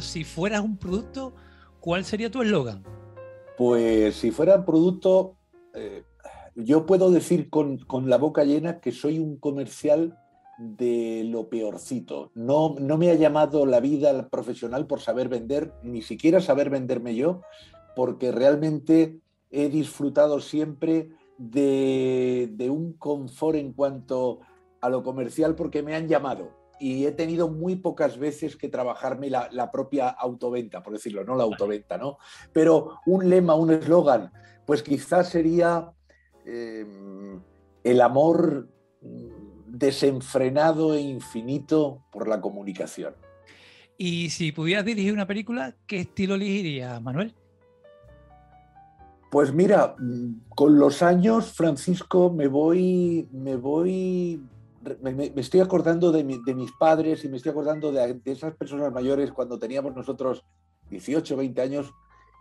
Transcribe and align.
Si 0.00 0.24
fueras 0.24 0.60
un 0.60 0.76
producto, 0.76 1.34
¿cuál 1.80 2.04
sería 2.04 2.30
tu 2.30 2.42
eslogan? 2.42 2.82
Pues 3.56 4.16
si 4.16 4.30
fuera 4.30 4.56
un 4.56 4.64
producto, 4.64 5.36
eh, 5.74 6.04
yo 6.54 6.86
puedo 6.86 7.10
decir 7.10 7.50
con, 7.50 7.78
la 8.04 8.18
boca 8.18 8.44
llena 8.44 8.80
que 8.80 8.92
soy 8.92 9.18
un 9.18 9.36
comercial 9.36 10.18
de 10.58 11.24
lo 11.24 11.48
peorcito. 11.48 12.30
No, 12.34 12.76
no 12.78 12.96
me 12.96 13.10
ha 13.10 13.14
llamado 13.14 13.66
la 13.66 13.80
vida 13.80 14.28
profesional 14.28 14.86
por 14.86 15.00
saber 15.00 15.28
vender, 15.28 15.72
ni 15.82 16.02
siquiera 16.02 16.40
saber 16.40 16.70
venderme 16.70 17.14
yo, 17.14 17.42
porque 17.94 18.32
realmente 18.32 19.20
he 19.50 19.68
disfrutado 19.68 20.40
siempre 20.40 21.10
de, 21.38 22.50
de 22.52 22.70
un 22.70 22.94
confort 22.94 23.56
en 23.56 23.72
cuanto 23.72 24.40
a 24.80 24.88
lo 24.88 25.02
comercial 25.02 25.54
porque 25.54 25.82
me 25.82 25.94
han 25.94 26.08
llamado 26.08 26.65
y 26.78 27.06
he 27.06 27.12
tenido 27.12 27.48
muy 27.48 27.76
pocas 27.76 28.18
veces 28.18 28.56
que 28.56 28.68
trabajarme 28.68 29.30
la, 29.30 29.70
propia 29.70 30.08
autoventa, 30.08 30.82
por 30.82 30.92
decirlo, 30.92 31.24
no 31.24 31.34
la 31.36 31.44
autoventa, 31.44 31.98
¿no? 31.98 32.18
Pero 32.52 33.00
un 33.06 33.28
lema, 33.28 33.54
un 33.54 33.72
eslogan, 33.72 34.32
pues 34.66 34.82
quizás 34.82 35.28
sería 35.28 35.90
em, 36.44 37.40
el 37.84 38.00
amor 38.00 38.68
desenfrenado 39.66 40.94
e 40.94 41.00
infinito 41.00 42.04
por 42.10 42.28
la 42.28 42.40
comunicación. 42.40 43.14
Y 43.98 44.30
si 44.30 44.52
pudieras 44.52 44.84
dirigir 44.84 45.12
una 45.12 45.26
película, 45.26 45.74
¿qué 45.86 46.00
estilo 46.00 46.34
elegirías, 46.34 47.00
Manuel? 47.00 47.34
Pues 49.30 49.52
mira, 49.52 49.96
con 50.50 50.78
los 50.78 51.02
años, 51.02 51.52
Francisco, 51.52 52.30
me 52.30 52.46
voy, 52.46 53.28
me 53.32 53.56
voy 53.56 54.40
me, 55.00 55.32
estoy 55.36 55.60
acordando 55.60 56.12
de, 56.12 56.24
mis 56.24 56.72
padres 56.78 57.24
y 57.24 57.28
me 57.28 57.36
estoy 57.36 57.50
acordando 57.50 57.92
de, 57.92 58.20
esas 58.24 58.54
personas 58.54 58.92
mayores 58.92 59.32
cuando 59.32 59.58
teníamos 59.58 59.94
nosotros 59.94 60.44
18, 60.90 61.36
20 61.36 61.60
años, 61.60 61.92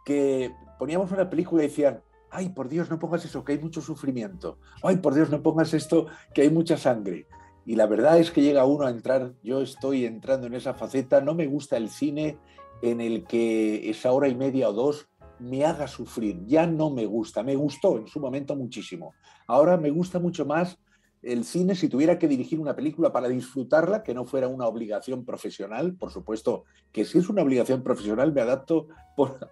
que 0.06 0.52
poníamos 0.78 1.12
una 1.12 1.30
película 1.30 1.64
y 1.64 1.68
decían, 1.68 2.02
ay, 2.30 2.50
por 2.50 2.70
Dios, 2.70 2.90
no 2.90 3.00
pongas 3.00 3.26
eso, 3.26 3.44
que 3.44 3.54
hay 3.54 3.60
mucho 3.60 3.82
sufrimiento. 3.82 4.60
Ay, 4.84 4.98
por 4.98 5.16
Dios, 5.16 5.30
no 5.30 5.42
pongas 5.42 5.74
esto, 5.74 6.08
que 6.34 6.44
hay 6.44 6.50
mucha 6.50 6.78
sangre. 6.78 7.28
Y 7.66 7.76
la 7.76 7.88
verdad 7.88 8.20
es 8.20 8.30
que 8.30 8.42
llega 8.42 8.66
uno 8.66 8.86
a 8.86 8.92
entrar, 8.92 9.34
yo 9.42 9.62
estoy 9.62 10.06
entrando 10.06 10.46
en 10.46 10.54
esa 10.54 10.76
faceta, 10.76 11.22
no 11.22 11.34
me 11.34 11.48
gusta 11.48 11.78
el 11.78 11.90
cine 11.90 12.38
en 12.82 13.02
el 13.02 13.26
que 13.26 13.90
esa 13.90 14.12
hora 14.12 14.28
y 14.28 14.36
media 14.36 14.70
o 14.70 14.74
dos 14.74 15.08
me 15.40 15.66
haga 15.66 15.88
sufrir, 15.88 16.46
ya 16.46 16.68
no 16.68 16.90
me 16.90 17.06
gusta, 17.06 17.44
me 17.44 17.56
gustó 17.56 17.98
en 17.98 18.08
su 18.08 18.20
momento 18.20 18.56
muchísimo. 18.56 19.14
Ahora 19.48 19.78
me 19.78 19.90
gusta 19.90 20.20
mucho 20.20 20.46
más 20.46 20.78
el 21.26 21.44
cine, 21.44 21.74
si 21.76 21.90
tuviera 21.90 22.20
que 22.20 22.28
dirigir 22.28 22.60
una 22.60 22.76
película 22.76 23.12
para 23.12 23.28
disfrutarla, 23.28 24.04
que 24.04 24.14
no 24.14 24.26
fuera 24.26 24.48
una 24.48 24.68
obligación 24.68 25.26
profesional, 25.26 25.96
por 25.96 26.12
supuesto 26.12 26.66
que 26.92 27.04
si 27.04 27.18
es 27.18 27.30
una 27.30 27.42
obligación 27.42 27.82
profesional 27.82 28.32
me 28.32 28.42
adapto 28.42 28.88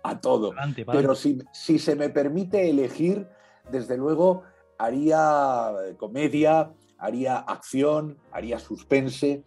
a 0.03 0.21
todo, 0.21 0.53
pero 0.85 1.15
si, 1.15 1.39
si 1.51 1.79
se 1.79 1.95
me 1.95 2.09
permite 2.09 2.69
elegir, 2.69 3.27
desde 3.71 3.97
luego 3.97 4.43
haría 4.77 5.71
eh, 5.87 5.95
comedia, 5.97 6.71
haría 6.99 7.37
acción, 7.37 8.17
haría 8.31 8.59
suspense, 8.59 9.43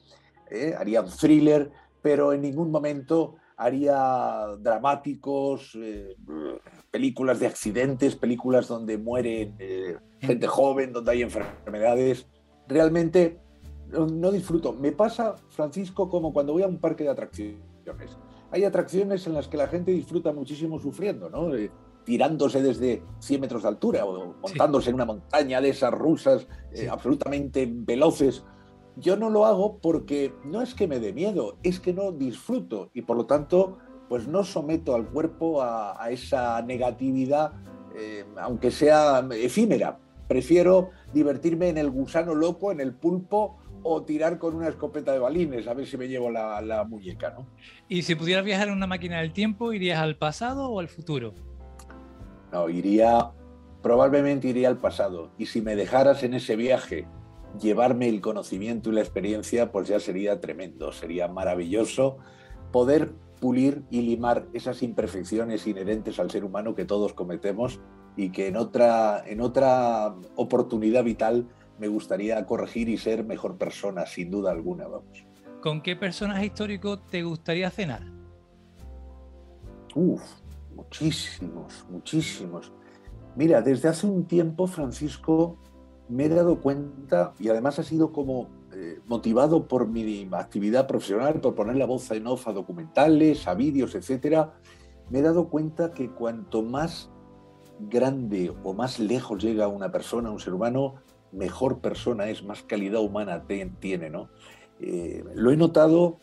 eh, 0.50 0.74
haría 0.76 1.04
thriller, 1.04 1.70
pero 2.02 2.32
en 2.32 2.42
ningún 2.42 2.70
momento 2.72 3.36
haría 3.56 4.46
dramáticos, 4.58 5.76
eh, 5.76 6.16
películas 6.90 7.40
de 7.40 7.46
accidentes, 7.46 8.14
películas 8.14 8.68
donde 8.68 8.98
muere 8.98 9.54
eh, 9.58 9.96
gente 10.20 10.46
joven, 10.46 10.92
donde 10.92 11.12
hay 11.12 11.22
enfermedades. 11.22 12.26
Realmente 12.68 13.40
no, 13.88 14.30
disfruto. 14.30 14.72
Me 14.72 14.92
pasa, 14.92 15.36
Francisco, 15.50 16.08
como 16.08 16.32
cuando 16.32 16.52
voy 16.52 16.62
a 16.62 16.66
un 16.66 16.78
parque 16.78 17.04
de 17.04 17.10
atracciones. 17.10 17.58
Hay 18.50 18.64
atracciones 18.64 19.26
en 19.26 19.34
las 19.34 19.48
que 19.48 19.56
la 19.56 19.68
gente 19.68 19.92
disfruta 19.92 20.32
muchísimo 20.32 20.78
sufriendo, 20.78 21.30
¿no? 21.30 21.50
tirándose 22.06 22.62
desde 22.62 23.02
100 23.18 23.40
metros 23.40 23.62
de 23.62 23.68
altura 23.68 24.04
o 24.06 24.34
montándose 24.40 24.90
en 24.90 24.94
una 24.94 25.04
montaña 25.04 25.60
de 25.60 25.70
esas 25.70 25.92
rusas 25.92 26.46
eh, 26.72 26.88
absolutamente 26.88 27.68
veloces 27.68 28.44
yo 28.96 29.16
no 29.16 29.30
lo 29.30 29.46
hago 29.46 29.78
porque 29.78 30.32
no 30.44 30.62
es 30.62 30.74
que 30.74 30.88
me 30.88 30.98
dé 30.98 31.12
miedo, 31.12 31.56
es 31.62 31.80
que 31.80 31.92
no 31.92 32.12
disfruto 32.12 32.90
y 32.94 33.02
por 33.02 33.16
lo 33.16 33.26
tanto 33.26 33.78
pues 34.08 34.26
no 34.28 34.44
someto 34.44 34.94
al 34.94 35.06
cuerpo 35.06 35.62
a, 35.62 36.08
esa 36.10 36.62
negatividad, 36.62 37.52
eh, 37.96 38.24
aunque 38.40 38.70
sea 38.70 39.26
efímera. 39.32 39.98
Prefiero 40.28 40.90
divertirme 41.12 41.68
en 41.68 41.78
el 41.78 41.90
gusano 41.90 42.34
loco, 42.34 42.72
en 42.72 42.80
el 42.80 42.94
pulpo 42.94 43.58
o 43.82 44.02
tirar 44.02 44.38
con 44.38 44.54
una 44.54 44.68
escopeta 44.68 45.12
de 45.12 45.18
balines, 45.18 45.66
a 45.66 45.74
ver 45.74 45.86
si 45.86 45.96
me 45.96 46.08
llevo 46.08 46.30
la, 46.30 46.60
la 46.60 46.84
muñeca. 46.84 47.34
¿no? 47.36 47.46
Y 47.88 48.02
si 48.02 48.14
pudieras 48.14 48.44
viajar 48.44 48.68
en 48.68 48.74
una 48.74 48.86
máquina 48.86 49.20
del 49.20 49.32
tiempo, 49.32 49.72
¿irías 49.72 50.00
al 50.00 50.16
pasado 50.16 50.70
o 50.70 50.80
al 50.80 50.88
futuro? 50.88 51.34
No, 52.52 52.68
iría, 52.68 53.30
probablemente 53.82 54.48
iría 54.48 54.68
al 54.68 54.78
pasado. 54.78 55.30
Y 55.38 55.46
si 55.46 55.60
me 55.60 55.76
dejaras 55.76 56.22
en 56.22 56.34
ese 56.34 56.56
viaje 56.56 57.06
llevarme 57.60 58.08
el 58.08 58.20
conocimiento 58.20 58.90
y 58.90 58.94
la 58.94 59.00
experiencia, 59.00 59.72
pues 59.72 59.88
ya 59.88 60.00
sería 60.00 60.40
tremendo, 60.40 60.92
sería 60.92 61.28
maravilloso 61.28 62.18
poder 62.72 63.14
pulir 63.40 63.82
y 63.90 64.02
limar 64.02 64.46
esas 64.52 64.82
imperfecciones 64.82 65.66
inherentes 65.66 66.18
al 66.18 66.30
ser 66.30 66.44
humano 66.44 66.74
que 66.74 66.84
todos 66.84 67.12
cometemos 67.12 67.80
y 68.16 68.30
que 68.30 68.48
en 68.48 68.56
otra, 68.56 69.22
en 69.26 69.40
otra 69.40 70.14
oportunidad 70.36 71.04
vital 71.04 71.46
me 71.78 71.88
gustaría 71.88 72.44
corregir 72.46 72.88
y 72.88 72.96
ser 72.96 73.24
mejor 73.24 73.58
persona, 73.58 74.06
sin 74.06 74.30
duda 74.30 74.50
alguna, 74.50 74.86
vamos. 74.86 75.26
¿Con 75.60 75.82
qué 75.82 75.96
personaje 75.96 76.46
histórico 76.46 76.98
te 76.98 77.22
gustaría 77.22 77.70
cenar? 77.70 78.02
Uf, 79.94 80.22
muchísimos, 80.74 81.84
muchísimos. 81.90 82.72
Mira, 83.34 83.60
desde 83.60 83.88
hace 83.88 84.06
un 84.06 84.26
tiempo, 84.26 84.66
Francisco, 84.66 85.58
me 86.08 86.24
he 86.24 86.28
dado 86.28 86.60
cuenta, 86.60 87.34
y 87.38 87.48
además 87.48 87.78
ha 87.78 87.82
sido 87.82 88.12
como 88.12 88.48
eh, 88.72 89.00
motivado 89.06 89.66
por 89.66 89.88
mi 89.88 90.28
actividad 90.32 90.86
profesional, 90.86 91.40
por 91.40 91.54
poner 91.54 91.76
la 91.76 91.86
voz 91.86 92.10
en 92.10 92.26
off 92.26 92.46
a 92.48 92.52
documentales, 92.52 93.46
a 93.48 93.54
vídeos, 93.54 93.94
etcétera, 93.94 94.54
me 95.10 95.20
he 95.20 95.22
dado 95.22 95.48
cuenta 95.48 95.92
que 95.92 96.10
cuanto 96.10 96.62
más 96.62 97.10
grande 97.80 98.54
o 98.64 98.74
más 98.74 98.98
lejos 98.98 99.42
llega 99.42 99.68
una 99.68 99.90
persona, 99.90 100.30
un 100.30 100.40
ser 100.40 100.54
humano, 100.54 100.96
mejor 101.32 101.80
persona 101.80 102.28
es, 102.28 102.42
más 102.42 102.62
calidad 102.62 103.00
humana 103.00 103.44
tiene, 103.80 104.10
¿no? 104.10 104.30
Eh, 104.80 105.24
lo 105.34 105.50
he 105.50 105.56
notado 105.56 106.18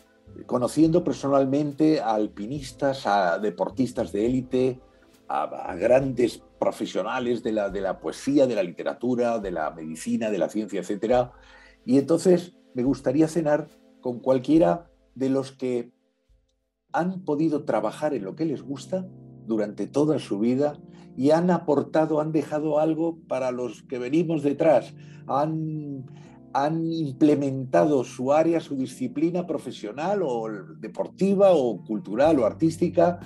conociendo 0.46 1.04
personalmente 1.04 2.02
a 2.02 2.14
alpinistas, 2.14 3.06
a 3.06 3.40
deportistas 3.40 4.12
de 4.12 4.26
élite, 4.26 4.80
a, 5.28 5.76
grandes 5.76 6.44
profesionales 6.60 7.44
de 7.44 7.52
la, 7.52 7.70
de 7.70 7.82
la 7.82 8.00
poesía, 8.00 8.48
de 8.48 8.56
la 8.56 8.64
literatura, 8.64 9.40
de 9.40 9.52
la 9.52 9.72
medicina, 9.72 10.30
de 10.30 10.38
la 10.38 10.50
ciencia, 10.50 10.82
etc. 10.82 11.30
Y 11.86 11.98
entonces 11.98 12.56
me 12.74 12.84
gustaría 12.84 13.28
cenar 13.28 13.68
con 14.02 14.20
cualquiera 14.20 14.90
de 15.16 15.30
los 15.30 15.52
que 15.52 15.92
han 16.92 17.24
podido 17.26 17.64
trabajar 17.66 18.14
en 18.14 18.24
lo 18.24 18.36
que 18.36 18.46
les 18.46 18.62
gusta 18.62 19.08
durante 19.46 19.88
toda 19.88 20.20
su 20.20 20.40
vida 20.40 20.80
y 21.18 21.32
han 21.32 21.50
aportado, 21.52 22.22
han 22.22 22.32
dejado 22.32 22.80
algo 22.80 23.20
para 23.28 23.52
los 23.52 23.84
que 23.84 24.00
venimos 24.00 24.44
detrás, 24.44 24.94
han, 25.28 26.06
han 26.54 26.92
implementado 26.92 28.04
su 28.04 28.34
área, 28.34 28.60
su 28.60 28.76
disciplina 28.76 29.46
profesional 29.46 30.22
o 30.24 30.48
deportiva 30.80 31.52
o 31.52 31.84
cultural 31.84 32.40
o 32.40 32.46
artística 32.46 33.20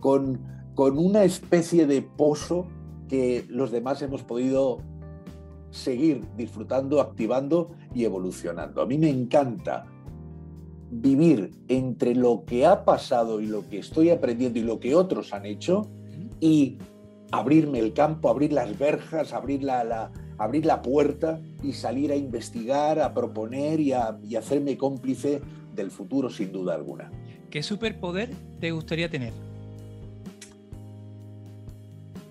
con, 0.00 0.40
con 0.74 0.98
una 0.98 1.24
especie 1.24 1.86
de 1.86 2.02
pozo 2.02 2.66
que 3.08 3.44
los 3.48 3.70
demás 3.70 4.02
hemos 4.02 4.22
podido 4.22 4.78
seguir 5.70 6.24
disfrutando, 6.36 7.00
activando 7.00 7.72
y 7.94 8.04
evolucionando. 8.04 8.80
A 8.80 8.86
mí 8.86 8.98
me 8.98 9.10
encanta 9.10 9.86
vivir 10.90 11.50
entre 11.68 12.14
lo 12.14 12.44
que 12.44 12.66
ha 12.66 12.84
pasado 12.84 13.40
y 13.40 13.46
lo 13.46 13.68
que 13.68 13.78
estoy 13.78 14.10
aprendiendo 14.10 14.58
y 14.58 14.62
lo 14.62 14.78
que 14.78 14.94
otros 14.94 15.32
han 15.32 15.46
hecho 15.46 15.90
y 16.40 16.78
abrirme 17.32 17.80
el 17.80 17.92
campo, 17.92 18.28
abrir 18.28 18.52
las 18.52 18.78
verjas, 18.78 19.32
abrir 19.32 19.64
la, 19.64 20.12
abrir 20.38 20.66
la 20.66 20.82
puerta 20.82 21.40
y 21.62 21.72
salir 21.72 22.12
a 22.12 22.16
investigar, 22.16 23.00
a 23.00 23.12
proponer 23.12 23.80
y 23.80 23.92
a 23.92 24.16
hacerme 24.38 24.76
cómplice 24.76 25.40
del 25.74 25.90
futuro 25.90 26.30
sin 26.30 26.52
duda 26.52 26.74
alguna. 26.74 27.10
¿Qué 27.50 27.62
superpoder 27.62 28.30
te 28.60 28.70
gustaría 28.70 29.08
tener? 29.08 29.32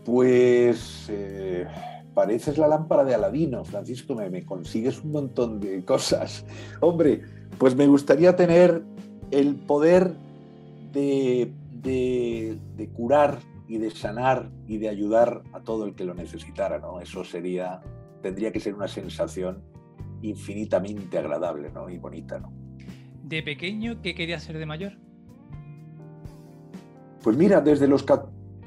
Pues 0.06 1.08
eh, 1.10 1.66
pareces 2.14 2.58
la 2.58 2.68
lámpara 2.68 3.04
de 3.04 3.16
Aladino, 3.16 3.64
Francisco, 3.64 4.16
me, 4.16 4.46
consigues 4.46 5.04
un 5.04 5.12
montón 5.12 5.60
de 5.60 5.84
cosas. 5.84 6.46
Hombre, 6.82 7.22
pues 7.58 7.76
me 7.76 7.88
gustaría 7.88 8.36
tener 8.36 8.84
el 9.32 9.56
poder 9.56 10.14
de, 10.92 11.52
de, 11.82 12.90
curar 12.94 13.40
y 13.68 13.78
de 13.78 13.92
sanar 13.92 14.52
y 14.68 14.78
de 14.78 14.90
ayudar 14.90 15.42
a 15.54 15.62
todo 15.62 15.86
el 15.86 15.96
que 15.96 16.06
lo 16.06 16.14
necesitara, 16.14 16.80
¿no? 16.80 17.00
Eso 17.00 17.24
sería, 17.24 17.82
tendría 18.22 18.52
que 18.52 18.60
ser 18.60 18.76
una 18.76 18.88
sensación 18.88 19.64
infinitamente 20.22 21.18
agradable, 21.18 21.72
¿no? 21.72 21.90
Y 21.90 21.98
bonita, 21.98 22.40
¿no? 22.40 22.54
¿De 23.24 23.42
pequeño 23.42 24.02
qué 24.02 24.14
quería 24.14 24.40
ser 24.40 24.58
de 24.58 24.66
mayor? 24.66 24.94
Pues 27.24 27.38
mira, 27.38 27.62
desde 27.62 27.88
los 27.88 28.04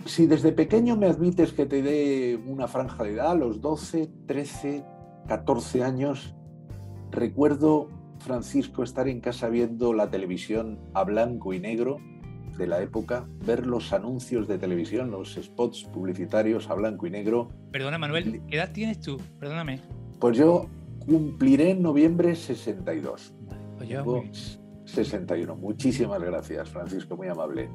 si 0.07 0.27
desde 0.27 0.53
pequeño 0.53 0.97
me 0.97 1.07
admites 1.07 1.53
que 1.53 1.67
te 1.67 1.83
dé 1.83 2.41
una 2.47 2.69
franja 2.69 3.05
de 3.05 3.13
edad, 3.13 3.33
a 3.33 3.35
los 3.35 3.61
12, 3.61 4.11
13, 4.27 4.85
14 5.27 5.83
años, 5.83 6.35
recuerdo, 7.11 7.89
Francisco, 8.21 8.83
estar 8.83 9.09
en 9.09 9.21
casa 9.21 9.49
viendo 9.49 9.93
la 9.93 10.11
televisión 10.11 10.79
a 10.95 11.05
blanco 11.05 11.53
y 11.53 11.61
negro 11.61 11.99
de 12.57 12.67
la 12.67 12.81
época, 12.81 13.29
ver 13.45 13.67
los 13.67 13.93
anuncios 13.93 14.49
de 14.49 14.59
televisión, 14.59 15.11
los 15.11 15.35
spots 15.35 15.85
publicitarios 15.85 16.71
a 16.71 16.75
blanco 16.75 17.07
y 17.07 17.11
negro. 17.11 17.51
Perdona, 17.71 17.99
Manuel, 17.99 18.41
¿qué 18.49 18.57
edad 18.57 18.73
tienes 18.73 19.01
tú? 19.01 19.21
Perdóname. 19.39 19.81
Pues 20.19 20.39
yo 20.39 20.67
cumpliré 21.07 21.73
en 21.73 21.83
noviembre 21.83 22.35
62. 22.35 23.35
Oye, 23.81 23.99
61. 24.87 25.57
Muchísimas 25.57 26.21
gracias, 26.21 26.71
Francisco, 26.71 27.17
muy 27.17 27.29
amable. 27.29 27.69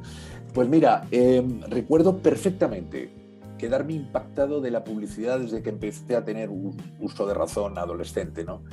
Pues 0.53 0.67
mira, 0.67 1.07
em, 1.11 1.61
recuerdo 1.61 2.17
perfectamente 2.17 3.13
quedarme 3.57 3.93
impactado 3.93 4.59
de 4.59 4.71
la 4.71 4.83
publicidad 4.83 5.39
desde 5.39 5.61
que 5.61 5.69
empecé 5.69 6.15
a 6.15 6.25
tener 6.25 6.49
un 6.49 6.75
uso 6.99 7.27
de 7.27 7.33
razón 7.35 7.77
adolescente, 7.77 8.43
¿no? 8.43 8.63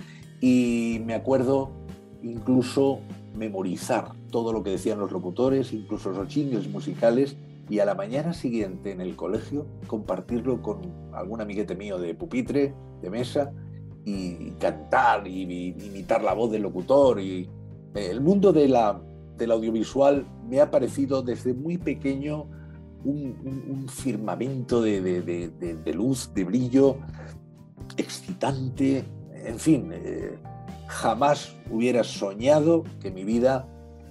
Y 0.41 1.03
me 1.05 1.15
acuerdo 1.15 1.71
incluso 2.23 3.01
memorizar 3.35 4.13
todo 4.31 4.53
lo 4.53 4.63
que 4.63 4.71
decían 4.71 4.99
los 4.99 5.13
locutores, 5.13 5.73
incluso 5.73 6.11
los 6.11 6.29
jingles 6.29 6.69
musicales, 6.69 7.37
y 7.69 7.81
a 7.81 7.85
la 7.85 7.95
mañana 7.95 8.33
siguiente 8.33 8.93
en 8.93 9.03
el 9.03 9.15
colegio 9.15 9.67
compartirlo 9.87 10.63
con 10.63 10.81
algún 11.13 11.43
amiguete 11.43 11.75
mío 11.75 11.99
de 11.99 12.15
pupitre, 12.15 12.75
de 13.03 13.11
mesa, 13.11 13.53
y 14.05 14.53
cantar 14.53 15.27
y, 15.27 15.43
y 15.43 15.87
imitar 15.87 16.23
la 16.23 16.33
voz 16.33 16.51
del 16.51 16.63
locutor 16.63 17.21
y 17.21 17.49
el 17.95 18.21
mundo 18.21 18.53
de 18.53 18.69
la, 18.69 19.01
del 19.37 19.51
audiovisual 19.51 20.27
me 20.49 20.61
ha 20.61 20.71
parecido 20.71 21.23
desde 21.23 21.55
muy 21.55 21.79
pequeño 21.79 22.47
un, 23.05 23.87
firmamento 23.89 24.83
de, 24.83 25.93
luz, 25.95 26.31
de 26.35 26.45
brillo, 26.45 26.99
excitante, 27.97 29.05
en 29.33 29.59
fin, 29.59 29.91
eh, 29.93 30.39
jamás 30.89 31.55
hubiera 31.71 32.05
soñado 32.05 32.85
que 33.01 33.11
mi 33.11 33.25
vida 33.25 33.67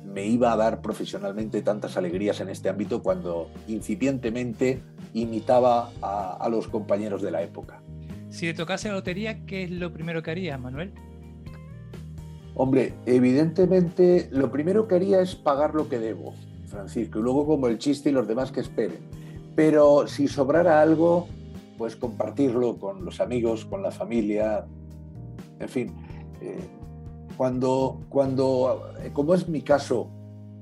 me 0.06 0.26
iba 0.26 0.54
a 0.54 0.56
dar 0.56 0.82
profesionalmente 0.82 1.62
tantas 1.62 1.98
alegrías 1.98 2.40
en 2.40 2.50
este 2.50 2.70
ámbito 2.70 3.04
cuando 3.04 3.50
incipientemente 3.68 4.82
imitaba 5.14 5.92
a, 6.02 6.38
a 6.40 6.50
los 6.50 6.68
compañeros 6.68 7.22
de 7.22 7.32
la 7.32 7.44
época. 7.44 7.82
Si 8.30 8.46
le 8.46 8.54
tocase 8.54 8.88
la 8.88 8.96
lotería, 8.96 9.46
¿qué 9.46 9.64
es 9.64 9.72
lo 9.72 9.92
primero 9.94 10.24
que 10.24 10.32
haría, 10.32 10.58
Manuel? 10.58 10.94
Hombre, 12.60 12.96
evidentemente 13.06 14.30
lo 14.32 14.52
primero 14.52 14.88
que 14.88 14.96
haría 14.96 15.22
es 15.22 15.36
pagar 15.36 15.76
lo 15.76 15.88
que 15.88 16.00
debo, 16.00 16.34
Francisco, 16.66 17.20
y 17.20 17.22
luego 17.22 17.46
como 17.46 17.68
el 17.68 17.78
chiste 17.78 18.10
y 18.10 18.12
los 18.12 18.28
demás 18.28 18.52
que 18.52 18.62
esperen. 18.62 18.98
Pero 19.56 20.08
si 20.08 20.28
sobrara 20.28 20.82
algo, 20.82 21.28
pues 21.78 21.96
compartirlo 21.96 22.80
con 22.80 23.06
los 23.06 23.22
amigos, 23.22 23.64
con 23.64 23.84
la 23.84 23.92
familia, 23.92 24.66
en 25.60 25.70
fin. 25.70 25.96
Eh, 26.42 26.58
cuando, 27.38 28.02
cuando, 28.10 28.92
eh, 29.04 29.12
como 29.14 29.36
es 29.36 29.48
mi 29.48 29.62
caso, 29.62 30.10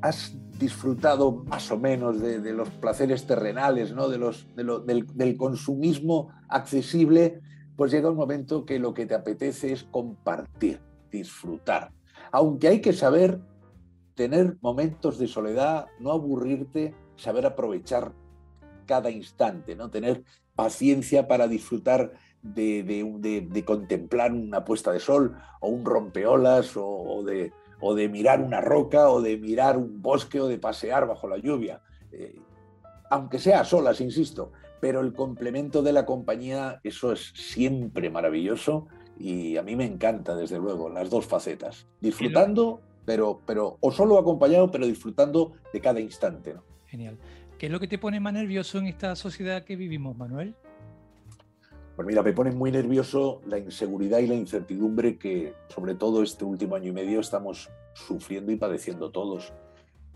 has 0.01 0.35
disfrutado 0.59 1.45
más 1.45 1.71
o 1.71 1.77
menos 1.77 2.19
de, 2.19 2.51
los 2.51 2.69
placeres 2.71 3.25
terrenales, 3.25 3.93
¿no? 3.93 4.09
de 4.09 4.17
los, 4.17 4.53
del, 4.53 5.07
del 5.13 5.37
consumismo 5.37 6.27
accesible, 6.49 7.39
pues 7.77 7.93
llega 7.93 8.09
un 8.09 8.17
momento 8.17 8.65
que 8.65 8.79
lo 8.79 8.93
que 8.93 9.05
te 9.05 9.15
apetece 9.15 9.71
es 9.71 9.85
compartir 9.85 10.81
disfrutar. 11.15 11.91
Aunque 12.31 12.67
hay 12.67 12.81
que 12.81 12.93
saber 12.93 13.39
tener 14.15 14.57
momentos 14.61 15.17
de 15.19 15.27
soledad, 15.27 15.87
no 15.99 16.11
aburrirte, 16.11 16.93
saber 17.15 17.45
aprovechar 17.45 18.13
cada 18.85 19.09
instante, 19.09 19.75
¿no? 19.75 19.89
tener 19.89 20.23
paciencia 20.55 21.27
para 21.27 21.47
disfrutar 21.47 22.13
de, 22.41 23.63
contemplar 23.65 24.31
una 24.31 24.63
puesta 24.63 24.91
de 24.91 24.99
sol 24.99 25.35
o 25.59 25.67
un 25.69 25.83
rompeolas 25.83 26.73
o, 26.75 27.23
de, 27.25 27.51
o, 27.81 27.95
de, 27.95 28.07
mirar 28.07 28.41
una 28.41 28.61
roca 28.61 29.09
o 29.09 29.21
de 29.21 29.37
mirar 29.37 29.77
un 29.77 30.01
bosque 30.01 30.39
o 30.39 30.47
de 30.47 30.59
pasear 30.59 31.07
bajo 31.07 31.27
la 31.27 31.37
lluvia. 31.37 31.81
Eh, 32.11 32.39
aunque 33.09 33.39
sea 33.39 33.65
solas, 33.65 33.99
insisto, 34.01 34.51
pero 34.79 35.01
el 35.01 35.13
complemento 35.13 35.81
de 35.81 35.93
la 35.93 36.05
compañía, 36.05 36.79
eso 36.83 37.11
es 37.11 37.33
siempre 37.35 38.09
maravilloso 38.09 38.87
y 39.17 39.57
a 39.57 39.63
mí 39.63 39.75
me 39.75 39.85
encanta, 39.85 40.35
desde 40.35 40.59
luego, 40.59 40.89
las 40.89 41.09
dos 41.09 41.25
facetas. 41.25 41.87
Disfrutando, 42.01 42.81
pero, 43.05 43.41
pero, 43.45 43.77
o 43.79 43.91
solo 43.91 44.17
acompañado, 44.17 44.69
pero 44.71 44.85
disfrutando 44.85 45.53
de 45.71 45.81
cada 45.81 45.99
instante. 45.99 46.53
¿no? 46.53 46.63
Genial. 46.85 47.17
¿Qué 47.57 47.67
es 47.67 47.71
lo 47.71 47.79
que 47.79 47.87
te 47.87 47.97
pone 47.97 48.19
más 48.19 48.33
nervioso 48.33 48.77
en 48.79 48.87
esta 48.87 49.15
sociedad 49.15 49.63
que 49.63 49.75
vivimos, 49.75 50.17
Manuel? 50.17 50.55
Pues 51.95 52.05
mira, 52.05 52.21
me 52.21 52.33
pone 52.33 52.51
muy 52.51 52.71
nervioso 52.71 53.41
la 53.47 53.57
inseguridad 53.57 54.19
y 54.19 54.27
la 54.27 54.35
incertidumbre 54.35 55.17
que, 55.17 55.53
sobre 55.69 55.95
todo 55.95 56.21
este 56.21 56.43
último 56.43 56.75
año 56.75 56.89
y 56.89 56.93
medio, 56.93 57.21
estamos 57.21 57.69
sufriendo 57.93 58.51
y 58.51 58.57
padeciendo 58.57 59.11
todos. 59.11 59.53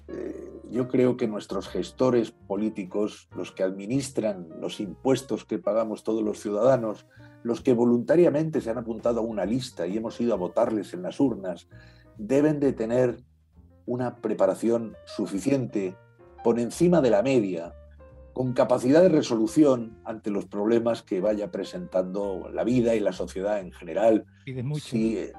Eh, 0.09 0.51
yo 0.69 0.89
creo 0.89 1.15
que 1.15 1.27
nuestros 1.27 1.69
gestores 1.69 2.31
políticos, 2.31 3.29
los 3.33 3.53
que 3.53 3.63
administran 3.63 4.49
los 4.59 4.81
impuestos 4.81 5.45
que 5.45 5.57
pagamos 5.57 6.03
todos 6.03 6.21
los 6.21 6.39
ciudadanos, 6.39 7.05
los 7.43 7.61
que 7.61 7.73
voluntariamente 7.73 8.61
se 8.61 8.69
han 8.69 8.77
apuntado 8.77 9.19
a 9.19 9.23
una 9.23 9.45
lista 9.45 9.87
y 9.87 9.97
hemos 9.97 10.19
ido 10.19 10.33
a 10.33 10.37
votarles 10.37 10.93
en 10.93 11.01
las 11.01 11.19
urnas, 11.19 11.67
deben 12.17 12.59
de 12.59 12.73
tener 12.73 13.17
una 13.85 14.17
preparación 14.17 14.95
suficiente 15.05 15.95
por 16.43 16.59
encima 16.59 17.01
de 17.01 17.09
la 17.09 17.23
media, 17.23 17.73
con 18.33 18.53
capacidad 18.53 19.01
de 19.01 19.09
resolución 19.09 19.97
ante 20.05 20.29
los 20.29 20.45
problemas 20.45 21.01
que 21.01 21.21
vaya 21.21 21.51
presentando 21.51 22.49
la 22.53 22.63
vida 22.63 22.95
y 22.95 22.99
la 22.99 23.13
sociedad 23.13 23.59
en 23.59 23.71
general. 23.71 24.25
mucho. 24.63 24.95
y 24.95 25.29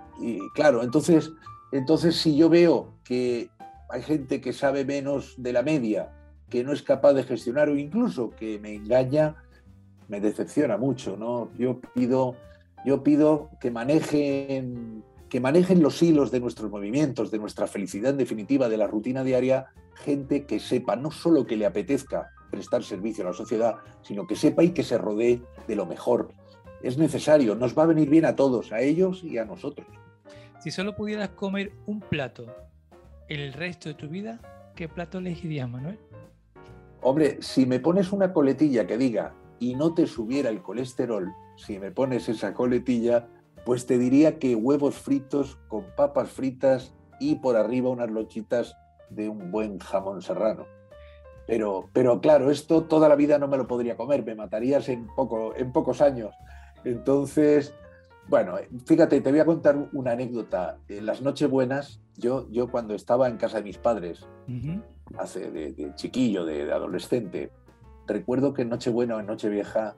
claro, 0.54 0.82
entonces, 0.82 1.32
entonces 1.72 2.16
si 2.16 2.36
yo 2.36 2.48
veo 2.48 2.94
que 3.04 3.50
hay 3.88 4.02
gente 4.02 4.40
que 4.40 4.52
sabe 4.52 4.84
menos 4.84 5.34
de 5.38 5.52
la 5.52 5.62
media, 5.62 6.12
que 6.48 6.64
no 6.64 6.72
es 6.72 6.82
capaz 6.82 7.12
de 7.14 7.24
gestionar 7.24 7.68
o 7.68 7.76
incluso 7.76 8.30
que 8.30 8.58
me 8.58 8.74
engaña, 8.74 9.36
me 10.10 10.20
decepciona 10.20 10.76
mucho, 10.76 11.16
¿no? 11.16 11.50
Yo 11.56 11.80
pido, 11.94 12.34
yo 12.84 13.04
pido 13.04 13.48
que 13.60 13.70
manejen, 13.70 15.04
que 15.28 15.40
manejen 15.40 15.80
los 15.80 16.02
hilos 16.02 16.32
de 16.32 16.40
nuestros 16.40 16.68
movimientos, 16.68 17.30
de 17.30 17.38
nuestra 17.38 17.68
felicidad 17.68 18.10
en 18.10 18.18
definitiva, 18.18 18.68
de 18.68 18.76
la 18.76 18.88
rutina 18.88 19.22
diaria, 19.22 19.68
gente 19.94 20.46
que 20.46 20.58
sepa 20.58 20.96
no 20.96 21.12
solo 21.12 21.46
que 21.46 21.56
le 21.56 21.64
apetezca 21.64 22.30
prestar 22.50 22.82
servicio 22.82 23.24
a 23.24 23.28
la 23.28 23.32
sociedad, 23.32 23.76
sino 24.02 24.26
que 24.26 24.34
sepa 24.34 24.64
y 24.64 24.70
que 24.70 24.82
se 24.82 24.98
rodee 24.98 25.40
de 25.68 25.76
lo 25.76 25.86
mejor. 25.86 26.32
Es 26.82 26.98
necesario, 26.98 27.54
nos 27.54 27.78
va 27.78 27.84
a 27.84 27.86
venir 27.86 28.10
bien 28.10 28.24
a 28.24 28.34
todos, 28.34 28.72
a 28.72 28.80
ellos 28.80 29.22
y 29.22 29.38
a 29.38 29.44
nosotros. 29.44 29.86
Si 30.58 30.72
solo 30.72 30.96
pudieras 30.96 31.28
comer 31.30 31.72
un 31.86 32.00
plato 32.00 32.46
el 33.28 33.52
resto 33.52 33.88
de 33.88 33.94
tu 33.94 34.08
vida, 34.08 34.40
¿qué 34.74 34.88
plato 34.88 35.18
elegirías, 35.18 35.70
Manuel? 35.70 36.00
Hombre, 37.00 37.38
si 37.40 37.64
me 37.64 37.78
pones 37.78 38.10
una 38.10 38.32
coletilla 38.32 38.86
que 38.88 38.98
diga 38.98 39.34
y 39.60 39.76
no 39.76 39.94
te 39.94 40.06
subiera 40.06 40.50
el 40.50 40.62
colesterol, 40.62 41.32
si 41.56 41.78
me 41.78 41.92
pones 41.92 42.28
esa 42.28 42.54
coletilla, 42.54 43.28
pues 43.64 43.86
te 43.86 43.98
diría 43.98 44.38
que 44.38 44.56
huevos 44.56 44.96
fritos 44.96 45.58
con 45.68 45.84
papas 45.94 46.30
fritas 46.30 46.94
y 47.20 47.36
por 47.36 47.56
arriba 47.56 47.90
unas 47.90 48.10
lochitas 48.10 48.76
de 49.10 49.28
un 49.28 49.52
buen 49.52 49.78
jamón 49.78 50.22
serrano. 50.22 50.66
Pero, 51.46 51.90
pero 51.92 52.20
claro, 52.20 52.50
esto 52.50 52.84
toda 52.84 53.08
la 53.08 53.16
vida 53.16 53.38
no 53.38 53.48
me 53.48 53.58
lo 53.58 53.66
podría 53.66 53.96
comer, 53.96 54.24
me 54.24 54.34
matarías 54.34 54.88
en, 54.88 55.06
poco, 55.14 55.54
en 55.54 55.72
pocos 55.72 56.00
años. 56.00 56.34
Entonces, 56.84 57.74
bueno, 58.28 58.54
fíjate, 58.86 59.20
te 59.20 59.30
voy 59.30 59.40
a 59.40 59.44
contar 59.44 59.88
una 59.92 60.12
anécdota. 60.12 60.78
En 60.88 61.04
las 61.04 61.20
Nochebuenas, 61.20 62.00
yo, 62.16 62.48
yo 62.50 62.70
cuando 62.70 62.94
estaba 62.94 63.28
en 63.28 63.36
casa 63.36 63.58
de 63.58 63.64
mis 63.64 63.78
padres, 63.78 64.26
hace 65.18 65.50
de, 65.50 65.92
chiquillo, 65.96 66.44
de, 66.44 66.72
adolescente, 66.72 67.50
recuerdo 68.12 68.52
que 68.52 68.62
en 68.62 68.68
Nochebuena 68.68 69.16
o 69.16 69.20
en 69.20 69.26
Nochevieja 69.26 69.96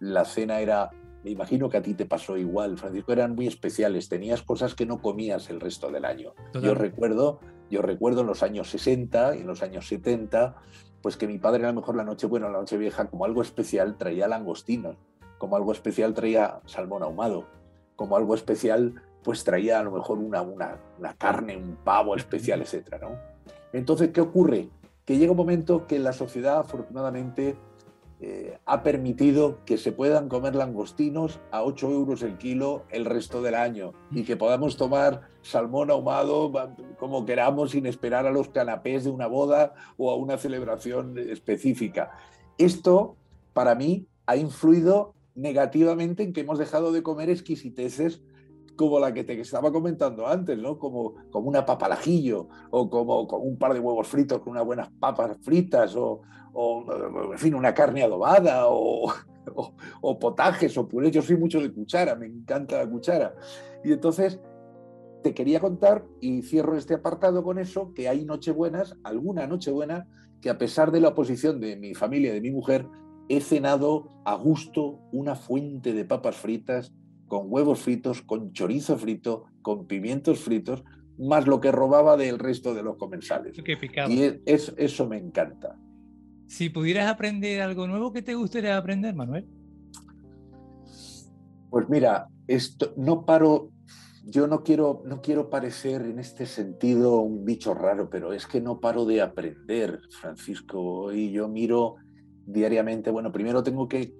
la 0.00 0.24
cena 0.24 0.60
era, 0.60 0.90
me 1.24 1.30
imagino 1.30 1.68
que 1.68 1.76
a 1.76 1.82
ti 1.82 1.94
te 1.94 2.06
pasó 2.06 2.36
igual, 2.36 2.78
Francisco, 2.78 3.12
eran 3.12 3.34
muy 3.34 3.46
especiales, 3.46 4.08
tenías 4.08 4.42
cosas 4.42 4.74
que 4.74 4.86
no 4.86 5.00
comías 5.00 5.50
el 5.50 5.60
resto 5.60 5.90
del 5.90 6.04
año. 6.04 6.34
Yo 6.62 6.74
recuerdo, 6.74 7.40
yo 7.70 7.82
recuerdo 7.82 8.22
en 8.22 8.26
los 8.28 8.42
años 8.42 8.70
60 8.70 9.36
y 9.36 9.40
en 9.40 9.46
los 9.46 9.62
años 9.62 9.88
70, 9.88 10.56
pues 11.02 11.16
que 11.16 11.26
mi 11.26 11.38
padre 11.38 11.64
a 11.64 11.68
lo 11.68 11.80
mejor 11.80 11.96
la 11.96 12.04
Nochebuena 12.04 12.46
o 12.46 12.50
la 12.50 12.58
Nochevieja 12.58 13.08
como 13.08 13.24
algo 13.24 13.42
especial 13.42 13.96
traía 13.98 14.28
langostinos, 14.28 14.96
como 15.38 15.56
algo 15.56 15.72
especial 15.72 16.14
traía 16.14 16.60
salmón 16.66 17.02
ahumado, 17.02 17.46
como 17.96 18.16
algo 18.16 18.34
especial 18.34 19.02
pues 19.22 19.44
traía 19.44 19.80
a 19.80 19.82
lo 19.82 19.90
mejor 19.90 20.18
una, 20.18 20.42
una, 20.42 20.80
una 20.98 21.14
carne, 21.14 21.56
un 21.56 21.76
pavo 21.76 22.16
especial, 22.16 22.62
etcétera, 22.62 22.98
¿no? 22.98 23.18
Entonces, 23.72 24.10
¿qué 24.10 24.20
ocurre? 24.20 24.70
Que 25.08 25.16
llega 25.16 25.30
un 25.30 25.38
momento 25.38 25.86
que 25.86 25.98
la 25.98 26.12
sociedad, 26.12 26.58
afortunadamente, 26.58 27.56
eh, 28.20 28.58
ha 28.66 28.82
permitido 28.82 29.64
que 29.64 29.78
se 29.78 29.90
puedan 29.90 30.28
comer 30.28 30.54
langostinos 30.54 31.40
a 31.50 31.62
8 31.62 31.90
euros 31.92 32.20
el 32.20 32.36
kilo 32.36 32.84
el 32.90 33.06
resto 33.06 33.40
del 33.40 33.54
año 33.54 33.94
y 34.10 34.24
que 34.24 34.36
podamos 34.36 34.76
tomar 34.76 35.22
salmón 35.40 35.90
ahumado 35.90 36.52
como 36.98 37.24
queramos 37.24 37.70
sin 37.70 37.86
esperar 37.86 38.26
a 38.26 38.30
los 38.30 38.50
canapés 38.50 39.04
de 39.04 39.10
una 39.10 39.28
boda 39.28 39.72
o 39.96 40.10
a 40.10 40.16
una 40.16 40.36
celebración 40.36 41.16
específica. 41.16 42.10
Esto, 42.58 43.16
para 43.54 43.74
mí, 43.74 44.08
ha 44.26 44.36
influido 44.36 45.14
negativamente 45.34 46.22
en 46.22 46.34
que 46.34 46.42
hemos 46.42 46.58
dejado 46.58 46.92
de 46.92 47.02
comer 47.02 47.30
exquisiteces 47.30 48.20
como 48.78 49.00
la 49.00 49.12
que 49.12 49.24
te 49.24 49.38
estaba 49.38 49.72
comentando 49.72 50.26
antes, 50.28 50.56
¿no? 50.56 50.78
Como, 50.78 51.16
como 51.32 51.48
una 51.48 51.66
papa 51.66 51.98
o 52.70 52.88
como, 52.88 53.22
un 53.22 53.58
par 53.58 53.74
de 53.74 53.80
huevos 53.80 54.06
fritos 54.06 54.38
con 54.38 54.52
unas 54.52 54.64
buenas 54.64 54.88
papas 55.00 55.36
fritas 55.42 55.96
o, 55.96 56.22
en 57.32 57.38
fin, 57.38 57.56
una 57.56 57.74
carne 57.74 58.04
adobada 58.04 58.68
o, 58.68 59.12
o, 60.00 60.18
potajes 60.20 60.78
o 60.78 60.86
puré. 60.86 61.10
Yo 61.10 61.22
soy 61.22 61.36
mucho 61.36 61.60
de 61.60 61.72
cuchara, 61.72 62.14
me 62.14 62.26
encanta 62.26 62.78
la 62.78 62.88
cuchara. 62.88 63.34
Y 63.82 63.92
entonces 63.92 64.40
te 65.24 65.34
quería 65.34 65.58
contar 65.58 66.04
y 66.20 66.42
cierro 66.42 66.76
este 66.76 66.94
apartado 66.94 67.42
con 67.42 67.58
eso, 67.58 67.92
que 67.94 68.08
hay 68.08 68.24
nochebuenas, 68.24 68.96
alguna 69.02 69.48
nochebuena, 69.48 70.06
que 70.40 70.50
a 70.50 70.58
pesar 70.58 70.92
de 70.92 71.00
la 71.00 71.08
oposición 71.08 71.58
de 71.58 71.74
mi 71.74 71.94
familia, 71.94 72.32
de 72.32 72.40
mi 72.40 72.52
mujer, 72.52 72.86
he 73.28 73.40
cenado 73.40 74.08
a 74.24 74.36
gusto 74.36 75.00
una 75.10 75.34
fuente 75.34 75.92
de 75.92 76.04
papas 76.04 76.36
fritas 76.36 76.92
con 77.28 77.44
huevos 77.52 77.80
fritos, 77.80 78.22
con 78.22 78.52
chorizo 78.52 78.98
frito, 78.98 79.44
con 79.62 79.86
pimientos 79.86 80.40
fritos, 80.40 80.82
más 81.18 81.46
lo 81.46 81.60
que 81.60 81.70
robaba 81.70 82.16
del 82.16 82.38
resto 82.38 82.74
de 82.74 82.82
los 82.82 82.96
comensales. 82.96 83.56
Y 84.08 84.22
es, 84.46 84.74
eso 84.76 85.08
me 85.08 85.18
encanta. 85.18 85.76
Si 86.46 86.70
pudieras 86.70 87.08
aprender 87.08 87.60
algo 87.60 87.86
nuevo, 87.86 88.12
¿qué 88.12 88.22
te 88.22 88.34
gustaría 88.34 88.76
aprender, 88.76 89.14
Manuel? 89.14 89.46
Pues 91.70 91.88
mira, 91.88 92.28
esto 92.46 92.94
no 92.96 93.26
paro, 93.26 93.70
yo 94.24 94.46
no 94.46 94.62
quiero, 94.62 95.02
no 95.04 95.20
quiero 95.20 95.50
parecer 95.50 96.02
en 96.02 96.18
este 96.18 96.46
sentido 96.46 97.20
un 97.20 97.44
bicho 97.44 97.74
raro, 97.74 98.08
pero 98.08 98.32
es 98.32 98.46
que 98.46 98.62
no 98.62 98.80
paro 98.80 99.04
de 99.04 99.20
aprender, 99.20 100.00
Francisco. 100.10 101.12
Y 101.12 101.30
yo 101.30 101.48
miro 101.48 101.96
diariamente, 102.46 103.10
bueno, 103.10 103.30
primero 103.30 103.62
tengo 103.62 103.86
que 103.86 104.14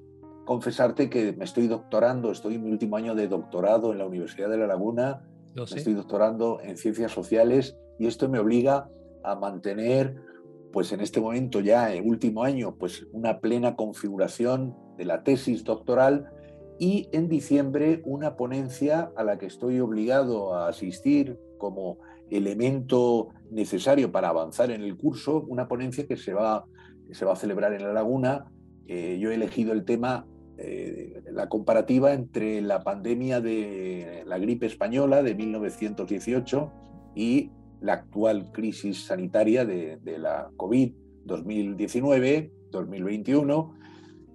confesarte 0.48 1.10
que 1.10 1.34
me 1.34 1.44
estoy 1.44 1.66
doctorando, 1.66 2.32
estoy 2.32 2.54
en 2.54 2.64
mi 2.64 2.70
último 2.70 2.96
año 2.96 3.14
de 3.14 3.28
doctorado 3.28 3.92
en 3.92 3.98
la 3.98 4.06
Universidad 4.06 4.48
de 4.48 4.56
La 4.56 4.66
Laguna, 4.66 5.20
me 5.54 5.62
estoy 5.62 5.92
doctorando 5.92 6.58
en 6.62 6.78
ciencias 6.78 7.12
sociales 7.12 7.76
y 7.98 8.06
esto 8.06 8.30
me 8.30 8.38
obliga 8.38 8.88
a 9.22 9.34
mantener, 9.34 10.16
pues 10.72 10.90
en 10.92 11.02
este 11.02 11.20
momento 11.20 11.60
ya, 11.60 11.92
en 11.92 12.08
último 12.08 12.44
año, 12.44 12.76
pues 12.76 13.06
una 13.12 13.40
plena 13.40 13.76
configuración 13.76 14.74
de 14.96 15.04
la 15.04 15.22
tesis 15.22 15.64
doctoral 15.64 16.30
y 16.78 17.10
en 17.12 17.28
diciembre 17.28 18.00
una 18.06 18.34
ponencia 18.34 19.12
a 19.18 19.24
la 19.24 19.36
que 19.36 19.44
estoy 19.44 19.80
obligado 19.80 20.54
a 20.54 20.68
asistir 20.68 21.38
como 21.58 21.98
elemento 22.30 23.28
necesario 23.50 24.10
para 24.10 24.30
avanzar 24.30 24.70
en 24.70 24.80
el 24.80 24.96
curso, 24.96 25.44
una 25.46 25.68
ponencia 25.68 26.06
que 26.06 26.16
se 26.16 26.32
va, 26.32 26.64
se 27.12 27.26
va 27.26 27.34
a 27.34 27.36
celebrar 27.36 27.74
en 27.74 27.82
La 27.82 27.92
Laguna. 27.92 28.46
Eh, 28.86 29.18
yo 29.20 29.30
he 29.30 29.34
elegido 29.34 29.74
el 29.74 29.84
tema 29.84 30.26
eh, 30.60 31.22
la 31.30 31.48
comparativa 31.48 32.12
entre 32.12 32.60
la 32.60 32.82
pandemia 32.82 33.40
de 33.40 34.24
la 34.26 34.38
gripe 34.38 34.66
española 34.66 35.22
de 35.22 35.36
1918 35.36 36.72
y 37.14 37.52
la 37.80 37.92
actual 37.92 38.50
crisis 38.50 39.06
sanitaria 39.06 39.64
de, 39.64 40.00
la 40.18 40.50
COVID 40.56 40.94
2019-2021. 41.26 43.72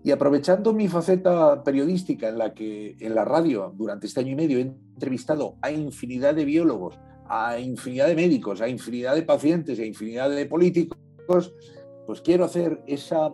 Y 0.06 0.12
aprovechando 0.12 0.72
mi 0.74 0.88
faceta 0.88 1.62
periodística 1.62 2.30
en 2.30 2.38
la 2.38 2.54
que 2.54 2.96
en 3.02 3.16
la 3.16 3.26
radio 3.26 3.74
durante 3.76 4.08
este 4.08 4.22
año 4.22 4.32
y 4.32 4.36
medio 4.36 4.60
he 4.60 4.62
entrevistado 4.62 5.58
a 5.62 5.72
infinidad 5.72 6.36
de 6.36 6.46
biólogos, 6.46 6.98
a 7.28 7.60
infinidad 7.60 8.08
de 8.08 8.16
médicos, 8.16 8.62
a 8.62 8.70
infinidad 8.70 9.16
de 9.16 9.24
pacientes, 9.24 9.78
a 9.78 9.86
infinidad 9.86 10.30
de 10.30 10.46
políticos, 10.46 10.98
pues 12.06 12.22
quiero 12.22 12.46
hacer 12.46 12.82
esa 12.88 13.34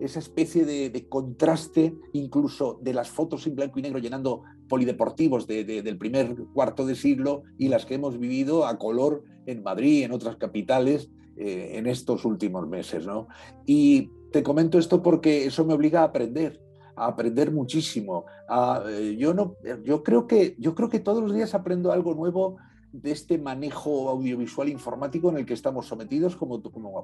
esa 0.00 0.18
especie 0.18 0.64
de, 0.64 1.06
contraste 1.08 1.94
incluso 2.12 2.78
de 2.82 2.94
las 2.94 3.10
fotos 3.10 3.46
en 3.46 3.56
blanco 3.56 3.78
y 3.78 3.82
negro 3.82 3.98
llenando 3.98 4.42
polideportivos 4.68 5.46
del 5.46 5.98
primer 5.98 6.34
cuarto 6.52 6.86
de 6.86 6.94
siglo 6.94 7.42
y 7.58 7.68
las 7.68 7.86
que 7.86 7.94
hemos 7.94 8.18
vivido 8.18 8.66
a 8.66 8.78
color 8.78 9.24
en 9.46 9.62
Madrid, 9.62 10.04
en 10.04 10.12
otras 10.12 10.36
capitales, 10.36 11.10
eh, 11.36 11.72
en 11.74 11.86
estos 11.86 12.24
últimos 12.24 12.68
meses. 12.68 13.06
¿no? 13.06 13.28
Y 13.66 14.10
te 14.32 14.42
comento 14.42 14.78
esto 14.78 15.02
porque 15.02 15.46
eso 15.46 15.64
me 15.64 15.74
obliga 15.74 16.00
a 16.00 16.04
aprender, 16.04 16.60
a 16.96 17.06
aprender 17.06 17.52
muchísimo. 17.52 18.24
Eh, 18.88 19.16
yo, 19.18 19.34
no, 19.34 19.56
yo, 19.84 20.02
creo 20.02 20.26
que, 20.26 20.56
yo 20.58 20.74
creo 20.74 20.88
que 20.88 21.00
todos 21.00 21.22
los 21.22 21.34
días 21.34 21.54
aprendo 21.54 21.92
algo 21.92 22.14
nuevo 22.14 22.56
de 22.94 23.10
este 23.10 23.38
manejo 23.38 24.08
audiovisual 24.08 24.68
informático 24.68 25.28
en 25.28 25.38
el 25.38 25.46
que 25.46 25.54
estamos 25.54 25.88
sometidos, 25.88 26.36
como, 26.36 26.60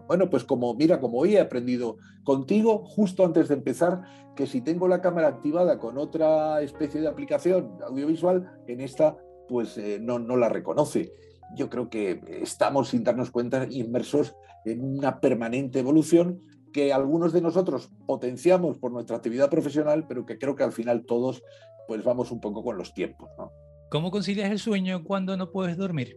bueno, 0.06 0.30
pues 0.30 0.44
como, 0.44 0.72
mira, 0.74 1.00
como 1.00 1.18
hoy 1.18 1.34
he 1.34 1.40
aprendido 1.40 1.96
contigo, 2.22 2.84
justo 2.84 3.24
antes 3.24 3.48
de 3.48 3.54
empezar, 3.54 4.02
que 4.36 4.46
si 4.46 4.60
tengo 4.60 4.86
la 4.86 5.00
cámara 5.00 5.26
activada 5.26 5.80
con 5.80 5.98
otra 5.98 6.62
especie 6.62 7.00
de 7.00 7.08
aplicación 7.08 7.72
audiovisual, 7.84 8.60
en 8.68 8.80
esta, 8.80 9.16
pues 9.48 9.76
eh, 9.78 9.98
no, 10.00 10.20
no 10.20 10.36
la 10.36 10.48
reconoce. 10.48 11.12
Yo 11.56 11.68
creo 11.68 11.90
que 11.90 12.20
estamos, 12.40 12.90
sin 12.90 13.02
darnos 13.02 13.32
cuenta, 13.32 13.66
inmersos 13.68 14.36
en 14.64 14.84
una 14.84 15.18
permanente 15.18 15.80
evolución 15.80 16.40
que 16.72 16.92
algunos 16.92 17.32
de 17.32 17.40
nosotros 17.40 17.90
potenciamos 18.06 18.78
por 18.78 18.92
nuestra 18.92 19.16
actividad 19.16 19.50
profesional, 19.50 20.06
pero 20.06 20.24
que 20.24 20.38
creo 20.38 20.54
que 20.54 20.62
al 20.62 20.70
final 20.70 21.04
todos 21.04 21.42
pues 21.88 22.04
vamos 22.04 22.30
un 22.30 22.40
poco 22.40 22.62
con 22.62 22.78
los 22.78 22.94
tiempos, 22.94 23.28
¿no? 23.36 23.50
¿Cómo 23.90 24.12
concilias 24.12 24.50
el 24.52 24.60
sueño 24.60 25.02
cuando 25.02 25.36
no 25.36 25.50
puedes 25.50 25.76
dormir? 25.76 26.16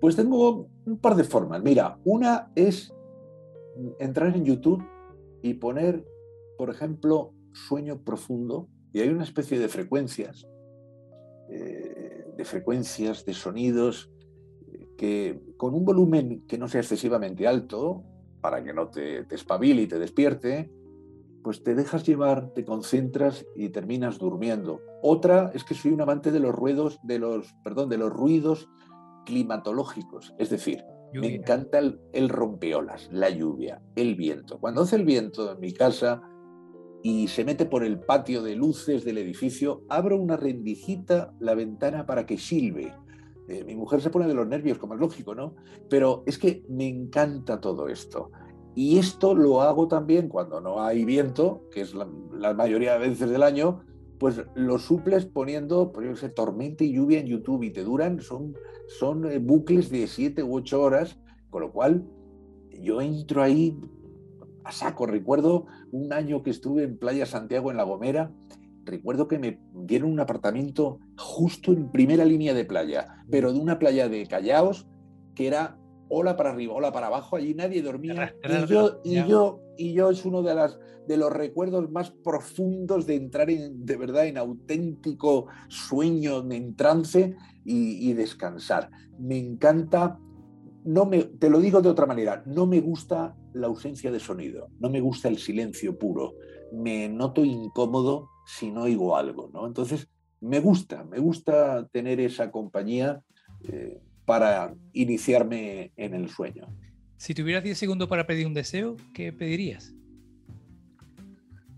Pues 0.00 0.16
tengo 0.16 0.70
un 0.86 0.98
par 0.98 1.14
de 1.16 1.24
formas. 1.24 1.62
Mira, 1.62 1.98
una 2.04 2.50
es 2.54 2.94
entrar 3.98 4.34
en 4.34 4.46
YouTube 4.46 4.82
y 5.42 5.54
poner, 5.54 6.02
por 6.56 6.70
ejemplo, 6.70 7.34
sueño 7.52 8.02
profundo, 8.02 8.68
y 8.94 9.00
hay 9.00 9.10
una 9.10 9.24
especie 9.24 9.58
de 9.58 9.68
frecuencias, 9.68 10.46
eh, 11.50 12.24
de 12.34 12.44
frecuencias, 12.46 13.26
de 13.26 13.34
sonidos, 13.34 14.10
que 14.96 15.42
con 15.58 15.74
un 15.74 15.84
volumen 15.84 16.46
que 16.46 16.56
no 16.56 16.68
sea 16.68 16.80
excesivamente 16.80 17.46
alto, 17.46 18.02
para 18.40 18.64
que 18.64 18.72
no 18.72 18.88
te, 18.88 19.24
te 19.24 19.34
espabile 19.34 19.82
y 19.82 19.86
te 19.86 19.98
despierte, 19.98 20.70
pues 21.42 21.62
te 21.62 21.74
dejas 21.74 22.06
llevar, 22.06 22.52
te 22.54 22.64
concentras 22.64 23.46
y 23.56 23.70
terminas 23.70 24.18
durmiendo. 24.18 24.80
Otra 25.02 25.50
es 25.54 25.64
que 25.64 25.74
soy 25.74 25.92
un 25.92 26.00
amante 26.00 26.30
de 26.30 26.40
los 26.40 26.54
ruidos, 26.54 26.98
de 27.02 27.18
los, 27.18 27.54
perdón, 27.64 27.88
de 27.88 27.98
los 27.98 28.12
ruidos 28.12 28.68
climatológicos, 29.26 30.34
es 30.38 30.50
decir, 30.50 30.84
Me 31.12 31.34
encanta 31.34 31.80
el, 32.12 32.28
rompeolas, 32.28 33.08
la 33.10 33.30
lluvia, 33.30 33.82
el 33.96 34.14
viento. 34.14 34.60
Cuando 34.60 34.82
hace 34.82 34.94
el 34.94 35.04
viento 35.04 35.50
en 35.50 35.58
mi 35.58 35.72
casa 35.72 36.22
y 37.02 37.26
se 37.26 37.44
mete 37.44 37.66
por 37.66 37.82
el 37.82 37.98
patio 37.98 38.42
de 38.42 38.54
luces 38.54 39.04
del 39.04 39.18
edificio, 39.18 39.82
abro 39.88 40.16
una 40.16 40.36
rendijita 40.36 41.34
la 41.40 41.54
ventana 41.54 42.06
para 42.06 42.26
que 42.26 42.38
silbe. 42.38 42.94
Eh, 43.48 43.64
mi 43.64 43.74
mujer 43.74 44.00
se 44.00 44.10
pone 44.10 44.28
de 44.28 44.34
los 44.34 44.46
nervios, 44.46 44.78
como 44.78 44.94
es 44.94 45.00
lógico, 45.00 45.34
¿no? 45.34 45.56
Pero 45.88 46.22
es 46.26 46.38
que 46.38 46.64
me 46.68 46.86
encanta 46.86 47.60
todo 47.60 47.88
esto. 47.88 48.30
Y 48.80 48.96
esto 48.96 49.34
lo 49.34 49.60
hago 49.60 49.88
también 49.88 50.30
cuando 50.30 50.58
no 50.58 50.82
hay 50.82 51.04
viento, 51.04 51.68
que 51.70 51.82
es 51.82 51.94
la, 51.94 52.54
mayoría 52.54 52.94
de 52.94 53.10
veces 53.10 53.28
del 53.28 53.42
año, 53.42 53.82
pues 54.18 54.40
lo 54.54 54.78
suples 54.78 55.26
poniendo, 55.26 55.92
por 55.92 56.02
ejemplo, 56.02 56.32
tormenta 56.32 56.82
y 56.82 56.94
lluvia 56.94 57.20
en 57.20 57.26
YouTube 57.26 57.62
y 57.62 57.72
te 57.72 57.84
duran, 57.84 58.22
son, 58.22 58.54
son 58.88 59.30
eh, 59.30 59.38
bucles 59.38 59.90
de 59.90 60.06
7 60.06 60.42
u 60.42 60.54
8 60.54 60.80
horas, 60.80 61.18
con 61.50 61.60
lo 61.60 61.72
cual 61.72 62.06
yo 62.70 63.02
entro 63.02 63.42
ahí 63.42 63.78
a 64.64 64.72
saco. 64.72 65.04
Recuerdo 65.04 65.66
un 65.92 66.14
año 66.14 66.42
que 66.42 66.48
estuve 66.48 66.84
en 66.84 66.96
Playa 66.96 67.26
Santiago, 67.26 67.70
en 67.70 67.76
La 67.76 67.82
Gomera, 67.82 68.32
recuerdo 68.86 69.28
que 69.28 69.38
me 69.38 69.60
dieron 69.74 70.10
un 70.10 70.20
apartamento 70.20 71.00
justo 71.18 71.74
en 71.74 71.90
primera 71.90 72.24
línea 72.24 72.54
de 72.54 72.64
playa, 72.64 73.26
pero 73.30 73.52
de 73.52 73.60
una 73.60 73.78
playa 73.78 74.08
de 74.08 74.26
Callaos, 74.26 74.88
que 75.34 75.48
era 75.48 75.76
ola 76.10 76.36
para 76.36 76.50
arriba, 76.50 76.74
ola 76.74 76.92
para 76.92 77.06
abajo, 77.06 77.36
allí 77.36 77.54
nadie 77.54 77.82
dormía. 77.82 78.34
Y 78.44 78.66
yo, 78.66 79.00
y 79.04 79.14
yo, 79.26 79.60
y 79.78 79.92
yo 79.94 80.10
es 80.10 80.24
uno 80.24 80.42
de, 80.42 80.54
las, 80.54 80.78
de 81.06 81.16
los 81.16 81.32
recuerdos 81.32 81.90
más 81.90 82.10
profundos 82.10 83.06
de 83.06 83.14
entrar 83.14 83.48
en, 83.48 83.86
de 83.86 83.96
verdad 83.96 84.26
en 84.26 84.36
auténtico 84.36 85.46
sueño, 85.68 86.44
en 86.50 86.74
trance 86.74 87.36
y, 87.64 88.12
descansar. 88.12 88.90
Me 89.18 89.38
encanta, 89.38 90.18
no 90.84 91.06
me, 91.06 91.22
te 91.24 91.48
lo 91.48 91.60
digo 91.60 91.80
de 91.80 91.88
otra 91.88 92.06
manera, 92.06 92.42
no 92.44 92.66
me 92.66 92.80
gusta 92.80 93.36
la 93.52 93.68
ausencia 93.68 94.10
de 94.10 94.20
sonido, 94.20 94.68
no 94.80 94.90
me 94.90 95.00
gusta 95.00 95.28
el 95.28 95.38
silencio 95.38 95.96
puro, 95.98 96.34
me 96.72 97.08
noto 97.08 97.44
incómodo 97.44 98.28
si 98.46 98.70
no 98.70 98.82
oigo 98.82 99.16
algo, 99.16 99.50
¿no? 99.52 99.66
Entonces, 99.66 100.08
me 100.40 100.58
gusta, 100.60 101.04
me 101.04 101.18
gusta 101.18 101.86
tener 101.92 102.18
esa 102.18 102.50
compañía. 102.50 103.22
Eh, 103.64 104.00
para 104.30 104.72
iniciarme 104.92 105.90
en 105.96 106.14
el 106.14 106.28
sueño. 106.28 106.68
Si 107.16 107.34
tuvieras 107.34 107.64
10 107.64 107.76
segundos 107.76 108.08
para 108.08 108.28
pedir 108.28 108.46
un 108.46 108.54
deseo, 108.54 108.96
¿qué 109.12 109.32
pedirías? 109.32 109.92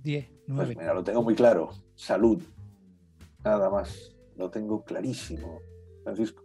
10, 0.03 0.29
9. 0.49 0.67
Pues 0.67 0.77
mira, 0.77 0.93
lo 0.93 1.03
tengo 1.03 1.23
muy 1.23 1.35
claro. 1.35 1.71
Salud. 1.95 2.43
Nada 3.43 3.71
más. 3.71 4.15
Lo 4.37 4.51
tengo 4.51 4.85
clarísimo, 4.85 5.63
Francisco. 6.05 6.45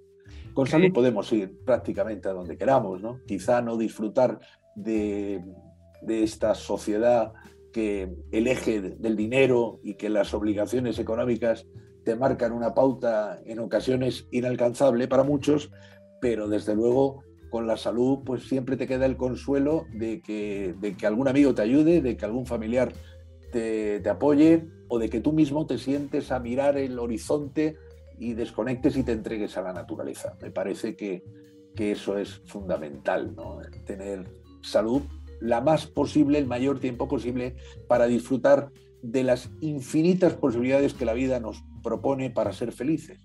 Con 0.53 0.65
salud 0.67 0.93
podemos 0.93 1.29
ir 1.33 1.59
prácticamente 1.65 2.29
a 2.29 2.31
donde 2.31 2.55
queramos, 2.55 3.01
¿no? 3.01 3.19
Quizá 3.27 3.61
no 3.61 3.75
disfrutar 3.75 4.39
de, 4.77 5.43
de 6.01 6.23
esta 6.23 6.55
sociedad 6.55 7.33
que 7.73 8.15
el 8.31 8.47
eje 8.47 8.79
del 8.79 9.17
dinero 9.17 9.81
y 9.83 9.95
que 9.95 10.07
las 10.07 10.33
obligaciones 10.33 10.99
económicas 10.99 11.67
te 12.05 12.15
marcan 12.15 12.53
una 12.53 12.73
pauta 12.73 13.41
en 13.43 13.59
ocasiones 13.59 14.29
inalcanzable 14.31 15.09
para 15.09 15.23
muchos, 15.23 15.69
pero 16.21 16.47
desde 16.47 16.75
luego 16.75 17.23
con 17.49 17.67
la 17.67 17.77
salud 17.77 18.19
pues 18.25 18.43
siempre 18.43 18.77
te 18.77 18.87
queda 18.87 19.05
el 19.05 19.17
consuelo 19.17 19.85
de 19.93 20.21
que, 20.21 20.75
de 20.79 20.95
que 20.95 21.07
algún 21.07 21.27
amigo 21.27 21.53
te 21.55 21.61
ayude, 21.61 22.01
de 22.01 22.17
que 22.17 22.25
algún 22.25 22.45
familiar 22.45 22.91
te, 23.51 24.01
apoye 24.09 24.67
o 24.89 24.99
de 24.99 25.09
que 25.09 25.21
tú 25.21 25.33
mismo 25.33 25.65
te 25.65 25.77
sientes 25.77 26.31
a 26.31 26.39
mirar 26.39 26.77
el 26.77 26.99
horizonte 26.99 27.77
y 28.19 28.33
desconectes 28.33 28.97
y 28.97 29.03
te 29.03 29.11
entregues 29.11 29.57
a 29.57 29.61
la 29.61 29.73
naturaleza. 29.73 30.37
Me 30.41 30.51
parece 30.51 30.95
que, 30.95 31.23
que 31.75 31.91
eso 31.91 32.17
es 32.17 32.41
fundamental, 32.45 33.35
¿no? 33.35 33.59
tener 33.85 34.25
salud 34.61 35.01
la 35.39 35.61
más 35.61 35.85
posible, 35.85 36.39
el 36.39 36.47
mayor 36.47 36.79
tiempo 36.79 37.07
posible 37.07 37.55
para 37.87 38.07
disfrutar 38.07 38.71
de 39.03 39.23
las 39.23 39.51
infinitas 39.61 40.33
posibilidades 40.33 40.93
que 40.93 41.05
la 41.05 41.13
vida 41.13 41.39
nos 41.39 41.63
propone 41.83 42.31
para 42.31 42.53
ser 42.53 42.71
felices. 42.71 43.23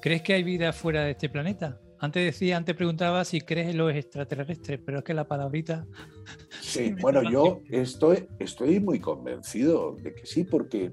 ¿Crees 0.00 0.22
que 0.22 0.34
hay 0.34 0.42
vida 0.42 0.72
fuera 0.72 1.04
de 1.04 1.12
este 1.12 1.28
planeta? 1.28 1.81
Antes 2.02 2.24
decía, 2.24 2.56
antes 2.56 2.74
preguntaba 2.74 3.24
si 3.24 3.40
crees 3.40 3.68
en 3.68 3.78
los 3.78 3.94
extraterrestres, 3.94 4.80
pero 4.84 4.98
es 4.98 5.04
que 5.04 5.14
la 5.14 5.28
palabrita. 5.28 5.86
Sí, 6.60 6.94
bueno, 7.00 7.22
yo 7.28 7.60
estoy, 7.68 8.26
estoy 8.38 8.80
muy 8.80 8.98
convencido 8.98 9.94
de 9.96 10.14
que 10.14 10.24
sí, 10.24 10.44
porque 10.44 10.92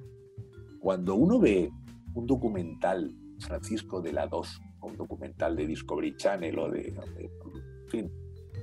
cuando 0.80 1.15
uno 1.15 1.39
ve 1.39 1.69
un 2.15 2.26
documental, 2.28 3.15
Francisco 3.39 4.02
de 4.02 4.12
la 4.12 4.28
2, 4.28 4.62
un 4.82 4.98
documental 4.98 5.56
de 5.56 5.67
Discovery 5.67 6.17
Channel 6.17 6.60
o 6.60 6.69
de, 6.69 6.88
en 6.88 7.89
fin, 7.89 8.12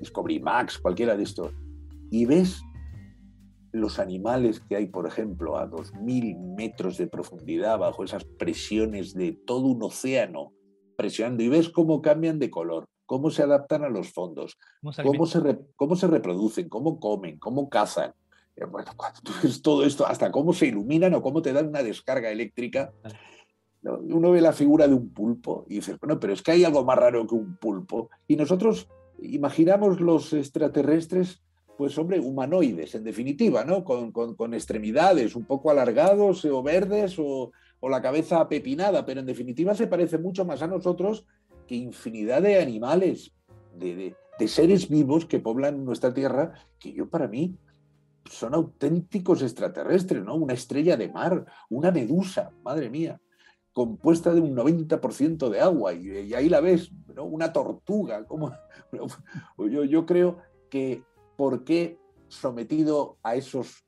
Discovery 0.00 0.40
Max, 0.40 0.78
cualquiera 0.78 1.16
de 1.16 1.22
estos, 1.22 1.54
y 2.10 2.26
ves 2.26 2.60
los 3.72 3.98
animales 3.98 4.60
que 4.60 4.76
hay, 4.76 4.86
por 4.86 5.06
ejemplo, 5.06 5.56
a 5.56 5.70
2.000 5.70 6.56
metros 6.56 6.98
de 6.98 7.06
profundidad, 7.06 7.78
bajo 7.78 8.04
esas 8.04 8.24
presiones 8.24 9.14
de 9.14 9.32
todo 9.46 9.66
un 9.66 9.82
océano, 9.82 10.52
presionando 10.96 11.42
y 11.42 11.48
ves 11.48 11.68
cómo 11.68 12.02
cambian 12.02 12.38
de 12.38 12.50
color, 12.50 12.86
cómo 13.04 13.30
se 13.30 13.42
adaptan 13.42 13.84
a 13.84 13.88
los 13.88 14.12
fondos, 14.12 14.58
cómo 14.80 15.26
se, 15.26 15.58
cómo 15.76 15.96
se 15.96 16.06
reproducen, 16.06 16.68
cómo 16.68 16.98
comen, 16.98 17.38
cómo 17.38 17.68
cazan. 17.68 18.12
Eh, 18.56 18.64
bueno, 18.64 18.90
cuando 18.96 19.20
tú 19.20 19.32
ves 19.42 19.62
todo 19.62 19.84
esto, 19.84 20.06
hasta 20.06 20.30
cómo 20.30 20.52
se 20.52 20.66
iluminan 20.66 21.14
o 21.14 21.22
cómo 21.22 21.42
te 21.42 21.52
dan 21.52 21.68
una 21.68 21.82
descarga 21.82 22.30
eléctrica, 22.30 22.92
uno 23.82 24.32
ve 24.32 24.40
la 24.40 24.52
figura 24.52 24.88
de 24.88 24.94
un 24.94 25.10
pulpo 25.10 25.64
y 25.68 25.76
dice, 25.76 25.96
bueno, 26.00 26.18
pero 26.18 26.32
es 26.32 26.42
que 26.42 26.50
hay 26.50 26.64
algo 26.64 26.84
más 26.84 26.98
raro 26.98 27.26
que 27.26 27.34
un 27.36 27.56
pulpo. 27.56 28.10
Y 28.26 28.34
nosotros 28.34 28.88
imaginamos 29.20 30.00
los 30.00 30.32
extraterrestres, 30.32 31.42
pues 31.78 31.96
hombre, 31.96 32.18
humanoides, 32.18 32.96
en 32.96 33.04
definitiva, 33.04 33.64
¿no? 33.64 33.84
Con, 33.84 34.10
con, 34.10 34.34
con 34.34 34.54
extremidades 34.54 35.36
un 35.36 35.44
poco 35.44 35.70
alargados 35.70 36.44
o 36.44 36.62
verdes 36.62 37.16
o, 37.18 37.52
o 37.80 37.88
la 37.88 38.02
cabeza 38.02 38.48
pepinada, 38.48 39.04
pero 39.04 39.20
en 39.20 39.26
definitiva 39.26 39.74
se 39.74 39.86
parece 39.86 40.18
mucho 40.18 40.44
más 40.44 40.62
a 40.62 40.66
nosotros 40.66 41.26
que 41.66 41.74
infinidad 41.74 42.42
de 42.42 42.60
animales, 42.60 43.34
de, 43.74 44.14
seres 44.46 44.88
vivos 44.88 45.26
que 45.26 45.40
poblan 45.40 45.84
nuestra 45.84 46.12
Tierra, 46.12 46.52
que 46.78 46.92
yo 46.92 47.08
para 47.08 47.26
mí 47.26 47.56
son 48.30 48.54
auténticos 48.54 49.42
extraterrestres, 49.42 50.22
¿no? 50.24 50.34
Una 50.34 50.54
estrella 50.54 50.96
de 50.96 51.08
mar, 51.08 51.46
una 51.70 51.90
medusa, 51.90 52.50
madre 52.62 52.90
mía, 52.90 53.20
compuesta 53.72 54.34
de 54.34 54.40
un 54.40 54.54
90% 54.54 55.48
de 55.48 55.60
agua, 55.60 55.94
y, 55.94 56.34
ahí 56.34 56.48
la 56.48 56.60
ves, 56.60 56.90
¿no? 57.14 57.24
Una 57.24 57.52
tortuga, 57.52 58.24
como 58.26 58.52
yo, 59.58 59.84
yo 59.84 60.06
creo 60.06 60.38
que 60.70 61.02
¿por 61.36 61.64
qué 61.64 61.98
sometido 62.28 63.18
a 63.22 63.36
esos 63.36 63.85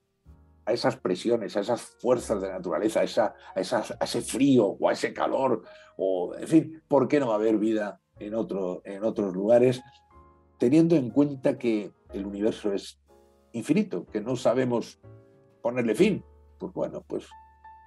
a 0.69 0.73
esas 0.73 0.97
presiones, 0.97 1.57
a 1.57 1.61
esas 1.61 1.81
fuerzas 1.81 2.43
de 2.43 2.51
naturaleza, 2.51 3.01
a, 3.01 4.05
ese 4.05 4.21
frío 4.21 4.67
o 4.79 4.89
a 4.89 4.93
ese 4.93 5.15
calor, 5.15 5.63
o 5.97 6.35
en 6.35 6.47
fin, 6.47 6.83
¿por 6.87 7.09
qué 7.09 7.19
no 7.19 7.29
va 7.29 7.35
a 7.35 7.37
haber 7.37 7.57
vida 7.57 8.03
en, 8.19 8.35
en 8.35 9.05
otros 9.05 9.35
lugares, 9.35 9.81
teniendo 10.59 10.95
en 10.95 11.09
cuenta 11.09 11.57
que 11.57 11.91
el 12.13 12.27
universo 12.27 12.75
es 12.75 13.01
infinito, 13.53 14.05
que 14.05 14.21
no 14.21 14.37
sabemos 14.37 15.01
ponerle 15.63 15.95
fin? 15.95 16.23
Pues 16.59 16.75
bueno, 16.75 17.03
pues, 17.09 17.27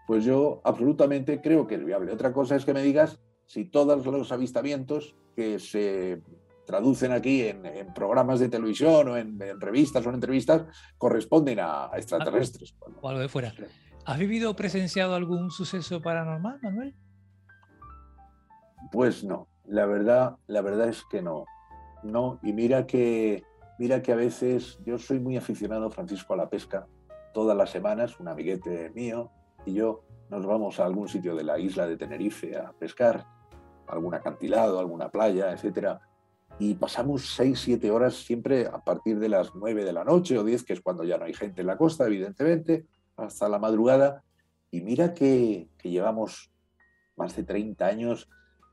pues 0.08 0.26
yo 0.26 0.60
absolutamente 0.64 1.40
creo 1.40 1.68
que 1.68 1.76
es 1.76 1.86
viable. 1.86 2.12
Otra 2.12 2.34
cosa 2.34 2.56
es 2.56 2.66
que 2.66 2.74
me 2.74 2.82
digas 2.82 3.20
si 3.46 3.66
todos 3.66 4.04
los 4.08 4.32
avistamientos 4.32 5.16
que 5.36 5.60
se 5.60 6.24
traducen 6.72 7.12
aquí 7.12 7.42
en, 7.42 7.94
programas 7.94 8.40
de 8.40 8.48
televisión 8.48 9.10
o 9.10 9.18
en, 9.18 9.38
revistas 9.60 10.06
o 10.06 10.10
en 10.10 10.16
entrevistas 10.16 10.64
corresponden 10.98 11.60
a, 11.60 11.92
extraterrestres. 11.98 12.76
O 13.02 13.10
algo 13.10 13.20
de 13.20 13.28
fuera. 13.28 13.54
¿Has 14.06 14.18
vivido 14.18 14.52
o 14.52 14.56
presenciado 14.56 15.14
algún 15.14 15.52
suceso 15.52 16.02
paranormal, 16.02 16.60
Manuel? 16.64 16.96
Pues 18.90 19.24
no, 19.24 19.50
la 19.66 19.86
verdad, 19.86 20.38
la 20.48 20.62
verdad 20.62 20.88
es 20.88 21.04
que 21.12 21.22
no. 21.22 21.44
No, 22.04 22.40
y 22.42 22.54
mira 22.54 22.88
que, 22.88 23.44
mira 23.78 24.02
que 24.02 24.14
a 24.14 24.16
veces 24.16 24.80
yo 24.86 24.98
soy 24.98 25.20
muy 25.20 25.36
aficionado, 25.36 25.92
Francisco, 25.92 26.34
a 26.34 26.38
la 26.38 26.50
pesca. 26.50 26.88
Todas 27.34 27.56
las 27.56 27.70
semanas, 27.70 28.18
un 28.20 28.30
amiguete 28.30 28.92
mío 28.92 29.30
y 29.66 29.74
yo 29.74 30.06
nos 30.30 30.46
vamos 30.46 30.80
a 30.80 30.86
algún 30.86 31.10
sitio 31.10 31.36
de 31.36 31.44
la 31.44 31.60
isla 31.60 31.86
de 31.86 31.98
Tenerife 31.98 32.58
a 32.58 32.72
pescar, 32.72 33.26
algún 33.88 34.16
acantilado, 34.16 34.80
alguna 34.80 35.10
playa, 35.10 35.52
etcétera 35.52 36.02
y 36.60 36.76
pasamos 36.76 37.34
6, 37.36 37.60
7 37.60 37.92
horas 37.92 38.16
siempre 38.16 38.68
a 38.68 38.80
partir 38.80 39.20
de 39.20 39.30
las 39.30 39.56
9 39.56 39.84
de 39.84 39.94
la 39.94 40.04
noche 40.04 40.38
o 40.38 40.44
10, 40.44 40.64
que 40.64 40.74
es 40.74 40.82
cuando 40.82 41.04
ya 41.04 41.18
no 41.18 41.26
hay 41.26 41.34
gente 41.34 41.62
en 41.62 41.68
la 41.68 41.78
costa, 41.78 42.06
evidentemente, 42.06 42.86
hasta 43.18 43.50
la 43.50 43.60
madrugada. 43.60 44.24
Y 44.70 44.82
mira 44.82 45.14
que, 45.14 45.70
que 45.78 45.90
llevamos 45.90 46.52
más 47.16 47.36
de 47.36 47.44
30 47.44 47.86
años, 47.86 48.30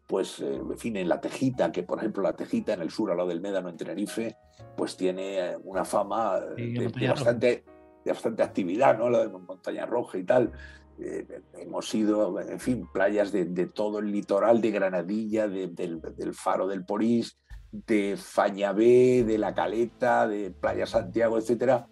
pues, 0.09 0.41
eh, 0.41 0.57
en 0.57 0.79
fin, 0.79 0.97
en 0.97 1.09
la 1.09 1.21
Tejita, 1.21 1.71
que 1.71 1.83
por 1.83 1.99
ejemplo 1.99 2.23
la 2.23 2.33
Tejita 2.33 2.73
en 2.73 2.81
el 2.81 2.91
sur, 2.91 3.11
a 3.11 3.15
lo 3.15 3.27
del 3.27 3.43
Médano, 3.43 3.69
en 3.69 3.77
Tenerife, 3.77 4.37
pues 4.75 4.97
tiene 4.97 5.39
eh, 5.39 5.57
una 5.65 5.85
fama 5.85 6.41
de, 6.41 7.09
bastante, 7.09 7.65
de 8.05 8.13
bastante 8.13 8.43
actividad, 8.43 8.97
¿no? 8.97 9.11
La 9.11 9.21
de 9.21 9.29
Montaña 9.29 9.85
Roja 9.85 10.17
y 10.17 10.25
tal. 10.25 10.51
Eh, 10.99 11.43
hemos 11.59 11.95
ido, 11.95 12.41
en 12.41 12.59
fin, 12.59 12.89
playas 12.91 13.31
de, 13.31 13.45
de, 13.45 13.67
todo 13.67 13.99
el 13.99 14.11
litoral 14.11 14.63
de 14.63 14.71
Granadilla, 14.71 15.47
del, 15.47 15.75
del, 15.75 16.35
Faro 16.35 16.67
del 16.67 16.87
Porís, 16.87 17.39
de 17.73 18.17
Fañabé, 18.17 19.25
de 19.25 19.39
La 19.39 19.55
Caleta, 19.55 20.27
de 20.27 20.51
Playa 20.51 20.87
Santiago, 20.87 21.39
etc. 21.39 21.85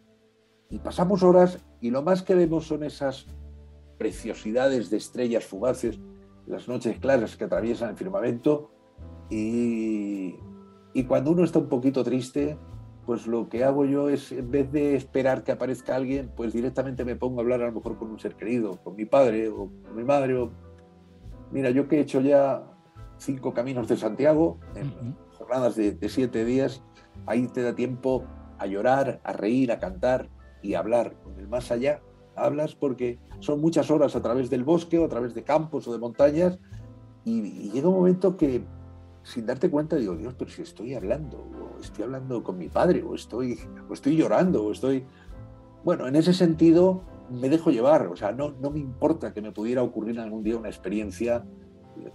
Y 0.70 0.78
pasamos 0.78 1.22
horas 1.22 1.58
y 1.80 1.90
lo 1.90 2.02
más 2.02 2.22
que 2.22 2.34
vemos 2.34 2.66
son 2.66 2.82
esas 2.82 3.26
preciosidades 3.98 4.90
de 4.90 4.96
estrellas 4.96 5.44
fugaces, 5.44 5.98
las 6.46 6.68
noches 6.68 6.98
claras 6.98 7.36
que 7.36 7.44
atraviesan 7.44 7.90
el 7.90 7.96
firmamento 7.96 8.70
y, 9.30 10.36
cuando 11.08 11.32
uno 11.32 11.44
está 11.44 11.58
un 11.58 11.68
poquito 11.68 12.02
triste, 12.04 12.56
pues 13.04 13.26
lo 13.26 13.48
que 13.48 13.64
hago 13.64 13.84
yo 13.84 14.08
es, 14.08 14.32
en 14.32 14.50
vez 14.50 14.70
de 14.72 14.96
esperar 14.96 15.44
que 15.44 15.52
aparezca 15.52 15.94
alguien, 15.94 16.32
pues 16.34 16.52
directamente 16.52 17.04
me 17.04 17.16
pongo 17.16 17.40
a 17.40 17.42
hablar 17.42 17.62
a 17.62 17.66
lo 17.66 17.72
mejor 17.72 17.98
con 17.98 18.10
un 18.10 18.18
ser 18.18 18.34
querido, 18.34 18.82
con 18.82 18.96
mi 18.96 19.04
padre 19.04 19.48
o 19.48 19.70
con 19.84 19.94
mi 19.94 20.04
madre. 20.04 20.48
Mira, 21.52 21.70
yo 21.70 21.86
que 21.86 21.98
he 21.98 22.00
hecho 22.00 22.20
ya 22.20 22.64
cinco 23.18 23.52
caminos 23.54 23.88
de 23.88 23.96
Santiago, 23.96 24.58
en 24.74 25.14
jornadas 25.46 25.76
de, 25.76 26.08
siete 26.08 26.44
días, 26.44 26.82
ahí 27.26 27.46
te 27.48 27.62
da 27.62 27.74
tiempo 27.74 28.24
a 28.58 28.66
llorar, 28.66 29.20
a 29.22 29.32
reír, 29.32 29.70
a 29.70 29.78
cantar 29.78 30.28
y 30.62 30.74
a 30.74 30.80
hablar 30.80 31.14
con 31.22 31.38
el 31.38 31.48
más 31.48 31.70
allá. 31.70 32.02
Hablas 32.34 32.74
porque 32.74 33.18
son 33.38 33.60
muchas 33.60 33.90
horas 33.90 34.16
a 34.16 34.22
través 34.22 34.50
del 34.50 34.64
bosque 34.64 34.98
o 34.98 35.04
a 35.04 35.08
través 35.08 35.34
de 35.34 35.44
campos 35.44 35.86
o 35.86 35.92
de 35.92 35.98
montañas 35.98 36.58
y, 37.24 37.40
y 37.40 37.70
llega 37.70 37.88
un 37.88 37.94
momento 37.94 38.36
que 38.36 38.64
sin 39.22 39.46
darte 39.46 39.70
cuenta 39.70 39.96
digo, 39.96 40.16
Dios, 40.16 40.34
pero 40.38 40.50
si 40.50 40.62
estoy 40.62 40.94
hablando, 40.94 41.76
estoy 41.80 42.04
hablando 42.04 42.42
con 42.42 42.58
mi 42.58 42.68
padre, 42.68 43.02
o 43.02 43.14
estoy, 43.14 43.58
estoy 43.90 44.16
llorando, 44.16 44.64
o 44.64 44.72
estoy... 44.72 45.04
Bueno, 45.84 46.06
en 46.06 46.16
ese 46.16 46.32
sentido 46.32 47.02
me 47.30 47.48
dejo 47.48 47.70
llevar, 47.70 48.06
o 48.06 48.16
sea, 48.16 48.32
no, 48.32 48.52
no 48.52 48.70
me 48.70 48.78
importa 48.78 49.32
que 49.32 49.42
me 49.42 49.52
pudiera 49.52 49.82
ocurrir 49.82 50.18
algún 50.20 50.42
día 50.42 50.56
una 50.56 50.68
experiencia 50.68 51.44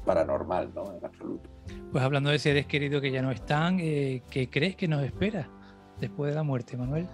paranormal, 0.05 0.73
¿no? 0.73 0.93
En 0.95 1.05
absoluto. 1.05 1.49
Pues 1.91 2.03
hablando 2.03 2.29
de 2.29 2.39
seres 2.39 2.67
queridos 2.67 3.01
que 3.01 3.11
ya 3.11 3.21
no 3.21 3.31
están, 3.31 3.79
eh, 3.79 4.23
¿qué 4.29 4.49
crees 4.49 4.75
que 4.75 4.87
nos 4.87 5.03
espera 5.03 5.49
después 5.99 6.31
de 6.31 6.35
la 6.35 6.43
muerte, 6.43 6.77
Manuel? 6.77 7.07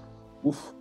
Uf. 0.43 0.73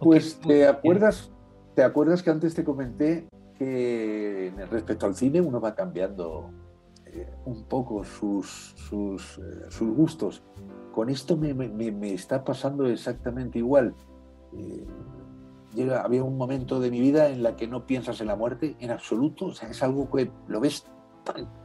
Pues 0.00 0.38
te 0.40 0.66
acuerdas, 0.66 1.32
te 1.74 1.82
acuerdas 1.82 2.22
que 2.22 2.30
antes 2.30 2.54
te 2.54 2.64
comenté 2.64 3.28
que 3.56 4.52
respecto 4.70 5.06
al 5.06 5.14
cine 5.14 5.40
uno 5.40 5.60
va 5.60 5.74
cambiando 5.74 6.50
un 7.44 7.64
poco 7.64 8.04
sus, 8.04 8.74
sus, 8.76 9.38
eh, 9.38 9.66
sus 9.68 9.94
gustos. 9.94 10.42
Con 10.92 11.10
esto 11.10 11.36
me, 11.36 11.54
me, 11.54 11.68
me, 11.68 12.12
está 12.12 12.44
pasando 12.44 12.86
exactamente 12.86 13.58
igual. 13.58 13.94
Eh, 14.56 14.86
llega, 15.74 16.02
había 16.02 16.22
un 16.22 16.36
momento 16.36 16.80
de 16.80 16.90
mi 16.90 17.00
vida 17.00 17.28
en 17.28 17.42
la 17.42 17.56
que 17.56 17.66
no 17.66 17.86
piensas 17.86 18.20
en 18.20 18.28
la 18.28 18.36
muerte 18.36 18.76
en 18.78 18.90
absoluto. 18.90 19.46
O 19.46 19.52
sea, 19.52 19.68
es 19.68 19.82
algo 19.82 20.10
que 20.10 20.30
lo 20.48 20.60
ves 20.60 20.86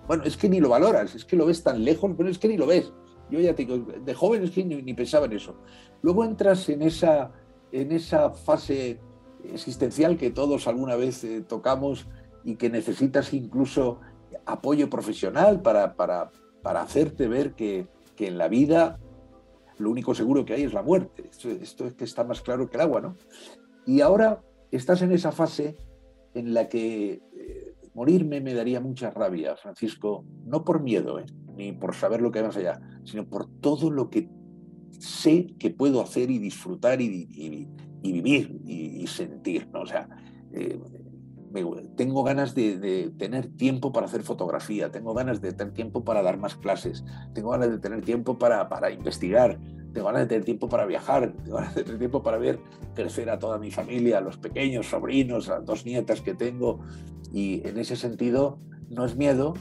Bueno, 0.07 0.23
es 0.23 0.37
que 0.37 0.49
ni 0.49 0.59
lo 0.59 0.69
valoras, 0.69 1.15
es 1.15 1.25
que 1.25 1.35
lo 1.35 1.45
ves 1.45 1.63
tan 1.63 1.83
lejos, 1.83 2.11
pero 2.17 2.29
es 2.29 2.39
que 2.39 2.47
ni 2.47 2.57
lo 2.57 2.65
ves. 2.65 2.93
Yo 3.29 3.39
ya 3.39 3.53
te 3.53 3.65
digo, 3.65 3.77
de 3.77 4.13
joven 4.13 4.43
es 4.43 4.51
que 4.51 4.63
ni, 4.63 4.93
pensaba 4.93 5.25
en 5.25 5.33
eso. 5.33 5.55
Luego 6.01 6.23
entras 6.23 6.67
en 6.69 6.81
esa, 6.81 7.31
en 7.71 7.91
esa 7.91 8.31
fase 8.31 8.99
existencial 9.43 10.17
que 10.17 10.31
todos 10.31 10.67
alguna 10.67 10.95
vez 10.95 11.23
eh, 11.23 11.41
tocamos 11.41 12.07
y 12.43 12.55
que 12.55 12.69
necesitas 12.69 13.33
incluso 13.33 13.99
apoyo 14.45 14.89
profesional 14.89 15.61
para, 15.61 15.95
para, 15.95 16.31
para 16.63 16.81
hacerte 16.81 17.27
ver 17.27 17.53
que, 17.53 17.87
que, 18.15 18.27
en 18.27 18.37
la 18.37 18.47
vida 18.47 18.99
lo 19.77 19.91
único 19.91 20.15
seguro 20.15 20.43
que 20.43 20.53
hay 20.53 20.63
es 20.63 20.73
la 20.73 20.81
muerte. 20.81 21.29
Esto, 21.29 21.49
esto, 21.49 21.85
es 21.85 21.93
que 21.93 22.03
está 22.03 22.23
más 22.23 22.41
claro 22.41 22.69
que 22.69 22.77
el 22.77 22.81
agua, 22.81 23.01
¿no? 23.01 23.15
Y 23.85 24.01
ahora 24.01 24.41
estás 24.71 25.01
en 25.01 25.11
esa 25.11 25.31
fase 25.31 25.77
en 26.33 26.53
la 26.53 26.67
que 26.67 27.21
morirme 27.93 28.41
me 28.41 28.53
daría 28.53 28.79
mucha 28.79 29.11
rabia, 29.11 29.55
Francisco, 29.55 30.25
no 30.45 30.63
por 30.63 30.81
miedo, 30.81 31.19
¿eh? 31.19 31.25
ni 31.55 31.71
por 31.73 31.95
saber 31.95 32.21
lo 32.21 32.31
que 32.31 32.39
hay 32.39 32.45
más 32.45 32.57
allá, 32.57 32.79
sino 33.03 33.27
por 33.27 33.49
todo 33.59 33.91
lo 33.91 34.09
que 34.09 34.29
sé 34.99 35.47
que 35.59 35.69
puedo 35.69 36.01
hacer 36.01 36.29
y 36.31 36.39
disfrutar 36.39 37.01
y, 37.01 37.27
y, 37.31 37.67
y 38.01 38.11
vivir 38.11 38.61
y, 38.65 39.05
sentir, 39.07 39.67
¿no? 39.71 39.81
O 39.81 39.85
eh, 40.53 40.79
tengo 41.95 42.23
ganas 42.23 42.53
de, 42.53 43.11
tener 43.17 43.47
tiempo 43.57 43.91
para 43.91 44.05
hacer 44.05 44.21
fotografía, 44.21 44.91
tengo 44.91 45.13
ganas 45.13 45.41
de 45.41 45.51
tener 45.51 45.73
tiempo 45.73 46.03
para 46.03 46.21
dar 46.21 46.37
más 46.37 46.55
clases, 46.55 47.03
tengo 47.33 47.49
ganas 47.49 47.71
de 47.71 47.79
tener 47.79 48.01
tiempo 48.01 48.37
para 48.37 48.91
investigar, 48.91 49.59
tengo 49.93 50.07
ganas 50.07 50.21
de 50.21 50.27
tener 50.27 50.45
tiempo 50.45 50.69
para 50.69 50.85
viajar, 50.85 51.33
tengo 51.43 51.57
ganas 51.57 51.75
de 51.75 51.83
tener 51.83 51.99
tiempo 51.99 52.23
para 52.23 52.37
ver 52.37 52.59
crecer 52.95 53.29
a 53.29 53.39
toda 53.39 53.57
mi 53.57 53.71
familia, 53.71 54.19
a 54.19 54.21
los 54.21 54.37
pequeños 54.37 54.87
sobrinos, 54.87 55.49
a 55.49 55.55
las 55.55 55.65
dos 55.65 55.85
nietas 55.85 56.21
que 56.21 56.33
tengo. 56.33 56.79
Y 57.33 57.67
en 57.67 57.77
ese 57.77 57.95
sentido 57.95 58.59
no 58.89 59.05
es 59.05 59.15
miedo, 59.15 59.53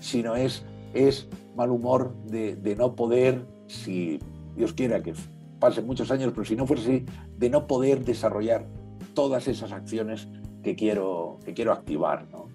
sino 0.00 0.36
es, 0.36 0.64
es 0.92 1.28
mal 1.56 1.70
humor 1.70 2.14
de, 2.24 2.56
de 2.56 2.76
no 2.76 2.94
poder, 2.94 3.46
si 3.66 4.18
Dios 4.56 4.72
quiera 4.72 5.02
que 5.02 5.14
pasen 5.58 5.86
muchos 5.86 6.10
años, 6.10 6.32
pero 6.34 6.44
si 6.44 6.56
no 6.56 6.66
fuese 6.66 6.82
así, 6.82 7.06
de 7.38 7.50
no 7.50 7.66
poder 7.66 8.04
desarrollar 8.04 8.66
todas 9.14 9.48
esas 9.48 9.72
acciones 9.72 10.28
que 10.62 10.74
quiero, 10.74 11.38
que 11.44 11.54
quiero 11.54 11.72
activar. 11.72 12.26
¿no? 12.30 12.48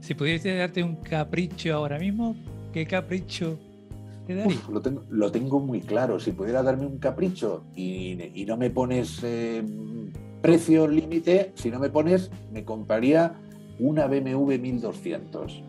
Si 0.00 0.14
pudiese 0.14 0.54
darte 0.54 0.82
un 0.82 0.96
capricho 0.96 1.74
ahora 1.74 1.98
mismo, 1.98 2.36
¿qué 2.72 2.86
capricho? 2.86 3.58
Uf, 4.28 4.68
lo, 4.68 4.82
tengo, 4.82 5.04
lo, 5.08 5.32
tengo, 5.32 5.60
muy 5.60 5.80
claro. 5.80 6.20
Si 6.20 6.32
pudiera 6.32 6.62
darme 6.62 6.86
un 6.86 6.98
capricho 6.98 7.64
y, 7.74 8.18
y 8.34 8.44
no 8.44 8.56
me 8.56 8.70
pones 8.70 9.20
eh, 9.22 9.64
precio 10.42 10.86
límite, 10.86 11.52
si 11.54 11.70
no 11.70 11.78
me 11.78 11.88
pones, 11.88 12.30
me 12.52 12.64
compraría 12.64 13.34
una 13.78 14.06
BMW 14.06 14.58
1200. 14.58 15.62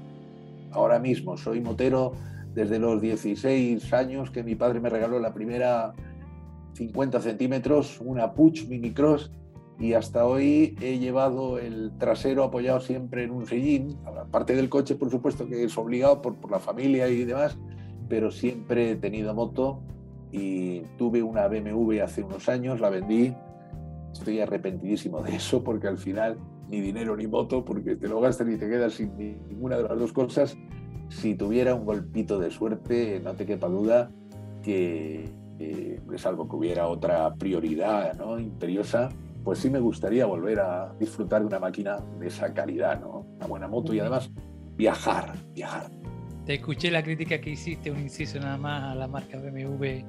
Ahora 0.72 1.00
mismo 1.00 1.38
soy 1.38 1.62
motero 1.62 2.14
desde 2.54 2.80
los 2.80 3.02
16 3.02 3.94
años 3.94 4.32
que 4.32 4.44
mi 4.44 4.56
padre 4.56 4.80
me 4.80 4.90
regaló 4.90 5.20
la 5.20 5.34
primera 5.34 5.94
50 6.74 7.22
centímetros, 7.22 8.00
una 8.02 8.34
Puch 8.34 8.68
Mini 8.68 8.92
Cross 8.92 9.32
y 9.80 9.94
hasta 9.94 10.26
hoy 10.26 10.76
he 10.82 11.00
llevado 11.00 11.58
el 11.58 11.94
trasero 11.98 12.44
apoyado 12.44 12.82
siempre 12.82 13.24
en 13.24 13.32
un 13.32 13.48
sillín, 13.48 13.98
aparte 14.06 14.56
del 14.56 14.70
coche, 14.70 14.96
por 14.96 15.10
supuesto, 15.10 15.48
que 15.48 15.64
es 15.64 15.78
obligado 15.78 16.22
por, 16.22 16.36
por, 16.36 16.52
la 16.52 16.60
familia 16.60 17.08
y 17.08 17.24
demás, 17.24 17.58
pero 18.10 18.32
siempre 18.32 18.92
he 18.92 18.96
tenido 18.96 19.34
moto 19.34 19.82
y 20.32 20.82
tuve 20.98 21.24
una 21.24 21.48
BMW 21.48 22.02
hace 22.04 22.24
unos 22.24 22.50
años, 22.50 22.80
la 22.80 22.90
vendí, 22.90 23.34
estoy 24.12 24.40
arrepentidísimo 24.40 25.22
de 25.22 25.36
eso 25.36 25.64
porque 25.64 25.88
al 25.88 25.98
final 25.98 26.38
ni 26.70 26.82
dinero 26.82 27.16
ni 27.16 27.28
moto, 27.28 27.66
porque 27.66 27.96
te 27.96 28.08
lo 28.08 28.22
gastas 28.22 28.48
y 28.50 28.58
te 28.58 28.70
quedas 28.70 28.94
sin 28.94 29.18
ninguna 29.18 29.78
de 29.78 29.84
las 29.84 29.98
dos 29.98 30.14
cosas. 30.14 30.58
Si 31.10 31.36
tuviera 31.36 31.74
un 31.74 31.86
golpito 31.86 32.40
de 32.40 32.52
suerte, 32.52 33.20
no 33.24 33.34
te 33.34 33.46
quepa 33.46 33.68
duda 33.68 34.12
que 34.62 35.32
eh, 35.58 36.00
es 36.14 36.26
algo 36.26 36.48
que 36.48 36.56
hubiera 36.56 36.88
otra 36.88 37.34
prioridad 37.36 38.16
¿no? 38.18 38.40
imperiosa, 38.40 39.10
pues 39.44 39.60
sí 39.60 39.70
me 39.70 39.80
gustaría 39.80 40.28
volver 40.28 40.60
a 40.60 40.94
disfrutar 41.00 41.42
de 41.42 41.48
una 41.48 41.60
máquina 41.60 41.98
de 42.20 42.28
esa 42.28 42.54
calidad, 42.54 43.00
¿no? 43.02 43.26
Una 43.38 43.48
buena 43.48 43.68
moto 43.68 43.94
y 43.94 44.00
además 44.00 44.30
viajar, 44.76 45.34
viajar. 45.54 45.90
Te 46.50 46.56
escuché 46.56 46.90
la 46.90 47.04
crítica 47.04 47.40
que 47.40 47.52
hiciste, 47.52 47.92
un 47.92 48.00
inciso 48.00 48.40
nada 48.40 48.58
más 48.58 48.82
a 48.82 48.96
la 48.96 49.08
marca 49.08 49.38
BMW 49.38 50.00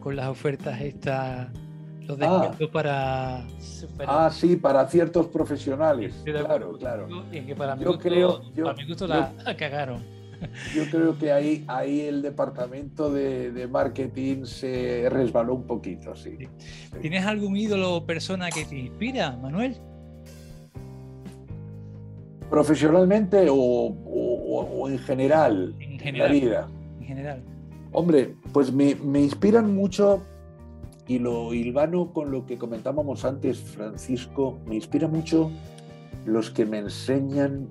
con 0.00 0.16
las 0.16 0.28
ofertas 0.28 0.80
estas, 0.80 1.48
los 2.06 2.16
descuentos 2.16 2.68
ah. 2.70 2.72
para... 2.72 3.48
Superar. 3.60 4.08
Ah, 4.08 4.30
sí, 4.30 4.56
para 4.56 4.88
ciertos 4.88 5.26
profesionales. 5.26 6.22
Claro, 6.24 6.78
claro. 6.78 7.06
Y 7.30 7.42
que 7.42 7.54
para 7.54 7.76
yo 7.76 7.98
creo, 7.98 8.50
yo, 8.54 8.64
para 8.64 8.78
mi 8.78 8.86
gusto 8.86 9.06
yo, 9.06 9.28
la 9.44 9.56
cagaron. 9.58 10.02
Yo 10.74 10.84
creo 10.90 11.18
que 11.18 11.32
ahí, 11.32 11.66
ahí 11.68 12.00
el 12.00 12.22
departamento 12.22 13.12
de, 13.12 13.52
de, 13.52 13.68
marketing 13.68 14.46
se 14.46 15.06
resbaló 15.10 15.54
un 15.54 15.64
poquito, 15.64 16.16
sí. 16.16 16.38
¿Tienes 17.02 17.26
algún 17.26 17.58
ídolo 17.58 17.96
o 17.96 18.06
persona 18.06 18.48
que 18.48 18.64
te 18.64 18.74
inspira, 18.74 19.32
Manuel? 19.32 19.76
¿Profesionalmente 22.48 23.48
o, 23.50 23.54
o, 23.54 24.60
o 24.62 24.88
en, 24.88 24.98
general, 24.98 25.74
en 25.78 25.89
general? 26.00 26.34
En 26.34 26.36
la 26.36 26.46
vida. 26.46 26.68
En 27.00 27.06
general. 27.06 27.42
Hombre, 27.92 28.34
pues 28.52 28.72
me, 28.72 28.94
me 28.96 29.20
inspiran 29.20 29.74
mucho 29.74 30.22
y 31.06 31.18
lo 31.18 31.52
hilvano 31.52 32.12
con 32.12 32.30
lo 32.30 32.46
que 32.46 32.56
comentábamos 32.56 33.24
antes, 33.24 33.58
Francisco, 33.58 34.58
me 34.66 34.76
inspira 34.76 35.08
mucho 35.08 35.50
los 36.24 36.50
que 36.50 36.64
me 36.64 36.78
enseñan 36.78 37.68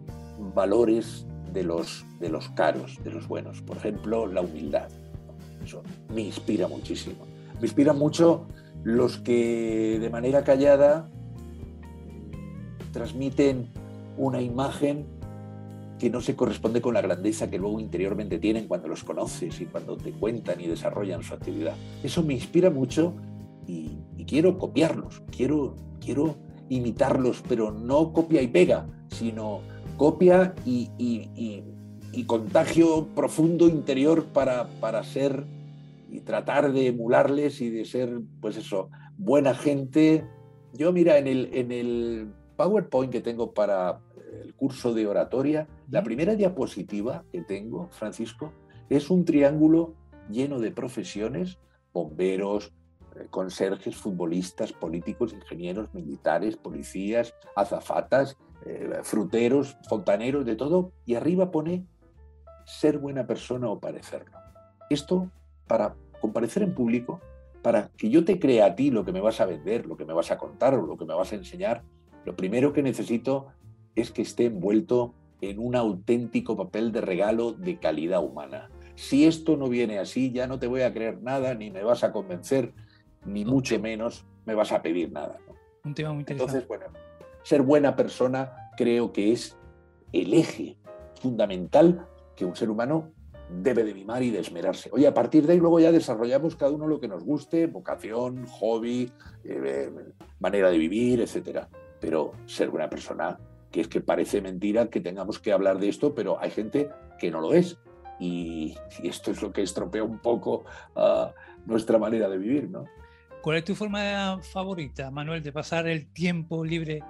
valores 0.53 1.25
de 1.53 1.63
los, 1.63 2.05
de 2.19 2.29
los 2.29 2.49
caros, 2.49 3.01
de 3.03 3.11
los 3.11 3.27
buenos. 3.27 3.61
Por 3.61 3.77
ejemplo, 3.77 4.27
la 4.27 4.41
humildad. 4.41 4.89
Eso 5.63 5.83
me 6.13 6.21
inspira 6.21 6.67
muchísimo. 6.67 7.25
Me 7.55 7.67
inspira 7.67 7.93
mucho 7.93 8.47
los 8.83 9.17
que 9.17 9.99
de 9.99 10.09
manera 10.09 10.43
callada 10.43 11.09
transmiten 12.91 13.69
una 14.17 14.41
imagen 14.41 15.05
que 15.99 16.09
no 16.09 16.21
se 16.21 16.35
corresponde 16.35 16.81
con 16.81 16.93
la 16.93 17.01
grandeza 17.01 17.49
que 17.49 17.57
luego 17.57 17.79
interiormente 17.79 18.39
tienen 18.39 18.67
cuando 18.67 18.87
los 18.87 19.03
conoces 19.03 19.59
y 19.61 19.65
cuando 19.65 19.97
te 19.97 20.11
cuentan 20.11 20.61
y 20.61 20.67
desarrollan 20.67 21.23
su 21.23 21.33
actividad. 21.33 21.75
Eso 22.03 22.23
me 22.23 22.33
inspira 22.33 22.69
mucho 22.69 23.13
y, 23.67 23.97
quiero 24.25 24.57
copiarlos, 24.57 25.21
quiero, 25.35 25.75
quiero 25.99 26.35
imitarlos, 26.69 27.43
pero 27.47 27.71
no 27.71 28.13
copia 28.13 28.41
y 28.41 28.47
pega, 28.47 28.87
sino 29.09 29.61
copia 29.97 30.53
y 30.65 30.89
y 32.11 32.23
contagio 32.25 33.07
profundo 33.15 33.67
interior 33.67 34.25
para, 34.25 34.67
para 34.79 35.03
ser 35.03 35.45
y 36.11 36.21
tratar 36.21 36.73
de 36.73 36.87
emularles 36.87 37.61
y 37.61 37.69
de 37.69 37.85
ser, 37.85 38.19
pues 38.41 38.57
eso, 38.57 38.89
buena 39.17 39.53
gente. 39.53 40.25
Yo, 40.73 40.91
mira, 40.91 41.17
en 41.17 41.27
el, 41.27 41.49
en 41.53 41.71
el 41.71 42.33
PowerPoint 42.55 43.11
que 43.11 43.21
tengo 43.21 43.53
para 43.53 43.99
el 44.43 44.53
curso 44.55 44.93
de 44.93 45.07
oratoria, 45.07 45.67
la 45.89 46.03
primera 46.03 46.35
diapositiva 46.35 47.23
que 47.31 47.41
tengo, 47.41 47.89
Francisco, 47.91 48.53
es 48.89 49.09
un 49.09 49.25
triángulo 49.25 49.93
lleno 50.29 50.59
de 50.59 50.71
profesiones, 50.71 51.59
bomberos, 51.93 52.71
eh, 53.15 53.27
conserjes, 53.29 53.95
futbolistas, 53.95 54.73
políticos, 54.73 55.33
ingenieros, 55.33 55.93
militares, 55.93 56.57
policías, 56.57 57.33
azafatas, 57.55 58.37
eh, 58.65 58.99
fruteros, 59.03 59.77
fontaneros, 59.87 60.45
de 60.45 60.55
todo, 60.55 60.91
y 61.05 61.15
arriba 61.15 61.51
pone 61.51 61.85
ser 62.65 62.99
buena 62.99 63.25
persona 63.25 63.69
o 63.69 63.79
parecerlo. 63.79 64.37
Esto 64.89 65.31
para 65.67 65.95
comparecer 66.21 66.63
en 66.63 66.75
público, 66.75 67.21
para 67.61 67.89
que 67.97 68.09
yo 68.09 68.23
te 68.25 68.39
crea 68.39 68.67
a 68.67 68.75
ti 68.75 68.91
lo 68.91 69.03
que 69.03 69.11
me 69.11 69.21
vas 69.21 69.41
a 69.41 69.45
vender, 69.45 69.85
lo 69.85 69.97
que 69.97 70.05
me 70.05 70.13
vas 70.13 70.31
a 70.31 70.37
contar 70.37 70.73
o 70.75 70.85
lo 70.85 70.97
que 70.97 71.05
me 71.05 71.13
vas 71.13 71.31
a 71.31 71.35
enseñar, 71.35 71.83
lo 72.25 72.35
primero 72.35 72.73
que 72.73 72.83
necesito 72.83 73.47
es 73.95 74.11
que 74.11 74.21
esté 74.21 74.45
envuelto 74.45 75.13
en 75.41 75.59
un 75.59 75.75
auténtico 75.75 76.57
papel 76.57 76.91
de 76.91 77.01
regalo 77.01 77.53
de 77.53 77.79
calidad 77.79 78.23
humana. 78.23 78.69
Si 78.95 79.25
esto 79.25 79.55
no 79.55 79.69
viene 79.69 79.99
así, 79.99 80.31
ya 80.31 80.47
no 80.47 80.59
te 80.59 80.67
voy 80.67 80.81
a 80.81 80.93
creer 80.93 81.21
nada, 81.21 81.55
ni 81.55 81.71
me 81.71 81.83
vas 81.83 82.03
a 82.03 82.11
convencer, 82.11 82.73
ni 83.25 83.45
mucho 83.45 83.79
menos 83.79 84.25
me 84.45 84.55
vas 84.55 84.71
a 84.71 84.81
pedir 84.81 85.11
nada. 85.11 85.37
Un 85.85 85.93
tema 85.93 86.11
muy 86.11 86.21
interesante. 86.21 86.57
Entonces, 86.57 86.67
bueno, 86.67 86.85
ser 87.43 87.61
buena 87.61 87.95
persona 87.95 88.71
creo 88.75 89.13
que 89.13 89.31
es 89.31 89.57
el 90.11 90.33
eje 90.33 90.77
fundamental 91.21 92.07
que 92.35 92.45
un 92.45 92.55
ser 92.55 92.69
humano 92.69 93.11
debe 93.49 93.83
de 93.83 93.93
mimar 93.93 94.21
y 94.23 94.29
de 94.29 94.39
esmerarse. 94.39 94.89
Oye, 94.93 95.07
a 95.07 95.13
partir 95.13 95.45
de 95.45 95.53
ahí 95.53 95.59
luego 95.59 95.79
ya 95.79 95.91
desarrollamos 95.91 96.55
cada 96.55 96.71
uno 96.71 96.87
lo 96.87 96.99
que 96.99 97.07
nos 97.07 97.23
guste, 97.23 97.67
vocación, 97.67 98.45
hobby, 98.45 99.11
eh, 99.43 99.91
manera 100.39 100.69
de 100.69 100.77
vivir, 100.77 101.21
etcétera. 101.21 101.67
Pero 101.99 102.31
ser 102.45 102.69
buena 102.69 102.89
persona, 102.89 103.39
que 103.71 103.81
es 103.81 103.87
que 103.87 104.01
parece 104.01 104.41
mentira 104.41 104.89
que 104.89 105.01
tengamos 105.01 105.39
que 105.39 105.51
hablar 105.51 105.79
de 105.79 105.89
esto, 105.89 106.15
pero 106.15 106.39
hay 106.39 106.51
gente 106.51 106.89
que 107.19 107.31
no 107.31 107.41
lo 107.41 107.53
es. 107.53 107.77
Y, 108.19 108.75
esto 109.03 109.31
es 109.31 109.41
lo 109.41 109.51
que 109.51 109.61
estropea 109.61 110.03
un 110.03 110.19
poco 110.19 110.65
uh, 110.95 111.27
nuestra 111.65 111.97
manera 111.97 112.27
de 112.27 112.37
vivir, 112.37 112.69
¿no? 112.69 112.85
¿Cuál 113.41 113.57
es 113.57 113.63
tu 113.63 113.75
forma 113.75 114.39
favorita, 114.41 115.09
Manuel, 115.11 115.41
de 115.41 115.53
pasar 115.53 115.87
el 115.87 116.11
tiempo 116.11 116.65
libre 116.65 117.01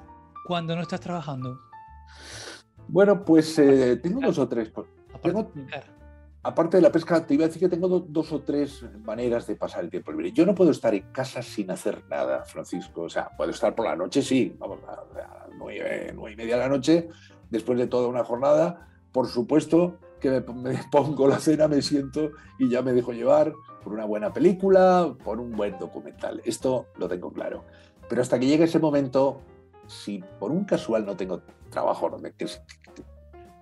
cuando 0.45 0.75
no 0.75 0.83
estás 0.83 0.99
trabajando? 0.99 1.59
Bueno, 2.87 3.25
pues 3.25 3.57
eh, 3.57 3.97
tengo 3.97 4.21
dos 4.21 4.37
o 4.37 4.47
tres. 4.47 4.71
Tengo, 5.23 5.51
aparte 6.43 6.77
de 6.77 6.83
la 6.83 6.91
pesca, 6.91 7.25
te 7.25 7.33
iba 7.33 7.45
a 7.45 7.47
decir 7.47 7.61
que 7.61 7.69
tengo 7.69 7.87
dos 7.87 8.31
o 8.31 8.41
tres 8.41 8.85
maneras 9.03 9.47
de 9.47 9.55
pasar 9.55 9.83
el 9.83 9.89
tiempo 9.89 10.11
libre. 10.11 10.31
Yo 10.31 10.45
no 10.45 10.55
puedo 10.55 10.71
estar 10.71 10.93
en 10.93 11.11
casa 11.11 11.41
sin 11.41 11.71
hacer 11.71 12.03
nada, 12.09 12.45
Francisco. 12.45 13.03
O 13.03 13.09
sea, 13.09 13.29
puedo 13.35 13.51
estar 13.51 13.75
por 13.75 13.85
la 13.85 13.95
noche, 13.95 14.21
sí, 14.21 14.55
vamos, 14.57 14.79
a, 14.87 15.03
las 15.15 15.49
nueve, 15.57 16.11
nueve 16.15 16.33
y 16.33 16.35
media 16.35 16.55
de 16.55 16.61
la 16.61 16.69
noche, 16.69 17.09
después 17.49 17.77
de 17.77 17.87
toda 17.87 18.07
una 18.07 18.23
jornada. 18.23 18.87
Por 19.11 19.27
supuesto 19.27 19.97
que 20.19 20.29
me, 20.29 20.41
me, 20.53 20.79
pongo 20.91 21.27
la 21.27 21.39
cena, 21.39 21.67
me 21.67 21.81
siento 21.81 22.31
y 22.57 22.69
ya 22.69 22.81
me 22.81 22.93
dejo 22.93 23.11
llevar 23.11 23.53
por 23.83 23.93
una 23.93 24.05
buena 24.05 24.31
película, 24.31 25.15
por 25.23 25.39
un 25.39 25.51
buen 25.51 25.77
documental. 25.77 26.41
Esto 26.45 26.87
lo 26.97 27.07
tengo 27.07 27.31
claro. 27.31 27.65
Pero 28.07 28.21
hasta 28.21 28.39
que 28.39 28.47
llegue 28.47 28.63
ese 28.63 28.79
momento, 28.79 29.41
si 29.87 30.23
por 30.39 30.51
un 30.51 30.65
casual 30.65 31.05
no 31.05 31.15
tengo 31.15 31.41
trabajo, 31.69 32.09
que, 32.37 32.47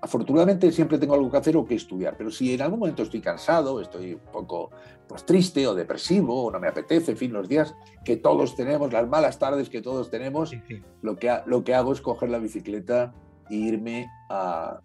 afortunadamente 0.02 0.72
siempre 0.72 0.98
tengo 0.98 1.16
algo 1.16 1.32
que 1.32 1.38
hacer 1.38 1.58
o 1.58 1.66
que 1.66 1.76
estudiar, 1.76 2.16
pero 2.18 2.30
si 2.30 2.54
en 2.54 2.62
algún 2.62 2.80
momento 2.80 3.04
estoy 3.04 3.22
cansado, 3.22 3.82
estoy 3.82 4.14
un 4.14 4.32
poco 4.32 4.72
pues, 5.08 5.26
triste 5.26 5.66
o 5.68 5.74
depresivo 5.74 6.46
o 6.46 6.52
no 6.52 6.60
me 6.60 6.68
apetece, 6.68 7.12
en 7.12 7.18
fin, 7.18 7.34
los 7.34 7.48
días 7.48 7.76
que 8.06 8.18
todos 8.18 8.56
tenemos, 8.56 8.94
las 8.94 9.08
malas 9.08 9.40
tardes 9.40 9.70
que 9.70 9.82
todos 9.82 10.10
tenemos, 10.10 10.50
sí, 10.50 10.62
sí. 10.68 10.82
Lo, 11.02 11.18
que, 11.18 11.36
lo 11.46 11.64
que 11.64 11.74
hago 11.74 11.94
es 11.94 12.02
coger 12.02 12.30
la 12.30 12.40
bicicleta 12.40 13.14
e 13.50 13.56
irme 13.56 14.08
a, 14.30 14.82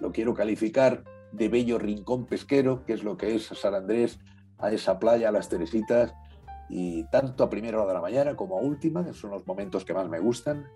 lo 0.00 0.12
quiero 0.12 0.34
calificar 0.34 1.04
de 1.32 1.48
bello 1.48 1.78
rincón 1.78 2.26
pesquero, 2.26 2.84
que 2.84 2.94
es 2.94 3.04
lo 3.04 3.16
que 3.16 3.34
es 3.34 3.46
San 3.46 3.74
Andrés, 3.74 4.18
a 4.58 4.72
esa 4.72 4.98
playa, 4.98 5.28
a 5.28 5.32
las 5.32 5.48
Teresitas, 5.48 6.14
y 6.68 7.04
tanto 7.04 7.44
a 7.44 7.50
primera 7.50 7.78
hora 7.78 7.88
de 7.88 7.94
la 7.94 8.00
mañana 8.00 8.36
como 8.36 8.58
a 8.58 8.60
última, 8.60 9.04
que 9.04 9.12
son 9.12 9.30
los 9.30 9.46
momentos 9.46 9.84
que 9.84 9.94
más 9.94 10.08
me 10.08 10.20
gustan, 10.20 10.68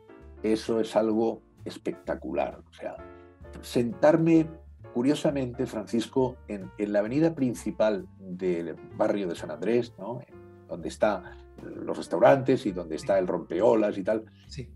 eso 0.43 0.81
es 0.81 0.95
algo 0.97 1.43
espectacular. 1.65 2.61
O 2.69 2.73
sea, 2.75 2.97
sentarme, 3.63 4.49
curiosamente, 4.93 5.67
Francisco, 5.67 6.37
en, 6.49 6.71
en 6.79 6.93
la 6.93 7.01
avenida 7.01 7.35
principal 7.35 8.07
del 8.19 8.75
barrio 8.97 9.29
de 9.29 9.35
San 9.35 9.51
Andrés, 9.51 9.95
¿no? 9.99 10.21
donde 10.69 10.89
están 10.89 11.25
los 11.63 11.97
restaurantes 11.97 12.67
y 12.67 12.73
donde 12.73 12.97
está 12.97 13.19
el 13.19 13.27
rompeolas 13.27 13.97
y 13.99 14.05
tal, 14.05 14.25
sí. 14.49 14.69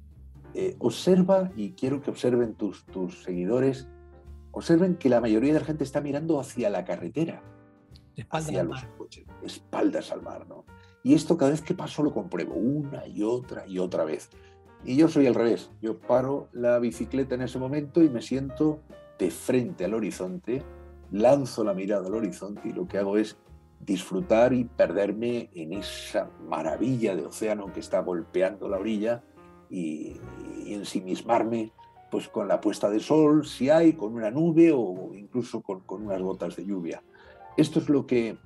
eh, 0.54 0.76
observa, 0.78 1.50
y 1.56 1.72
quiero 1.72 2.00
que 2.00 2.10
observen 2.10 2.54
tus, 2.54 2.84
tus 2.86 3.22
seguidores, 3.22 3.88
observen 4.52 4.96
que 4.96 5.08
la 5.08 5.20
mayoría 5.20 5.52
de 5.52 5.60
la 5.60 5.66
gente 5.66 5.84
está 5.84 6.00
mirando 6.00 6.40
hacia 6.40 6.70
la 6.70 6.84
carretera, 6.84 7.42
espaldas 8.16 8.48
hacia 8.48 8.60
al 8.60 8.68
los 8.68 8.82
mar. 8.82 8.96
coches, 8.96 9.26
espaldas 9.42 10.12
al 10.12 10.22
mar, 10.22 10.46
¿no? 10.48 10.64
Y 11.02 11.14
esto 11.14 11.36
cada 11.36 11.52
vez 11.52 11.62
que 11.62 11.74
paso 11.74 12.02
lo 12.02 12.12
compruebo, 12.12 12.54
una 12.54 13.06
y 13.06 13.22
otra 13.22 13.66
y 13.66 13.78
otra 13.78 14.04
vez. 14.04 14.30
Y 14.84 14.96
yo 14.96 15.08
soy 15.08 15.26
al 15.26 15.34
revés, 15.34 15.70
yo 15.82 15.98
paro 15.98 16.48
la 16.52 16.78
bicicleta 16.78 17.34
en 17.34 17.42
ese 17.42 17.58
momento 17.58 18.02
y 18.02 18.08
me 18.08 18.22
siento 18.22 18.80
de 19.18 19.30
frente 19.30 19.84
al 19.84 19.94
horizonte, 19.94 20.62
lanzo 21.10 21.64
la 21.64 21.74
mirada 21.74 22.06
al 22.06 22.14
horizonte 22.14 22.68
y 22.68 22.72
lo 22.72 22.86
que 22.86 22.98
hago 22.98 23.18
es 23.18 23.36
disfrutar 23.80 24.52
y 24.52 24.64
perderme 24.64 25.50
en 25.54 25.72
esa 25.72 26.30
maravilla 26.48 27.16
de 27.16 27.26
océano 27.26 27.72
que 27.72 27.80
está 27.80 28.00
golpeando 28.00 28.68
la 28.68 28.78
orilla 28.78 29.22
y, 29.68 30.16
y 30.64 30.74
ensimismarme 30.74 31.72
pues 32.10 32.28
con 32.28 32.48
la 32.48 32.60
puesta 32.60 32.88
de 32.88 33.00
sol, 33.00 33.46
si 33.46 33.70
hay, 33.70 33.92
con 33.92 34.14
una 34.14 34.30
nube 34.30 34.72
o 34.74 35.14
incluso 35.14 35.60
con, 35.60 35.80
con 35.80 36.06
unas 36.06 36.22
gotas 36.22 36.56
de 36.56 36.64
lluvia. 36.64 37.02
Esto 37.56 37.80
es 37.80 37.88
lo 37.88 38.06
que 38.06 38.38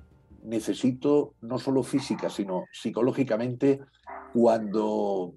necesito, 0.43 1.35
no 1.41 1.57
solo 1.57 1.83
física, 1.83 2.29
sino 2.29 2.65
psicológicamente, 2.71 3.79
cuando 4.33 5.33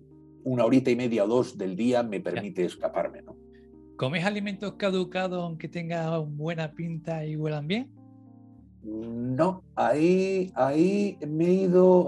una 0.47 0.65
horita 0.65 0.93
y 0.93 0.97
media 0.97 1.25
o 1.25 1.27
dos 1.27 1.59
del 1.59 1.75
día 1.75 2.05
me 2.05 2.21
permite 2.21 2.65
escaparme. 2.65 3.21
¿no? 3.23 3.37
¿Comes 3.97 4.25
alimentos 4.25 4.75
caducados 4.75 5.43
aunque 5.43 5.69
tengan 5.69 6.37
buena 6.37 6.73
pinta 6.73 7.27
y 7.27 7.37
huelan 7.37 7.67
bien? 7.67 7.91
No, 8.85 9.65
ahí, 9.75 10.53
ahí 10.55 11.19
me 11.27 11.47
he 11.47 11.53
ido, 11.53 12.07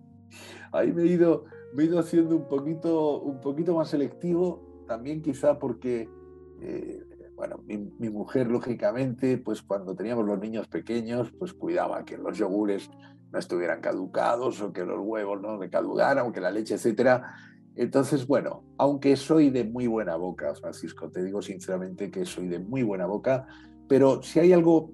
ahí 0.72 0.92
me 0.92 1.02
he 1.02 1.06
ido, 1.08 1.44
me 1.74 1.82
he 1.82 1.86
ido 1.86 1.98
haciendo 1.98 2.36
un 2.36 2.48
poquito, 2.48 3.20
un 3.20 3.38
poquito 3.40 3.74
más 3.74 3.90
selectivo, 3.90 4.84
también 4.88 5.20
quizá 5.20 5.58
porque, 5.58 6.08
eh, 6.62 7.04
bueno, 7.36 7.58
mi, 7.66 7.76
mi, 7.98 8.08
mujer 8.08 8.48
lógicamente, 8.48 9.36
pues 9.36 9.60
cuando 9.60 9.94
teníamos 9.94 10.24
los 10.24 10.38
niños 10.38 10.66
pequeños, 10.68 11.30
pues 11.38 11.52
cuidaba 11.52 12.06
que 12.06 12.16
los 12.16 12.38
yogures 12.38 12.88
no 13.30 13.38
estuvieran 13.38 13.82
caducados 13.82 14.62
o 14.62 14.72
que 14.72 14.86
los 14.86 15.00
huevos 15.00 15.38
no 15.42 15.58
me 15.58 15.68
caducaran 15.68 16.26
o 16.26 16.32
que 16.32 16.40
la 16.40 16.50
leche, 16.50 16.74
etcétera. 16.74 17.34
Entonces, 17.78 18.26
bueno, 18.26 18.64
aunque 18.76 19.14
soy 19.14 19.50
de 19.50 19.62
muy 19.62 19.86
buena 19.86 20.16
boca, 20.16 20.52
Francisco, 20.56 21.10
te 21.10 21.22
digo 21.22 21.40
sinceramente 21.40 22.10
que 22.10 22.24
soy 22.24 22.48
de 22.48 22.58
muy 22.58 22.82
buena 22.82 23.06
boca, 23.06 23.46
pero 23.88 24.20
si 24.20 24.40
hay 24.40 24.52
algo 24.52 24.90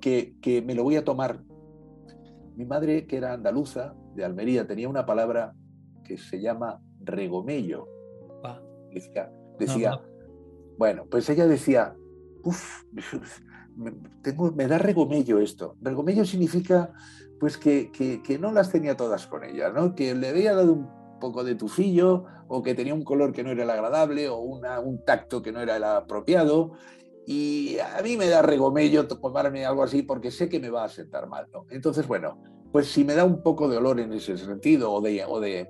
que, 0.00 0.36
que, 0.40 0.62
me 0.62 0.76
lo 0.76 0.84
voy 0.84 0.94
a 0.94 1.04
tomar. 1.04 1.42
Mi 2.54 2.64
madre, 2.64 3.08
que 3.08 3.16
era 3.16 3.32
andaluza, 3.32 3.96
de 4.14 4.24
Almería, 4.24 4.68
tenía 4.68 4.88
una 4.88 5.04
palabra 5.04 5.52
que 6.04 6.16
se 6.16 6.40
llama 6.40 6.80
regomello. 7.00 7.88
Ah. 8.44 8.62
Decía, 8.94 9.28
decía 9.58 9.90
no, 9.90 9.96
no. 9.96 10.02
bueno, 10.78 11.06
pues 11.10 11.28
ella 11.28 11.48
decía, 11.48 11.96
uff, 12.44 12.84
me, 13.76 13.90
tengo, 14.22 14.52
me 14.52 14.68
da 14.68 14.78
regomello 14.78 15.40
esto. 15.40 15.76
Regomello 15.80 16.24
significa 16.24 16.92
pues 17.40 17.58
que, 17.58 17.90
que, 17.90 18.22
que, 18.22 18.38
no 18.38 18.52
las 18.52 18.70
tenía 18.70 18.96
todas 18.96 19.26
con 19.26 19.42
ella, 19.42 19.70
¿no? 19.70 19.96
que 19.96 20.14
le 20.14 20.28
había 20.28 20.54
dado 20.54 20.72
un 20.72 20.95
poco 21.18 21.44
de 21.44 21.54
tufillo 21.54 22.24
o 22.48 22.62
que 22.62 22.74
tenía 22.74 22.94
un 22.94 23.04
color 23.04 23.32
que 23.32 23.42
no 23.42 23.50
era 23.50 23.64
el 23.64 23.70
agradable 23.70 24.28
o 24.28 24.38
una, 24.38 24.80
un 24.80 25.04
tacto 25.04 25.42
que 25.42 25.52
no 25.52 25.60
era 25.60 25.76
el 25.76 25.84
apropiado 25.84 26.72
y 27.26 27.78
a 27.78 28.00
mí 28.02 28.16
me 28.16 28.28
da 28.28 28.40
regomello 28.40 29.08
tomarme 29.08 29.66
algo 29.66 29.82
así 29.82 30.02
porque 30.02 30.30
sé 30.30 30.48
que 30.48 30.60
me 30.60 30.70
va 30.70 30.84
a 30.84 30.88
sentar 30.88 31.28
mal, 31.28 31.48
¿no? 31.52 31.66
Entonces, 31.70 32.06
bueno, 32.06 32.40
pues 32.70 32.86
si 32.86 33.04
me 33.04 33.14
da 33.14 33.24
un 33.24 33.42
poco 33.42 33.68
de 33.68 33.78
olor 33.78 33.98
en 33.98 34.12
ese 34.12 34.38
sentido 34.38 34.92
o 34.92 35.00
de, 35.00 35.24
o 35.24 35.40
de, 35.40 35.68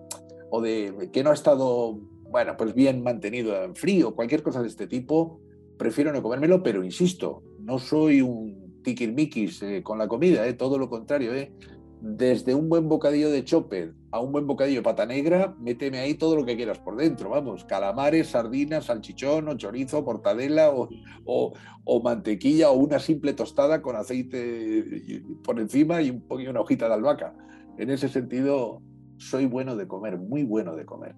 o 0.50 0.60
de 0.60 1.10
que 1.12 1.24
no 1.24 1.30
ha 1.30 1.34
estado, 1.34 1.98
bueno, 2.30 2.56
pues 2.58 2.74
bien 2.74 3.02
mantenido 3.02 3.56
en 3.62 3.74
frío, 3.74 4.14
cualquier 4.14 4.42
cosa 4.42 4.60
de 4.60 4.68
este 4.68 4.86
tipo, 4.86 5.40
prefiero 5.78 6.12
no 6.12 6.22
comérmelo, 6.22 6.62
pero 6.62 6.84
insisto, 6.84 7.42
no 7.60 7.78
soy 7.78 8.20
un 8.20 8.82
tiquilmiquis 8.82 9.62
eh, 9.62 9.82
con 9.82 9.98
la 9.98 10.08
comida, 10.08 10.46
eh, 10.46 10.52
todo 10.52 10.78
lo 10.78 10.90
contrario, 10.90 11.34
eh. 11.34 11.52
Desde 12.00 12.54
un 12.54 12.68
buen 12.68 12.88
bocadillo 12.88 13.30
de 13.30 13.44
chope 13.44 13.92
a 14.10 14.20
un 14.20 14.32
buen 14.32 14.46
bocadillo 14.46 14.80
de 14.80 14.84
pata 14.84 15.06
negra, 15.06 15.54
méteme 15.58 15.98
ahí 15.98 16.14
todo 16.14 16.36
lo 16.36 16.44
que 16.44 16.56
quieras 16.56 16.78
por 16.78 16.96
dentro, 16.96 17.30
vamos, 17.30 17.64
calamares, 17.64 18.28
sardinas, 18.28 18.86
salchichón 18.86 19.48
o 19.48 19.56
chorizo, 19.56 20.02
mortadela 20.02 20.70
o, 20.70 20.88
o, 21.24 22.02
mantequilla 22.02 22.70
o 22.70 22.74
una 22.74 22.98
simple 22.98 23.32
tostada 23.32 23.82
con 23.82 23.96
aceite 23.96 25.22
por 25.42 25.58
encima 25.60 26.02
y 26.02 26.10
un, 26.10 26.24
una 26.28 26.60
hojita 26.60 26.88
de 26.88 26.94
albahaca. 26.94 27.34
En 27.78 27.90
ese 27.90 28.08
sentido, 28.08 28.82
soy 29.18 29.46
bueno 29.46 29.76
de 29.76 29.86
comer, 29.86 30.18
muy 30.18 30.44
bueno 30.44 30.76
de 30.76 30.84
comer. 30.84 31.14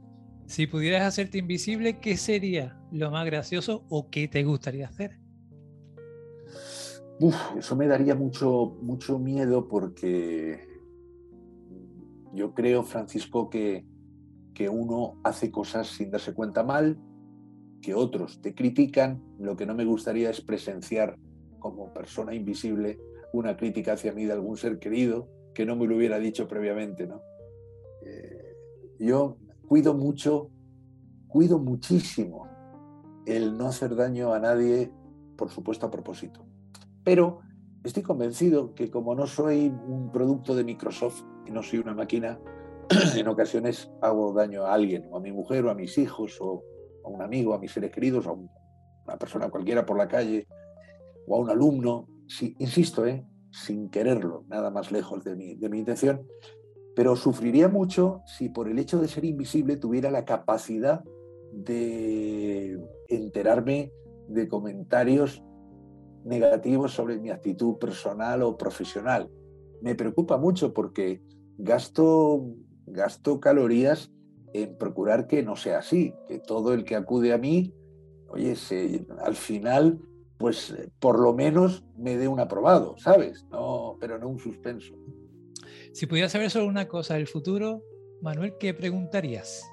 Si 0.46 0.66
pudieras 0.66 1.02
hacerte 1.02 1.38
invisible, 1.38 2.00
¿qué 2.00 2.16
sería 2.16 2.80
lo 2.90 3.10
más 3.10 3.26
gracioso 3.26 3.84
o 3.90 4.08
qué 4.10 4.28
te 4.28 4.44
gustaría 4.44 4.86
hacer? 4.86 5.18
Uf, 7.20 7.36
eso 7.58 7.76
me 7.76 7.86
daría 7.86 8.14
mucho, 8.14 8.78
mucho 8.80 9.18
miedo 9.18 9.68
porque 9.68 10.67
yo 12.34 12.54
creo, 12.54 12.82
Francisco, 12.82 13.50
que, 13.50 13.84
que 14.54 14.68
uno 14.68 15.20
hace 15.24 15.50
cosas 15.50 15.88
sin 15.88 16.10
darse 16.10 16.34
cuenta 16.34 16.62
mal, 16.62 16.98
que 17.80 17.94
otros 17.94 18.40
te 18.40 18.54
critican. 18.54 19.22
Lo 19.38 19.56
que 19.56 19.66
no 19.66 19.74
me 19.74 19.84
gustaría 19.84 20.30
es 20.30 20.40
presenciar 20.40 21.16
como 21.58 21.92
persona 21.92 22.34
invisible 22.34 22.98
una 23.32 23.56
crítica 23.56 23.92
hacia 23.92 24.12
mí 24.12 24.24
de 24.24 24.32
algún 24.32 24.56
ser 24.56 24.78
querido 24.78 25.28
que 25.54 25.66
no 25.66 25.76
me 25.76 25.86
lo 25.86 25.96
hubiera 25.96 26.18
dicho 26.18 26.46
previamente. 26.46 27.06
¿no? 27.06 27.20
Eh, 28.02 28.56
yo 29.00 29.38
cuido 29.66 29.94
mucho, 29.94 30.50
cuido 31.26 31.58
muchísimo 31.58 32.46
el 33.26 33.56
no 33.56 33.66
hacer 33.66 33.94
daño 33.94 34.32
a 34.32 34.38
nadie, 34.38 34.90
por 35.36 35.50
supuesto 35.50 35.86
a 35.86 35.90
propósito. 35.90 36.46
Pero 37.04 37.40
estoy 37.84 38.02
convencido 38.02 38.74
que 38.74 38.90
como 38.90 39.14
no 39.14 39.26
soy 39.26 39.68
un 39.86 40.10
producto 40.12 40.54
de 40.54 40.64
Microsoft 40.64 41.22
y 41.48 41.52
no 41.52 41.62
soy 41.62 41.78
una 41.78 41.94
máquina, 41.94 42.38
en 43.16 43.28
ocasiones 43.28 43.90
hago 44.00 44.32
daño 44.32 44.64
a 44.64 44.74
alguien, 44.74 45.06
o 45.10 45.16
a 45.16 45.20
mi 45.20 45.32
mujer, 45.32 45.64
o 45.64 45.70
a 45.70 45.74
mis 45.74 45.96
hijos, 45.98 46.38
o 46.40 46.62
a 47.04 47.08
un 47.08 47.22
amigo, 47.22 47.54
a 47.54 47.58
mis 47.58 47.72
seres 47.72 47.90
queridos, 47.90 48.26
a 48.26 48.32
una 48.32 49.18
persona 49.18 49.50
cualquiera 49.50 49.84
por 49.84 49.96
la 49.96 50.08
calle, 50.08 50.46
o 51.26 51.36
a 51.36 51.38
un 51.38 51.50
alumno. 51.50 52.06
Insisto, 52.58 53.06
¿eh? 53.06 53.24
sin 53.50 53.88
quererlo, 53.88 54.44
nada 54.48 54.70
más 54.70 54.92
lejos 54.92 55.24
de 55.24 55.34
mi 55.34 55.78
intención, 55.78 56.26
pero 56.94 57.16
sufriría 57.16 57.68
mucho 57.68 58.22
si 58.26 58.48
por 58.48 58.68
el 58.68 58.78
hecho 58.78 59.00
de 59.00 59.08
ser 59.08 59.24
invisible 59.24 59.76
tuviera 59.76 60.10
la 60.10 60.24
capacidad 60.24 61.02
de 61.52 62.78
enterarme 63.08 63.92
de 64.28 64.48
comentarios 64.48 65.42
negativos 66.24 66.92
sobre 66.92 67.18
mi 67.18 67.30
actitud 67.30 67.78
personal 67.78 68.42
o 68.42 68.56
profesional. 68.56 69.30
Me 69.80 69.94
preocupa 69.94 70.36
mucho 70.36 70.74
porque 70.74 71.22
gasto, 71.58 72.54
gasto 72.86 73.40
calorías 73.40 74.10
en 74.54 74.78
procurar 74.78 75.26
que 75.26 75.42
no 75.42 75.56
sea 75.56 75.80
así, 75.80 76.14
que 76.26 76.38
todo 76.38 76.72
el 76.72 76.84
que 76.84 76.96
acude 76.96 77.34
a 77.34 77.38
mí, 77.38 77.74
oye, 78.28 78.56
al 79.20 79.34
final, 79.34 80.00
pues 80.38 80.74
por 80.98 81.20
lo 81.20 81.34
menos 81.34 81.84
me 81.96 82.16
dé 82.16 82.28
un 82.28 82.40
aprobado, 82.40 82.96
¿sabes? 82.96 83.44
No, 83.50 83.98
pero 84.00 84.18
no 84.18 84.28
un 84.28 84.38
suspenso. 84.38 84.94
Si 85.92 86.06
pudieras 86.06 86.32
saber 86.32 86.48
solo 86.50 86.66
una 86.66 86.88
cosa 86.88 87.12
del 87.14 87.26
futuro, 87.26 87.82
Manuel, 88.22 88.54
¿qué 88.58 88.72
preguntarías? 88.74 89.64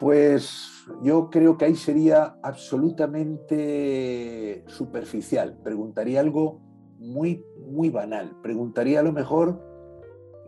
Pues 0.00 0.68
yo 1.02 1.30
creo 1.30 1.56
que 1.56 1.66
ahí 1.66 1.76
sería 1.76 2.36
absolutamente 2.42 4.64
superficial. 4.66 5.56
Preguntaría 5.62 6.18
algo 6.20 6.63
muy, 7.04 7.44
muy 7.58 7.90
banal. 7.90 8.36
Preguntaría 8.42 9.00
a 9.00 9.02
lo 9.02 9.12
mejor, 9.12 9.60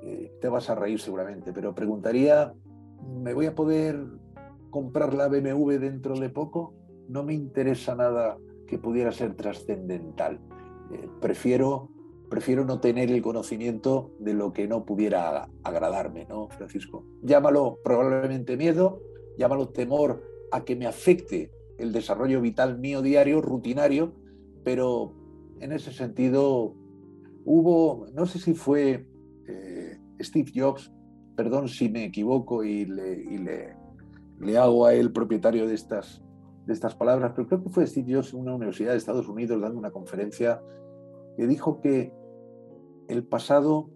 eh, 0.02 0.32
te 0.40 0.48
vas 0.48 0.70
a 0.70 0.74
reír 0.74 1.00
seguramente, 1.00 1.52
pero 1.52 1.74
preguntaría, 1.74 2.54
¿me 3.22 3.34
voy 3.34 3.46
a 3.46 3.54
poder 3.54 4.04
comprar 4.70 5.14
la 5.14 5.28
BMW 5.28 5.78
dentro 5.78 6.18
de 6.18 6.30
poco? 6.30 6.74
No 7.08 7.22
me 7.22 7.34
interesa 7.34 7.94
nada 7.94 8.38
que 8.66 8.78
pudiera 8.78 9.12
ser 9.12 9.34
trascendental. 9.34 10.40
Eh, 10.92 11.08
prefiero, 11.20 11.90
prefiero 12.28 12.64
no 12.64 12.80
tener 12.80 13.10
el 13.10 13.22
conocimiento 13.22 14.10
de 14.18 14.34
lo 14.34 14.52
que 14.52 14.66
no 14.66 14.84
pudiera 14.84 15.48
agradarme, 15.62 16.26
¿no, 16.28 16.48
Francisco? 16.48 17.04
Llámalo 17.22 17.78
probablemente 17.84 18.56
miedo, 18.56 19.00
llámalo 19.38 19.68
temor 19.68 20.22
a 20.50 20.64
que 20.64 20.76
me 20.76 20.86
afecte 20.86 21.50
el 21.78 21.92
desarrollo 21.92 22.40
vital 22.40 22.78
mío 22.78 23.02
diario, 23.02 23.42
rutinario, 23.42 24.14
pero 24.64 25.12
en 25.60 25.72
ese 25.72 25.92
sentido 25.92 26.74
hubo, 27.44 28.06
no 28.12 28.26
sé 28.26 28.38
si 28.38 28.54
fue 28.54 29.06
eh, 29.46 29.98
Steve 30.20 30.52
Jobs, 30.54 30.92
perdón 31.36 31.68
si 31.68 31.88
me 31.88 32.04
equivoco 32.04 32.64
y, 32.64 32.86
le, 32.86 33.76
hago 34.58 34.86
a 34.86 34.94
él 34.94 35.12
propietario 35.12 35.66
de 35.66 35.74
estas, 35.74 36.22
de 36.66 36.72
estas 36.72 36.94
palabras, 36.94 37.32
pero 37.34 37.48
creo 37.48 37.62
que 37.62 37.70
fue 37.70 37.86
Steve 37.86 38.14
Jobs 38.14 38.32
en 38.32 38.40
una 38.40 38.54
universidad 38.54 38.92
de 38.92 38.98
Estados 38.98 39.28
Unidos 39.28 39.60
dando 39.60 39.78
una 39.78 39.90
conferencia 39.90 40.60
que 41.36 41.46
dijo 41.46 41.80
que 41.80 42.12
el 43.08 43.24
pasado 43.24 43.90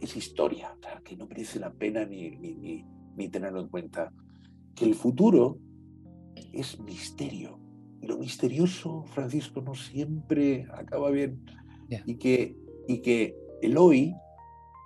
es 0.00 0.16
historia, 0.16 0.76
que 1.04 1.16
no 1.16 1.26
merece 1.26 1.58
la 1.58 1.72
pena 1.72 2.04
ni, 2.04 2.30
ni, 2.30 2.84
ni 3.16 3.28
tenerlo 3.28 3.60
en 3.60 3.68
cuenta 3.68 4.12
que 4.74 4.84
el 4.84 4.94
futuro 4.94 5.58
es 6.52 6.78
misterio. 6.80 7.58
Y 8.00 8.06
lo 8.06 8.18
misterioso, 8.18 9.04
Francisco, 9.06 9.60
no 9.62 9.74
siempre 9.74 10.66
acaba 10.72 11.10
bien. 11.10 11.44
Y, 12.04 12.16
que, 12.16 12.56
y 12.88 13.00
que 13.00 13.36
el 13.62 13.78
hoy 13.78 14.14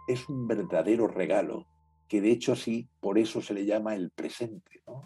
es 0.09 0.29
un 0.29 0.46
verdadero 0.46 1.07
regalo, 1.07 1.66
que 2.09 2.20
de 2.20 2.31
hecho 2.31 2.53
así, 2.53 2.88
por 3.01 3.18
eso 3.18 3.40
se 3.40 3.55
le 3.55 3.64
llama 3.64 3.94
el 3.94 4.11
presente, 4.11 4.83
¿no? 4.87 5.03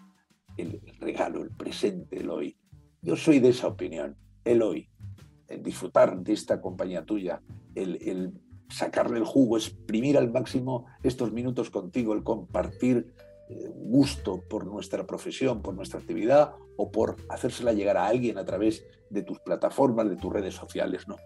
el, 0.57 0.81
regalo, 1.01 1.43
el 1.43 1.51
presente, 1.51 2.21
el 2.21 2.31
hoy. 2.31 2.57
Yo 3.03 3.17
soy 3.17 3.41
de 3.41 3.51
esa 3.51 3.69
opinión, 3.69 4.17
el 4.45 4.63
hoy, 4.63 4.89
el 5.49 5.63
disfrutar 5.63 6.19
de 6.19 6.33
esta 6.33 6.61
compañía 6.61 7.05
tuya, 7.05 7.43
el, 7.75 7.99
el 8.03 8.33
sacarle 8.69 9.19
el 9.19 9.25
jugo, 9.25 9.57
exprimir 9.57 10.17
al 10.17 10.33
máximo 10.33 10.87
estos 11.03 11.33
minutos 11.33 11.71
contigo, 11.71 12.15
el 12.15 12.23
compartir 12.23 13.15
gusto 13.49 14.43
por 14.49 14.67
nuestra 14.67 15.07
profesión, 15.07 15.63
por 15.63 15.75
nuestra 15.75 16.01
actividad 16.01 16.55
o 16.77 16.91
por 16.91 17.17
hacérsela 17.29 17.73
llegar 17.73 17.97
a 17.97 18.07
alguien 18.07 18.39
a 18.39 18.45
través 18.45 18.85
de 19.11 19.23
tus 19.23 19.39
plataformas, 19.41 20.09
de 20.09 20.17
tus 20.17 20.33
redes 20.33 20.55
sociales, 20.55 21.07
¿no? 21.07 21.17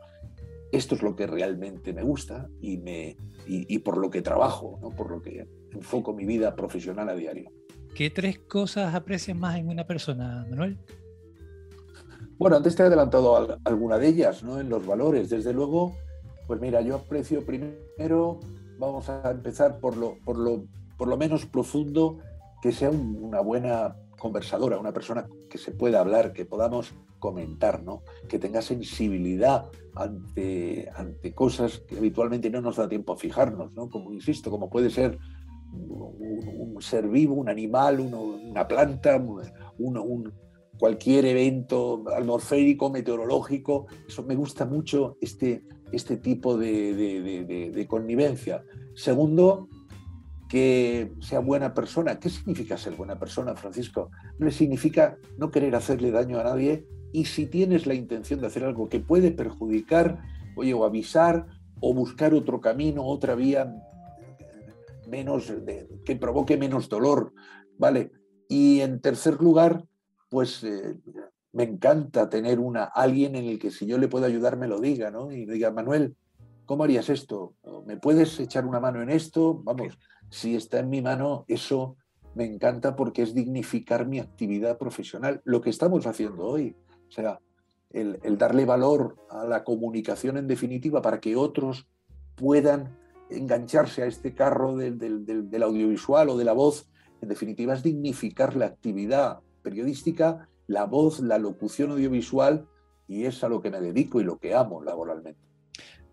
Esto 0.71 0.95
es 0.95 1.03
lo 1.03 1.17
que 1.17 1.27
realmente 1.27 1.93
me 1.95 2.03
gusta 2.03 2.49
y, 2.61 2.77
me, 2.77 3.17
y, 3.47 3.79
por 3.79 3.97
lo 3.97 4.11
que 4.11 4.21
trabajo, 4.21 4.79
¿no? 4.83 4.91
por 4.91 5.11
lo 5.11 5.23
que 5.23 5.49
enfoco 5.73 6.13
mi 6.13 6.27
vida 6.27 6.55
profesional 6.55 7.09
a 7.09 7.15
diario. 7.15 7.51
¿Qué 7.95 8.11
tres 8.11 8.39
cosas 8.41 8.95
aprecias 8.95 9.37
más 9.37 9.57
en 9.57 9.69
una 9.71 9.87
persona, 9.87 10.47
Manuel? 10.51 10.77
Bueno, 12.37 12.57
antes 12.57 12.77
te 12.77 12.83
he 12.83 12.87
adelantado 12.87 13.59
alguna 13.65 13.99
de 13.99 14.09
ellas, 14.09 14.43
¿no? 14.43 14.61
En 14.61 14.69
los 14.69 14.87
valores. 14.87 15.31
Desde 15.31 15.55
luego, 15.55 15.97
pues 16.47 16.61
mira, 16.61 16.83
yo 16.83 16.97
aprecio 16.97 17.45
primero, 17.45 18.39
vamos 18.79 19.09
a 19.09 19.31
empezar 19.31 19.81
por 19.81 19.97
lo, 19.97 20.19
por 20.25 20.37
lo 20.37 20.67
por 20.99 21.09
lo 21.09 21.17
menos 21.17 21.47
profundo, 21.47 22.19
que 22.61 22.73
sea 22.73 22.91
una 22.91 23.41
buena 23.41 23.97
conversadora, 24.19 24.79
una 24.79 24.93
persona 24.93 25.29
que 25.49 25.57
se 25.57 25.71
pueda 25.71 26.01
hablar, 26.01 26.33
que 26.33 26.45
podamos 26.45 26.93
comentar, 27.19 27.83
¿no? 27.83 28.03
que 28.29 28.39
tenga 28.39 28.61
sensibilidad 28.63 29.71
ante, 29.95 30.91
ante 30.95 31.33
cosas 31.35 31.81
que 31.81 31.97
habitualmente 31.97 32.51
no 32.51 32.61
nos 32.61 32.77
da 32.77 32.89
tiempo 32.89 33.13
a 33.13 33.17
fijarnos, 33.17 33.73
¿no? 33.73 33.89
como 33.89 34.13
insisto, 34.13 34.51
como 34.51 34.69
puede 34.69 34.91
ser 34.91 35.19
un, 35.73 36.77
ser 36.81 37.09
vivo, 37.09 37.35
un 37.35 37.49
animal, 37.49 38.01
una 38.01 38.67
planta, 38.67 39.17
un, 39.79 40.33
cualquier 40.79 41.25
evento 41.27 42.05
atmosférico, 42.17 42.89
meteorológico. 42.91 43.87
Eso 44.07 44.23
me 44.23 44.37
gusta 44.37 44.65
mucho 44.65 45.17
este, 45.21 45.65
este 45.91 46.17
tipo 46.19 46.57
de, 46.57 46.95
de, 46.95 47.71
de 47.71 47.87
connivencia. 47.87 48.65
Segundo, 48.95 49.69
que 50.49 51.13
sea 51.21 51.41
buena 51.41 51.75
persona. 51.75 52.19
¿Qué 52.19 52.31
significa 52.31 52.79
ser 52.79 52.95
buena 52.95 53.19
persona, 53.19 53.55
Francisco? 53.55 54.11
No 54.39 54.51
significa 54.51 55.17
no 55.37 55.51
querer 55.51 55.75
hacerle 55.75 56.11
daño 56.11 56.41
a 56.41 56.45
nadie 56.45 56.87
y 57.13 57.27
si 57.27 57.47
tienes 57.47 57.87
la 57.87 57.95
intención 57.95 58.41
de 58.41 58.47
hacer 58.47 58.65
algo 58.65 58.89
que 58.89 59.01
puede 59.01 59.31
perjudicar, 59.31 60.23
oye, 60.57 60.75
o 60.75 60.85
avisar 60.85 61.47
o 61.81 61.95
buscar 61.95 62.35
otro 62.35 62.61
camino, 62.61 63.05
otra 63.05 63.35
vía 63.35 63.73
menos 65.09 65.53
que 66.05 66.17
provoque 66.17 66.57
menos 66.57 66.89
dolor, 66.89 67.33
¿vale? 67.79 68.13
Y 68.49 68.81
en 68.81 69.01
tercer 69.01 69.41
lugar, 69.41 69.85
pues 70.29 70.63
eh, 70.65 70.97
me 71.53 71.65
encanta 71.65 72.29
tener 72.29 72.59
una 72.59 72.85
alguien 72.85 73.37
en 73.37 73.47
el 73.47 73.59
que 73.59 73.71
si 73.71 73.87
yo 73.87 73.99
le 73.99 74.09
puedo 74.09 74.27
ayudar 74.27 74.57
me 74.57 74.69
lo 74.69 74.81
diga, 74.81 75.11
¿no? 75.11 75.33
Y 75.33 75.47
diga, 75.47 75.71
Manuel, 75.71 76.17
¿cómo 76.67 76.85
harías 76.85 77.09
esto? 77.09 77.55
¿Me 77.87 77.97
puedes 77.97 78.39
echar 78.39 78.67
una 78.67 78.81
mano 78.81 79.01
en 79.03 79.11
esto? 79.11 79.61
Vamos, 79.65 79.99
si 80.31 80.55
está 80.55 80.81
en 80.81 80.91
mi 80.91 81.03
mano, 81.03 81.45
eso 81.49 81.97
me 82.35 82.45
encanta 82.45 82.95
porque 82.95 83.23
es 83.23 83.35
dignificar 83.35 84.07
mi 84.07 84.19
actividad 84.19 84.79
profesional, 84.79 85.41
lo 85.45 85.61
que 85.61 85.71
estamos 85.71 86.07
haciendo 86.07 86.47
hoy. 86.47 86.77
O 87.09 87.11
sea, 87.11 87.41
el, 87.91 88.39
darle 88.39 88.65
valor 88.65 89.17
a 89.31 89.45
la 89.45 89.65
comunicación 89.65 90.37
en 90.37 90.47
definitiva 90.47 91.03
para 91.03 91.21
que 91.21 91.37
otros 91.37 91.89
puedan 92.37 92.97
engancharse 93.31 94.03
a 94.03 94.07
este 94.07 94.35
carro 94.35 94.77
del, 94.77 94.99
del, 94.99 95.63
audiovisual 95.63 96.29
o 96.29 96.37
de 96.37 96.45
la 96.45 96.53
voz. 96.53 96.89
En 97.21 97.29
definitiva, 97.29 97.75
es 97.75 97.83
dignificar 97.83 98.57
la 98.57 98.67
actividad 98.67 99.41
periodística, 99.63 100.49
la 100.67 100.85
voz, 100.85 101.21
la 101.21 101.39
locución 101.39 101.91
audiovisual, 101.91 102.69
y 103.09 103.25
es 103.25 103.43
a 103.43 103.49
lo 103.49 103.61
que 103.61 103.71
me 103.71 103.81
dedico 103.81 104.21
y 104.21 104.25
lo 104.25 104.39
que 104.39 104.55
amo 104.55 104.83
laboralmente. 104.83 105.41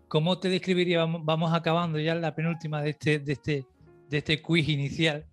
¿Cómo 0.08 0.38
te 0.38 0.48
describiría, 0.48 1.04
vamos 1.04 1.52
acabando 1.52 1.98
ya 1.98 2.14
la 2.14 2.34
penúltima 2.34 2.80
de 2.80 2.90
este, 2.90 3.18
de 3.18 3.32
este, 3.32 3.66
de 4.08 4.18
este 4.18 4.42
quiz 4.42 4.68
inicial, 4.68 5.26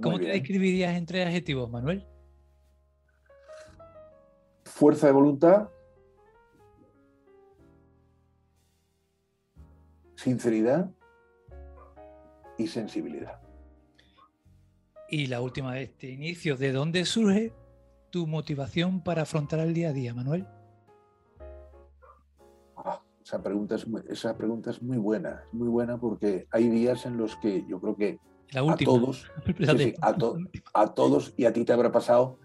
¿cómo 0.00 0.18
te 0.18 0.26
describirías 0.26 0.96
en 0.96 1.06
tres 1.06 1.26
adjetivos, 1.26 1.70
Manuel? 1.70 2.06
Fuerza 4.64 5.06
de 5.06 5.12
voluntad, 5.12 5.68
sinceridad 10.16 10.90
y 12.58 12.66
sensibilidad. 12.66 13.40
Y 15.08 15.26
la 15.26 15.40
última 15.40 15.74
de 15.74 15.82
este 15.82 16.10
inicio, 16.10 16.56
¿de 16.56 16.72
dónde 16.72 17.04
surge 17.04 17.52
tu 18.10 18.26
motivación 18.26 19.02
para 19.02 19.22
afrontar 19.22 19.60
el 19.60 19.74
día 19.74 19.90
a 19.90 19.92
día, 19.92 20.14
Manuel? 20.14 20.46
Esa, 23.24 23.42
pregunta 23.42 23.76
es 23.76 23.86
muy, 23.86 24.02
esa 24.08 24.36
pregunta 24.36 24.70
es 24.70 24.82
muy 24.82 24.98
buena, 24.98 25.44
muy 25.52 25.68
buena 25.68 25.98
porque 25.98 26.46
hay 26.50 26.68
días 26.68 27.06
en 27.06 27.16
los 27.16 27.36
que 27.36 27.64
yo 27.68 27.80
creo 27.80 27.96
que 27.96 28.18
a 28.54 28.76
todos, 28.76 29.30
a 30.74 30.94
todos 30.94 31.34
y 31.36 31.44
a 31.46 31.52
ti 31.52 31.64
te 31.64 31.72
habrá 31.72 31.92
pasado 31.92 32.38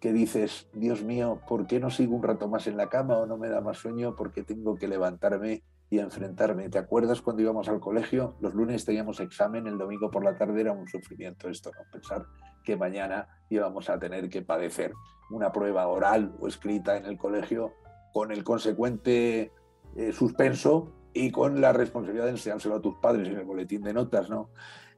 que 0.00 0.12
dices, 0.12 0.68
Dios 0.72 1.02
mío, 1.02 1.40
¿por 1.48 1.66
qué 1.66 1.80
no 1.80 1.90
sigo 1.90 2.14
un 2.14 2.22
rato 2.22 2.48
más 2.48 2.66
en 2.68 2.76
la 2.76 2.88
cama 2.88 3.18
o 3.18 3.26
no 3.26 3.36
me 3.36 3.48
da 3.48 3.60
más 3.60 3.78
sueño 3.78 4.14
porque 4.14 4.44
tengo 4.44 4.76
que 4.76 4.86
levantarme 4.86 5.64
y 5.90 5.98
enfrentarme. 5.98 6.68
¿Te 6.68 6.78
acuerdas 6.78 7.22
cuando 7.22 7.42
íbamos 7.42 7.68
al 7.68 7.80
colegio? 7.80 8.36
Los 8.40 8.54
lunes 8.54 8.84
teníamos 8.84 9.20
examen, 9.20 9.66
el 9.66 9.78
domingo 9.78 10.10
por 10.10 10.24
la 10.24 10.36
tarde 10.36 10.60
era 10.60 10.72
un 10.72 10.86
sufrimiento 10.86 11.48
esto, 11.48 11.70
¿no? 11.70 11.90
Pensar 11.90 12.26
que 12.62 12.76
mañana 12.76 13.28
íbamos 13.48 13.88
a 13.88 13.98
tener 13.98 14.28
que 14.28 14.42
padecer 14.42 14.92
una 15.30 15.50
prueba 15.52 15.86
oral 15.86 16.34
o 16.40 16.48
escrita 16.48 16.96
en 16.96 17.06
el 17.06 17.16
colegio 17.16 17.72
con 18.12 18.32
el 18.32 18.44
consecuente 18.44 19.52
eh, 19.96 20.12
suspenso 20.12 20.92
y 21.12 21.30
con 21.30 21.60
la 21.60 21.72
responsabilidad 21.72 22.26
de 22.26 22.32
enseñárselo 22.32 22.76
a 22.76 22.82
tus 22.82 22.96
padres 22.96 23.28
en 23.28 23.36
el 23.36 23.44
boletín 23.44 23.82
de 23.82 23.92
notas, 23.92 24.30
¿no? 24.30 24.50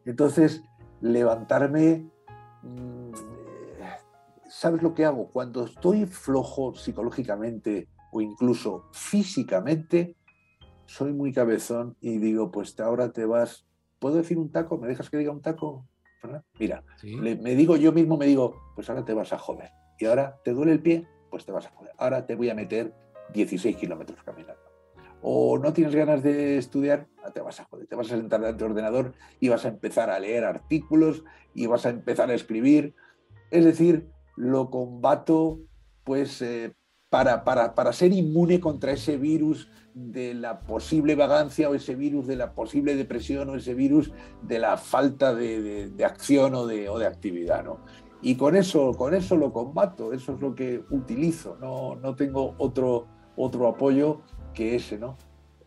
Entonces, 0.04 0.62
levantarme... 1.00 2.08
Mm, 2.62 3.12
¿Sabes 4.48 4.82
lo 4.82 4.94
que 4.94 5.04
hago? 5.04 5.28
Cuando 5.28 5.64
estoy 5.64 6.06
flojo 6.06 6.74
psicológicamente 6.74 7.88
o 8.10 8.20
incluso 8.20 8.88
físicamente, 8.92 10.16
soy 10.86 11.12
muy 11.12 11.32
cabezón 11.32 11.96
y 12.00 12.18
digo, 12.18 12.50
pues 12.50 12.78
ahora 12.80 13.12
te 13.12 13.24
vas, 13.24 13.64
¿puedo 14.00 14.16
decir 14.16 14.38
un 14.38 14.50
taco? 14.50 14.76
¿Me 14.76 14.88
dejas 14.88 15.08
que 15.08 15.18
diga 15.18 15.30
un 15.30 15.40
taco? 15.40 15.86
Mira, 16.58 16.84
me 17.04 17.54
digo 17.54 17.76
yo 17.76 17.92
mismo, 17.92 18.16
me 18.16 18.26
digo, 18.26 18.56
pues 18.74 18.90
ahora 18.90 19.04
te 19.04 19.14
vas 19.14 19.32
a 19.32 19.38
joder. 19.38 19.70
Y 19.98 20.06
ahora 20.06 20.38
te 20.44 20.52
duele 20.52 20.72
el 20.72 20.82
pie, 20.82 21.06
pues 21.30 21.46
te 21.46 21.52
vas 21.52 21.66
a 21.66 21.70
joder. 21.70 21.92
Ahora 21.96 22.26
te 22.26 22.34
voy 22.34 22.50
a 22.50 22.54
meter 22.54 22.92
16 23.32 23.76
kilómetros 23.76 24.22
caminando. 24.24 24.59
O 25.22 25.58
no 25.58 25.72
tienes 25.72 25.94
ganas 25.94 26.22
de 26.22 26.56
estudiar, 26.56 27.06
ah, 27.24 27.30
te 27.30 27.40
vas 27.40 27.60
a 27.60 27.64
joder. 27.64 27.86
Te 27.86 27.96
vas 27.96 28.10
a 28.12 28.16
sentar 28.16 28.40
delante 28.40 28.64
del 28.64 28.72
ordenador 28.72 29.14
y 29.38 29.48
vas 29.48 29.64
a 29.64 29.68
empezar 29.68 30.10
a 30.10 30.18
leer 30.18 30.44
artículos 30.44 31.24
y 31.54 31.66
vas 31.66 31.86
a 31.86 31.90
empezar 31.90 32.30
a 32.30 32.34
escribir. 32.34 32.94
Es 33.50 33.64
decir, 33.64 34.08
lo 34.36 34.70
combato 34.70 35.60
pues 36.04 36.40
eh, 36.42 36.72
para, 37.10 37.44
para, 37.44 37.74
para 37.74 37.92
ser 37.92 38.12
inmune 38.12 38.60
contra 38.60 38.92
ese 38.92 39.16
virus 39.16 39.68
de 39.94 40.34
la 40.34 40.60
posible 40.60 41.14
vagancia 41.14 41.68
o 41.68 41.74
ese 41.74 41.94
virus 41.94 42.26
de 42.26 42.36
la 42.36 42.54
posible 42.54 42.94
depresión 42.94 43.50
o 43.50 43.56
ese 43.56 43.74
virus 43.74 44.12
de 44.42 44.58
la 44.58 44.76
falta 44.76 45.34
de, 45.34 45.92
acción 46.04 46.54
o 46.54 46.66
de, 46.66 46.88
o 46.88 46.98
de 46.98 47.06
actividad. 47.06 47.64
¿no? 47.64 47.80
Y 48.22 48.36
con 48.36 48.56
eso, 48.56 48.92
con 48.94 49.14
eso 49.14 49.36
lo 49.36 49.52
combato, 49.52 50.12
eso 50.12 50.34
es 50.34 50.40
lo 50.40 50.54
que 50.54 50.84
utilizo, 50.90 51.56
no, 51.60 51.96
no 51.96 52.14
tengo 52.14 52.54
otro, 52.58 53.06
otro 53.36 53.66
apoyo 53.66 54.20
que 54.54 54.76
ese. 54.76 54.98
¿no? 54.98 55.16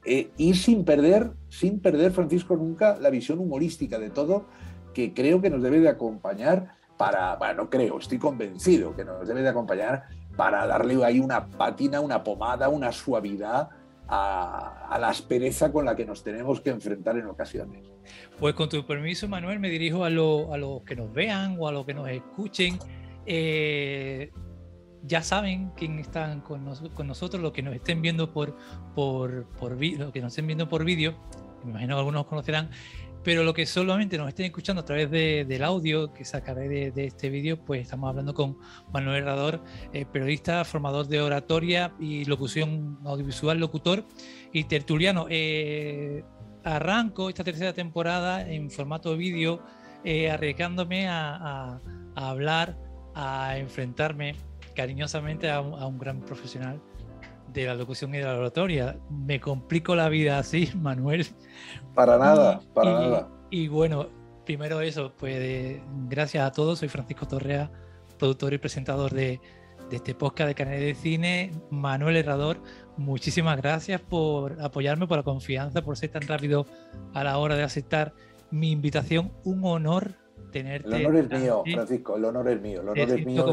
Eh, 0.06 0.32
y 0.38 0.54
sin 0.54 0.84
perder, 0.84 1.32
sin 1.50 1.80
perder, 1.80 2.12
Francisco, 2.12 2.56
nunca 2.56 2.98
la 3.00 3.10
visión 3.10 3.40
humorística 3.40 4.00
de 4.00 4.10
todo, 4.10 4.48
que 4.94 5.14
creo 5.14 5.42
que 5.42 5.50
nos 5.50 5.62
debe 5.62 5.80
de 5.80 5.90
acompañar 5.90 6.72
para, 6.98 7.36
bueno, 7.36 7.70
creo, 7.70 8.00
estoy 8.00 8.18
convencido 8.18 8.96
que 8.96 9.06
nos 9.06 9.28
debe 9.28 9.42
de 9.42 9.50
acompañar 9.50 10.04
para 10.36 10.66
darle 10.68 11.04
ahí 11.04 11.20
una 11.20 11.48
patina, 11.48 12.02
una 12.02 12.24
pomada, 12.24 12.70
una 12.70 12.92
suavidad 12.92 13.70
a, 14.08 14.98
la 15.00 15.10
aspereza 15.10 15.72
con 15.72 15.86
la 15.86 15.96
que 15.96 16.06
nos 16.06 16.24
tenemos 16.24 16.62
que 16.62 16.70
enfrentar 16.70 17.18
en 17.18 17.26
ocasiones. 17.26 17.88
Pues 18.40 18.54
con 18.54 18.70
tu 18.70 18.86
permiso, 18.86 19.28
Manuel, 19.28 19.60
me 19.60 19.70
dirijo 19.70 20.04
a, 20.04 20.10
los 20.10 20.84
que 20.86 20.96
nos 20.96 21.12
vean 21.14 21.56
o 21.60 21.68
a 21.68 21.72
los 21.72 21.86
que 21.86 21.94
nos 21.94 22.10
escuchen. 22.10 22.78
Eh, 23.26 24.32
ya 25.04 25.22
saben 25.22 25.72
quién 25.76 26.00
están 26.00 26.42
con, 26.42 26.66
nosotros, 26.66 27.42
los 27.42 27.52
que 27.52 27.62
nos 27.62 27.76
estén 27.76 28.02
viendo 28.02 28.32
por, 28.32 28.58
por, 28.96 29.46
por 29.60 29.78
que 29.78 30.22
nos 30.22 30.32
estén 30.32 30.48
viendo 30.48 30.68
por 30.68 30.84
vídeo, 30.86 31.16
me 31.64 31.72
imagino 31.72 31.96
que 31.96 32.00
algunos 32.00 32.26
conocerán, 32.26 32.70
pero 33.24 33.44
lo 33.44 33.54
que 33.54 33.66
solamente 33.66 34.18
nos 34.18 34.28
estén 34.28 34.48
escuchando 34.48 34.82
a 34.82 34.86
través 34.86 35.10
del 35.10 35.64
audio 35.64 36.14
que 36.14 36.26
sacaré 36.26 36.92
de, 36.92 37.06
este 37.06 37.30
vídeo, 37.30 37.58
pues 37.58 37.82
estamos 37.82 38.10
hablando 38.10 38.34
con 38.34 38.58
Manuel 38.92 39.24
Herrador, 39.24 39.64
eh, 39.94 40.06
periodista, 40.06 40.66
formador 40.66 41.08
de 41.08 41.22
oratoria 41.22 41.94
y 42.00 42.26
locución 42.26 43.00
audiovisual, 43.06 43.60
locutor 43.60 44.04
y 44.52 44.66
tertuliano. 44.66 45.28
Eh, 45.30 46.24
arranco 46.66 47.30
esta 47.30 47.44
tercera 47.44 47.74
temporada 47.74 48.48
en 48.50 48.70
formato 48.70 49.16
vídeo, 49.16 49.62
eh, 50.04 50.30
arriesgándome 50.30 51.08
a, 51.08 51.80
hablar, 52.16 52.78
a 53.16 53.58
enfrentarme 53.58 54.36
cariñosamente 54.76 55.50
a 55.50 55.62
un 55.62 55.98
gran 55.98 56.22
profesional 56.22 56.82
de 57.54 57.66
la 57.66 57.76
locución 57.76 58.14
y 58.14 58.18
de 58.18 58.24
la 58.24 58.36
oratoria. 58.38 58.98
Me 59.10 59.40
complico 59.40 59.96
la 59.96 60.10
vida 60.10 60.40
así, 60.40 60.70
Manuel. 60.82 61.28
Para 61.94 62.18
nada, 62.18 62.60
para 62.74 62.92
nada. 62.94 63.30
Y 63.50 63.68
bueno, 63.68 64.10
primero 64.46 64.82
eso, 64.82 65.14
pues 65.18 65.80
gracias 66.10 66.46
a 66.46 66.52
todos. 66.52 66.80
Soy 66.80 66.90
Francisco 66.90 67.28
Torrea, 67.28 67.72
productor 68.18 68.54
y 68.54 68.58
presentador 68.58 69.14
de, 69.14 69.40
este 69.92 70.16
podcast 70.16 70.48
de 70.48 70.56
Canal 70.56 70.80
de 70.80 70.96
Cine. 70.96 71.52
Manuel 71.70 72.18
Herrador, 72.18 72.58
muchísimas 72.98 73.58
gracias 73.58 74.02
por 74.02 74.60
apoyarme, 74.60 75.06
por 75.06 75.18
la 75.18 75.24
confianza, 75.24 75.84
por 75.84 75.98
ser 75.98 76.10
tan 76.10 76.24
rápido 76.24 76.66
a 77.14 77.24
la 77.24 77.38
hora 77.38 77.56
de 77.56 77.64
aceptar 77.64 78.14
mi 78.50 78.72
invitación. 78.72 79.32
Un 79.44 79.64
honor 79.66 80.16
tenerte. 80.54 80.88
El 80.88 81.06
honor 81.06 81.16
es 81.18 81.42
mío, 81.42 81.64
Francisco, 81.66 82.16
el 82.16 82.26
honor 82.26 82.48
es 82.48 82.62
mío. 82.62 82.82
El 82.82 82.90
honor 82.90 83.10
es 83.10 83.26
mío 83.26 83.46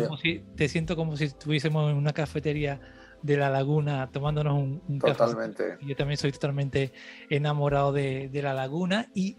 te 0.55 0.69
siento 0.69 0.95
como 0.95 1.17
si 1.17 1.25
estuviésemos 1.25 1.91
en 1.91 1.97
una 1.97 2.13
cafetería 2.13 2.81
de 3.23 3.37
la 3.37 3.51
laguna 3.51 4.11
tomándonos 4.13 4.55
un, 4.55 4.99
totalmente. 4.99 5.79
Yo 5.83 5.97
también 5.97 6.17
soy 6.17 6.33
totalmente 6.33 6.93
enamorado 7.29 7.93
de, 7.93 8.31
la 8.33 8.55
laguna 8.55 9.11
y 9.15 9.37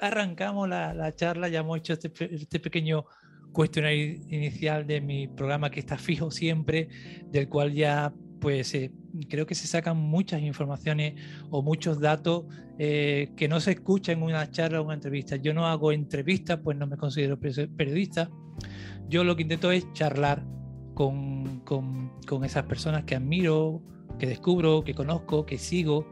arrancamos 0.00 0.68
la, 0.68 1.14
charla, 1.14 1.48
ya 1.48 1.60
hemos 1.60 1.78
hecho 1.78 1.92
este, 1.92 2.10
este, 2.34 2.60
pequeño 2.60 3.04
cuestionario 3.52 4.14
inicial 4.28 4.86
de 4.86 5.00
mi 5.00 5.28
programa 5.28 5.70
que 5.70 5.80
está 5.80 5.98
fijo 5.98 6.30
siempre, 6.30 6.88
del 7.26 7.48
cual 7.48 7.72
ya 7.72 8.12
pues 8.40 8.74
eh, 8.74 8.92
creo 9.28 9.46
que 9.46 9.54
se 9.54 9.66
sacan 9.66 9.96
muchas 9.96 10.42
informaciones 10.42 11.14
o 11.50 11.62
muchos 11.62 12.00
datos 12.00 12.44
eh, 12.78 13.32
que 13.36 13.48
no 13.48 13.60
se 13.60 13.72
escuchan 13.72 14.18
en 14.18 14.24
una 14.24 14.50
charla 14.50 14.80
o 14.80 14.84
una 14.84 14.94
entrevista. 14.94 15.36
Yo 15.36 15.54
no 15.54 15.66
hago 15.66 15.92
entrevistas, 15.92 16.60
pues 16.62 16.76
no 16.76 16.86
me 16.86 16.96
considero 16.96 17.38
periodista. 17.38 18.30
Yo 19.08 19.24
lo 19.24 19.36
que 19.36 19.42
intento 19.42 19.70
es 19.72 19.92
charlar 19.92 20.44
con, 20.94 21.60
con, 21.60 22.44
esas 22.44 22.64
personas 22.64 23.04
que 23.04 23.14
admiro, 23.14 23.82
que 24.18 24.26
descubro, 24.26 24.82
que 24.84 24.94
conozco, 24.94 25.46
que 25.46 25.58
sigo. 25.58 26.06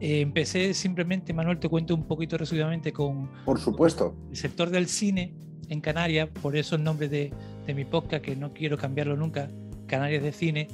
Eh, 0.00 0.20
empecé 0.20 0.74
simplemente, 0.74 1.32
Manuel, 1.32 1.58
te 1.58 1.68
cuento 1.68 1.94
un 1.94 2.06
poquito 2.06 2.36
resumidamente 2.36 2.92
con... 2.92 3.30
Por 3.44 3.58
supuesto. 3.58 4.14
El 4.30 4.36
sector 4.36 4.70
del 4.70 4.88
cine 4.88 5.34
en 5.68 5.80
Canarias, 5.80 6.28
por 6.42 6.56
eso 6.56 6.76
el 6.76 6.84
nombre 6.84 7.08
de, 7.08 7.32
de 7.66 7.74
mi 7.74 7.84
podcast, 7.84 8.22
que 8.22 8.36
no 8.36 8.52
quiero 8.52 8.76
cambiarlo 8.76 9.16
nunca, 9.16 9.50
Canarias 9.86 10.22
de 10.22 10.32
Cine, 10.32 10.68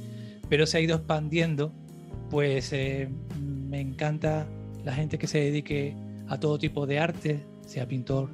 pero 0.53 0.67
se 0.67 0.77
ha 0.77 0.81
ido 0.81 0.97
expandiendo, 0.97 1.73
pues 2.29 2.73
eh, 2.73 3.09
me 3.41 3.81
encanta 3.81 4.45
la 4.85 4.93
gente 4.93 5.17
que 5.17 5.25
se 5.25 5.39
dedique 5.39 5.95
a 6.27 6.39
todo 6.39 6.59
tipo 6.59 6.85
de 6.85 6.99
arte, 6.99 7.39
sea 7.65 7.87
pintor, 7.87 8.29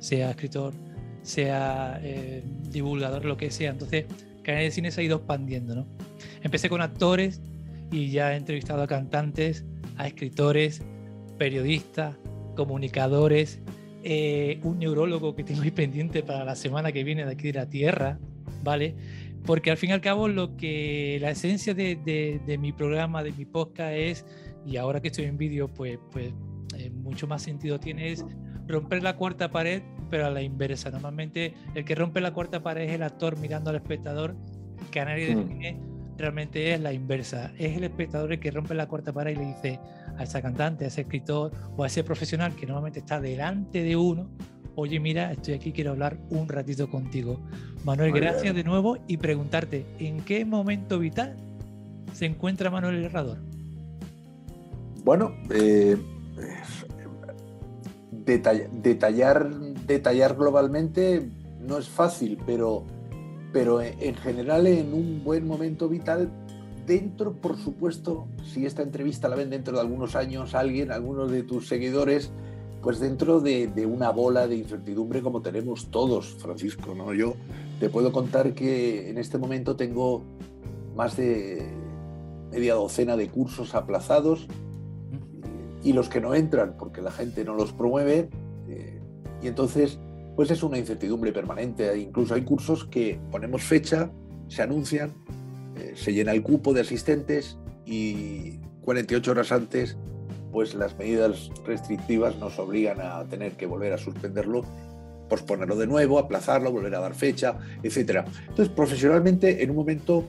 sea 0.00 0.30
escritor, 0.30 0.74
sea 1.22 2.00
eh, 2.02 2.42
divulgador, 2.68 3.24
lo 3.24 3.36
que 3.36 3.52
sea. 3.52 3.70
Entonces, 3.70 4.06
Canal 4.42 4.64
de 4.64 4.72
Cine 4.72 4.90
se 4.90 5.00
ha 5.00 5.04
ido 5.04 5.18
expandiendo, 5.18 5.76
¿no? 5.76 5.86
Empecé 6.42 6.68
con 6.68 6.82
actores 6.82 7.40
y 7.92 8.10
ya 8.10 8.34
he 8.34 8.36
entrevistado 8.36 8.82
a 8.82 8.88
cantantes, 8.88 9.64
a 9.96 10.08
escritores, 10.08 10.82
periodistas, 11.38 12.16
comunicadores, 12.56 13.60
eh, 14.02 14.58
un 14.64 14.80
neurólogo 14.80 15.36
que 15.36 15.44
tengo 15.44 15.62
ahí 15.62 15.70
pendiente 15.70 16.24
para 16.24 16.44
la 16.44 16.56
semana 16.56 16.90
que 16.90 17.04
viene 17.04 17.24
de 17.24 17.30
aquí 17.30 17.52
de 17.52 17.60
la 17.60 17.66
Tierra, 17.66 18.18
¿vale? 18.64 18.96
Porque 19.44 19.70
al 19.70 19.76
fin 19.76 19.90
y 19.90 19.92
al 19.92 20.00
cabo 20.00 20.28
lo 20.28 20.56
que 20.56 21.18
la 21.20 21.30
esencia 21.30 21.74
de, 21.74 22.58
mi 22.60 22.72
programa, 22.72 23.22
de 23.22 23.32
mi 23.32 23.44
podcast 23.44 23.94
es, 23.94 24.26
y 24.66 24.76
ahora 24.76 25.00
que 25.00 25.08
estoy 25.08 25.24
en 25.24 25.38
vídeo, 25.38 25.68
pues, 25.68 25.98
pues 26.10 26.32
eh, 26.76 26.90
mucho 26.90 27.26
más 27.26 27.42
sentido 27.42 27.80
tiene 27.80 28.12
es 28.12 28.24
romper 28.68 29.02
la 29.02 29.16
cuarta 29.16 29.50
pared, 29.50 29.82
pero 30.10 30.26
a 30.26 30.30
la 30.30 30.42
inversa. 30.42 30.90
Normalmente 30.90 31.54
el 31.74 31.84
que 31.84 31.94
rompe 31.94 32.20
la 32.20 32.32
cuarta 32.32 32.62
pared 32.62 32.88
es 32.88 32.92
el 32.92 33.02
actor 33.02 33.38
mirando 33.38 33.70
al 33.70 33.76
espectador, 33.76 34.36
que 34.90 35.00
a 35.00 35.04
nadie 35.06 35.34
mm. 35.34 35.38
define 35.38 35.80
realmente 36.20 36.72
es 36.72 36.80
la 36.80 36.92
inversa. 36.92 37.52
Es 37.58 37.76
el 37.76 37.84
espectador 37.84 38.32
el 38.32 38.40
que 38.40 38.50
rompe 38.50 38.74
la 38.74 38.86
cuarta 38.86 39.12
pared 39.12 39.32
y 39.32 39.36
le 39.36 39.46
dice 39.46 39.80
a 40.16 40.22
ese 40.22 40.40
cantante, 40.42 40.84
a 40.84 40.88
ese 40.88 41.02
escritor 41.02 41.50
o 41.76 41.82
a 41.82 41.86
ese 41.86 42.04
profesional 42.04 42.54
que 42.54 42.66
normalmente 42.66 43.00
está 43.00 43.20
delante 43.20 43.82
de 43.82 43.96
uno, 43.96 44.30
oye, 44.76 45.00
mira, 45.00 45.32
estoy 45.32 45.54
aquí, 45.54 45.72
quiero 45.72 45.92
hablar 45.92 46.18
un 46.30 46.48
ratito 46.48 46.88
contigo. 46.90 47.40
Manuel, 47.84 48.12
gracias 48.12 48.54
de 48.54 48.64
nuevo 48.64 48.98
y 49.06 49.16
preguntarte, 49.16 49.86
¿en 49.98 50.20
qué 50.20 50.44
momento 50.44 50.98
vital 50.98 51.36
se 52.12 52.26
encuentra 52.26 52.70
Manuel 52.70 53.02
Herrador? 53.04 53.38
Bueno, 55.02 55.32
eh, 55.50 55.96
detallar, 58.10 59.50
detallar 59.86 60.36
globalmente 60.36 61.28
no 61.60 61.78
es 61.78 61.88
fácil, 61.88 62.38
pero, 62.44 62.84
pero 63.52 63.80
en 63.80 64.14
general 64.16 64.66
en 64.66 64.92
un 64.92 65.24
buen 65.24 65.46
momento 65.46 65.88
vital, 65.88 66.30
dentro, 66.86 67.32
por 67.32 67.56
supuesto, 67.56 68.26
si 68.44 68.66
esta 68.66 68.82
entrevista 68.82 69.28
la 69.28 69.36
ven 69.36 69.50
dentro 69.50 69.74
de 69.74 69.80
algunos 69.80 70.16
años 70.16 70.54
alguien, 70.54 70.90
algunos 70.90 71.30
de 71.30 71.42
tus 71.42 71.68
seguidores, 71.68 72.32
pues 72.82 72.98
dentro 72.98 73.40
de, 73.40 73.86
una 73.86 74.10
bola 74.10 74.46
de 74.46 74.56
incertidumbre 74.56 75.22
como 75.22 75.42
tenemos 75.42 75.90
todos, 75.90 76.36
Francisco, 76.38 76.94
¿no? 76.94 77.12
Yo 77.12 77.34
te 77.78 77.90
puedo 77.90 78.12
contar 78.12 78.54
que 78.54 79.10
en 79.10 79.18
este 79.18 79.38
momento 79.38 79.76
tengo 79.76 80.24
más 80.96 81.16
de 81.16 81.66
media 82.50 82.74
docena 82.74 83.16
de 83.16 83.28
cursos 83.28 83.74
aplazados 83.74 84.46
y 85.82 85.92
los 85.92 86.08
que 86.08 86.20
no 86.20 86.34
entran 86.34 86.76
porque 86.78 87.02
la 87.02 87.10
gente 87.10 87.44
no 87.44 87.54
los 87.54 87.72
promueve. 87.72 88.28
Eh, 88.68 89.00
y 89.42 89.46
entonces, 89.46 89.98
pues 90.36 90.50
es 90.50 90.62
una 90.62 90.78
incertidumbre 90.78 91.32
permanente. 91.32 91.98
Incluso 91.98 92.34
hay 92.34 92.42
cursos 92.42 92.86
que 92.86 93.20
ponemos 93.30 93.62
fecha, 93.62 94.10
se 94.48 94.62
anuncian, 94.62 95.12
eh, 95.76 95.92
se 95.94 96.12
llena 96.12 96.32
el 96.32 96.42
cupo 96.42 96.72
de 96.72 96.80
asistentes 96.80 97.58
y 97.84 98.58
48 98.82 99.30
horas 99.30 99.52
antes, 99.52 99.96
pues 100.52 100.74
las 100.74 100.96
medidas 100.98 101.50
restrictivas 101.64 102.36
nos 102.36 102.58
obligan 102.58 103.00
a 103.00 103.24
tener 103.24 103.52
que 103.52 103.66
volver 103.66 103.92
a 103.92 103.98
suspenderlo 103.98 104.64
posponerlo 105.30 105.76
de 105.76 105.86
nuevo, 105.86 106.18
aplazarlo, 106.18 106.70
volver 106.72 106.94
a 106.96 107.00
dar 107.00 107.14
fecha, 107.14 107.56
etc. 107.82 108.26
Entonces, 108.48 108.68
profesionalmente, 108.68 109.62
en 109.62 109.70
un 109.70 109.76
momento 109.76 110.28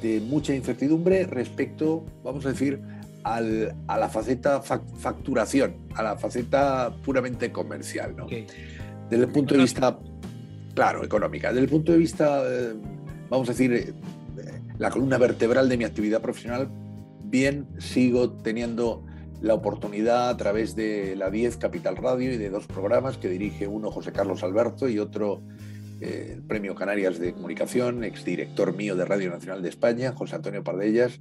de 0.00 0.20
mucha 0.20 0.54
incertidumbre 0.54 1.26
respecto, 1.26 2.06
vamos 2.22 2.46
a 2.46 2.50
decir, 2.50 2.80
a 3.22 3.40
la 3.42 4.08
faceta 4.08 4.62
facturación, 4.62 5.74
a 5.94 6.02
la 6.02 6.16
faceta 6.16 6.90
puramente 7.04 7.52
comercial. 7.52 8.16
¿no? 8.16 8.26
Desde 8.26 9.24
el 9.24 9.30
punto 9.30 9.54
de 9.54 9.60
vista, 9.60 9.98
claro, 10.74 11.04
económica. 11.04 11.48
Desde 11.48 11.64
el 11.64 11.68
punto 11.68 11.92
de 11.92 11.98
vista, 11.98 12.42
eh, 12.46 12.72
vamos 13.28 13.48
a 13.48 13.52
decir, 13.52 13.72
eh, 13.74 13.92
la 14.78 14.90
columna 14.90 15.18
vertebral 15.18 15.68
de 15.68 15.76
mi 15.76 15.84
actividad 15.84 16.22
profesional, 16.22 16.68
bien 17.24 17.66
sigo 17.78 18.30
teniendo 18.30 19.04
la 19.40 19.54
oportunidad 19.54 20.28
a 20.28 20.36
través 20.36 20.76
de 20.76 21.16
la 21.16 21.30
10 21.30 21.56
Capital 21.56 21.96
Radio 21.96 22.32
y 22.32 22.36
de 22.36 22.50
dos 22.50 22.66
programas 22.66 23.16
que 23.16 23.28
dirige 23.28 23.66
uno 23.66 23.90
José 23.90 24.12
Carlos 24.12 24.42
Alberto 24.42 24.88
y 24.88 24.98
otro 24.98 25.42
eh, 26.00 26.32
el 26.34 26.42
Premio 26.42 26.74
Canarias 26.74 27.18
de 27.18 27.32
Comunicación, 27.32 28.04
exdirector 28.04 28.74
mío 28.74 28.96
de 28.96 29.04
Radio 29.04 29.30
Nacional 29.30 29.62
de 29.62 29.68
España, 29.68 30.12
José 30.12 30.36
Antonio 30.36 30.64
Pardellas, 30.64 31.20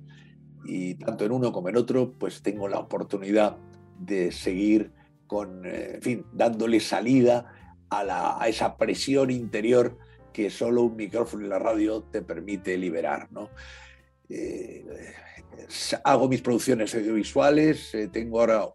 y 0.65 0.95
tanto 0.95 1.25
en 1.25 1.31
uno 1.31 1.51
como 1.51 1.69
en 1.69 1.77
otro, 1.77 2.13
pues 2.13 2.41
tengo 2.41 2.67
la 2.67 2.79
oportunidad 2.79 3.57
de 3.97 4.31
seguir 4.31 4.91
con, 5.27 5.65
eh, 5.65 5.95
en 5.95 6.01
fin, 6.01 6.25
dándole 6.33 6.79
salida 6.79 7.53
a, 7.89 8.45
esa 8.47 8.77
presión 8.77 9.31
interior 9.31 9.97
que 10.33 10.49
solo 10.49 10.83
un 10.83 10.95
micrófono 10.95 11.45
y 11.45 11.49
la 11.49 11.59
radio 11.59 12.03
te 12.03 12.21
permite 12.21 12.77
liberar, 12.77 13.31
¿no? 13.31 13.49
Eh, 14.29 14.85
hago 16.03 16.27
mis 16.27 16.41
producciones 16.41 16.95
audiovisuales, 16.95 17.93
eh, 17.93 18.07
tengo 18.07 18.39
ahora, 18.39 18.65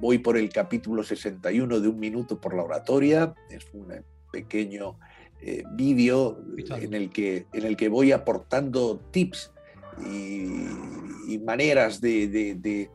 voy 0.00 0.18
por 0.18 0.36
el 0.36 0.48
capítulo 0.48 1.02
61 1.02 1.80
de 1.80 1.88
Un 1.88 1.98
Minuto 1.98 2.40
por 2.40 2.54
la 2.54 2.62
Oratoria, 2.62 3.34
es 3.50 3.66
un 3.72 3.88
pequeño 4.32 4.98
vídeo 5.72 6.38
en, 6.58 6.92
el 6.92 7.10
que, 7.10 7.46
en 7.54 7.64
el 7.64 7.74
que 7.76 7.88
voy 7.88 8.12
aportando 8.12 9.00
tips 9.10 9.52
y, 10.06 11.38
maneras 11.38 12.00
de, 12.00 12.90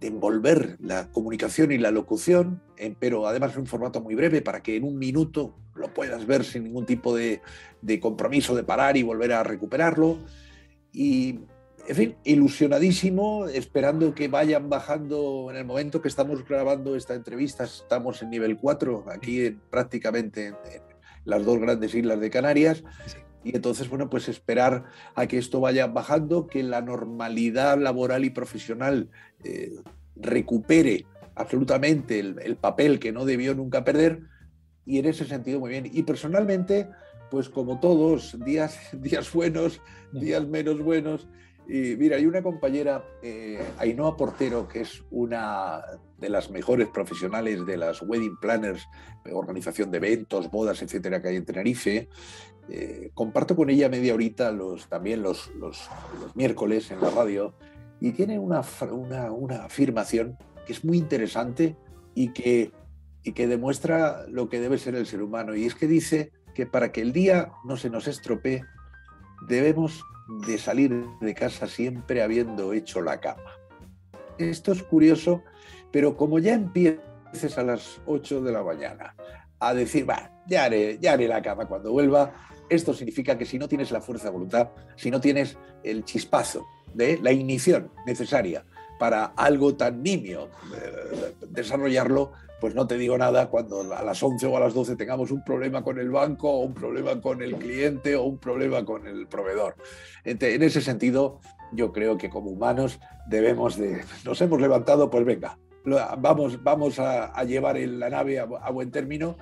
envolver 0.00 0.76
la 0.80 1.10
comunicación 1.10 1.72
y 1.72 1.78
la 1.78 1.90
locución, 1.90 2.62
pero 2.98 3.26
además 3.26 3.54
en 3.54 3.60
un 3.60 3.66
formato 3.66 4.00
muy 4.00 4.14
breve 4.14 4.42
para 4.42 4.62
que 4.62 4.76
en 4.76 4.84
un 4.84 4.98
minuto 4.98 5.56
lo 5.74 5.92
puedas 5.94 6.26
ver 6.26 6.44
sin 6.44 6.64
ningún 6.64 6.86
tipo 6.86 7.16
de, 7.16 7.40
compromiso 8.00 8.54
de 8.54 8.64
parar 8.64 8.96
y 8.96 9.02
volver 9.02 9.32
a 9.32 9.42
recuperarlo. 9.42 10.18
Y, 10.92 11.40
en 11.88 11.96
fin, 11.96 12.16
ilusionadísimo, 12.22 13.46
esperando 13.48 14.14
que 14.14 14.28
vayan 14.28 14.68
bajando 14.68 15.48
en 15.50 15.56
el 15.56 15.64
momento 15.64 16.02
que 16.02 16.08
estamos 16.08 16.46
grabando 16.46 16.94
esta 16.94 17.14
entrevista. 17.14 17.64
Estamos 17.64 18.20
en 18.20 18.28
nivel 18.28 18.58
4, 18.58 19.06
aquí 19.08 19.56
prácticamente 19.70 20.48
en, 20.48 20.54
las 21.24 21.46
dos 21.46 21.58
grandes 21.58 21.94
islas 21.94 22.20
de 22.20 22.28
Canarias. 22.28 22.84
Y 23.42 23.56
entonces, 23.56 23.88
bueno, 23.88 24.10
pues 24.10 24.28
esperar 24.28 24.84
a 25.14 25.26
que 25.26 25.38
esto 25.38 25.60
vaya 25.60 25.86
bajando, 25.86 26.46
que 26.46 26.62
la 26.62 26.82
normalidad 26.82 27.78
laboral 27.78 28.26
y 28.26 28.30
profesional 28.30 29.08
eh, 29.42 29.76
recupere 30.14 31.06
absolutamente 31.36 32.20
el, 32.20 32.56
papel 32.56 32.98
que 32.98 33.12
no 33.12 33.24
debió 33.24 33.54
nunca 33.54 33.82
perder. 33.82 34.20
Y 34.84 34.98
en 34.98 35.06
ese 35.06 35.24
sentido, 35.24 35.58
muy 35.58 35.70
bien. 35.70 35.88
Y 35.90 36.02
personalmente, 36.02 36.90
pues 37.30 37.48
como 37.48 37.80
todos, 37.80 38.36
días, 38.44 38.78
días 38.92 39.32
buenos, 39.32 39.80
días 40.12 40.46
menos 40.46 40.82
buenos. 40.82 41.26
Y 41.68 41.96
mira, 41.96 42.16
hay 42.16 42.24
una 42.24 42.42
compañera, 42.42 43.04
eh, 43.22 43.62
Ainhoa 43.78 44.16
Portero, 44.16 44.66
que 44.66 44.80
es 44.80 45.04
una 45.10 45.82
de 46.16 46.30
las 46.30 46.50
mejores 46.50 46.88
profesionales 46.88 47.66
de 47.66 47.76
las 47.76 48.00
wedding 48.00 48.38
planners, 48.38 48.88
organización 49.30 49.90
de 49.90 49.98
eventos, 49.98 50.50
bodas, 50.50 50.80
etcétera, 50.80 51.20
que 51.20 51.28
hay 51.28 51.36
en 51.36 51.44
Tenerife, 51.44 52.08
eh, 52.70 53.10
comparto 53.14 53.54
con 53.54 53.70
ella 53.70 53.88
media 53.88 54.14
horita 54.14 54.50
los, 54.50 54.88
también 54.88 55.22
los, 55.22 55.50
los, 55.54 55.88
miércoles 56.34 56.90
en 56.90 57.00
la 57.00 57.10
radio 57.10 57.54
y 58.00 58.12
tiene 58.12 58.38
una, 58.38 58.62
una, 58.90 59.32
una, 59.32 59.64
afirmación 59.64 60.36
que 60.66 60.74
es 60.74 60.84
muy 60.84 60.98
interesante 60.98 61.76
y 62.14 62.32
que, 62.32 62.72
y 63.22 63.32
que 63.32 63.46
demuestra 63.46 64.26
lo 64.28 64.48
que 64.48 64.60
debe 64.60 64.78
ser 64.78 64.94
el 64.94 65.06
ser 65.06 65.22
humano. 65.22 65.54
Y 65.54 65.64
es 65.64 65.74
que 65.74 65.86
dice 65.86 66.30
que 66.54 66.66
para 66.66 66.92
que 66.92 67.00
el 67.00 67.12
día 67.12 67.52
no 67.64 67.76
se 67.76 67.88
nos 67.88 68.06
estropee, 68.06 68.62
debemos 69.42 70.04
de 70.46 70.58
salir 70.58 71.06
de 71.20 71.34
casa 71.34 71.66
siempre 71.66 72.22
habiendo 72.22 72.72
hecho 72.72 73.00
la 73.00 73.20
cama. 73.20 73.58
Esto 74.38 74.72
es 74.72 74.82
curioso, 74.82 75.42
pero 75.90 76.16
como 76.16 76.38
ya 76.38 76.54
empieces 76.54 77.56
a 77.56 77.62
las 77.62 78.00
8 78.06 78.42
de 78.42 78.52
la 78.52 78.62
mañana 78.62 79.14
a 79.58 79.74
decir, 79.74 80.08
va, 80.08 80.30
ya 80.46 80.64
haré, 80.64 80.98
ya 81.00 81.12
haré 81.12 81.26
la 81.26 81.42
cama 81.42 81.66
cuando 81.66 81.90
vuelva, 81.90 82.32
esto 82.68 82.92
significa 82.92 83.38
que 83.38 83.46
si 83.46 83.58
no 83.58 83.68
tienes 83.68 83.90
la 83.90 84.00
fuerza 84.00 84.24
de 84.24 84.30
voluntad, 84.30 84.70
si 84.96 85.10
no 85.10 85.20
tienes 85.20 85.56
el 85.82 86.04
chispazo 86.04 86.66
de 86.94 87.18
la 87.22 87.32
ignición 87.32 87.90
necesaria 88.06 88.64
para 88.98 89.26
algo 89.36 89.74
tan 89.76 90.02
nimio, 90.02 90.50
eh, 90.74 91.34
desarrollarlo, 91.48 92.32
pues 92.60 92.74
no 92.74 92.86
te 92.86 92.98
digo 92.98 93.16
nada 93.16 93.48
cuando 93.48 93.80
a 93.94 94.02
las 94.02 94.22
11 94.22 94.46
o 94.46 94.56
a 94.56 94.60
las 94.60 94.74
12 94.74 94.96
tengamos 94.96 95.30
un 95.30 95.44
problema 95.44 95.82
con 95.82 95.98
el 95.98 96.10
banco 96.10 96.50
o 96.50 96.64
un 96.64 96.74
problema 96.74 97.20
con 97.20 97.42
el 97.42 97.56
cliente 97.56 98.16
o 98.16 98.24
un 98.24 98.38
problema 98.38 98.84
con 98.84 99.06
el 99.06 99.26
proveedor. 99.26 99.76
En 100.24 100.62
ese 100.62 100.80
sentido, 100.80 101.40
yo 101.72 101.92
creo 101.92 102.18
que 102.18 102.30
como 102.30 102.50
humanos 102.50 102.98
debemos 103.26 103.76
de, 103.76 104.02
nos 104.24 104.40
hemos 104.40 104.60
levantado, 104.60 105.10
pues 105.10 105.24
venga, 105.24 105.58
vamos, 106.18 106.62
vamos 106.62 106.98
a, 106.98 107.42
llevar 107.44 107.78
la 107.78 108.10
nave 108.10 108.40
a 108.40 108.70
buen 108.70 108.90
término 108.90 109.36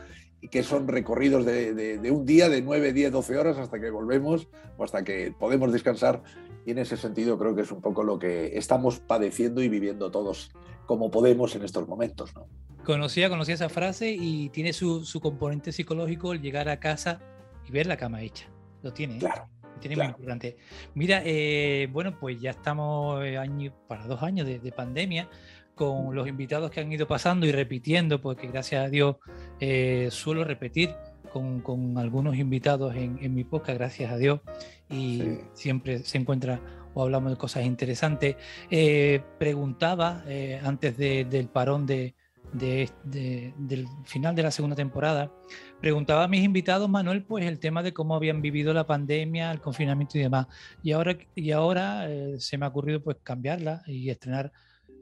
que 0.50 0.62
son 0.62 0.86
recorridos 0.88 1.44
de, 1.44 2.10
un 2.10 2.24
día, 2.24 2.48
de 2.48 2.62
9, 2.62 2.92
10, 2.92 3.12
12 3.12 3.38
horas 3.38 3.58
hasta 3.58 3.80
que 3.80 3.90
volvemos 3.90 4.48
o 4.76 4.84
hasta 4.84 5.02
que 5.04 5.34
podemos 5.38 5.72
descansar. 5.72 6.22
Y 6.64 6.72
en 6.72 6.78
ese 6.78 6.96
sentido 6.96 7.38
creo 7.38 7.54
que 7.54 7.62
es 7.62 7.72
un 7.72 7.80
poco 7.80 8.02
lo 8.02 8.18
que 8.18 8.56
estamos 8.58 8.98
padeciendo 9.00 9.62
y 9.62 9.68
viviendo 9.68 10.10
todos 10.10 10.52
como 10.86 11.10
podemos 11.10 11.54
en 11.54 11.64
estos 11.64 11.88
momentos. 11.88 12.34
¿no? 12.34 12.46
Conocía, 12.86 13.28
conocía 13.28 13.54
esa 13.56 13.68
frase 13.68 14.12
y 14.12 14.48
tiene 14.50 14.72
su, 14.72 15.04
componente 15.20 15.72
psicológico 15.72 16.32
el 16.32 16.40
llegar 16.40 16.68
a 16.68 16.78
casa 16.78 17.20
y 17.66 17.72
ver 17.72 17.88
la 17.88 17.96
cama 17.96 18.22
hecha. 18.22 18.48
Lo 18.82 18.92
tiene. 18.92 19.16
¿eh? 19.16 19.18
Claro. 19.18 19.48
Tiene 19.80 19.96
muy 19.96 20.06
importante. 20.06 20.56
Mira, 20.94 21.20
eh, 21.24 21.88
bueno, 21.90 22.16
pues 22.16 22.40
ya 22.40 22.50
estamos 22.50 23.24
eh, 23.24 23.38
año, 23.38 23.74
para 23.88 24.06
dos 24.06 24.22
años 24.22 24.46
de, 24.46 24.60
de 24.60 24.70
pandemia 24.70 25.28
con 25.74 26.14
los 26.14 26.28
invitados 26.28 26.70
que 26.70 26.78
han 26.78 26.90
ido 26.92 27.08
pasando 27.08 27.44
y 27.44 27.50
repitiendo, 27.50 28.20
porque 28.22 28.46
gracias 28.46 28.86
a 28.86 28.88
Dios 28.88 29.16
eh, 29.58 30.08
suelo 30.12 30.44
repetir 30.44 30.94
con, 31.32 31.62
con, 31.62 31.98
algunos 31.98 32.36
invitados 32.36 32.94
en, 32.94 33.18
en, 33.20 33.34
mi 33.34 33.42
podcast, 33.42 33.78
gracias 33.78 34.12
a 34.12 34.16
Dios, 34.16 34.40
y 34.88 35.22
siempre 35.54 35.98
se 35.98 36.18
encuentra 36.18 36.60
o 36.96 37.02
hablamos 37.02 37.30
de 37.30 37.36
cosas 37.36 37.66
interesantes. 37.66 38.36
Eh, 38.70 39.22
preguntaba 39.38 40.24
eh, 40.26 40.58
antes 40.64 40.96
del 40.96 41.48
parón 41.48 41.84
de, 41.84 42.15
del 42.52 43.88
final 44.04 44.34
de 44.34 44.42
la 44.42 44.50
segunda 44.50 44.76
temporada, 44.76 45.32
preguntaba 45.80 46.24
a 46.24 46.28
mis 46.28 46.44
invitados, 46.44 46.88
Manuel, 46.88 47.24
pues 47.24 47.44
el 47.44 47.58
tema 47.58 47.82
de 47.82 47.92
cómo 47.92 48.14
habían 48.14 48.40
vivido 48.40 48.72
la 48.72 48.86
pandemia, 48.86 49.50
el 49.52 49.60
confinamiento 49.60 50.18
y 50.18 50.22
demás. 50.22 50.46
Y 50.82 50.92
ahora, 50.92 51.18
y 51.34 51.50
ahora 51.50 52.10
eh, 52.10 52.36
se 52.38 52.56
me 52.58 52.66
ha 52.66 52.68
ocurrido 52.68 53.02
pues 53.02 53.18
cambiarla 53.22 53.82
y 53.86 54.08
estrenar 54.08 54.52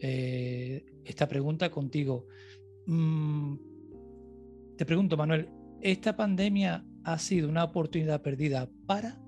eh, 0.01 0.84
esta 1.05 1.28
pregunta 1.28 1.70
contigo. 1.70 2.26
Mm, 2.86 3.55
te 4.76 4.84
pregunto, 4.84 5.16
Manuel, 5.16 5.49
¿esta 5.80 6.16
pandemia 6.16 6.84
ha 7.05 7.18
sido 7.18 7.49
una 7.49 7.64
oportunidad 7.64 8.22
perdida 8.22 8.68
para? 8.86 9.20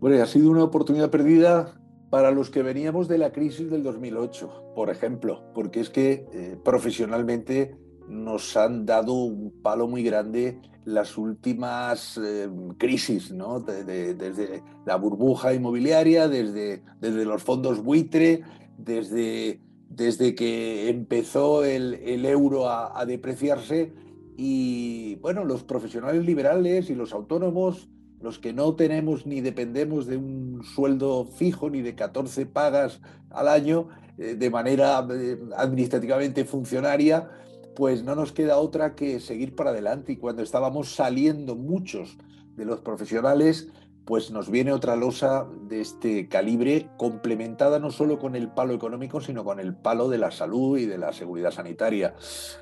Bueno, 0.00 0.22
ha 0.22 0.26
sido 0.26 0.50
una 0.50 0.62
oportunidad 0.62 1.10
perdida 1.10 1.80
para 2.10 2.30
los 2.30 2.50
que 2.50 2.62
veníamos 2.62 3.08
de 3.08 3.18
la 3.18 3.32
crisis 3.32 3.70
del 3.70 3.82
2008, 3.82 4.72
por 4.74 4.90
ejemplo, 4.90 5.44
porque 5.54 5.80
es 5.80 5.90
que 5.90 6.26
eh, 6.32 6.56
profesionalmente 6.64 7.76
nos 8.08 8.56
han 8.56 8.86
dado 8.86 9.12
un 9.12 9.52
palo 9.62 9.86
muy 9.86 10.02
grande 10.02 10.60
las 10.84 11.18
últimas 11.18 12.18
eh, 12.22 12.48
crisis, 12.78 13.30
¿no? 13.30 13.60
desde 13.60 14.62
la 14.86 14.96
burbuja 14.96 15.52
inmobiliaria, 15.52 16.28
desde, 16.28 16.82
desde 16.98 17.26
los 17.26 17.42
fondos 17.42 17.82
buitre, 17.82 18.42
desde, 18.78 19.60
desde 19.90 20.34
que 20.34 20.88
empezó 20.88 21.62
el, 21.64 21.94
el 21.94 22.24
euro 22.24 22.70
a, 22.70 22.98
a, 22.98 23.04
depreciarse 23.04 23.92
y, 24.38 25.16
bueno, 25.16 25.44
los 25.44 25.62
profesionales 25.62 26.24
liberales 26.24 26.88
y 26.88 26.94
los 26.94 27.12
autónomos 27.12 27.90
los 28.20 28.38
que 28.38 28.52
no 28.52 28.74
tenemos 28.74 29.26
ni 29.26 29.40
dependemos 29.40 30.06
de 30.06 30.16
un 30.16 30.62
sueldo 30.64 31.24
fijo 31.24 31.70
ni 31.70 31.82
de 31.82 31.94
14 31.94 32.46
pagas 32.46 33.00
al 33.30 33.48
año 33.48 33.88
eh, 34.18 34.34
de 34.34 34.50
manera 34.50 35.06
eh, 35.10 35.38
administrativamente 35.56 36.44
funcionaria, 36.44 37.30
pues 37.76 38.02
no 38.02 38.16
nos 38.16 38.32
queda 38.32 38.58
otra 38.58 38.94
que 38.96 39.20
seguir 39.20 39.54
para 39.54 39.70
adelante. 39.70 40.12
Y 40.12 40.16
cuando 40.16 40.42
estábamos 40.42 40.94
saliendo 40.94 41.54
muchos 41.54 42.18
de 42.56 42.64
los 42.64 42.80
profesionales, 42.80 43.68
pues 44.04 44.30
nos 44.30 44.50
viene 44.50 44.72
otra 44.72 44.96
losa 44.96 45.46
de 45.68 45.82
este 45.82 46.28
calibre, 46.28 46.88
complementada 46.96 47.78
no 47.78 47.90
solo 47.90 48.18
con 48.18 48.34
el 48.34 48.48
palo 48.48 48.72
económico, 48.72 49.20
sino 49.20 49.44
con 49.44 49.60
el 49.60 49.76
palo 49.76 50.08
de 50.08 50.18
la 50.18 50.30
salud 50.30 50.78
y 50.78 50.86
de 50.86 50.98
la 50.98 51.12
seguridad 51.12 51.52
sanitaria. 51.52 52.14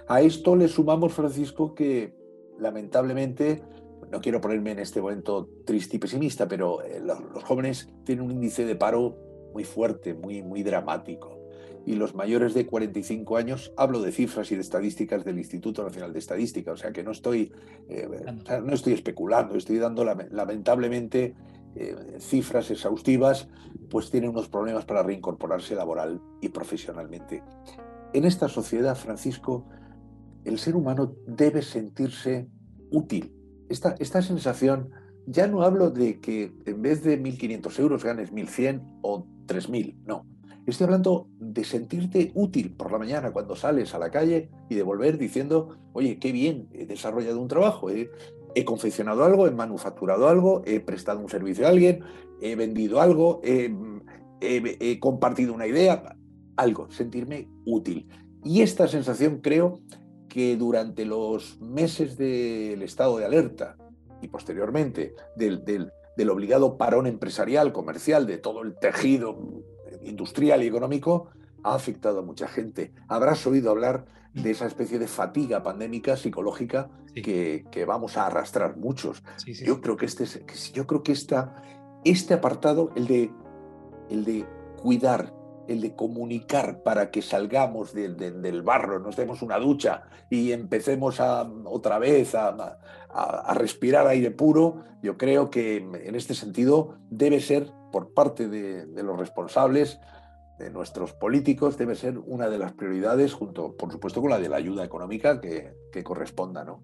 A 0.09 0.21
esto 0.21 0.57
le 0.57 0.69
sumamos, 0.69 1.15
Francisco, 1.15 1.75
que 1.75 2.15
lamentablemente 2.59 3.63
no 4.11 4.21
quiero 4.21 4.41
ponerme 4.41 4.73
en 4.73 4.79
este 4.79 5.01
momento 5.01 5.49
triste 5.65 5.97
y 5.97 5.99
pesimista, 5.99 6.47
pero 6.47 6.83
eh, 6.83 7.01
los, 7.01 7.43
jóvenes 7.45 7.89
tienen 8.05 8.25
un 8.25 8.33
índice 8.33 8.65
de 8.65 8.77
paro 8.77 9.17
muy 9.53 9.65
fuerte, 9.65 10.15
muy, 10.15 10.43
muy 10.43 10.63
dramático. 10.63 11.39
Y 11.85 11.95
los 11.95 12.15
mayores 12.15 12.53
de 12.55 12.67
45 12.67 13.37
años, 13.37 13.73
hablo 13.77 14.03
de 14.03 14.11
cifras 14.11 14.51
y 14.51 14.57
de 14.57 14.61
estadísticas 14.61 15.25
del 15.25 15.39
Instituto 15.39 15.85
Nacional 15.85 16.13
de 16.13 16.19
Estadística, 16.19 16.73
o 16.73 16.77
sea 16.77 16.93
que 16.93 17.05
no 17.05 17.13
estoy, 17.13 17.53
eh, 17.89 18.09
no 18.65 18.75
estoy 18.75 18.93
especulando, 18.93 19.57
estoy 19.57 19.79
dando 19.79 20.05
lamentablemente 20.05 21.35
eh, 21.77 22.17
cifras 22.19 22.71
exhaustivas, 22.71 23.49
pues 23.91 24.11
tienen 24.11 24.31
unos 24.31 24.49
problemas 24.49 24.85
para 24.85 25.03
reincorporarse 25.03 25.75
laboral 25.75 26.21
y 26.41 26.49
profesionalmente. 26.49 27.43
En 28.15 28.25
esta 28.25 28.49
sociedad, 28.49 28.97
Francisco, 28.97 29.67
el 30.45 30.59
ser 30.59 30.75
humano 30.75 31.15
debe 31.27 31.61
sentirse 31.61 32.49
útil, 32.91 33.36
esta, 33.69 33.95
esta 33.99 34.23
sensación, 34.23 34.91
ya 35.27 35.47
no 35.47 35.63
hablo 35.63 35.91
de 35.91 36.21
que 36.21 36.53
en 36.67 36.83
vez 36.83 37.03
de 37.03 37.21
1.500 37.21 37.81
euros 37.81 38.05
ganes 38.05 38.33
1.100 38.33 39.01
o 39.03 39.27
3.000, 39.47 39.97
no. 40.05 40.25
Estoy 40.67 40.87
hablando 40.87 41.29
de 41.39 41.63
sentirte 41.65 42.33
útil 42.35 42.73
por 42.73 42.91
la 42.91 42.99
mañana 42.99 43.33
cuando 43.33 43.55
sales 43.55 43.95
a 43.95 43.99
la 43.99 44.11
calle 44.11 44.51
y 44.69 44.75
de 44.75 44.83
volver 44.83 45.17
diciendo, 45.17 45.79
oye, 45.93 46.19
qué 46.19 46.33
bien, 46.33 46.69
he 46.73 46.87
desarrollado 46.87 47.41
un 47.41 47.47
trabajo, 47.47 47.89
he, 47.91 48.11
confeccionado 48.65 49.23
algo, 49.23 49.47
he 49.47 49.53
manufacturado 49.53 50.29
algo, 50.29 50.63
he 50.65 50.81
prestado 50.81 51.21
un 51.21 51.29
servicio 51.29 51.67
a 51.67 51.69
alguien, 51.71 52.01
he 52.41 52.57
vendido 52.57 53.01
algo, 53.01 53.41
he 53.45 54.99
compartido 54.99 55.55
una 55.55 55.69
idea, 55.69 56.17
algo, 56.57 56.91
sentirme 56.91 57.49
útil. 57.65 58.09
Y 58.43 58.63
esta 58.63 58.89
sensación 58.89 59.41
creo 59.41 59.83
que 60.37 60.55
durante 60.59 61.07
los 61.07 61.59
meses 61.63 62.19
del 62.19 62.83
estado 62.83 63.17
de 63.17 63.25
alerta 63.25 63.79
y 64.21 64.29
posteriormente 64.29 65.15
del, 65.35 65.65
del, 65.65 66.29
obligado 66.29 66.77
parón 66.77 67.07
empresarial, 67.07 67.73
comercial, 67.73 68.27
de 68.27 68.37
todo 68.37 68.61
el 68.61 68.75
tejido 68.79 69.39
industrial 70.03 70.63
y 70.63 70.67
económico, 70.67 71.31
ha 71.63 71.75
afectado 71.75 72.19
a 72.19 72.23
mucha 72.23 72.49
gente. 72.49 72.93
Habrás 73.09 73.47
oído 73.47 73.71
hablar 73.71 74.05
de 74.35 74.51
esa 74.51 74.67
especie 74.67 74.99
de 74.99 75.09
fatiga 75.09 75.63
pandémica 75.63 76.19
psicológica 76.19 76.91
que, 77.15 77.65
que, 77.71 77.87
vamos 77.87 78.19
a 78.19 78.27
arrastrar 78.27 78.77
muchos. 78.77 79.23
yo 79.47 79.81
creo 79.81 79.97
que 79.97 80.05
este, 80.05 80.27
yo 80.75 80.87
creo 80.87 81.03
que 81.03 81.13
esta, 81.13 81.63
este 82.05 82.35
apartado, 82.35 82.91
el 82.95 83.07
de, 83.07 83.31
el 84.11 84.27
de 84.27 84.45
cuidar 84.83 85.33
el 85.69 85.81
de 85.81 85.95
comunicar 85.95 86.83
para 86.83 87.11
que 87.11 87.23
salgamos 87.23 87.93
del 87.93 88.63
barro, 88.63 88.99
nos 88.99 89.17
demos 89.17 89.43
una 89.43 89.59
ducha 89.59 90.03
y 90.31 90.53
empecemos 90.53 91.21
a, 91.21 91.43
otra 91.65 91.99
vez 91.99 92.35
a, 92.35 92.79
respirar 93.55 94.07
aire 94.07 94.31
puro, 94.31 94.85
yo 95.03 95.17
creo 95.17 95.49
que 95.51 95.77
en 95.77 96.15
este 96.15 96.35
sentido 96.35 96.99
debe 97.09 97.41
ser 97.41 97.73
por 97.91 98.13
parte 98.13 98.49
de, 98.49 99.03
los 99.03 99.19
responsables, 99.19 99.99
de 100.59 100.71
nuestros 100.71 101.13
políticos, 101.13 101.79
debe 101.79 101.95
ser 101.95 102.19
una 102.19 102.49
de 102.49 102.59
las 102.59 102.73
prioridades, 102.73 103.33
junto, 103.33 103.77
por 103.77 103.93
supuesto, 103.93 104.21
con 104.21 104.31
la 104.31 104.39
de 104.39 104.49
la 104.49 104.57
ayuda 104.57 104.85
económica 104.85 105.41
que, 105.41 105.75
corresponda. 106.05 106.65
¿no? 106.65 106.83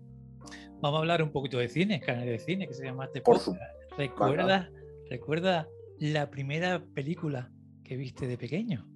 Vamos 0.81 0.97
a 0.97 1.01
hablar 1.01 1.23
un 1.23 1.33
poquito 1.33 1.59
de 1.59 1.69
cine, 1.69 2.01
canal 2.01 2.27
de 2.27 2.39
cine 2.39 2.67
que 2.67 2.75
se 2.75 2.85
llama 2.85 3.09
Por 3.25 3.39
¿Recuerda, 3.99 4.71
¿Recuerda 5.11 5.69
la 5.99 6.31
primera 6.31 6.83
película 6.95 7.51
que 7.93 7.99
viste 7.99 8.27
de 8.27 8.39
pequeño? 8.39 8.87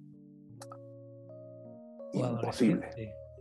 Imposible. 2.13 2.89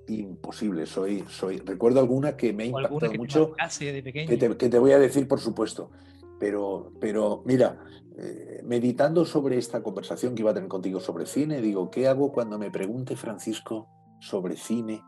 Imposible. 0.07 0.85
Soy, 0.85 1.25
soy. 1.29 1.61
Recuerdo 1.61 1.99
alguna 1.99 2.37
que 2.37 2.53
me 2.53 2.65
ha 2.65 2.67
impactado 2.67 3.15
mucho. 3.15 3.55
Que 3.57 4.69
te, 4.71 4.79
voy 4.79 4.93
a 4.93 4.99
decir, 4.99 5.27
por 5.27 5.41
supuesto. 5.41 5.91
Pero, 6.39 6.93
pero 7.01 7.43
mira, 7.47 7.83
eh, 8.19 8.61
meditando 8.65 9.25
sobre 9.25 9.57
esta 9.57 9.83
conversación 9.83 10.35
que 10.35 10.43
iba 10.43 10.51
a 10.51 10.55
tener 10.55 10.69
contigo 10.69 11.01
sobre 11.01 11.25
cine, 11.25 11.63
digo, 11.63 11.91
¿qué 11.91 12.07
hago 12.07 12.33
cuando 12.33 12.59
me 12.59 12.71
pregunte 12.71 13.17
Francisco 13.17 13.89
sobre 14.21 14.57
cine? 14.57 15.03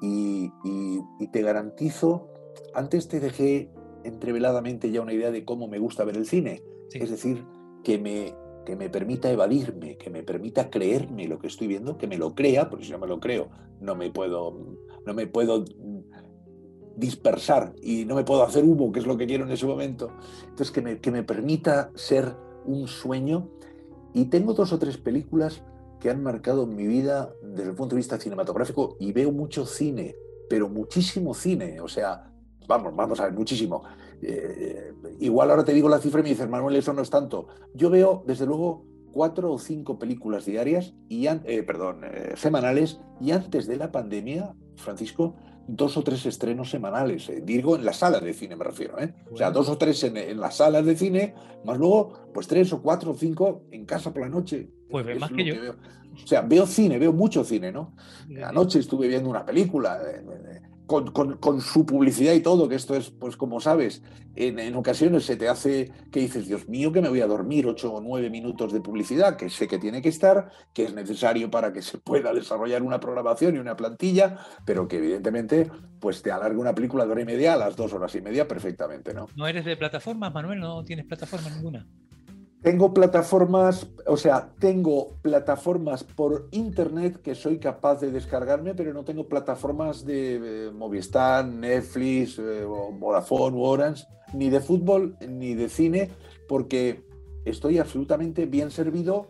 Y, 0.00 0.52
te 1.32 1.42
garantizo, 1.42 2.28
antes 2.74 3.08
te 3.08 3.18
dejé 3.18 3.72
entreveladamente 4.04 4.92
ya 4.92 5.02
una 5.02 5.12
idea 5.12 5.32
de 5.32 5.44
cómo 5.44 5.66
me 5.66 5.80
gusta 5.80 6.04
ver 6.04 6.16
el 6.16 6.26
cine. 6.26 6.62
Es 6.92 7.10
decir, 7.10 7.44
que 7.82 7.98
me, 7.98 8.34
que 8.64 8.76
me 8.76 8.88
permita 8.88 9.30
evadirme, 9.30 9.96
que 9.96 10.10
me 10.10 10.22
permita 10.22 10.70
creerme 10.70 11.28
lo 11.28 11.38
que 11.38 11.46
estoy 11.46 11.66
viendo, 11.66 11.96
que 11.96 12.06
me 12.06 12.18
lo 12.18 12.34
crea, 12.34 12.68
porque 12.68 12.84
si 12.84 12.92
no 12.92 12.98
me 12.98 13.06
lo 13.06 13.20
creo, 13.20 13.48
no 13.80 13.94
me 13.94 14.10
puedo, 14.10 14.76
no 15.06 15.14
me 15.14 15.26
puedo 15.26 15.64
dispersar 16.96 17.74
y 17.82 18.04
no 18.04 18.14
me 18.14 18.24
puedo 18.24 18.42
hacer 18.42 18.64
humo, 18.64 18.92
que 18.92 19.00
es 19.00 19.06
lo 19.06 19.16
que 19.16 19.26
quiero 19.26 19.44
en 19.44 19.50
ese 19.50 19.66
momento. 19.66 20.12
Entonces, 20.42 20.70
que 20.70 20.82
me, 20.82 21.00
que 21.00 21.10
me 21.10 21.22
permita 21.22 21.90
ser 21.94 22.34
un 22.64 22.86
sueño. 22.86 23.48
Y 24.12 24.26
tengo 24.26 24.54
dos 24.54 24.72
o 24.72 24.78
tres 24.78 24.96
películas 24.96 25.62
que 26.00 26.10
han 26.10 26.22
marcado 26.22 26.66
mi 26.66 26.86
vida 26.86 27.32
desde 27.42 27.70
el 27.70 27.76
punto 27.76 27.94
de 27.94 27.98
vista 27.98 28.18
cinematográfico 28.18 28.96
y 28.98 29.12
veo 29.12 29.30
mucho 29.30 29.66
cine, 29.66 30.16
pero 30.48 30.68
muchísimo 30.68 31.34
cine. 31.34 31.80
O 31.80 31.88
sea, 31.88 32.30
vamos, 32.66 32.94
vamos 32.96 33.20
a 33.20 33.24
ver, 33.24 33.34
muchísimo. 33.34 33.82
Eh, 34.22 34.92
igual 35.20 35.50
ahora 35.50 35.64
te 35.64 35.72
digo 35.72 35.88
la 35.88 35.98
cifra 35.98 36.20
y 36.20 36.24
me 36.24 36.28
dices, 36.30 36.48
Manuel, 36.48 36.76
eso 36.76 36.92
no 36.92 37.02
es 37.02 37.10
tanto. 37.10 37.48
Yo 37.74 37.90
veo, 37.90 38.22
desde 38.26 38.46
luego, 38.46 38.84
cuatro 39.12 39.52
o 39.52 39.58
cinco 39.58 39.98
películas 39.98 40.44
diarias, 40.44 40.94
y 41.08 41.26
eh, 41.26 41.62
perdón, 41.62 42.02
eh, 42.04 42.34
semanales, 42.36 43.00
y 43.20 43.32
antes 43.32 43.66
de 43.66 43.76
la 43.76 43.90
pandemia, 43.90 44.54
Francisco, 44.76 45.36
dos 45.66 45.96
o 45.96 46.02
tres 46.02 46.26
estrenos 46.26 46.70
semanales. 46.70 47.30
digo, 47.44 47.76
en 47.76 47.84
las 47.84 47.98
salas 47.98 48.22
de 48.22 48.32
cine 48.32 48.56
me 48.56 48.64
refiero. 48.64 48.96
O 49.30 49.36
sea, 49.36 49.50
dos 49.50 49.68
o 49.68 49.78
tres 49.78 50.02
en, 50.04 50.40
las 50.40 50.56
salas 50.56 50.84
de 50.84 50.96
cine, 50.96 51.34
más 51.64 51.78
luego, 51.78 52.30
pues 52.34 52.46
tres 52.46 52.72
o 52.72 52.82
cuatro 52.82 53.12
o 53.12 53.14
cinco 53.14 53.62
en 53.70 53.84
casa 53.84 54.12
por 54.12 54.22
la 54.22 54.28
noche. 54.28 54.68
Pues 54.90 55.18
más 55.18 55.30
que 55.30 55.44
yo. 55.44 55.54
o 56.12 56.26
sea, 56.26 56.42
veo 56.42 56.66
cine, 56.66 56.98
veo 56.98 57.12
mucho 57.12 57.44
cine, 57.44 57.70
¿no? 57.70 57.94
Anoche 58.44 58.80
estuve 58.80 59.06
viendo 59.06 59.30
una 59.30 59.44
película 59.44 60.00
con, 60.90 61.60
su 61.60 61.86
publicidad 61.86 62.32
y 62.32 62.40
todo, 62.40 62.68
que 62.68 62.74
esto 62.74 62.96
es, 62.96 63.10
pues 63.10 63.36
como 63.36 63.60
sabes, 63.60 64.02
en, 64.34 64.74
ocasiones 64.74 65.24
se 65.24 65.36
te 65.36 65.48
hace 65.48 65.92
que 66.10 66.20
dices, 66.20 66.48
Dios 66.48 66.68
mío, 66.68 66.90
que 66.92 67.00
me 67.00 67.08
voy 67.08 67.20
a 67.20 67.28
dormir 67.28 67.66
ocho 67.66 67.92
o 67.92 68.00
nueve 68.00 68.28
minutos 68.28 68.72
de 68.72 68.80
publicidad, 68.80 69.36
que 69.36 69.50
sé 69.50 69.68
que 69.68 69.78
tiene 69.78 70.02
que 70.02 70.08
estar, 70.08 70.50
que 70.74 70.84
es 70.84 70.94
necesario 70.94 71.50
para 71.50 71.72
que 71.72 71.82
se 71.82 71.98
pueda 71.98 72.32
desarrollar 72.34 72.82
una 72.82 72.98
programación 72.98 73.54
y 73.54 73.58
una 73.58 73.76
plantilla, 73.76 74.38
pero 74.64 74.88
que 74.88 74.96
evidentemente 74.96 75.70
pues 76.00 76.22
te 76.22 76.32
alarga 76.32 76.58
una 76.58 76.74
película 76.74 77.06
de 77.06 77.12
hora 77.12 77.22
y 77.22 77.26
media 77.26 77.54
a 77.54 77.56
las 77.56 77.76
dos 77.76 77.92
horas 77.92 78.14
y 78.16 78.20
media 78.20 78.48
perfectamente, 78.48 79.14
¿no? 79.14 79.28
¿No 79.36 79.46
eres 79.46 79.64
de 79.64 79.76
plataformas, 79.76 80.32
Manuel? 80.34 80.58
¿No 80.58 80.82
tienes 80.84 81.06
plataforma 81.06 81.50
ninguna? 81.50 81.86
Tengo 82.62 82.92
plataformas, 82.92 83.86
o 84.06 84.18
sea, 84.18 84.52
tengo 84.58 85.14
plataformas 85.22 86.04
por 86.04 86.48
internet 86.50 87.22
que 87.22 87.34
soy 87.34 87.58
capaz 87.58 88.00
de 88.00 88.10
descargarme, 88.10 88.74
pero 88.74 88.92
no 88.92 89.02
tengo 89.02 89.28
plataformas 89.28 90.04
de 90.04 90.66
eh, 90.66 90.70
Movistar, 90.70 91.46
Netflix, 91.46 92.38
eh, 92.38 92.64
o 92.64 92.92
Vodafone 92.92 93.56
o 93.56 93.60
Orange, 93.60 94.04
ni 94.34 94.50
de 94.50 94.60
fútbol 94.60 95.16
ni 95.26 95.54
de 95.54 95.70
cine, 95.70 96.10
porque 96.48 97.02
estoy 97.46 97.78
absolutamente 97.78 98.44
bien 98.44 98.70
servido 98.70 99.28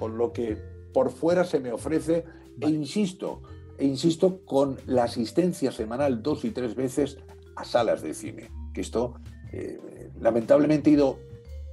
con 0.00 0.18
lo 0.18 0.32
que 0.32 0.58
por 0.92 1.10
fuera 1.10 1.44
se 1.44 1.60
me 1.60 1.70
ofrece 1.70 2.24
e 2.60 2.68
insisto, 2.68 3.42
e 3.78 3.86
insisto 3.86 4.44
con 4.44 4.76
la 4.86 5.04
asistencia 5.04 5.70
semanal 5.70 6.20
dos 6.20 6.44
y 6.44 6.50
tres 6.50 6.74
veces 6.74 7.18
a 7.54 7.64
salas 7.64 8.02
de 8.02 8.12
cine, 8.12 8.50
que 8.74 8.80
esto 8.80 9.14
eh, 9.52 10.10
lamentablemente 10.20 10.90
he 10.90 10.94
ido 10.94 11.18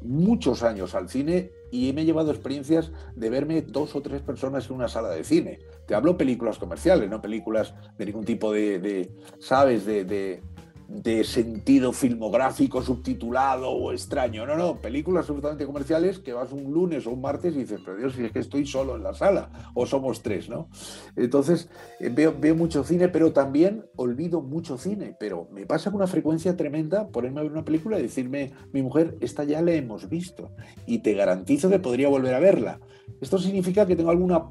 muchos 0.02 0.64
años 0.64 0.96
al 0.96 1.10
cine 1.10 1.52
y 1.72 1.94
me 1.94 2.02
he 2.02 2.06
llevado 2.06 2.32
experiencias 2.32 2.92
de 3.16 3.30
verme 3.30 3.62
dos 3.62 3.96
o 3.96 4.02
tres 4.02 4.22
personas 4.22 4.70
en 4.70 4.76
una 4.76 4.88
sala 4.88 5.10
de 5.10 5.24
cine. 5.24 5.60
Te 5.86 5.96
hablo 5.96 6.18
películas 6.18 6.58
comerciales, 6.58 7.10
no 7.10 7.22
películas 7.22 7.74
de 7.98 8.06
ningún 8.06 8.26
tipo 8.26 8.52
de, 8.52 9.12
¿sabes?, 9.40 9.86
de, 9.86 10.42
de 10.90 11.24
sentido 11.24 11.94
filmográfico 11.94 12.82
subtitulado 12.82 13.70
o 13.70 13.92
extraño. 13.92 14.48
No, 14.48 14.58
no, 14.58 14.82
películas 14.82 15.22
absolutamente 15.22 15.68
comerciales 15.68 16.18
que 16.18 16.34
vas 16.34 16.52
un 16.52 16.74
lunes 16.74 17.06
o 17.06 17.12
un 17.12 17.22
martes 17.22 17.56
y 17.56 17.60
dices, 17.60 17.80
pero 17.86 17.98
Dios, 17.98 18.14
si 18.14 18.26
es 18.26 18.32
que 18.32 18.40
estoy 18.40 18.66
solo 18.66 18.96
en 18.96 19.04
la 19.04 19.14
sala 19.14 19.52
o 19.76 19.86
somos 19.86 20.24
tres, 20.24 20.50
¿no? 20.50 20.68
Entonces, 21.16 21.70
eh, 22.00 22.10
veo, 22.10 22.36
veo 22.38 22.56
mucho 22.56 22.84
cine, 22.84 23.08
pero 23.08 23.32
también 23.32 23.86
olvido 23.98 24.42
mucho 24.42 24.80
cine, 24.80 25.16
pero 25.20 25.48
me 25.52 25.68
pasa 25.68 25.92
con 25.92 25.98
una 25.98 26.08
frecuencia 26.08 26.58
tremenda 26.58 27.08
ponerme 27.10 27.42
a 27.42 27.44
ver 27.44 27.52
una 27.52 27.66
película 27.66 28.00
y 28.00 28.04
decirme, 28.04 28.54
mi 28.74 28.82
mujer, 28.82 29.16
esta 29.22 29.44
ya 29.44 29.62
la 29.62 29.74
hemos 29.74 30.10
visto 30.10 30.50
y 30.88 31.00
te 31.00 31.14
garantizo 31.14 31.70
que 31.70 31.78
podría 31.78 32.10
volver 32.10 32.34
a 32.34 32.40
verla. 32.40 32.80
Esto 33.22 33.38
significa 33.38 33.86
que 33.86 33.96
tengo 33.96 34.10
alguna 34.10 34.44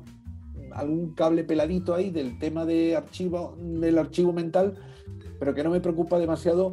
algún 0.73 1.15
cable 1.15 1.43
peladito 1.43 1.93
ahí 1.95 2.11
del 2.11 2.39
tema 2.39 2.65
de 2.65 2.95
archivo, 2.95 3.57
del 3.59 3.99
archivo 3.99 4.33
mental 4.33 4.79
pero 5.39 5.55
que 5.55 5.65
no 5.65 5.71
me 5.71 5.81
preocupa 5.81 6.19
demasiado. 6.19 6.73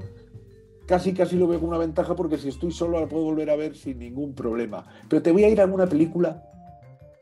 Casi, 0.87 1.13
casi 1.13 1.35
lo 1.35 1.47
veo 1.47 1.59
como 1.59 1.71
una 1.71 1.79
ventaja 1.79 2.15
porque 2.15 2.37
si 2.37 2.49
estoy 2.49 2.71
solo 2.71 2.99
la 2.99 3.07
puedo 3.07 3.23
volver 3.23 3.49
a 3.49 3.55
ver 3.55 3.75
sin 3.75 3.97
ningún 3.99 4.35
problema. 4.35 4.85
Pero 5.09 5.21
te 5.21 5.31
voy 5.31 5.43
a 5.43 5.49
ir 5.49 5.59
a 5.59 5.65
una 5.65 5.87
película 5.87 6.43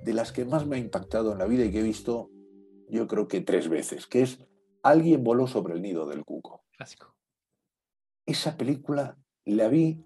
de 0.02 0.14
las 0.14 0.32
que 0.32 0.44
más 0.44 0.66
me 0.66 0.76
ha 0.76 0.80
impactado 0.80 1.32
en 1.32 1.38
la 1.38 1.46
vida 1.46 1.64
y 1.64 1.72
que 1.72 1.80
he 1.80 1.84
visto, 1.84 2.30
yo 2.90 3.08
creo 3.08 3.30
que 3.30 3.40
tres 3.40 3.70
veces, 3.70 4.06
que 4.06 4.24
es 4.24 4.40
Alguien 4.84 5.24
voló 5.24 5.48
sobre 5.48 5.74
el 5.74 5.82
nido 5.82 6.06
del 6.06 6.26
cuco. 6.26 6.66
Clásico. 6.76 7.16
Esa 8.26 8.58
película 8.58 9.18
la 9.46 9.70
vi 9.70 10.04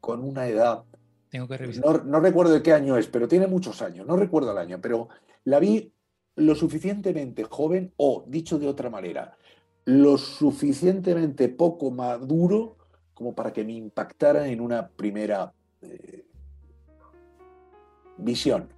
con 0.00 0.22
una 0.22 0.46
edad. 0.46 0.84
Tengo 1.28 1.48
que 1.48 1.56
revisar. 1.56 1.84
No, 1.84 2.04
no 2.04 2.20
recuerdo 2.20 2.52
de 2.52 2.62
qué 2.62 2.72
año 2.72 2.96
es, 2.96 3.08
pero 3.08 3.26
tiene 3.26 3.48
muchos 3.48 3.82
años. 3.82 4.06
No 4.06 4.16
recuerdo 4.16 4.52
el 4.52 4.58
año, 4.58 4.80
pero 4.80 5.08
la 5.42 5.58
vi 5.58 5.92
lo 6.36 6.54
suficientemente 6.54 7.42
joven 7.42 7.92
o, 7.96 8.24
dicho 8.28 8.58
de 8.58 8.68
otra 8.68 8.88
manera, 8.88 9.36
lo 9.86 10.18
suficientemente 10.18 11.48
poco 11.48 11.92
maduro 11.92 12.76
como 13.14 13.34
para 13.34 13.52
que 13.52 13.64
me 13.64 13.72
impactara 13.72 14.48
en 14.48 14.60
una 14.60 14.88
primera 14.88 15.54
eh, 15.80 16.26
visión. 18.18 18.68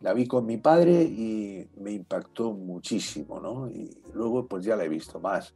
La 0.00 0.12
vi 0.12 0.26
con 0.26 0.44
mi 0.44 0.58
padre 0.58 1.02
y 1.02 1.70
me 1.76 1.92
impactó 1.92 2.52
muchísimo, 2.52 3.40
¿no? 3.40 3.70
Y 3.70 3.96
luego 4.12 4.46
pues 4.46 4.64
ya 4.64 4.76
la 4.76 4.84
he 4.84 4.88
visto 4.88 5.20
más. 5.20 5.54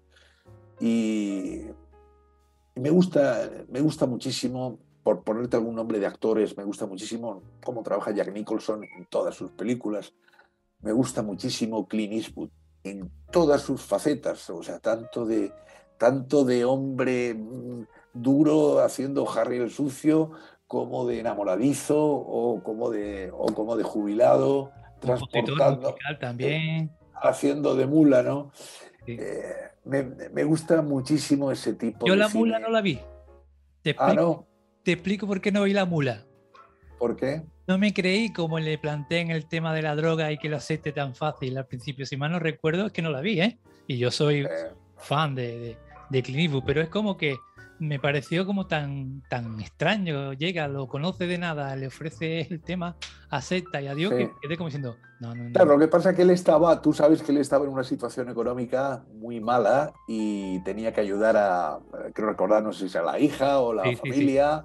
Y 0.78 1.62
me 2.76 2.88
gusta, 2.88 3.50
me 3.68 3.80
gusta 3.80 4.06
muchísimo, 4.06 4.78
por 5.02 5.24
ponerte 5.24 5.56
algún 5.56 5.74
nombre 5.74 5.98
de 5.98 6.06
actores, 6.06 6.56
me 6.56 6.64
gusta 6.64 6.86
muchísimo 6.86 7.42
cómo 7.62 7.82
trabaja 7.82 8.12
Jack 8.12 8.32
Nicholson 8.32 8.84
en 8.84 9.06
todas 9.06 9.34
sus 9.34 9.50
películas. 9.50 10.14
Me 10.80 10.92
gusta 10.92 11.22
muchísimo 11.22 11.86
Clint 11.86 12.14
Eastwood 12.14 12.50
en 12.84 13.10
todas 13.30 13.62
sus 13.62 13.80
facetas, 13.82 14.48
o 14.50 14.62
sea, 14.62 14.78
tanto 14.78 15.26
de, 15.26 15.52
tanto 15.98 16.44
de 16.44 16.64
hombre 16.64 17.34
mm, 17.34 17.82
duro 18.14 18.80
haciendo 18.80 19.28
Harry 19.30 19.58
el 19.58 19.70
sucio, 19.70 20.32
como 20.66 21.06
de 21.06 21.18
enamoradizo 21.18 22.00
o 22.00 22.62
como 22.62 22.90
de, 22.90 23.30
o 23.32 23.46
como 23.46 23.76
de 23.76 23.82
jubilado, 23.82 24.70
transportando, 25.00 25.96
también. 26.20 26.52
Eh, 26.52 26.90
haciendo 27.14 27.74
de 27.74 27.86
mula, 27.86 28.22
¿no? 28.22 28.52
Eh, 29.06 29.42
me, 29.84 30.44
gusta 30.44 30.82
muchísimo 30.82 31.50
ese 31.50 31.74
tipo 31.74 32.06
Yo 32.06 32.14
la 32.14 32.28
mula 32.28 32.58
no 32.58 32.68
la 32.68 32.80
vi. 32.82 33.00
Te 33.82 33.90
ah, 33.90 34.12
explico, 34.12 34.46
Te 34.84 34.92
explico 34.92 35.26
por 35.26 35.40
qué 35.40 35.50
no 35.50 35.64
vi 35.64 35.72
la 35.72 35.86
mula. 35.86 36.24
¿Por 36.98 37.16
qué? 37.16 37.42
No 37.70 37.78
me 37.78 37.94
creí 37.94 38.32
como 38.32 38.58
le 38.58 38.78
planteé 38.78 39.20
en 39.20 39.30
el 39.30 39.46
tema 39.46 39.72
de 39.72 39.80
la 39.80 39.94
droga 39.94 40.32
y 40.32 40.38
que 40.38 40.48
lo 40.48 40.56
acepte 40.56 40.90
tan 40.90 41.14
fácil 41.14 41.56
al 41.56 41.66
principio. 41.66 42.04
Si 42.04 42.16
mal 42.16 42.32
no 42.32 42.40
recuerdo, 42.40 42.86
es 42.86 42.92
que 42.92 43.00
no 43.00 43.10
la 43.10 43.20
vi, 43.20 43.40
¿eh? 43.40 43.60
Y 43.86 43.96
yo 43.96 44.10
soy 44.10 44.44
fan 44.96 45.36
de, 45.36 45.76
de, 46.10 46.60
pero 46.66 46.80
es 46.80 46.88
como 46.88 47.16
que 47.16 47.36
me 47.78 48.00
pareció 48.00 48.44
como 48.44 48.66
tan, 48.66 49.22
tan 49.30 49.60
extraño. 49.60 50.32
Llega, 50.32 50.66
lo 50.66 50.88
conoce 50.88 51.28
de 51.28 51.38
nada, 51.38 51.76
le 51.76 51.86
ofrece 51.86 52.40
el 52.50 52.60
tema, 52.60 52.96
acepta 53.28 53.80
y 53.80 53.86
adiós, 53.86 54.14
que 54.14 54.32
quedé 54.42 54.56
como 54.56 54.66
diciendo, 54.66 54.96
no, 55.20 55.32
no, 55.36 55.44
no. 55.44 55.52
Claro, 55.52 55.76
lo 55.76 55.78
que 55.78 55.86
pasa 55.86 56.10
es 56.10 56.16
que 56.16 56.22
él 56.22 56.30
estaba, 56.30 56.82
tú 56.82 56.92
sabes 56.92 57.22
que 57.22 57.30
él 57.30 57.38
estaba 57.38 57.66
en 57.66 57.70
una 57.70 57.84
situación 57.84 58.28
económica 58.30 59.04
muy 59.14 59.38
mala 59.38 59.92
y 60.08 60.58
tenía 60.64 60.92
que 60.92 61.02
ayudar 61.02 61.36
a, 61.36 61.78
creo 62.14 62.30
recordar, 62.30 62.64
no 62.64 62.72
sé 62.72 62.88
si 62.88 62.98
a 62.98 63.02
la 63.02 63.20
hija 63.20 63.60
o 63.60 63.72
la 63.72 63.84
familia. 63.96 64.64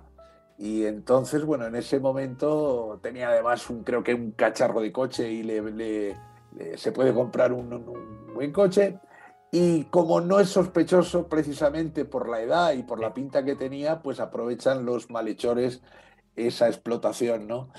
Y 0.58 0.86
entonces, 0.86 1.44
bueno, 1.44 1.66
en 1.68 1.76
ese 1.76 2.00
momento 2.00 3.00
tenía 3.02 3.30
además 3.30 3.70
un, 3.70 3.84
creo 3.84 4.04
que 4.04 4.14
un 4.14 4.32
cacharro 4.32 4.80
de 4.80 4.92
coche 4.92 5.30
y 5.30 5.44
le, 5.44 6.16
se 6.78 6.92
puede 6.92 7.14
comprar 7.14 7.52
un, 7.52 7.84
buen 8.34 8.52
coche. 8.52 9.00
Y 9.52 9.86
como 9.86 10.22
no 10.22 10.40
es 10.40 10.50
sospechoso 10.50 11.28
precisamente 11.28 12.06
por 12.06 12.30
la 12.30 12.42
edad 12.42 12.74
y 12.74 12.84
por 12.84 13.00
la 13.00 13.14
pinta 13.14 13.44
que 13.44 13.56
tenía, 13.56 14.02
pues 14.02 14.20
aprovechan 14.20 14.86
los 14.86 15.10
malhechores 15.10 15.82
esa 16.36 16.68
explotación, 16.68 17.48
¿no? 17.48 17.70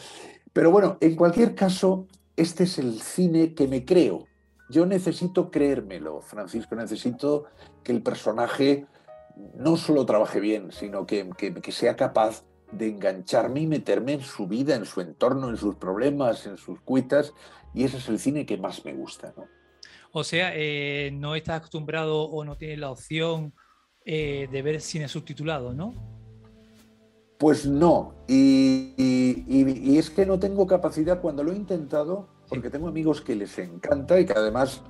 Pero 0.53 0.71
bueno, 0.71 0.97
en 1.01 1.17
cualquier 1.17 1.55
caso, 1.55 2.07
este 2.37 2.65
es 2.65 2.79
el 2.79 3.01
cine 3.01 3.55
que 3.55 3.69
me 3.69 3.85
creo. 3.85 4.25
Yo 4.71 4.87
necesito 4.87 5.51
creérmelo, 5.51 6.23
Francisco, 6.23 6.75
necesito 6.75 7.45
que 7.83 7.93
el 7.93 8.03
personaje 8.03 8.87
no 9.55 9.77
solo 9.77 10.07
trabaje 10.07 10.41
bien, 10.41 10.73
sino 10.73 11.07
que, 11.07 11.29
que 11.37 11.73
sea 11.73 11.95
capaz 11.95 12.46
de 12.73 12.89
engancharme 12.89 13.61
y 13.61 13.67
meterme 13.67 14.15
en 14.15 14.21
su 14.21 14.47
vida, 14.47 14.75
en 14.75 14.85
su 14.85 15.01
entorno, 15.01 15.49
en 15.49 15.57
sus 15.57 15.77
problemas, 15.77 16.47
en 16.47 16.57
sus 16.57 16.81
cuitas, 16.81 17.33
y 17.75 17.85
ese 17.85 17.99
es 17.99 18.09
el 18.09 18.19
cine 18.19 18.47
que 18.47 18.57
más 18.57 18.85
me 18.85 18.93
gusta. 18.93 19.33
¿no? 19.37 19.47
O 20.13 20.25
sea, 20.25 20.53
eh, 20.55 21.11
no 21.13 21.35
estás 21.35 21.59
acostumbrado 21.59 22.23
o 22.23 22.45
no 22.45 22.57
tienes 22.57 22.79
la 22.79 22.91
opción 22.91 23.53
eh, 24.05 24.49
de 24.51 24.63
ver 24.63 24.81
cine 24.81 25.09
subtitulado, 25.09 25.75
¿no? 25.75 25.95
Pues 27.39 27.67
no, 27.67 28.15
y, 28.27 28.95
y, 28.97 29.99
es 29.99 30.09
que 30.09 30.25
no 30.25 30.39
tengo 30.39 30.67
capacidad 30.67 31.21
cuando 31.21 31.45
lo 31.45 31.53
he 31.53 31.57
intentado, 31.57 32.29
porque 32.49 32.71
tengo 32.71 32.89
amigos 32.89 33.21
que 33.21 33.37
les 33.37 33.59
encanta 33.59 34.19
y 34.19 34.25
que 34.25 34.33
además, 34.33 34.81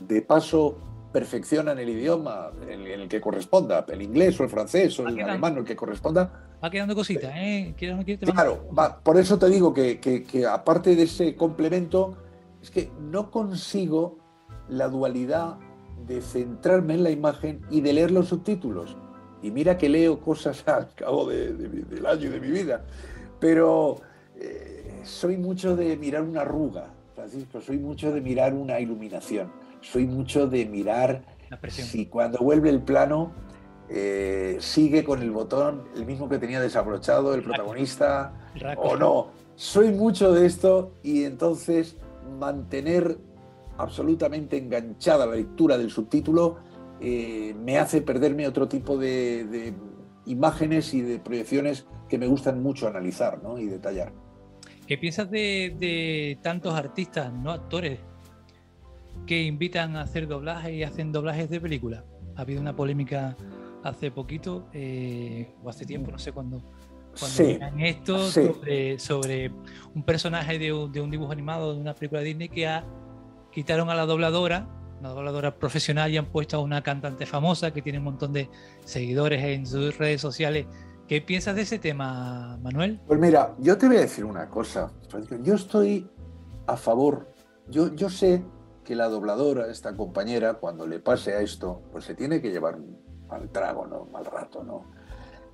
de 0.00 0.20
paso, 0.20 0.76
perfeccionan 1.12 1.78
el 1.78 1.88
idioma 1.88 2.50
en, 2.68 2.82
el 2.82 3.08
que 3.08 3.20
corresponda, 3.20 3.84
el 3.88 4.02
inglés 4.02 4.38
o 4.40 4.44
el 4.44 4.50
francés 4.50 4.98
o 4.98 5.08
el 5.08 5.20
alemán 5.20 5.56
o 5.56 5.60
el 5.60 5.64
que 5.64 5.76
corresponda. 5.76 6.30
Va 6.62 6.70
quedando 6.70 6.94
cositas, 6.94 7.32
¿eh? 7.34 7.74
claro, 8.20 8.68
por 9.02 9.18
eso 9.18 9.38
te 9.38 9.48
digo 9.48 9.72
que, 9.72 10.00
que, 10.00 10.46
aparte 10.46 10.96
de 10.96 11.04
ese 11.04 11.34
complemento, 11.36 12.16
es 12.62 12.70
que 12.70 12.90
no 13.00 13.30
consigo 13.30 14.18
la 14.68 14.88
dualidad 14.88 15.58
de 16.06 16.20
centrarme 16.20 16.94
en 16.94 17.02
la 17.02 17.10
imagen 17.10 17.60
y 17.70 17.80
de 17.80 17.92
leer 17.92 18.10
los 18.10 18.28
subtítulos. 18.28 18.96
Y 19.42 19.50
mira 19.50 19.76
que 19.76 19.88
leo 19.88 20.20
cosas 20.20 20.64
al 20.68 20.94
cabo 20.94 21.28
del 21.28 22.06
año 22.06 22.30
de 22.30 22.40
mi 22.40 22.50
vida, 22.50 22.84
pero 23.38 24.00
eh, 24.36 25.00
soy 25.04 25.36
mucho 25.36 25.76
de 25.76 25.96
mirar 25.96 26.22
una 26.22 26.40
arruga, 26.40 26.90
Francisco, 27.14 27.60
soy 27.60 27.78
mucho 27.78 28.12
de 28.12 28.20
mirar 28.20 28.54
una 28.54 28.80
iluminación 28.80 29.65
soy 29.90 30.06
mucho 30.06 30.48
de 30.48 30.66
mirar 30.66 31.22
si 31.68 32.06
cuando 32.06 32.38
vuelve 32.38 32.70
el 32.70 32.82
plano 32.82 33.32
eh, 33.88 34.56
sigue 34.58 35.04
con 35.04 35.22
el 35.22 35.30
botón 35.30 35.84
el 35.94 36.04
mismo 36.04 36.28
que 36.28 36.38
tenía 36.38 36.60
desabrochado 36.60 37.34
el 37.34 37.42
protagonista 37.42 38.32
o 38.76 38.96
no. 38.96 39.28
Soy 39.54 39.92
mucho 39.92 40.32
de 40.32 40.46
esto 40.46 40.94
y 41.02 41.24
entonces 41.24 41.96
mantener 42.38 43.16
absolutamente 43.78 44.56
enganchada 44.56 45.26
la 45.26 45.36
lectura 45.36 45.78
del 45.78 45.90
subtítulo 45.90 46.58
eh, 47.00 47.54
me 47.62 47.78
hace 47.78 48.02
perderme 48.02 48.48
otro 48.48 48.68
tipo 48.68 48.96
de, 48.98 49.74
imágenes 50.24 50.92
y 50.94 51.02
de 51.02 51.20
proyecciones 51.20 51.86
que 52.08 52.18
me 52.18 52.26
gustan 52.26 52.60
mucho 52.60 52.88
analizar 52.88 53.40
y 53.58 53.66
detallar. 53.66 54.12
¿Qué 54.86 54.98
piensas 54.98 55.30
de, 55.30 55.76
de 55.78 56.38
tantos 56.42 56.74
artistas, 56.74 57.32
no 57.32 57.52
actores, 57.52 58.00
que 59.26 59.42
invitan 59.42 59.96
a 59.96 60.02
hacer 60.02 60.28
doblajes 60.28 60.72
y 60.72 60.82
hacen 60.82 61.12
doblajes 61.12 61.48
de 61.50 61.60
películas. 61.60 62.04
Ha 62.36 62.42
habido 62.42 62.60
una 62.60 62.76
polémica 62.76 63.36
hace 63.82 64.10
poquito, 64.10 64.68
eh, 64.72 65.54
o 65.62 65.70
hace 65.70 65.84
tiempo, 65.84 66.10
no 66.10 66.18
sé 66.18 66.32
cuándo, 66.32 66.62
cuando 67.18 67.44
vean 67.44 67.80
esto 67.80 68.18
sobre, 68.98 69.50
un 69.94 70.02
personaje 70.02 70.58
de 70.58 70.72
un, 70.72 70.92
de 70.92 71.00
un, 71.00 71.10
dibujo 71.10 71.32
animado 71.32 71.74
de 71.74 71.80
una 71.80 71.94
película 71.94 72.20
de 72.20 72.26
Disney 72.26 72.48
que 72.48 72.66
ha, 72.66 72.84
quitaron 73.50 73.88
a 73.90 73.94
la 73.94 74.06
dobladora, 74.06 74.68
una 75.00 75.10
dobladora 75.10 75.56
profesional 75.56 76.10
y 76.10 76.16
han 76.16 76.26
puesto 76.26 76.56
a 76.56 76.60
una 76.60 76.82
cantante 76.82 77.26
famosa 77.26 77.72
que 77.72 77.82
tiene 77.82 77.98
un 77.98 78.04
montón 78.04 78.32
de 78.32 78.50
seguidores 78.84 79.42
en 79.42 79.66
sus 79.66 79.96
redes 79.96 80.20
sociales. 80.20 80.66
¿Qué 81.08 81.20
piensas 81.20 81.54
de 81.54 81.62
ese 81.62 81.78
tema, 81.78 82.58
Manuel? 82.62 83.00
Pues 83.06 83.20
mira, 83.20 83.54
yo 83.60 83.78
te 83.78 83.86
voy 83.86 83.98
a 83.98 84.00
decir 84.00 84.24
una 84.24 84.48
cosa. 84.48 84.90
Yo 85.42 85.54
estoy 85.54 86.10
a 86.66 86.76
favor. 86.76 87.32
Yo, 87.68 87.94
yo 87.94 88.10
sé 88.10 88.42
que 88.86 88.94
la 88.94 89.08
dobladora, 89.08 89.68
esta 89.68 89.94
compañera, 89.96 90.54
cuando 90.54 90.86
le 90.86 91.00
pase 91.00 91.34
a 91.34 91.40
esto, 91.40 91.82
pues 91.90 92.04
se 92.04 92.14
tiene 92.14 92.40
que 92.40 92.52
llevar 92.52 92.78
al 93.28 93.50
trago, 93.50 93.84
¿no? 93.86 94.06
Mal 94.06 94.24
rato, 94.24 94.62
¿no? 94.62 94.84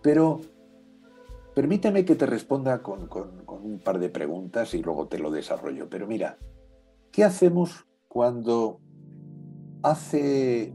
Pero 0.02 0.42
permíteme 1.54 2.04
que 2.04 2.14
te 2.14 2.26
responda 2.26 2.82
con, 2.82 3.08
un 3.48 3.80
par 3.82 3.98
de 3.98 4.10
preguntas 4.10 4.74
y 4.74 4.82
luego 4.82 5.08
te 5.08 5.18
lo 5.18 5.30
desarrollo. 5.30 5.88
Pero 5.88 6.06
mira, 6.06 6.36
¿qué 7.10 7.24
hacemos 7.24 7.86
cuando 8.06 8.80
hace 9.82 10.74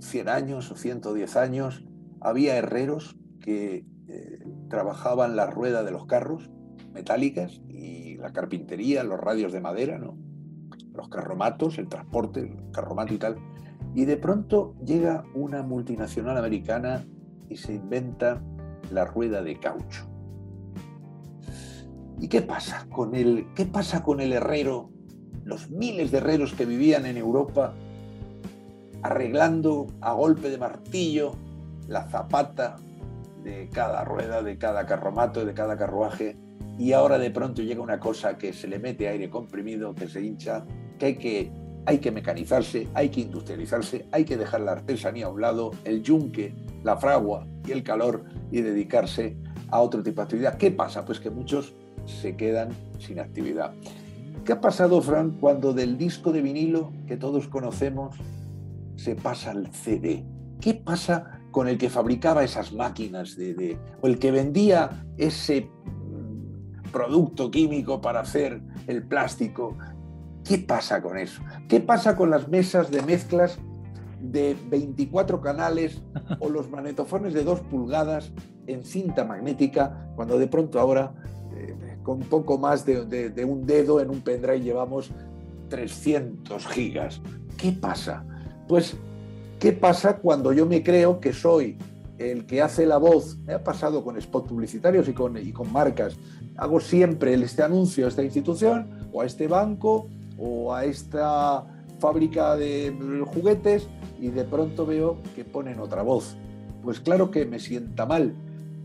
100 0.00 0.28
años 0.30 0.70
o 0.70 0.76
110 0.76 1.36
años 1.36 1.84
había 2.20 2.56
herreros 2.56 3.18
que 3.40 3.84
eh, 4.08 4.38
trabajaban 4.70 5.36
la 5.36 5.46
rueda 5.46 5.84
de 5.84 5.90
los 5.90 6.06
carros 6.06 6.50
metálicas 6.94 7.60
y 7.68 8.16
la 8.16 8.32
carpintería, 8.32 9.04
los 9.04 9.20
radios 9.20 9.52
de 9.52 9.60
madera, 9.60 9.98
¿no? 9.98 10.16
Los 10.96 11.08
carromatos, 11.08 11.78
el 11.78 11.88
transporte, 11.88 12.40
el 12.40 12.70
carromato 12.72 13.14
y 13.14 13.18
tal. 13.18 13.36
Y 13.94 14.04
de 14.04 14.16
pronto 14.16 14.74
llega 14.84 15.24
una 15.34 15.62
multinacional 15.62 16.36
americana 16.36 17.04
y 17.48 17.56
se 17.56 17.74
inventa 17.74 18.42
la 18.90 19.04
rueda 19.04 19.42
de 19.42 19.58
caucho. 19.58 20.06
¿Y 22.18 22.28
qué 22.28 22.42
pasa 22.42 22.86
con 22.90 23.14
el, 23.14 23.46
qué 23.54 23.66
pasa 23.66 24.02
con 24.02 24.20
el 24.20 24.32
herrero, 24.32 24.90
los 25.44 25.70
miles 25.70 26.10
de 26.10 26.18
herreros 26.18 26.54
que 26.54 26.66
vivían 26.66 27.06
en 27.06 27.16
Europa 27.16 27.74
arreglando 29.02 29.86
a 30.00 30.12
golpe 30.12 30.50
de 30.50 30.58
martillo 30.58 31.32
la 31.86 32.08
zapata 32.08 32.76
de 33.44 33.68
cada 33.72 34.04
rueda, 34.04 34.42
de 34.42 34.58
cada 34.58 34.86
carromato, 34.86 35.44
de 35.44 35.54
cada 35.54 35.76
carruaje, 35.76 36.36
y 36.78 36.92
ahora 36.92 37.18
de 37.18 37.30
pronto 37.30 37.62
llega 37.62 37.80
una 37.80 37.98
cosa 37.98 38.36
que 38.36 38.52
se 38.52 38.68
le 38.68 38.78
mete 38.78 39.08
aire 39.08 39.30
comprimido, 39.30 39.94
que 39.94 40.08
se 40.08 40.22
hincha, 40.22 40.64
que 40.98 41.06
hay 41.06 41.16
que, 41.16 41.52
hay 41.86 41.98
que 41.98 42.10
mecanizarse, 42.10 42.88
hay 42.94 43.08
que 43.08 43.22
industrializarse, 43.22 44.06
hay 44.12 44.24
que 44.24 44.36
dejar 44.36 44.60
la 44.60 44.72
artesanía 44.72 45.26
a 45.26 45.30
un 45.30 45.40
lado, 45.40 45.70
el 45.84 46.02
yunque, 46.02 46.54
la 46.84 46.96
fragua 46.96 47.46
y 47.66 47.72
el 47.72 47.82
calor 47.82 48.24
y 48.50 48.60
dedicarse 48.60 49.36
a 49.70 49.80
otro 49.80 50.02
tipo 50.02 50.20
de 50.20 50.24
actividad. 50.24 50.56
¿Qué 50.58 50.70
pasa? 50.70 51.04
Pues 51.04 51.18
que 51.18 51.30
muchos 51.30 51.74
se 52.04 52.36
quedan 52.36 52.70
sin 52.98 53.20
actividad. 53.20 53.72
¿Qué 54.44 54.52
ha 54.52 54.60
pasado, 54.60 55.00
Fran, 55.00 55.38
cuando 55.40 55.72
del 55.72 55.98
disco 55.98 56.30
de 56.32 56.42
vinilo 56.42 56.92
que 57.08 57.16
todos 57.16 57.48
conocemos 57.48 58.16
se 58.96 59.16
pasa 59.16 59.50
al 59.50 59.72
CD? 59.72 60.24
¿Qué 60.60 60.74
pasa 60.74 61.40
con 61.50 61.68
el 61.68 61.78
que 61.78 61.88
fabricaba 61.88 62.44
esas 62.44 62.72
máquinas 62.72 63.36
de, 63.36 63.78
o 64.02 64.06
el 64.06 64.18
que 64.18 64.30
vendía 64.30 65.04
ese 65.16 65.68
producto 66.96 67.50
químico 67.50 68.00
para 68.00 68.20
hacer 68.20 68.62
el 68.86 69.02
plástico 69.02 69.76
¿Qué 70.48 70.58
pasa 70.58 71.02
con 71.02 71.18
eso? 71.18 71.42
¿Qué 71.68 71.80
pasa 71.80 72.16
con 72.16 72.30
las 72.30 72.48
mesas 72.48 72.90
de 72.90 73.02
mezclas 73.02 73.58
de 74.20 74.56
24 74.70 75.40
canales 75.40 76.02
o 76.40 76.48
los 76.48 76.70
magnetofones 76.70 77.34
de 77.34 77.44
2 77.44 77.60
pulgadas 77.62 78.32
en 78.66 78.82
cinta 78.82 79.24
magnética 79.24 80.08
cuando 80.16 80.38
de 80.38 80.46
pronto 80.46 80.80
ahora 80.80 81.12
eh, 81.54 81.98
con 82.02 82.20
poco 82.20 82.58
más 82.58 82.86
de, 82.86 83.44
un 83.44 83.66
dedo 83.66 84.00
en 84.00 84.08
un 84.08 84.22
pendrive 84.22 84.62
llevamos 84.62 85.10
300 85.68 86.66
gigas? 86.68 87.20
¿Qué 87.58 87.72
pasa? 87.72 88.24
Pues, 88.68 88.96
¿qué 89.58 89.72
pasa 89.72 90.18
cuando 90.18 90.52
yo 90.52 90.64
me 90.64 90.82
creo 90.82 91.20
que 91.20 91.32
soy 91.32 91.76
el 92.18 92.46
que 92.46 92.62
hace 92.62 92.86
la 92.86 92.98
voz? 92.98 93.36
Me 93.38 93.54
ha 93.54 93.62
pasado 93.62 94.04
con 94.04 94.20
spots 94.20 94.48
publicitarios 94.48 95.08
y 95.08 95.12
con, 95.12 95.36
y 95.36 95.52
con 95.52 95.72
marcas. 95.72 96.16
Hago 96.56 96.80
siempre 96.80 97.34
este 97.34 97.62
anuncio 97.62 98.06
a 98.06 98.08
esta 98.08 98.22
institución 98.22 99.08
o 99.12 99.22
a 99.22 99.26
este 99.26 99.46
banco 99.48 100.08
o 100.38 100.74
a 100.74 100.84
esta 100.84 101.64
fábrica 101.98 102.56
de 102.56 103.24
juguetes 103.34 103.88
y 104.20 104.28
de 104.28 104.44
pronto 104.44 104.86
veo 104.86 105.18
que 105.34 105.44
ponen 105.44 105.80
otra 105.80 106.02
voz. 106.02 106.36
Pues 106.82 107.00
claro 107.00 107.30
que 107.30 107.46
me 107.46 107.58
sienta 107.58 108.06
mal, 108.06 108.34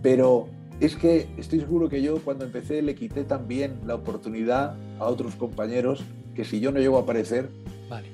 pero 0.01 0.47
es 0.79 0.95
que 0.95 1.27
estoy 1.37 1.59
seguro 1.59 1.89
que 1.89 2.01
yo 2.01 2.19
cuando 2.23 2.45
empecé 2.45 2.81
le 2.81 2.95
quité 2.95 3.23
también 3.23 3.81
la 3.85 3.95
oportunidad 3.95 4.75
a 4.99 5.05
otros 5.05 5.35
compañeros 5.35 6.03
que 6.33 6.43
si 6.43 6.59
yo 6.59 6.71
no 6.71 6.79
llego 6.79 6.97
a 6.97 7.01
aparecer, 7.01 7.49
vale. 7.89 8.07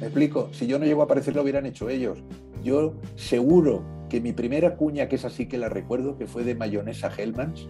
me 0.00 0.06
explico, 0.06 0.48
si 0.52 0.66
yo 0.66 0.78
no 0.78 0.86
llego 0.86 1.02
a 1.02 1.04
aparecer 1.04 1.34
lo 1.34 1.42
hubieran 1.42 1.66
hecho 1.66 1.90
ellos. 1.90 2.18
Yo 2.62 2.94
seguro 3.16 3.82
que 4.14 4.20
mi 4.20 4.32
primera 4.32 4.76
cuña, 4.76 5.08
que 5.08 5.16
es 5.16 5.24
así 5.24 5.46
que 5.46 5.58
la 5.58 5.68
recuerdo, 5.68 6.16
que 6.16 6.28
fue 6.28 6.44
de 6.44 6.54
mayonesa 6.54 7.10
Hellmans, 7.10 7.66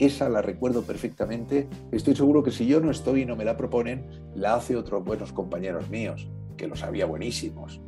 esa 0.00 0.28
la 0.28 0.42
recuerdo 0.42 0.82
perfectamente. 0.82 1.68
Estoy 1.92 2.16
seguro 2.16 2.42
que 2.42 2.50
si 2.50 2.66
yo 2.66 2.80
no 2.80 2.90
estoy 2.90 3.22
y 3.22 3.24
no 3.24 3.36
me 3.36 3.44
la 3.44 3.56
proponen, 3.56 4.04
la 4.34 4.56
hace 4.56 4.74
otros 4.74 5.04
buenos 5.04 5.32
compañeros 5.32 5.88
míos, 5.88 6.26
que 6.56 6.66
los 6.66 6.82
había 6.82 7.06
buenísimos. 7.06 7.80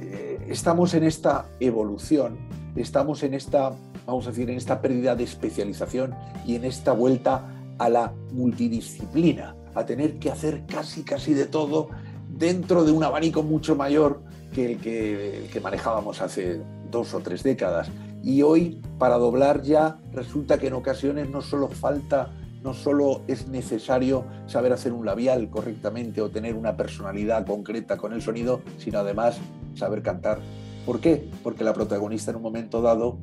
Eh, 0.00 0.38
estamos 0.50 0.92
en 0.92 1.04
esta 1.04 1.46
evolución, 1.60 2.36
estamos 2.76 3.22
en 3.22 3.32
esta, 3.32 3.72
vamos 4.06 4.26
a 4.26 4.28
decir, 4.28 4.50
en 4.50 4.58
esta 4.58 4.82
pérdida 4.82 5.16
de 5.16 5.24
especialización 5.24 6.14
y 6.46 6.56
en 6.56 6.66
esta 6.66 6.92
vuelta 6.92 7.48
a 7.78 7.88
la 7.88 8.12
multidisciplina, 8.32 9.56
a 9.74 9.86
tener 9.86 10.18
que 10.18 10.30
hacer 10.30 10.66
casi, 10.66 11.04
casi 11.04 11.32
de 11.32 11.46
todo 11.46 11.88
dentro 12.28 12.84
de 12.84 12.92
un 12.92 13.02
abanico 13.02 13.42
mucho 13.42 13.76
mayor 13.76 14.20
que 14.52 14.72
el 14.72 14.78
que, 14.78 15.44
el 15.44 15.50
que 15.50 15.60
manejábamos 15.60 16.20
hace 16.20 16.60
dos 16.90 17.14
o 17.14 17.20
tres 17.20 17.42
décadas. 17.42 17.90
Y 18.22 18.42
hoy, 18.42 18.80
para 18.98 19.16
doblar 19.16 19.62
ya, 19.62 19.98
resulta 20.12 20.58
que 20.58 20.66
en 20.66 20.74
ocasiones 20.74 21.30
no 21.30 21.40
solo 21.40 21.68
falta, 21.68 22.30
no 22.62 22.74
solo 22.74 23.22
es 23.26 23.48
necesario 23.48 24.26
saber 24.46 24.72
hacer 24.72 24.92
un 24.92 25.06
labial 25.06 25.48
correctamente 25.48 26.20
o 26.20 26.30
tener 26.30 26.54
una 26.54 26.76
personalidad 26.76 27.46
concreta 27.46 27.96
con 27.96 28.12
el 28.12 28.20
sonido, 28.20 28.60
sino 28.76 28.98
además 28.98 29.38
saber 29.74 30.02
cantar. 30.02 30.40
¿Por 30.84 31.00
qué? 31.00 31.28
Porque 31.42 31.64
la 31.64 31.72
protagonista 31.72 32.30
en 32.30 32.36
un 32.36 32.42
momento 32.42 32.82
dado 32.82 33.18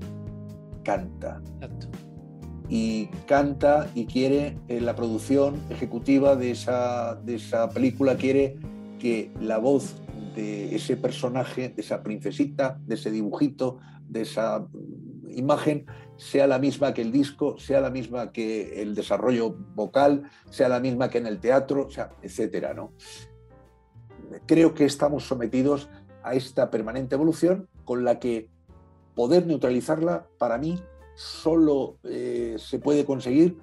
canta. 0.83 1.41
Y 2.69 3.07
canta 3.27 3.87
y 3.93 4.05
quiere, 4.05 4.57
en 4.67 4.85
la 4.85 4.95
producción 4.95 5.55
ejecutiva 5.69 6.35
de 6.35 6.51
esa, 6.51 7.15
de 7.15 7.35
esa 7.35 7.69
película, 7.69 8.17
quiere 8.17 8.57
que 8.99 9.31
la 9.39 9.57
voz 9.57 9.95
de 10.37 10.75
ese 10.75 10.95
personaje, 10.97 11.69
de 11.69 11.81
esa 11.81 12.03
princesita, 12.03 12.79
de 12.85 12.93
ese 12.93 13.09
dibujito, 13.09 13.79
de 14.07 14.21
esa 14.21 14.67
imagen 15.29 15.87
sea 16.15 16.45
la 16.45 16.59
misma 16.59 16.93
que 16.93 17.01
el 17.01 17.11
disco, 17.11 17.57
sea 17.57 17.81
la 17.81 17.89
misma 17.89 18.31
que 18.31 18.83
el 18.83 18.93
desarrollo 18.93 19.55
vocal, 19.73 20.29
sea 20.51 20.69
la 20.69 20.79
misma 20.79 21.09
que 21.09 21.17
en 21.17 21.25
el 21.25 21.39
teatro, 21.39 21.87
etcétera, 22.21 22.75
¿no? 22.75 22.93
Creo 24.45 24.75
que 24.75 24.85
estamos 24.85 25.25
sometidos 25.25 25.89
a 26.23 26.35
esta 26.35 26.69
permanente 26.69 27.15
evolución 27.15 27.67
con 27.83 28.05
la 28.05 28.19
que 28.19 28.47
poder 29.15 29.47
neutralizarla 29.47 30.27
para 30.37 30.59
mí 30.59 30.79
solo 31.15 31.97
eh, 32.03 32.57
se 32.59 32.77
puede 32.77 33.05
conseguir 33.05 33.57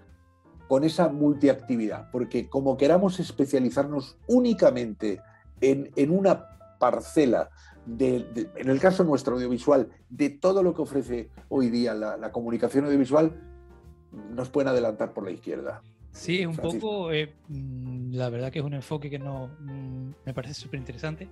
con 0.66 0.82
esa 0.82 1.08
multiactividad, 1.08 2.10
porque 2.10 2.48
como 2.48 2.76
queramos 2.76 3.20
especializarnos 3.20 4.16
únicamente 4.26 5.20
en, 5.60 5.92
en 5.94 6.10
una 6.10 6.53
parcela 6.78 7.50
en 7.86 8.68
el 8.68 8.80
caso 8.80 9.04
nuestro 9.04 9.34
audiovisual, 9.34 9.88
de 10.08 10.30
todo 10.30 10.62
lo 10.62 10.74
que 10.74 10.82
ofrece 10.82 11.30
hoy 11.48 11.70
día 11.70 11.94
la, 11.94 12.32
comunicación 12.32 12.86
audiovisual, 12.86 13.32
nos 14.30 14.48
pueden 14.48 14.68
adelantar 14.68 15.12
por 15.12 15.24
la 15.24 15.30
izquierda. 15.30 15.82
Sí, 16.12 16.46
un 16.46 16.56
poco, 16.56 17.12
eh, 17.12 17.34
mm, 17.48 18.14
la 18.14 18.30
verdad 18.30 18.52
que 18.52 18.60
es 18.60 18.64
un 18.64 18.74
enfoque 18.74 19.10
que 19.10 19.18
no 19.18 19.48
mm, 19.60 20.10
me 20.24 20.34
parece 20.34 20.54
súper 20.54 20.78
interesante. 20.78 21.28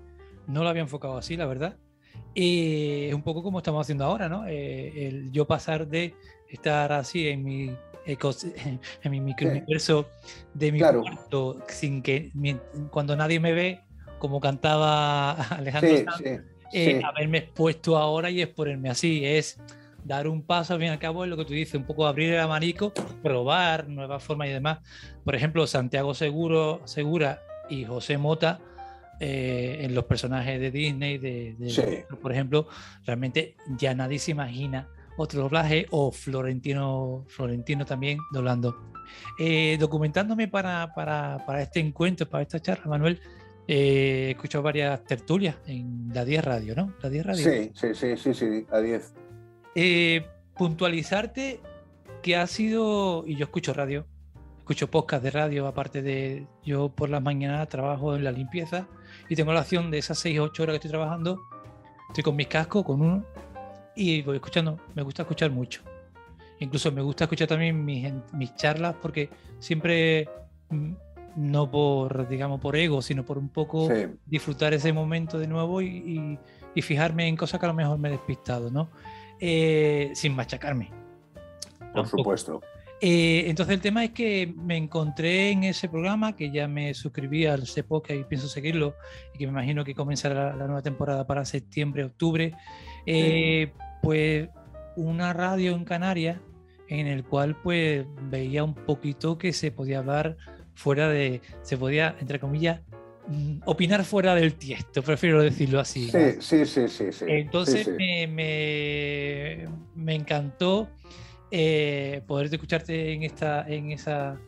No 0.48 0.62
lo 0.64 0.68
había 0.68 0.82
enfocado 0.82 1.16
así, 1.16 1.36
la 1.36 1.46
verdad. 1.46 1.76
Y 2.34 3.04
es 3.04 3.14
un 3.14 3.22
poco 3.22 3.42
como 3.42 3.58
estamos 3.58 3.82
haciendo 3.82 4.04
ahora, 4.04 4.28
¿no? 4.28 4.46
Eh, 4.46 5.06
el 5.06 5.30
yo 5.30 5.46
pasar 5.46 5.86
de 5.86 6.14
estar 6.48 6.92
así 6.92 7.28
en 7.28 7.44
mi 7.44 7.76
en 9.02 9.10
mi 9.12 9.20
microuniverso 9.20 10.06
de 10.54 10.72
mi 10.72 10.80
cuarto 10.80 11.58
sin 11.68 12.02
que 12.02 12.32
cuando 12.90 13.14
nadie 13.14 13.38
me 13.38 13.52
ve 13.52 13.80
como 14.22 14.38
cantaba 14.38 15.32
Alejandro 15.50 15.96
Sanz, 16.04 16.42
eh, 16.72 17.02
haberme 17.04 17.38
expuesto 17.38 17.98
ahora 17.98 18.30
y 18.30 18.40
exponerme 18.40 18.88
así. 18.88 19.26
Es 19.26 19.58
dar 20.04 20.28
un 20.28 20.42
paso, 20.42 20.74
al 20.74 20.78
fin 20.78 20.86
y 20.86 20.90
al 20.92 21.00
cabo, 21.00 21.24
es 21.24 21.30
lo 21.30 21.36
que 21.36 21.44
tú 21.44 21.54
dices, 21.54 21.74
un 21.74 21.84
poco 21.84 22.06
abrir 22.06 22.32
el 22.32 22.38
abanico, 22.38 22.92
probar 23.20 23.88
nuevas 23.88 24.22
formas 24.22 24.46
y 24.46 24.52
demás. 24.52 24.78
Por 25.24 25.34
ejemplo, 25.34 25.66
Santiago 25.66 26.14
Seguro, 26.14 26.82
Segura 26.84 27.42
y 27.68 27.84
José 27.84 28.16
Mota, 28.16 28.60
eh, 29.18 29.78
en 29.80 29.92
los 29.92 30.04
personajes 30.04 30.60
de 30.60 30.70
Disney, 30.70 31.18
de, 31.18 32.06
por 32.22 32.30
ejemplo, 32.30 32.68
realmente 33.04 33.56
ya 33.76 33.92
nadie 33.92 34.20
se 34.20 34.30
imagina 34.30 34.88
otro 35.16 35.42
doblaje, 35.42 35.86
o 35.90 36.12
Florentino, 36.12 37.24
Florentino 37.26 37.84
también 37.84 38.18
doblando. 38.30 38.92
Eh, 39.40 39.76
documentándome 39.80 40.46
para, 40.46 40.94
para, 40.94 41.44
para, 41.44 41.60
este 41.60 41.80
encuentro, 41.80 42.28
para 42.28 42.42
esta 42.42 42.60
charla, 42.62 42.86
Manuel, 42.86 43.20
eh, 43.74 44.26
he 44.26 44.30
escuchado 44.32 44.62
varias 44.62 45.02
tertulias 45.04 45.56
en 45.66 46.10
la 46.12 46.26
10 46.26 46.44
Radio, 46.44 46.74
¿no? 46.74 46.92
La 47.02 47.08
10 47.08 47.26
Radio. 47.26 47.50
Sí, 47.50 47.72
sí, 47.74 47.94
sí, 47.94 48.16
sí, 48.18 48.34
sí, 48.34 48.66
la 48.70 48.80
10. 48.82 49.14
Eh, 49.74 50.26
puntualizarte 50.54 51.60
que 52.22 52.36
ha 52.36 52.46
sido, 52.46 53.24
y 53.26 53.36
yo 53.36 53.44
escucho 53.44 53.72
radio, 53.72 54.06
escucho 54.58 54.90
podcast 54.90 55.24
de 55.24 55.30
radio, 55.30 55.66
aparte 55.66 56.02
de 56.02 56.46
yo 56.62 56.90
por 56.90 57.08
las 57.08 57.22
mañanas 57.22 57.66
trabajo 57.70 58.14
en 58.14 58.24
la 58.24 58.30
limpieza 58.30 58.88
y 59.30 59.36
tengo 59.36 59.54
la 59.54 59.60
opción 59.60 59.90
de 59.90 59.98
esas 59.98 60.18
6 60.18 60.40
o 60.40 60.42
8 60.44 60.62
horas 60.64 60.72
que 60.74 60.76
estoy 60.76 60.90
trabajando, 60.90 61.40
estoy 62.08 62.24
con 62.24 62.36
mis 62.36 62.48
cascos, 62.48 62.84
con 62.84 63.00
uno, 63.00 63.24
y 63.96 64.20
voy 64.20 64.36
escuchando, 64.36 64.78
me 64.94 65.02
gusta 65.02 65.22
escuchar 65.22 65.50
mucho. 65.50 65.80
Incluso 66.60 66.92
me 66.92 67.00
gusta 67.00 67.24
escuchar 67.24 67.48
también 67.48 67.82
mis, 67.82 68.12
mis 68.34 68.54
charlas 68.54 68.96
porque 69.00 69.30
siempre, 69.58 70.28
mm, 70.68 70.92
no 71.36 71.70
por, 71.70 72.28
digamos, 72.28 72.60
por 72.60 72.76
ego, 72.76 73.02
sino 73.02 73.24
por 73.24 73.38
un 73.38 73.48
poco 73.48 73.88
disfrutar 74.26 74.74
ese 74.74 74.92
momento 74.92 75.38
de 75.38 75.46
nuevo 75.46 75.80
y, 75.82 76.38
y, 76.74 76.82
fijarme 76.82 77.28
en 77.28 77.36
cosas 77.36 77.60
que 77.60 77.66
a 77.66 77.68
lo 77.68 77.74
mejor 77.74 77.98
me 77.98 78.08
he 78.08 78.12
despistado, 78.12 78.70
¿no? 78.70 78.88
Eh, 79.40 80.10
sin 80.14 80.34
machacarme. 80.34 80.90
Por 81.92 82.06
supuesto. 82.06 82.60
Eh, 83.04 83.50
entonces 83.50 83.74
el 83.74 83.80
tema 83.80 84.04
es 84.04 84.10
que 84.12 84.54
me 84.56 84.76
encontré 84.76 85.50
en 85.50 85.64
ese 85.64 85.88
programa, 85.88 86.36
que 86.36 86.52
ya 86.52 86.68
me 86.68 86.94
suscribí 86.94 87.46
al 87.46 87.64
podcast 87.88 88.20
y 88.20 88.24
pienso 88.24 88.46
seguirlo, 88.46 88.94
y 89.34 89.38
que 89.38 89.46
me 89.46 89.50
imagino 89.50 89.84
que 89.84 89.94
comenzará 89.94 90.54
la, 90.54 90.66
nueva 90.66 90.82
temporada 90.82 91.26
para 91.26 91.44
septiembre, 91.44 92.04
octubre, 92.04 92.54
eh, 93.04 93.72
pues 94.02 94.48
una 94.94 95.32
radio 95.32 95.74
en 95.74 95.84
Canarias 95.84 96.38
en 96.88 97.06
el 97.08 97.24
cual 97.24 97.56
pues 97.60 98.06
veía 98.30 98.62
un 98.62 98.74
poquito 98.74 99.36
que 99.36 99.52
se 99.52 99.72
podía 99.72 99.98
hablar 99.98 100.36
fuera 100.74 101.08
de, 101.08 101.40
se 101.62 101.76
podía, 101.76 102.16
entre 102.20 102.38
comillas, 102.38 102.80
mm, 103.28 103.60
opinar 103.64 104.04
fuera 104.04 104.34
del 104.34 104.54
tiesto, 104.54 105.02
prefiero 105.02 105.42
decirlo 105.42 105.80
así. 105.80 106.10
Sí, 106.10 106.40
sí, 106.40 106.66
sí, 106.66 107.12
sí, 107.12 107.24
Entonces 107.26 107.88
Me, 107.88 108.26
me, 109.94 110.14
encantó 110.14 110.88
eh, 111.50 112.22
poder 112.26 112.52
escucharte 112.52 113.12
en, 113.12 113.22
esta, 113.22 113.66
en, 113.68 113.92
esa, 113.92 114.40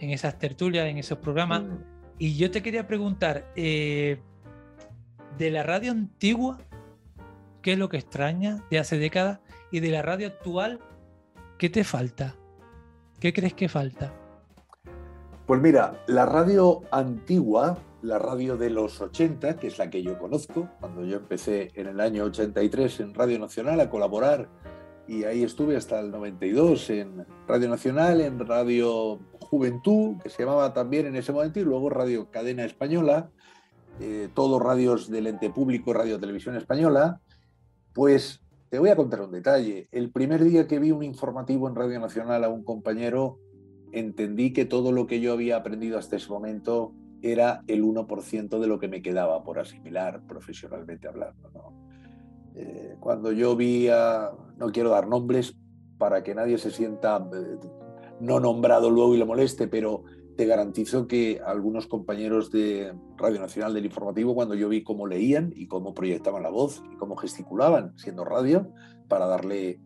en 0.00 0.10
esas 0.10 0.38
tertulias, 0.38 0.86
en 0.86 0.98
esos 0.98 1.18
programas. 1.18 1.62
Mm. 1.62 1.76
Y 2.18 2.36
yo 2.36 2.50
te 2.50 2.62
quería 2.62 2.86
preguntar, 2.86 3.52
eh, 3.54 4.18
de 5.38 5.50
la 5.50 5.62
radio 5.62 5.92
antigua, 5.92 6.58
¿qué 7.62 7.72
es 7.72 7.78
lo 7.78 7.88
que 7.88 7.96
extraña 7.96 8.64
de 8.70 8.78
hace 8.78 8.98
décadas? 8.98 9.40
Y 9.70 9.80
de 9.80 9.90
la 9.90 10.02
radio 10.02 10.26
actual, 10.26 10.80
¿qué 11.58 11.70
te 11.70 11.84
falta? 11.84 12.34
¿Qué 13.20 13.32
crees 13.32 13.54
que 13.54 13.68
falta? 13.68 14.12
Pues 15.48 15.62
mira, 15.62 16.04
la 16.06 16.26
radio 16.26 16.82
antigua, 16.90 17.78
la 18.02 18.18
radio 18.18 18.58
de 18.58 18.68
los 18.68 19.00
80, 19.00 19.56
que 19.56 19.68
es 19.68 19.78
la 19.78 19.88
que 19.88 20.02
yo 20.02 20.18
conozco, 20.18 20.68
cuando 20.78 21.06
yo 21.06 21.16
empecé 21.16 21.70
en 21.74 21.86
el 21.86 22.00
año 22.00 22.24
83 22.24 23.00
en 23.00 23.14
Radio 23.14 23.38
Nacional 23.38 23.80
a 23.80 23.88
colaborar 23.88 24.50
y 25.06 25.24
ahí 25.24 25.42
estuve 25.42 25.74
hasta 25.74 26.00
el 26.00 26.10
92 26.10 26.90
en 26.90 27.24
Radio 27.46 27.70
Nacional, 27.70 28.20
en 28.20 28.38
Radio 28.40 29.20
Juventud, 29.40 30.18
que 30.22 30.28
se 30.28 30.42
llamaba 30.42 30.74
también 30.74 31.06
en 31.06 31.16
ese 31.16 31.32
momento, 31.32 31.60
y 31.60 31.64
luego 31.64 31.88
Radio 31.88 32.30
Cadena 32.30 32.66
Española, 32.66 33.30
eh, 34.00 34.28
todos 34.34 34.62
radios 34.62 35.08
del 35.08 35.28
ente 35.28 35.48
público, 35.48 35.94
Radio 35.94 36.20
Televisión 36.20 36.56
Española, 36.56 37.22
pues 37.94 38.42
te 38.68 38.78
voy 38.78 38.90
a 38.90 38.96
contar 38.96 39.22
un 39.22 39.32
detalle. 39.32 39.88
El 39.92 40.10
primer 40.10 40.44
día 40.44 40.68
que 40.68 40.78
vi 40.78 40.90
un 40.90 41.02
informativo 41.02 41.68
en 41.68 41.74
Radio 41.74 41.98
Nacional 42.00 42.44
a 42.44 42.50
un 42.50 42.64
compañero, 42.64 43.38
entendí 43.92 44.52
que 44.52 44.64
todo 44.64 44.92
lo 44.92 45.06
que 45.06 45.20
yo 45.20 45.32
había 45.32 45.56
aprendido 45.56 45.98
hasta 45.98 46.16
ese 46.16 46.30
momento 46.30 46.92
era 47.22 47.62
el 47.66 47.82
1% 47.84 48.58
de 48.58 48.66
lo 48.66 48.78
que 48.78 48.88
me 48.88 49.02
quedaba 49.02 49.42
por 49.42 49.58
asimilar 49.58 50.22
profesionalmente 50.26 51.08
hablando. 51.08 51.50
Eh, 52.54 52.96
cuando 53.00 53.32
yo 53.32 53.56
vi 53.56 53.88
no 54.56 54.72
quiero 54.72 54.90
dar 54.90 55.06
nombres 55.06 55.56
para 55.98 56.22
que 56.22 56.34
nadie 56.34 56.58
se 56.58 56.70
sienta 56.70 57.16
eh, 57.32 57.58
no 58.20 58.40
nombrado 58.40 58.90
luego 58.90 59.14
y 59.14 59.18
lo 59.18 59.26
moleste, 59.26 59.68
pero 59.68 60.04
te 60.36 60.46
garantizo 60.46 61.08
que 61.08 61.40
algunos 61.44 61.88
compañeros 61.88 62.50
de 62.52 62.94
Radio 63.16 63.40
Nacional 63.40 63.74
del 63.74 63.86
Informativo, 63.86 64.34
cuando 64.34 64.54
yo 64.54 64.68
vi 64.68 64.84
cómo 64.84 65.06
leían 65.06 65.52
y 65.56 65.66
cómo 65.66 65.94
proyectaban 65.94 66.44
la 66.44 66.50
voz 66.50 66.82
y 66.92 66.96
cómo 66.96 67.16
gesticulaban 67.16 67.98
siendo 67.98 68.24
radio, 68.24 68.72
para 69.08 69.26
darle 69.26 69.80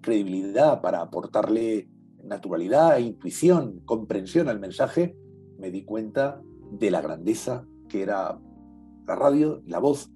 credibilidad, 0.00 0.80
para 0.80 1.00
aportarle 1.00 1.88
naturalidad, 2.26 2.98
intuición, 2.98 3.80
comprensión 3.84 4.48
al 4.48 4.60
mensaje, 4.60 5.16
me 5.58 5.70
di 5.70 5.84
cuenta 5.84 6.42
de 6.70 6.90
la 6.90 7.00
grandeza 7.00 7.66
que 7.88 8.02
era 8.02 8.38
la 9.06 9.14
radio, 9.14 9.62
la 9.66 9.78
voz. 9.78 10.10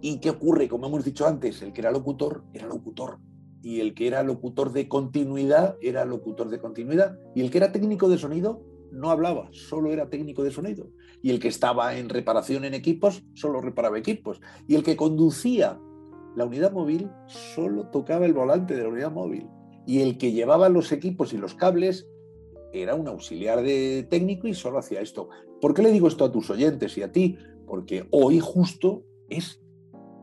¿Y 0.00 0.20
qué 0.20 0.30
ocurre? 0.30 0.68
Como 0.68 0.86
hemos 0.86 1.04
dicho 1.04 1.26
antes, 1.26 1.62
el 1.62 1.72
que 1.72 1.80
era 1.80 1.90
locutor 1.90 2.44
era 2.52 2.66
locutor. 2.66 3.20
Y 3.62 3.80
el 3.80 3.94
que 3.94 4.06
era 4.06 4.22
locutor 4.22 4.72
de 4.72 4.88
continuidad 4.88 5.76
era 5.80 6.04
locutor 6.04 6.50
de 6.50 6.58
continuidad. 6.58 7.16
Y 7.34 7.40
el 7.40 7.50
que 7.50 7.58
era 7.58 7.72
técnico 7.72 8.08
de 8.10 8.18
sonido 8.18 8.62
no 8.92 9.10
hablaba, 9.10 9.48
solo 9.52 9.92
era 9.92 10.10
técnico 10.10 10.42
de 10.42 10.50
sonido. 10.50 10.90
Y 11.22 11.30
el 11.30 11.40
que 11.40 11.48
estaba 11.48 11.96
en 11.96 12.10
reparación 12.10 12.64
en 12.64 12.74
equipos 12.74 13.24
solo 13.32 13.62
reparaba 13.62 13.98
equipos. 13.98 14.40
Y 14.68 14.74
el 14.74 14.82
que 14.82 14.96
conducía 14.96 15.80
la 16.36 16.44
unidad 16.44 16.72
móvil 16.72 17.10
solo 17.26 17.88
tocaba 17.88 18.26
el 18.26 18.34
volante 18.34 18.74
de 18.74 18.82
la 18.82 18.88
unidad 18.90 19.12
móvil 19.12 19.48
y 19.86 20.00
el 20.00 20.18
que 20.18 20.32
llevaba 20.32 20.68
los 20.68 20.92
equipos 20.92 21.32
y 21.32 21.38
los 21.38 21.54
cables 21.54 22.08
era 22.72 22.94
un 22.94 23.06
auxiliar 23.06 23.62
de 23.62 24.06
técnico 24.08 24.48
y 24.48 24.54
solo 24.54 24.78
hacía 24.78 25.00
esto. 25.00 25.28
¿Por 25.60 25.74
qué 25.74 25.82
le 25.82 25.92
digo 25.92 26.08
esto 26.08 26.24
a 26.24 26.32
tus 26.32 26.50
oyentes 26.50 26.96
y 26.98 27.02
a 27.02 27.12
ti? 27.12 27.38
Porque 27.66 28.06
hoy 28.10 28.40
justo 28.40 29.04
es 29.28 29.60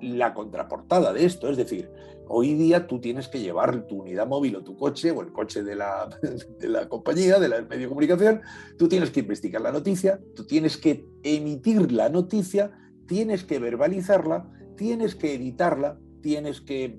la 0.01 0.33
contraportada 0.33 1.13
de 1.13 1.25
esto, 1.25 1.49
es 1.49 1.57
decir, 1.57 1.89
Hoy 2.33 2.53
día 2.53 2.87
tú 2.87 3.01
tienes 3.01 3.27
que 3.27 3.41
llevar 3.41 3.87
tu 3.87 4.03
unidad 4.03 4.25
móvil 4.25 4.55
o 4.55 4.63
tu 4.63 4.77
coche 4.77 5.11
o 5.11 5.21
el 5.21 5.33
coche 5.33 5.63
de 5.63 5.75
la, 5.75 6.07
de 6.59 6.69
la 6.69 6.87
compañía, 6.87 7.39
de 7.39 7.49
la 7.49 7.61
medio 7.63 7.81
de 7.81 7.87
comunicación, 7.89 8.41
tú 8.77 8.87
tienes 8.87 9.11
que 9.11 9.19
investigar 9.19 9.61
la 9.61 9.73
noticia, 9.73 10.21
tú 10.33 10.45
tienes 10.45 10.77
que 10.77 11.05
emitir 11.23 11.91
la 11.91 12.07
noticia, 12.07 12.71
tienes 13.05 13.43
que 13.43 13.59
verbalizarla, 13.59 14.49
tienes 14.77 15.15
que 15.15 15.33
editarla, 15.33 15.99
tienes 16.21 16.61
que 16.61 16.97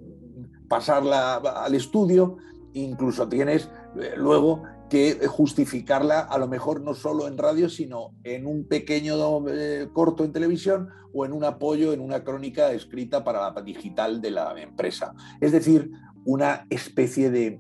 pasarla 0.68 1.36
al 1.36 1.74
estudio, 1.74 2.36
incluso 2.74 3.28
tienes 3.28 3.70
eh, 4.00 4.14
luego 4.16 4.62
que 4.92 5.26
justificarla 5.26 6.20
a 6.20 6.36
lo 6.36 6.48
mejor 6.48 6.82
no 6.82 6.92
solo 6.92 7.26
en 7.26 7.38
radio, 7.38 7.70
sino 7.70 8.14
en 8.24 8.46
un 8.46 8.68
pequeño 8.68 9.48
eh, 9.48 9.88
corto 9.92 10.22
en 10.22 10.32
televisión 10.32 10.90
o 11.14 11.24
en 11.24 11.32
un 11.32 11.44
apoyo, 11.44 11.92
en 11.92 12.00
una 12.00 12.22
crónica 12.24 12.72
escrita 12.72 13.24
para 13.24 13.50
la 13.50 13.62
digital 13.62 14.20
de 14.20 14.30
la 14.30 14.54
empresa. 14.60 15.14
Es 15.40 15.52
decir, 15.52 15.90
una 16.24 16.66
especie 16.70 17.30
de, 17.30 17.58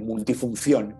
multifunción 0.00 0.96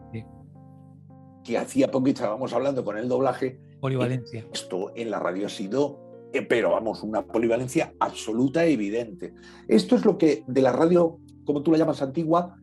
que 1.44 1.58
hacía 1.58 1.90
poco 1.90 2.08
estábamos 2.08 2.52
hablando 2.52 2.84
con 2.84 2.98
el 2.98 3.08
doblaje. 3.08 3.60
Polivalencia. 3.80 4.46
Esto 4.52 4.92
en 4.94 5.10
la 5.10 5.18
radio 5.18 5.46
ha 5.46 5.50
sido, 5.50 6.00
eh, 6.32 6.42
pero 6.42 6.72
vamos, 6.72 7.02
una 7.02 7.26
polivalencia 7.26 7.94
absoluta 8.00 8.64
e 8.64 8.72
evidente. 8.72 9.34
Esto 9.68 9.94
es 9.96 10.04
lo 10.04 10.18
que 10.18 10.44
de 10.46 10.62
la 10.62 10.72
radio, 10.72 11.18
como 11.44 11.62
tú 11.62 11.72
la 11.72 11.78
llamas 11.78 12.02
antigua, 12.02 12.56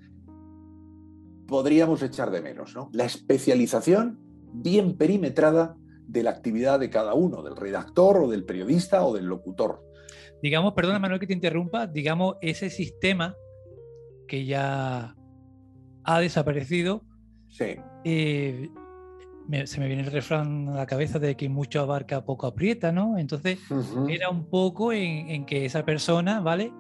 podríamos 1.49 2.01
echar 2.03 2.31
de 2.31 2.41
menos, 2.41 2.75
¿no? 2.75 2.89
La 2.93 3.05
especialización 3.05 4.19
bien 4.53 4.97
perimetrada 4.97 5.75
de 6.07 6.23
la 6.23 6.31
actividad 6.31 6.79
de 6.79 6.89
cada 6.89 7.13
uno, 7.13 7.43
del 7.43 7.55
redactor 7.55 8.17
o 8.17 8.29
del 8.29 8.45
periodista 8.45 9.05
o 9.05 9.13
del 9.13 9.25
locutor. 9.25 9.83
Digamos, 10.41 10.73
perdona 10.73 10.99
Manuel 10.99 11.19
que 11.19 11.27
te 11.27 11.33
interrumpa, 11.33 11.87
digamos, 11.87 12.37
ese 12.41 12.69
sistema 12.69 13.35
que 14.27 14.45
ya 14.45 15.15
ha 16.03 16.19
desaparecido. 16.19 17.03
Sí. 17.49 17.75
Eh, 18.05 18.69
se 19.65 19.79
me 19.79 19.87
viene 19.87 20.03
el 20.03 20.11
refrán 20.11 20.69
a 20.69 20.75
la 20.75 20.85
cabeza 20.85 21.19
de 21.19 21.35
que 21.35 21.49
mucho 21.49 21.81
abarca, 21.81 22.23
poco 22.23 22.47
aprieta, 22.47 22.91
¿no? 22.91 23.17
Entonces, 23.17 23.59
era 24.07 24.29
un 24.29 24.49
poco 24.49 24.93
en, 24.93 25.29
en, 25.29 25.45
que 25.45 25.65
esa 25.65 25.83
persona, 25.83 26.39
¿vale? 26.39 26.71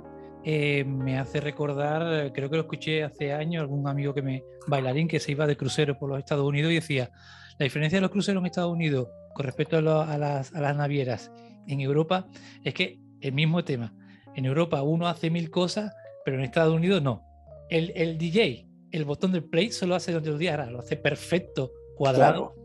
Eh, 0.43 0.85
me 0.85 1.19
hace 1.19 1.41
recordar, 1.41 2.31
creo 2.33 2.49
que 2.49 2.55
lo 2.55 2.61
escuché 2.61 3.03
hace 3.03 3.33
años, 3.33 3.61
algún 3.61 3.87
amigo 3.87 4.13
que 4.13 4.21
me, 4.21 4.43
bailarín 4.67 5.07
que 5.07 5.19
se 5.19 5.31
iba 5.31 5.45
de 5.47 5.57
crucero 5.57 5.97
por 5.97 6.09
los 6.09 6.19
Estados 6.19 6.47
Unidos 6.47 6.71
y 6.71 6.75
decía, 6.75 7.11
la 7.57 7.65
diferencia 7.65 7.97
de 7.97 8.01
los 8.01 8.11
cruceros 8.11 8.41
en 8.41 8.45
Estados 8.45 8.71
Unidos 8.71 9.09
con 9.33 9.45
respecto 9.45 9.77
a, 9.77 10.17
las, 10.17 10.51
navieras 10.53 11.31
en 11.67 11.81
Europa 11.81 12.27
es 12.63 12.73
que 12.73 12.99
el 13.21 13.33
mismo 13.33 13.63
tema, 13.63 13.93
en 14.35 14.45
Europa 14.45 14.81
uno 14.81 15.07
hace 15.07 15.29
mil 15.29 15.49
cosas, 15.49 15.93
pero 16.23 16.37
en 16.37 16.43
Estados 16.43 16.73
Unidos 16.73 17.01
no. 17.01 17.25
El, 17.69 18.17
DJ, 18.17 18.67
el 18.91 19.05
botón 19.05 19.31
del 19.31 19.43
play 19.43 19.71
solo 19.71 19.95
hace 19.95 20.11
donde 20.11 20.31
lo 20.31 20.37
lo 20.71 20.79
hace 20.79 20.95
perfecto, 20.95 21.71
cuadrado. 21.95 22.55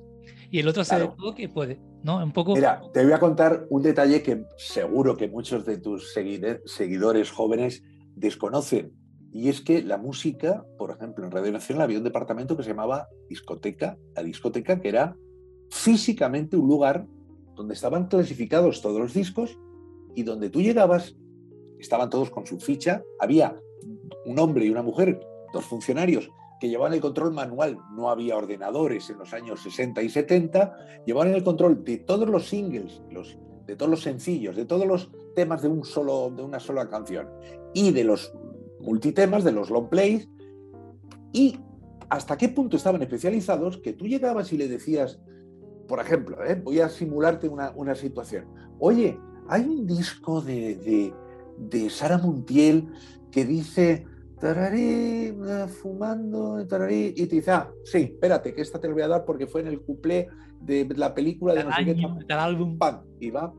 Y 0.54 0.60
el 0.60 0.68
otro 0.68 0.82
hace 0.82 1.00
de 1.00 1.08
todo 1.08 1.34
que 1.34 1.48
puede. 1.48 1.80
¿no? 2.04 2.22
Un 2.22 2.30
poco... 2.30 2.54
Mira, 2.54 2.80
te 2.92 3.02
voy 3.02 3.12
a 3.12 3.18
contar 3.18 3.66
un 3.70 3.82
detalle 3.82 4.22
que 4.22 4.44
seguro 4.56 5.16
que 5.16 5.26
muchos 5.26 5.66
de 5.66 5.78
tus 5.78 6.12
seguidores 6.12 7.32
jóvenes 7.32 7.82
desconocen. 8.14 8.92
Y 9.32 9.48
es 9.48 9.60
que 9.60 9.82
la 9.82 9.98
música, 9.98 10.64
por 10.78 10.92
ejemplo, 10.92 11.24
en 11.24 11.32
Radio 11.32 11.50
Nacional 11.50 11.82
había 11.82 11.98
un 11.98 12.04
departamento 12.04 12.56
que 12.56 12.62
se 12.62 12.68
llamaba 12.68 13.08
discoteca, 13.28 13.98
la 14.14 14.22
discoteca 14.22 14.80
que 14.80 14.90
era 14.90 15.16
físicamente 15.72 16.56
un 16.56 16.68
lugar 16.68 17.04
donde 17.56 17.74
estaban 17.74 18.06
clasificados 18.06 18.80
todos 18.80 19.00
los 19.00 19.12
discos 19.12 19.58
y 20.14 20.22
donde 20.22 20.50
tú 20.50 20.62
llegabas, 20.62 21.16
estaban 21.80 22.10
todos 22.10 22.30
con 22.30 22.46
su 22.46 22.60
ficha, 22.60 23.02
había 23.18 23.58
un 24.24 24.38
hombre 24.38 24.66
y 24.66 24.70
una 24.70 24.82
mujer, 24.82 25.18
dos 25.52 25.64
funcionarios 25.64 26.30
que 26.60 26.68
llevaban 26.68 26.94
el 26.94 27.00
control 27.00 27.32
manual, 27.32 27.78
no 27.92 28.10
había 28.10 28.36
ordenadores 28.36 29.10
en 29.10 29.18
los 29.18 29.32
años 29.34 29.62
60 29.62 30.02
y 30.02 30.08
70, 30.08 31.02
llevaban 31.06 31.34
el 31.34 31.44
control 31.44 31.84
de 31.84 31.98
todos 31.98 32.28
los 32.28 32.48
singles, 32.48 33.02
de 33.66 33.76
todos 33.76 33.90
los 33.90 34.02
sencillos, 34.02 34.56
de 34.56 34.64
todos 34.64 34.86
los 34.86 35.10
temas 35.34 35.62
de, 35.62 35.68
un 35.68 35.84
solo, 35.84 36.30
de 36.30 36.42
una 36.42 36.60
sola 36.60 36.88
canción 36.88 37.28
y 37.72 37.90
de 37.90 38.04
los 38.04 38.32
multitemas, 38.80 39.44
de 39.44 39.52
los 39.52 39.70
long 39.70 39.88
plays, 39.88 40.28
y 41.32 41.58
hasta 42.08 42.36
qué 42.36 42.48
punto 42.48 42.76
estaban 42.76 43.02
especializados 43.02 43.78
que 43.78 43.92
tú 43.92 44.06
llegabas 44.06 44.52
y 44.52 44.58
le 44.58 44.68
decías, 44.68 45.18
por 45.88 46.00
ejemplo, 46.00 46.44
¿eh? 46.44 46.60
voy 46.62 46.80
a 46.80 46.88
simularte 46.88 47.48
una, 47.48 47.94
situación, 47.94 48.46
oye, 48.78 49.18
hay 49.48 49.62
un 49.62 49.86
disco 49.86 50.40
de, 50.40 50.76
de, 50.76 51.14
de 51.58 51.90
Sara 51.90 52.18
Montiel 52.18 52.88
que 53.30 53.44
dice 53.44 54.06
tararí, 54.40 55.32
eh, 55.46 55.66
fumando, 55.68 56.66
tararí, 56.66 57.14
y 57.16 57.26
te 57.26 57.36
dice, 57.36 57.50
ah, 57.50 57.70
sí, 57.84 57.98
espérate, 57.98 58.54
que 58.54 58.62
esta 58.62 58.80
te 58.80 58.88
lo 58.88 58.94
voy 58.94 59.02
a 59.02 59.08
dar 59.08 59.24
porque 59.24 59.46
fue 59.46 59.60
en 59.60 59.68
el 59.68 59.80
cuplé 59.80 60.28
de 60.60 60.88
la 60.96 61.14
película 61.14 61.54
de 61.54 61.64
no 61.64 61.72
sé 61.72 61.84
qué, 61.84 62.34
álbum. 62.34 62.78
y 63.20 63.30
va 63.30 63.52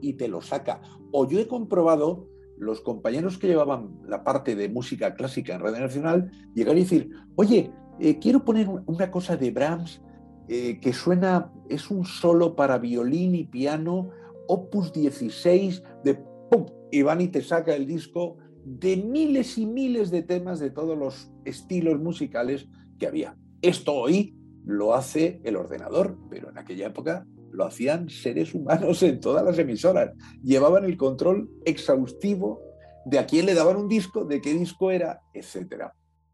y 0.00 0.14
te 0.14 0.28
lo 0.28 0.40
saca. 0.40 0.80
O 1.12 1.26
yo 1.28 1.38
he 1.38 1.46
comprobado 1.46 2.26
los 2.56 2.80
compañeros 2.80 3.38
que 3.38 3.48
llevaban 3.48 3.98
la 4.06 4.22
parte 4.22 4.54
de 4.54 4.68
música 4.68 5.14
clásica 5.14 5.54
en 5.54 5.60
Radio 5.60 5.80
Nacional 5.80 6.30
llegar 6.54 6.76
y 6.76 6.80
decir, 6.80 7.10
oye, 7.36 7.72
eh, 7.98 8.18
quiero 8.18 8.44
poner 8.44 8.68
una 8.86 9.10
cosa 9.10 9.36
de 9.36 9.50
Brahms 9.50 10.02
eh, 10.48 10.78
que 10.80 10.92
suena, 10.92 11.52
es 11.68 11.90
un 11.90 12.04
solo 12.04 12.56
para 12.56 12.78
violín 12.78 13.34
y 13.34 13.44
piano, 13.44 14.10
opus 14.48 14.92
16, 14.92 15.82
de 16.04 16.14
¡pum! 16.50 16.66
y 16.90 17.02
van 17.02 17.20
y 17.20 17.28
te 17.28 17.40
saca 17.40 17.74
el 17.74 17.86
disco 17.86 18.36
de 18.64 18.96
miles 18.96 19.58
y 19.58 19.66
miles 19.66 20.10
de 20.10 20.22
temas 20.22 20.58
de 20.60 20.70
todos 20.70 20.96
los 20.96 21.30
estilos 21.44 22.00
musicales 22.00 22.68
que 22.98 23.06
había. 23.06 23.36
Esto 23.62 23.94
hoy 23.94 24.36
lo 24.64 24.94
hace 24.94 25.40
el 25.44 25.56
ordenador, 25.56 26.18
pero 26.28 26.50
en 26.50 26.58
aquella 26.58 26.88
época 26.88 27.26
lo 27.50 27.64
hacían 27.64 28.08
seres 28.08 28.54
humanos 28.54 29.02
en 29.02 29.20
todas 29.20 29.44
las 29.44 29.58
emisoras. 29.58 30.12
Llevaban 30.42 30.84
el 30.84 30.96
control 30.96 31.50
exhaustivo 31.64 32.60
de 33.04 33.18
a 33.18 33.26
quién 33.26 33.46
le 33.46 33.54
daban 33.54 33.76
un 33.76 33.88
disco, 33.88 34.24
de 34.24 34.40
qué 34.40 34.54
disco 34.54 34.90
era, 34.90 35.20
etc. 35.34 35.86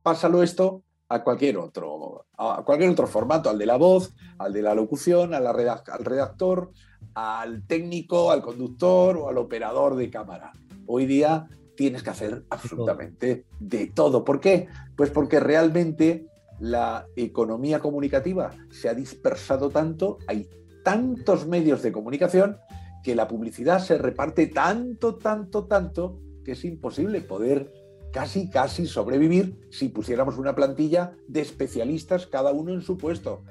Pásalo 0.02 0.42
esto 0.42 0.82
a 1.08 1.22
cualquier 1.22 1.56
otro, 1.56 2.26
a 2.36 2.62
cualquier 2.64 2.90
otro 2.90 3.06
formato, 3.06 3.48
al 3.48 3.58
de 3.58 3.66
la 3.66 3.76
voz, 3.76 4.12
al 4.38 4.52
de 4.52 4.62
la 4.62 4.74
locución, 4.74 5.34
al 5.34 5.46
redactor, 5.54 6.72
al 7.14 7.66
técnico, 7.66 8.30
al 8.30 8.42
conductor 8.42 9.16
o 9.16 9.28
al 9.28 9.38
operador 9.38 9.94
de 9.94 10.10
cámara. 10.10 10.52
Hoy 10.86 11.06
día 11.06 11.48
tienes 11.76 12.02
que 12.02 12.10
hacer 12.10 12.44
absolutamente 12.50 13.44
de 13.60 13.86
todo. 13.86 14.24
¿Por 14.24 14.40
qué? 14.40 14.68
Pues 14.96 15.10
porque 15.10 15.40
realmente 15.40 16.26
la 16.58 17.06
economía 17.16 17.80
comunicativa 17.80 18.50
se 18.70 18.88
ha 18.88 18.94
dispersado 18.94 19.70
tanto, 19.70 20.18
hay 20.26 20.48
tantos 20.82 21.46
medios 21.46 21.82
de 21.82 21.92
comunicación 21.92 22.58
que 23.04 23.14
la 23.14 23.28
publicidad 23.28 23.78
se 23.78 23.98
reparte 23.98 24.46
tanto, 24.46 25.16
tanto, 25.16 25.66
tanto, 25.66 26.18
que 26.44 26.52
es 26.52 26.64
imposible 26.64 27.20
poder 27.20 27.72
casi, 28.12 28.48
casi 28.48 28.86
sobrevivir 28.86 29.60
si 29.70 29.88
pusiéramos 29.90 30.38
una 30.38 30.54
plantilla 30.54 31.12
de 31.28 31.42
especialistas, 31.42 32.26
cada 32.26 32.52
uno 32.52 32.72
en 32.72 32.80
su 32.80 32.96
puesto. 32.96 33.44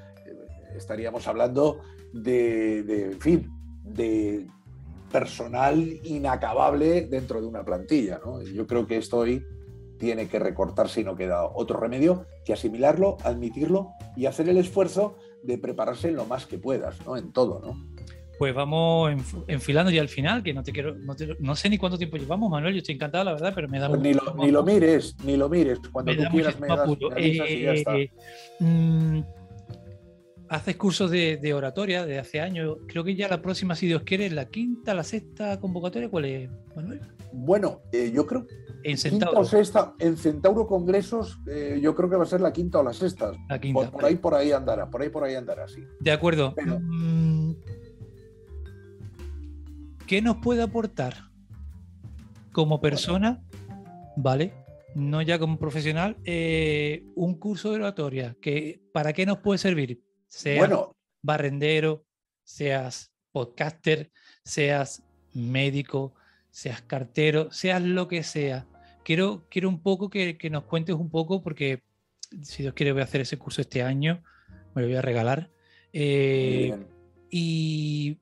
Estaríamos 0.76 1.28
hablando 1.28 1.82
de, 2.12 2.84
de 2.84 3.06
en 3.12 3.22
fin, 3.22 3.52
de 3.84 4.48
personal 5.16 6.02
inacabable 6.04 7.08
dentro 7.08 7.40
de 7.40 7.48
una 7.48 7.64
plantilla. 7.64 8.20
¿no? 8.26 8.42
Yo 8.42 8.68
creo 8.68 8.86
que 8.86 8.98
esto 8.98 9.20
hoy 9.20 9.46
tiene 9.98 10.28
que 10.28 10.40
recortarse 10.40 11.00
y 11.00 11.04
no 11.06 11.16
queda 11.16 11.46
otro 11.46 11.80
remedio 11.80 12.26
que 12.44 12.52
asimilarlo, 12.52 13.16
admitirlo 13.24 13.92
y 14.18 14.26
hacer 14.26 14.50
el 14.50 14.58
esfuerzo 14.58 15.16
de 15.42 15.58
prepararse 15.58 16.12
lo 16.12 16.26
más 16.26 16.46
que 16.46 16.58
puedas, 16.58 16.98
¿no? 17.06 17.16
En 17.16 17.32
todo, 17.32 17.62
¿no? 17.62 17.82
Pues 18.38 18.54
vamos 18.54 19.14
enfilando 19.48 19.90
ya 19.90 20.02
al 20.02 20.10
final, 20.10 20.44
que 20.44 20.54
no 20.54 20.64
te 20.64 20.74
quiero, 20.74 20.96
no, 21.40 21.56
sé 21.56 21.70
ni 21.70 21.78
cuánto 21.78 21.98
tiempo 21.98 22.18
llevamos, 22.18 22.52
Manuel, 22.52 22.74
yo 22.74 22.80
estoy 22.80 22.96
encantado, 22.96 23.24
la 23.24 23.32
verdad, 23.32 23.54
pero 23.56 23.70
me 23.70 23.80
da 23.80 23.88
pues 23.88 24.02
ni, 24.02 24.14
lo, 24.14 24.36
ni 24.36 24.52
lo, 24.52 24.64
mires, 24.64 25.16
ni 25.24 25.38
lo 25.38 25.48
mires, 25.48 25.80
cuando 25.94 26.14
tú 26.14 26.24
quieras 26.30 26.60
me 26.60 26.68
das, 26.68 26.90
y 27.18 27.62
ya 27.62 27.72
está. 27.72 27.98
Eh, 27.98 28.12
mm, 28.60 29.20
haces 30.50 30.76
cursos 30.76 31.12
de, 31.12 31.54
oratoria 31.54 32.06
de 32.06 32.20
hace 32.20 32.42
años. 32.42 32.78
Creo 32.88 33.04
que 33.04 33.16
ya 33.16 33.28
la 33.28 33.42
próxima, 33.42 33.76
si 33.76 33.88
Dios 33.88 34.04
quiere, 34.04 34.30
la 34.30 34.46
quinta, 34.46 34.94
la 34.94 35.04
sexta 35.04 35.60
convocatoria. 35.60 36.10
¿Cuál 36.10 36.26
es, 36.26 36.50
Manuel? 36.76 37.02
Bueno, 37.32 37.82
eh, 37.92 38.12
yo 38.14 38.26
creo. 38.26 38.46
En 38.84 38.98
Centauro. 38.98 39.44
Sexta, 39.44 39.96
en 40.00 40.16
Centauro 40.16 40.68
Congresos, 40.68 41.40
eh, 41.48 41.80
yo 41.82 41.96
creo 41.96 42.10
que 42.10 42.16
va 42.16 42.24
a 42.24 42.28
ser 42.28 42.42
la 42.42 42.54
quinta 42.54 42.80
o 42.80 42.84
la 42.84 42.94
sexta. 42.94 43.32
La 43.50 43.60
quinta. 43.60 43.90
Por, 43.90 44.06
ahí, 44.06 44.16
por 44.16 44.36
ahí 44.36 44.52
andará, 44.52 44.90
por 44.90 45.02
ahí, 45.02 45.10
por 45.10 45.24
ahí 45.24 45.36
andará, 45.36 45.68
sí. 45.68 45.84
De 46.00 46.12
acuerdo. 46.12 46.54
Mm, 46.56 47.54
¿Qué 50.06 50.22
nos 50.22 50.38
puede 50.38 50.62
aportar 50.62 51.16
como 52.52 52.80
persona, 52.80 53.44
vale? 54.16 54.54
No 54.94 55.22
ya 55.22 55.40
como 55.40 55.58
profesional, 55.58 56.16
eh, 56.24 57.04
un 57.16 57.40
curso 57.40 57.72
de 57.72 57.78
oratoria. 57.78 58.38
Que, 58.40 58.82
¿Para 58.94 59.14
qué 59.14 59.26
nos 59.26 59.40
puede 59.40 59.58
servir? 59.58 60.05
Seas 60.36 60.70
barrendero, 61.22 62.06
seas 62.44 63.14
podcaster, 63.32 64.12
seas 64.44 65.02
médico, 65.34 66.14
seas 66.52 66.82
cartero, 66.82 67.52
seas 67.52 67.82
lo 67.82 68.10
que 68.10 68.22
sea. 68.24 68.68
Quiero, 69.04 69.48
quiero 69.50 69.70
un 69.70 69.82
poco 69.82 70.10
que, 70.10 70.38
nos 70.52 70.66
cuentes 70.66 70.96
un 70.96 71.10
poco, 71.10 71.42
porque 71.42 71.84
si 72.42 72.64
Dios 72.64 72.74
quiere 72.74 72.92
voy 72.92 73.02
a 73.02 73.06
hacer 73.06 73.22
ese 73.22 73.38
curso 73.38 73.62
este 73.62 73.82
año, 73.82 74.24
me 74.74 74.82
lo 74.82 74.88
voy 74.90 74.98
a 74.98 75.02
regalar. 75.02 75.52
Eh, 75.94 76.76
y 77.30 78.18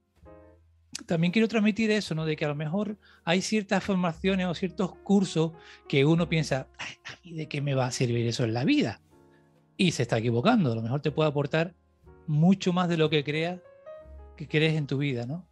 también 1.08 1.34
quiero 1.34 1.48
transmitir 1.48 1.90
eso, 1.90 2.14
¿no? 2.14 2.26
De 2.26 2.36
que 2.36 2.46
a 2.46 2.50
lo 2.50 2.56
mejor 2.56 2.98
hay 3.24 3.42
ciertas 3.42 3.84
formaciones 3.84 4.46
o 4.46 4.54
ciertos 4.54 4.94
cursos 4.98 5.54
que 5.90 6.06
uno 6.06 6.30
piensa, 6.30 6.68
¿a 6.78 7.18
mí 7.24 7.34
de 7.34 7.48
qué 7.48 7.60
me 7.60 7.74
va 7.74 7.88
a 7.88 7.92
servir 7.92 8.28
eso 8.28 8.44
en 8.44 8.54
la 8.54 8.66
vida? 8.66 9.02
Y 9.78 9.94
se 9.94 10.04
está 10.04 10.20
equivocando. 10.20 10.72
A 10.72 10.76
lo 10.76 10.84
mejor 10.84 11.02
te 11.02 11.10
puede 11.10 11.30
aportar 11.30 11.74
mucho 12.28 12.74
más 12.74 12.90
de 12.90 12.98
lo 12.98 13.10
que 13.10 13.24
creas 13.24 13.60
que 14.36 14.48
crees 14.48 14.76
en 14.76 14.88
tu 14.88 14.98
vida, 14.98 15.26
¿no? 15.26 15.46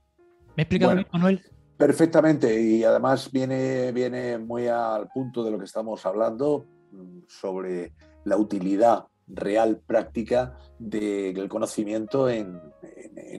¿Me 0.56 0.64
explicado 0.64 0.96
Manuel? 1.12 1.42
Perfectamente, 1.78 2.62
y 2.62 2.84
además 2.84 3.32
viene, 3.32 3.92
viene 3.92 4.38
muy 4.38 4.68
al 4.68 5.08
punto 5.10 5.44
de 5.44 5.52
lo 5.52 5.58
que 5.58 5.66
estamos 5.66 6.06
hablando 6.06 6.68
mm, 6.92 7.20
sobre 7.28 7.94
la 8.26 8.38
utilidad 8.38 9.06
real, 9.28 9.82
práctica 9.86 10.58
del 10.78 11.48
conocimiento 11.48 12.30
en, 12.30 12.60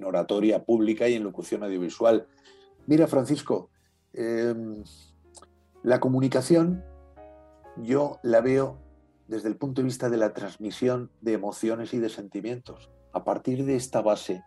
oratoria 0.05 0.65
pública 0.65 1.09
y 1.09 1.15
en 1.15 1.23
locución 1.23 1.62
audiovisual. 1.62 2.27
Mira, 2.86 3.06
Francisco, 3.06 3.70
em, 4.12 4.82
la 5.85 6.01
comunicación 6.01 6.85
yo 7.77 8.19
la 8.23 8.40
veo 8.40 8.78
desde 9.28 9.48
el 9.48 9.56
punto 9.56 9.81
de 9.81 9.86
vista 9.86 10.11
de 10.11 10.16
la 10.16 10.32
transmisión 10.35 11.11
de 11.20 11.35
emociones 11.35 11.94
y 11.94 11.98
de 11.98 12.09
sentimientos 12.09 12.90
a 13.12 13.24
partir 13.24 13.64
de 13.64 13.76
esta 13.76 14.02
base, 14.02 14.43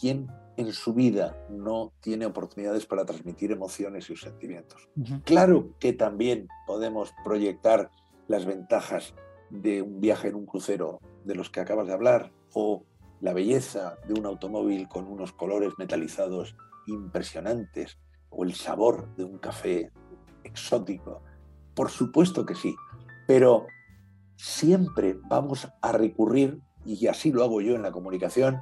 ¿quién 0.00 0.28
en 0.56 0.72
su 0.72 0.92
vida 0.92 1.36
no 1.48 1.92
tiene 2.00 2.26
oportunidades 2.26 2.86
para 2.86 3.04
transmitir 3.04 3.52
emociones 3.52 4.10
y 4.10 4.16
sentimientos? 4.16 4.88
Claro 5.24 5.74
que 5.78 5.92
también 5.92 6.48
podemos 6.66 7.12
proyectar 7.24 7.90
las 8.28 8.44
ventajas 8.44 9.14
de 9.50 9.82
un 9.82 10.00
viaje 10.00 10.28
en 10.28 10.36
un 10.36 10.46
crucero 10.46 11.00
de 11.24 11.34
los 11.34 11.50
que 11.50 11.60
acabas 11.60 11.86
de 11.86 11.94
hablar 11.94 12.32
o 12.54 12.84
la 13.20 13.32
belleza 13.32 13.96
de 14.06 14.14
un 14.14 14.26
automóvil 14.26 14.88
con 14.88 15.06
unos 15.06 15.32
colores 15.32 15.72
metalizados 15.78 16.56
impresionantes 16.86 17.98
o 18.30 18.44
el 18.44 18.54
sabor 18.54 19.14
de 19.16 19.24
un 19.24 19.38
café 19.38 19.90
exótico. 20.44 21.22
Por 21.74 21.90
supuesto 21.90 22.46
que 22.46 22.54
sí, 22.54 22.74
pero 23.26 23.66
siempre 24.36 25.18
vamos 25.28 25.68
a 25.82 25.92
recurrir 25.92 26.60
y 26.84 27.06
así 27.06 27.32
lo 27.32 27.44
hago 27.44 27.60
yo 27.60 27.74
en 27.74 27.82
la 27.82 27.92
comunicación, 27.92 28.60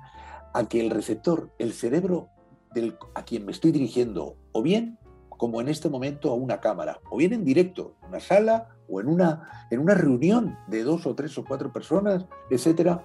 a 0.55 0.69
que 0.69 0.81
el 0.81 0.91
receptor, 0.91 1.51
el 1.59 1.73
cerebro 1.73 2.29
del, 2.75 2.97
a 3.15 3.25
quien 3.25 3.45
me 3.45 3.53
estoy 3.53 3.73
dirigiendo, 3.73 4.37
o 4.53 4.63
bien, 4.63 4.99
como 5.29 5.61
en 5.61 5.69
este 5.69 5.89
momento, 5.89 6.31
a 6.31 6.35
una 6.35 6.61
cámara, 6.61 7.01
o 7.11 7.17
bien 7.17 7.33
en 7.33 7.45
directo, 7.45 7.97
en 8.03 8.09
una 8.09 8.21
sala 8.21 8.69
o 8.89 9.01
en 9.01 9.09
una, 9.09 9.69
en 9.71 9.81
una 9.81 9.95
reunión 9.95 10.57
de 10.67 10.83
dos 10.83 11.07
o 11.07 11.15
tres 11.15 11.37
o 11.39 11.45
cuatro 11.45 11.73
personas, 11.73 12.27
etcétera, 12.51 13.05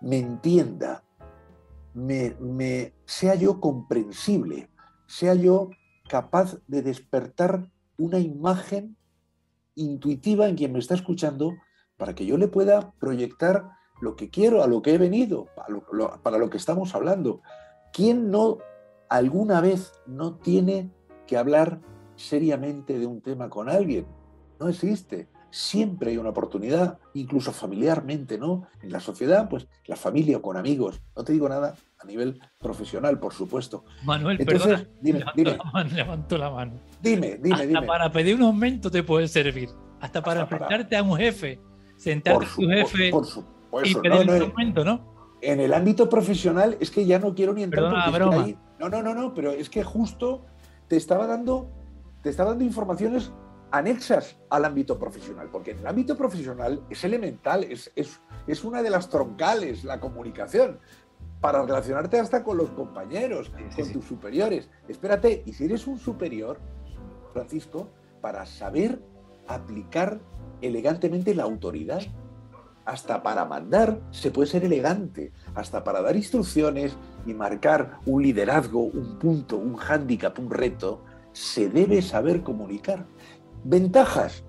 me 0.00 0.18
entienda, 0.18 1.04
me, 1.94 2.36
me, 2.40 2.92
sea 3.06 3.34
yo 3.34 3.60
comprensible, 3.60 4.68
sea 5.06 5.34
yo 5.34 5.70
capaz 6.08 6.58
de 6.66 6.82
despertar 6.82 7.70
una 7.96 8.18
imagen 8.18 8.96
intuitiva 9.74 10.48
en 10.48 10.56
quien 10.56 10.72
me 10.72 10.80
está 10.80 10.94
escuchando 10.94 11.54
para 11.96 12.14
que 12.14 12.26
yo 12.26 12.36
le 12.36 12.48
pueda 12.48 12.92
proyectar 12.98 13.70
lo 14.00 14.16
que 14.16 14.30
quiero, 14.30 14.62
a 14.62 14.66
lo 14.66 14.82
que 14.82 14.94
he 14.94 14.98
venido, 14.98 15.48
para 16.22 16.38
lo, 16.38 16.50
que 16.50 16.56
estamos 16.56 16.94
hablando. 16.94 17.42
¿Quién 17.92 18.30
no 18.30 18.58
alguna 19.08 19.60
vez 19.60 19.92
no 20.06 20.34
tiene 20.34 20.90
que 21.26 21.36
hablar 21.36 21.80
seriamente 22.16 22.98
de 22.98 23.06
un 23.06 23.20
tema 23.20 23.48
con 23.48 23.68
alguien? 23.68 24.06
No 24.58 24.68
existe. 24.68 25.28
Siempre 25.50 26.10
hay 26.10 26.16
una 26.16 26.30
oportunidad, 26.30 26.98
incluso 27.14 27.52
familiarmente, 27.52 28.38
¿no? 28.38 28.66
En 28.82 28.90
la 28.90 28.98
sociedad, 28.98 29.48
pues 29.48 29.68
la 29.86 29.94
familia 29.94 30.38
o 30.38 30.42
con 30.42 30.56
amigos. 30.56 31.00
No 31.14 31.22
te 31.22 31.32
digo 31.32 31.48
nada 31.48 31.76
a 32.00 32.04
nivel 32.04 32.40
profesional, 32.58 33.20
por 33.20 33.32
supuesto. 33.32 33.84
Manuel, 34.02 34.38
Entonces, 34.40 34.88
dime, 35.00 35.20
levanto, 35.20 35.36
dime. 35.36 35.56
La 35.56 35.70
mano, 35.70 35.90
levanto 35.94 36.38
la 36.38 36.50
mano. 36.50 36.72
Dime, 37.00 37.38
dime, 37.40 37.62
Hasta 37.62 37.86
para 37.86 38.10
pedir 38.10 38.34
un 38.34 38.42
aumento 38.42 38.90
te 38.90 39.04
puede 39.04 39.28
servir. 39.28 39.68
Hasta 40.00 40.20
para 40.20 40.40
enfrentarte 40.40 40.96
a 40.96 41.02
un 41.04 41.16
jefe, 41.16 41.60
sentarte 41.96 42.44
a 42.44 42.48
tu 42.48 42.68
jefe 42.68 43.12
y 43.82 43.94
pedir 43.94 44.30
un 44.30 44.42
aumento, 44.42 44.84
¿no? 44.84 45.14
En 45.40 45.60
el 45.60 45.74
ámbito 45.74 46.08
profesional 46.08 46.76
es 46.80 46.90
que 46.90 47.04
ya 47.04 47.18
no 47.18 47.34
quiero 47.34 47.52
ni 47.52 47.62
entrar 47.62 47.92
porque 48.10 48.56
no, 48.78 48.88
no, 48.88 49.02
no, 49.02 49.14
no, 49.14 49.34
pero 49.34 49.50
es 49.52 49.68
que 49.68 49.82
justo 49.82 50.44
te 50.88 50.96
estaba 50.96 51.26
dando, 51.26 51.70
te 52.22 52.30
estaba 52.30 52.50
dando 52.50 52.64
informaciones 52.64 53.32
anexas 53.70 54.36
al 54.50 54.64
ámbito 54.64 54.98
profesional, 54.98 55.48
porque 55.50 55.72
en 55.72 55.80
el 55.80 55.86
ámbito 55.86 56.16
profesional 56.16 56.82
es 56.88 57.02
elemental, 57.04 57.64
es, 57.64 57.90
es, 57.96 58.20
es 58.46 58.64
una 58.64 58.82
de 58.82 58.90
las 58.90 59.08
troncales 59.08 59.84
la 59.84 60.00
comunicación 60.00 60.78
para 61.40 61.62
relacionarte 61.62 62.18
hasta 62.18 62.42
con 62.42 62.56
los 62.56 62.70
compañeros, 62.70 63.50
con 63.76 63.92
tus 63.92 64.04
superiores. 64.04 64.70
Espérate, 64.88 65.42
y 65.44 65.52
si 65.52 65.64
eres 65.64 65.86
un 65.86 65.98
superior, 65.98 66.58
Francisco, 67.32 67.90
para 68.20 68.46
saber 68.46 69.02
aplicar 69.46 70.20
elegantemente 70.62 71.34
la 71.34 71.42
autoridad, 71.42 72.00
hasta 72.84 73.22
para 73.22 73.44
mandar 73.44 74.00
se 74.10 74.30
puede 74.30 74.48
ser 74.48 74.64
elegante, 74.64 75.32
hasta 75.54 75.84
para 75.84 76.02
dar 76.02 76.16
instrucciones 76.16 76.96
y 77.26 77.34
marcar 77.34 77.98
un 78.06 78.22
liderazgo, 78.22 78.84
un 78.84 79.18
punto, 79.18 79.56
un 79.56 79.76
hándicap, 79.76 80.38
un 80.38 80.50
reto, 80.50 81.02
se 81.32 81.68
debe 81.68 82.02
saber 82.02 82.42
comunicar. 82.42 83.06
Ventajas 83.64 84.44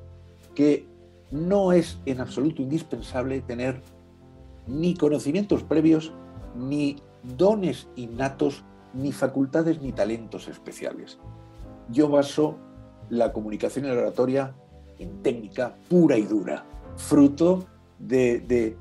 que 0.53 0.88
no 1.32 1.72
es 1.72 1.99
en 2.06 2.22
absoluto 2.22 2.62
indispensable 2.62 3.41
tener 3.41 3.82
ni 4.68 4.95
conocimientos 4.95 5.64
previos 5.64 6.14
ni 6.56 6.98
dones 7.24 7.88
innatos, 7.95 8.64
ni 8.94 9.12
facultades 9.12 9.82
ni 9.82 9.91
talentos 9.91 10.48
especiales. 10.48 11.20
Yo 11.90 12.10
baso 12.10 12.57
la 13.10 13.34
comunicación 13.34 13.86
y 13.86 13.90
la 13.90 13.95
oratoria 13.95 14.56
en 14.99 15.22
técnica 15.22 15.76
pura 15.90 16.18
y 16.18 16.24
dura, 16.24 16.66
fruto 16.95 17.66
de, 17.99 18.77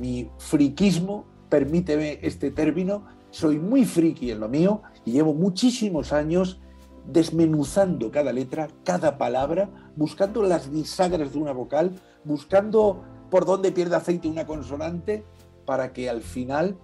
mi 0.00 0.30
friquismo, 0.38 1.24
permíteme 1.48 2.18
este 2.22 2.50
término, 2.50 3.04
soy 3.30 3.58
muy 3.58 3.84
friki 3.84 4.30
en 4.30 4.40
lo 4.40 4.48
mío 4.48 4.82
y 5.04 5.12
llevo 5.12 5.34
muchísimos 5.34 6.12
años 6.12 6.60
desmenuzando 7.06 8.10
cada 8.10 8.32
letra, 8.32 8.68
cada 8.84 9.18
palabra, 9.18 9.70
buscando 9.96 10.42
las 10.42 10.70
bisagras 10.70 11.32
de 11.32 11.38
una 11.38 11.52
vocal, 11.52 11.92
buscando 12.24 13.02
por 13.30 13.46
dónde 13.46 13.72
pierde 13.72 13.96
aceite 13.96 14.28
una 14.28 14.46
consonante, 14.46 15.24
para 15.64 15.92
que 15.92 16.10
al 16.10 16.20
final 16.20 16.76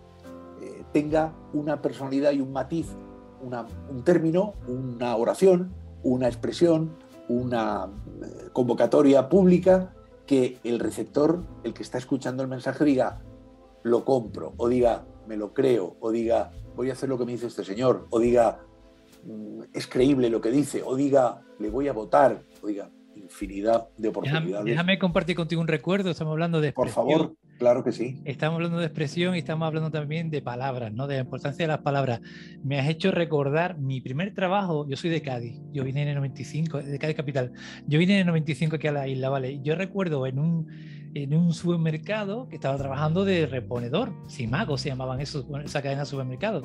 eh, 0.62 0.85
tenga 0.93 1.35
una 1.53 1.82
personalidad 1.82 2.32
y 2.32 2.40
un 2.40 2.53
matiz, 2.53 2.86
un 3.43 4.05
término, 4.05 4.55
una 4.69 5.16
oración, 5.16 5.73
una 6.03 6.28
expresión, 6.28 6.97
una 7.28 7.89
eh, 8.23 8.48
convocatoria 8.53 9.28
pública, 9.28 9.93
que 10.27 10.59
el 10.65 10.78
receptor, 10.78 11.44
el 11.65 11.73
que 11.73 11.82
está 11.82 11.98
escuchando 11.98 12.43
el 12.43 12.48
mensaje, 12.48 12.85
diga, 12.85 13.23
lo 13.82 14.05
compro, 14.05 14.55
o 14.57 14.69
diga, 14.69 15.05
me 15.27 15.36
lo 15.36 15.55
creo, 15.55 15.97
o 16.01 16.11
diga, 16.11 16.51
voy 16.74 16.90
a 16.90 16.94
hacer 16.94 17.09
lo 17.09 17.19
que 17.19 17.24
me 17.24 17.32
dice 17.32 17.47
este 17.47 17.65
señor, 17.65 18.07
o 18.11 18.19
diga, 18.19 18.61
mm, 19.24 19.62
es 19.73 19.86
creíble 19.86 20.28
lo 20.28 20.40
que 20.40 20.51
dice, 20.51 20.82
o 20.85 20.97
diga, 20.97 21.43
le 21.59 21.70
voy 21.70 21.89
a 21.89 21.93
votar, 21.93 22.43
o 22.62 22.66
diga, 22.66 22.90
infinidad 23.15 23.89
de 23.97 24.09
oportunidades. 24.09 24.65
Déjame, 24.65 24.98
compartir 24.98 25.36
contigo 25.36 25.61
un 25.61 25.69
recuerdo, 25.69 26.11
estamos 26.11 26.32
hablando 26.32 26.61
de... 26.61 26.73
Por 26.73 26.89
favor, 26.89 27.35
claro 27.59 27.85
que 27.85 27.93
sí. 27.93 28.20
Estamos 28.24 28.57
hablando 28.57 28.78
de 28.78 28.87
expresión 28.87 29.35
y 29.35 29.39
estamos 29.39 29.66
hablando 29.66 29.91
también 29.91 30.31
de 30.31 30.43
palabras, 30.43 30.93
¿no? 30.93 31.07
De 31.07 31.16
la 31.16 31.23
importancia 31.23 31.65
de 31.65 31.69
las 31.69 31.78
palabras. 31.78 32.20
Me 32.62 32.78
has 32.78 32.89
hecho 32.89 33.11
recordar 33.11 33.78
mi 33.78 34.01
primer 34.01 34.35
trabajo, 34.35 34.87
yo 34.89 34.97
soy 34.97 35.11
de 35.11 35.23
Cádiz, 35.23 35.61
yo 35.73 35.85
vine 35.85 36.03
en 36.03 36.09
el 36.09 36.15
95, 36.16 36.83
de 36.83 36.99
Cádiz 36.99 37.16
Capital, 37.16 37.53
yo 37.87 37.99
vine 37.99 38.15
en 38.15 38.20
el 38.20 38.27
95 38.27 38.77
aquí 38.77 38.87
a 38.87 38.93
la 38.93 39.09
isla, 39.09 39.28
¿vale? 39.28 39.61
Yo 39.62 39.74
recuerdo 39.74 40.27
en 40.27 40.39
un, 40.39 40.66
en 41.15 41.35
un 41.35 41.53
supermercado 41.53 42.49
que 42.49 42.57
estaba 42.57 42.77
trabajando 42.77 43.24
de 43.24 43.47
reponedor, 43.47 44.12
Simago 44.28 44.77
se 44.78 44.91
llamaban 44.91 45.20
eso, 45.20 45.47
esa 45.65 45.83
cadena 45.83 46.03
de 46.03 46.07
supermercados, 46.07 46.65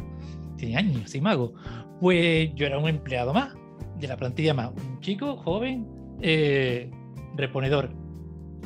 tiene 0.58 0.78
años, 0.78 1.10
Simago. 1.10 1.54
Pues 2.00 2.54
yo 2.56 2.66
era 2.66 2.78
un 2.78 2.90
empleado 2.90 3.34
más, 3.34 3.56
de 4.00 4.08
la 4.08 4.18
plantilla 4.18 4.54
más, 4.54 4.72
un 4.72 5.00
chico 5.00 5.38
joven, 5.38 5.88
eh, 6.22 6.92
reponedor. 7.36 8.01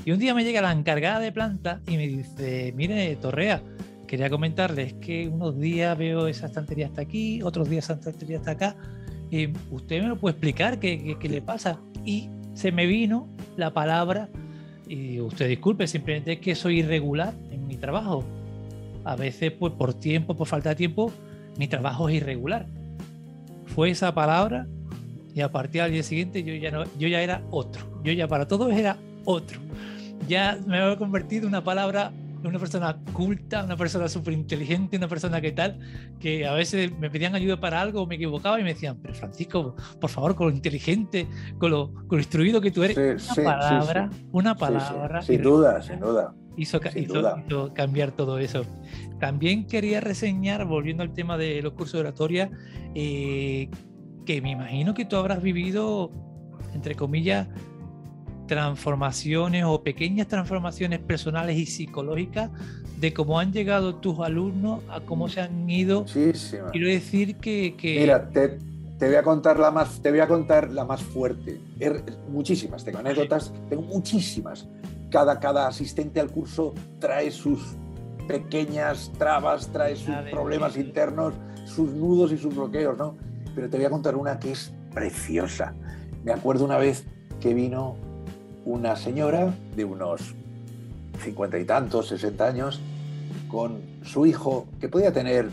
Y 0.04 0.12
un 0.12 0.20
día 0.20 0.34
me 0.34 0.44
llega 0.44 0.62
la 0.62 0.72
encargada 0.72 1.20
de 1.20 1.32
planta 1.32 1.82
y 1.88 1.98
me 1.98 2.08
dice, 2.08 2.74
mire, 2.76 3.16
Torrea, 3.16 3.62
quería 4.08 4.30
comentarles 4.30 4.94
que 4.96 5.28
unos 5.28 5.60
días 5.60 5.98
veo 5.98 6.28
esa 6.28 6.48
estantería 6.48 6.88
hasta 6.88 7.02
aquí, 7.02 7.42
otros 7.42 7.70
días 7.70 7.86
esa 7.86 7.94
estantería 7.94 8.38
hasta 8.38 8.52
acá. 8.52 8.76
Y 9.32 9.50
¿Usted 9.72 10.02
me 10.02 10.10
lo 10.10 10.18
puede 10.18 10.34
explicar 10.34 10.80
qué, 10.80 11.18
qué, 11.20 11.30
le 11.30 11.42
pasa? 11.42 11.80
Y 12.04 12.30
se 12.54 12.72
me 12.72 12.86
vino 12.86 13.28
la 13.58 13.74
palabra, 13.74 14.30
y 14.88 15.20
usted 15.20 15.50
disculpe, 15.50 15.88
simplemente 15.88 16.34
es 16.34 16.40
que 16.40 16.56
soy 16.56 16.80
irregular 16.80 17.34
en 17.52 17.68
mi 17.68 17.76
trabajo. 17.76 18.24
A 19.04 19.16
veces, 19.16 19.52
pues 19.52 19.74
por 19.74 19.94
tiempo, 19.94 20.36
por 20.36 20.48
falta 20.48 20.70
de 20.70 20.76
tiempo, 20.76 21.12
mi 21.58 21.68
trabajo 21.68 22.10
es 22.10 22.16
irregular. 22.16 22.68
Fue 23.66 23.90
esa 23.90 24.14
palabra 24.14 24.68
y 25.34 25.42
a 25.42 25.52
partir 25.52 25.82
del 25.82 25.92
día 25.92 26.04
siguiente 26.04 26.44
yo 26.44 26.54
ya, 26.56 26.72
no, 26.72 26.84
yo 26.98 27.08
ya 27.08 27.22
era 27.22 27.42
otro. 27.52 28.02
Yo 28.04 28.14
ya 28.14 28.28
para 28.28 28.48
todos 28.48 28.72
era 28.72 28.98
otro. 29.26 29.60
Ya 30.28 30.58
me 30.66 30.80
había 30.80 30.98
convertido 30.98 31.44
en 31.44 31.50
una 31.50 31.64
palabra, 31.64 32.12
en 32.42 32.48
una 32.48 32.60
persona 32.60 32.98
culta, 33.14 33.64
una 33.64 33.78
persona 33.78 34.08
súper 34.08 34.34
inteligente, 34.34 34.98
una 34.98 35.08
persona 35.08 35.42
que 35.42 35.52
tal, 35.52 35.80
que 36.20 36.46
a 36.46 36.54
veces 36.54 36.92
me 36.98 37.10
pedían 37.10 37.36
ayuda 37.36 37.60
para 37.60 37.82
algo, 37.82 38.06
me 38.06 38.16
equivocaba 38.16 38.60
y 38.60 38.64
me 38.64 38.74
decían, 38.74 38.98
pero 39.02 39.14
Francisco, 39.14 39.76
por 40.00 40.10
favor, 40.10 40.36
con 40.36 40.50
lo 40.50 40.54
inteligente, 40.54 41.28
con 41.58 41.72
lo, 41.72 41.94
con 41.94 42.10
lo 42.12 42.18
instruido 42.18 42.62
que 42.62 42.72
tú 42.72 42.84
eres, 42.84 42.98
una, 43.38 43.44
palabra, 43.44 44.10
una 44.32 44.56
palabra, 44.56 45.22
Sin 45.22 45.42
duda, 45.42 45.82
sin 45.82 46.00
duda. 46.00 46.34
Hizo, 46.58 46.80
hizo, 46.96 47.74
cambiar 47.74 48.12
todo 48.12 48.40
eso. 48.40 48.64
También 49.20 49.68
quería 49.68 50.00
reseñar, 50.00 50.66
volviendo 50.66 51.04
al 51.04 51.14
tema 51.14 51.38
de 51.38 51.62
los 51.62 51.74
cursos 51.74 51.94
de 51.94 52.00
oratoria, 52.00 52.50
eh, 52.94 53.70
que 54.26 54.42
me 54.42 54.52
imagino 54.52 54.94
que 54.94 55.06
tú 55.06 55.16
habrás 55.18 55.42
vivido, 55.42 56.12
entre 56.74 56.96
comillas, 56.96 57.48
transformaciones 58.48 59.64
o 59.66 59.84
pequeñas 59.84 60.28
transformaciones 60.28 61.00
personales 61.00 61.58
y 61.58 61.66
psicológicas 61.66 62.52
de 63.00 63.14
cómo 63.14 63.40
han 63.40 63.52
llegado 63.52 63.96
tus 63.96 64.20
alumnos 64.20 64.82
a 64.90 65.02
cómo 65.02 65.28
se 65.28 65.42
han 65.42 65.70
ido. 65.70 66.06
Quiero 66.72 66.88
decir 66.88 67.38
que, 67.38 67.76
Mira, 67.82 68.30
te, 68.30 68.58
voy 69.00 69.16
a 69.16 69.24
contar 69.24 69.60
la 69.60 69.72
más, 69.72 70.02
te 70.02 70.10
voy 70.10 70.20
a 70.20 70.28
contar 70.28 70.72
la 70.72 70.86
más 70.86 71.02
fuerte. 71.02 71.60
Er, 71.80 72.04
muchísimas, 72.30 72.84
tengo 72.84 73.00
anécdotas, 73.00 73.54
tengo 73.70 73.84
muchísimas. 73.84 74.68
Cada, 75.10 75.40
cada 75.40 75.68
asistente 75.68 76.20
al 76.20 76.30
curso 76.30 76.74
trae 77.00 77.32
sus 77.32 77.76
pequeñas 78.28 79.12
trabas, 79.18 79.68
trae 79.68 79.96
sus 79.96 80.16
problemas 80.32 80.78
internos, 80.78 81.34
sus 81.66 81.90
nudos 81.92 82.32
y 82.32 82.38
sus 82.38 82.56
bloqueos, 82.56 82.98
¿no? 82.98 83.16
pero 83.56 83.70
te 83.70 83.78
voy 83.78 83.86
a 83.86 83.90
contar 83.90 84.16
una 84.16 84.38
que 84.38 84.52
es 84.52 84.74
preciosa. 84.94 85.74
Me 86.24 86.34
acuerdo 86.34 86.66
una 86.66 86.78
vez 86.78 87.06
que 87.40 87.54
vino 87.54 87.96
una 88.66 88.96
señora 88.96 89.54
de 89.76 89.86
unos 89.86 90.36
cincuenta 91.20 91.58
y 91.58 91.66
tantos, 91.66 92.08
sesenta 92.08 92.48
años, 92.48 92.82
con 93.50 93.80
su 94.04 94.26
hijo, 94.26 94.68
que 94.80 94.90
podía 94.90 95.14
tener 95.14 95.50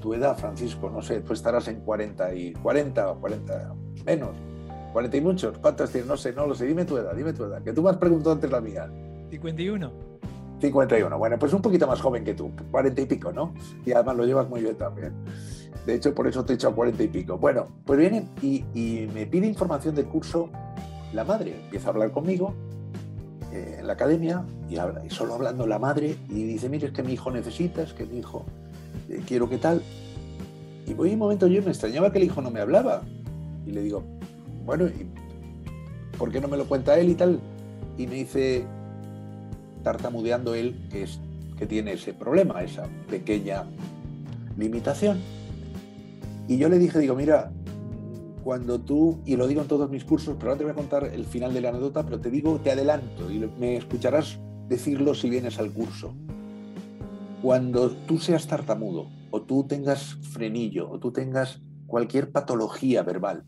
tu 0.00 0.14
edad, 0.14 0.36
Francisco, 0.38 0.90
no 0.90 1.02
sé, 1.02 1.20
tú 1.20 1.32
estarás 1.32 1.66
en 1.68 1.80
40 1.80 2.34
y 2.34 2.52
40 2.52 3.10
o 3.10 3.16
40 3.16 3.74
menos, 4.04 4.30
40 4.92 5.16
y 5.16 5.20
muchos, 5.20 5.58
¿cuántos 5.58 5.90
tienes? 5.90 6.08
No 6.08 6.16
sé, 6.16 6.32
no 6.32 6.46
lo 6.46 6.54
sé, 6.54 6.66
dime 6.66 6.84
tu 6.84 6.96
edad, 6.96 7.14
dime 7.14 7.32
tu 7.32 7.44
edad, 7.44 7.62
que 7.62 7.72
tú 7.72 7.82
me 7.82 7.90
has 7.90 7.96
preguntado 7.96 8.34
antes 8.34 8.50
la 8.50 8.60
mía. 8.60 8.88
51. 9.30 9.90
51, 10.60 11.18
bueno, 11.18 11.38
pues 11.38 11.52
un 11.52 11.60
poquito 11.60 11.86
más 11.86 12.00
joven 12.00 12.24
que 12.24 12.34
tú, 12.34 12.50
40 12.70 13.00
y 13.00 13.06
pico, 13.06 13.32
¿no? 13.32 13.52
Y 13.84 13.92
además 13.92 14.16
lo 14.16 14.24
llevas 14.24 14.48
muy 14.48 14.62
bien 14.62 14.76
también. 14.76 15.12
De 15.86 15.94
hecho, 15.94 16.12
por 16.14 16.26
eso 16.26 16.44
te 16.44 16.52
he 16.52 16.56
hecho 16.56 16.68
a 16.68 16.74
cuarenta 16.74 17.04
y 17.04 17.08
pico. 17.08 17.38
Bueno, 17.38 17.68
pues 17.84 17.98
viene 17.98 18.28
y, 18.42 19.08
me 19.14 19.24
pide 19.26 19.46
información 19.46 19.94
del 19.94 20.06
curso 20.06 20.50
la 21.12 21.24
madre. 21.24 21.56
Empieza 21.64 21.88
a 21.88 21.90
hablar 21.90 22.10
conmigo 22.12 22.54
eh, 23.52 23.76
en 23.80 23.86
la 23.86 23.94
academia 23.94 24.44
y, 24.68 24.76
habla, 24.76 25.04
y 25.04 25.10
solo 25.10 25.34
hablando 25.34 25.66
la 25.66 25.78
madre 25.78 26.16
y 26.28 26.44
dice, 26.44 26.68
mire, 26.68 26.88
es 26.88 26.92
que 26.92 27.02
mi 27.02 27.12
hijo 27.12 27.30
necesita, 27.30 27.82
es 27.82 27.92
que 27.92 28.04
mi 28.04 28.18
hijo 28.18 28.44
eh, 29.08 29.22
quiero 29.26 29.48
que 29.48 29.58
tal. 29.58 29.82
Y 30.86 30.94
voy 30.94 31.12
un 31.12 31.18
momento 31.18 31.46
yo 31.46 31.62
me 31.62 31.70
extrañaba 31.70 32.12
que 32.12 32.18
el 32.18 32.24
hijo 32.24 32.40
no 32.40 32.50
me 32.50 32.60
hablaba. 32.60 33.02
Y 33.66 33.72
le 33.72 33.82
digo, 33.82 34.02
bueno, 34.64 34.88
¿por 36.18 36.30
qué 36.30 36.40
no 36.40 36.48
me 36.48 36.56
lo 36.56 36.66
cuenta 36.66 36.98
él 36.98 37.10
y 37.10 37.14
tal? 37.14 37.40
Y 37.98 38.06
me 38.06 38.16
dice, 38.16 38.64
tartamudeando 39.82 40.54
él, 40.54 40.88
que, 40.90 41.04
es, 41.04 41.20
que 41.56 41.66
tiene 41.66 41.92
ese 41.92 42.12
problema, 42.12 42.62
esa 42.62 42.84
pequeña 43.08 43.64
limitación. 44.56 45.18
Y 46.48 46.58
yo 46.58 46.68
le 46.68 46.78
dije, 46.78 46.98
digo, 46.98 47.14
mira, 47.14 47.50
cuando 48.46 48.80
tú, 48.80 49.20
y 49.24 49.34
lo 49.34 49.48
digo 49.48 49.62
en 49.62 49.66
todos 49.66 49.90
mis 49.90 50.04
cursos, 50.04 50.36
pero 50.38 50.52
ahora 50.52 50.58
te 50.58 50.62
voy 50.62 50.70
a 50.70 50.76
contar 50.76 51.02
el 51.02 51.24
final 51.24 51.52
de 51.52 51.60
la 51.60 51.70
anécdota, 51.70 52.04
pero 52.04 52.20
te 52.20 52.30
digo, 52.30 52.60
te 52.60 52.70
adelanto, 52.70 53.28
y 53.28 53.40
me 53.58 53.76
escucharás 53.76 54.38
decirlo 54.68 55.16
si 55.16 55.28
vienes 55.28 55.58
al 55.58 55.72
curso. 55.72 56.14
Cuando 57.42 57.90
tú 57.90 58.18
seas 58.18 58.46
tartamudo, 58.46 59.08
o 59.32 59.42
tú 59.42 59.64
tengas 59.64 60.14
frenillo, 60.30 60.88
o 60.88 61.00
tú 61.00 61.10
tengas 61.10 61.60
cualquier 61.88 62.30
patología 62.30 63.02
verbal, 63.02 63.42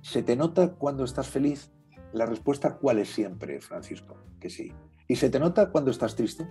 ¿se 0.00 0.22
te 0.22 0.36
nota 0.36 0.74
cuando 0.74 1.02
estás 1.02 1.26
feliz? 1.26 1.72
La 2.12 2.24
respuesta, 2.24 2.76
¿cuál 2.76 3.00
es 3.00 3.08
siempre, 3.08 3.60
Francisco? 3.60 4.14
Que 4.38 4.48
sí. 4.48 4.72
¿Y 5.08 5.16
se 5.16 5.28
te 5.28 5.40
nota 5.40 5.72
cuando 5.72 5.90
estás 5.90 6.14
triste? 6.14 6.48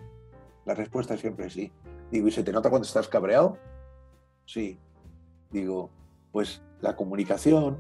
La 0.65 0.76
respuesta 0.76 1.15
siempre 1.15 1.45
es 1.45 1.53
sí. 1.53 1.72
Digo, 2.11 2.27
¿y 2.27 2.31
se 2.31 2.44
te 2.44 2.52
nota 2.52 2.69
cuando 2.69 2.85
estás 2.85 3.07
cabreado? 3.07 3.57
Sí. 4.45 4.77
Digo, 5.49 5.91
pues 6.34 6.61
la 6.81 6.97
comunicación, 6.97 7.80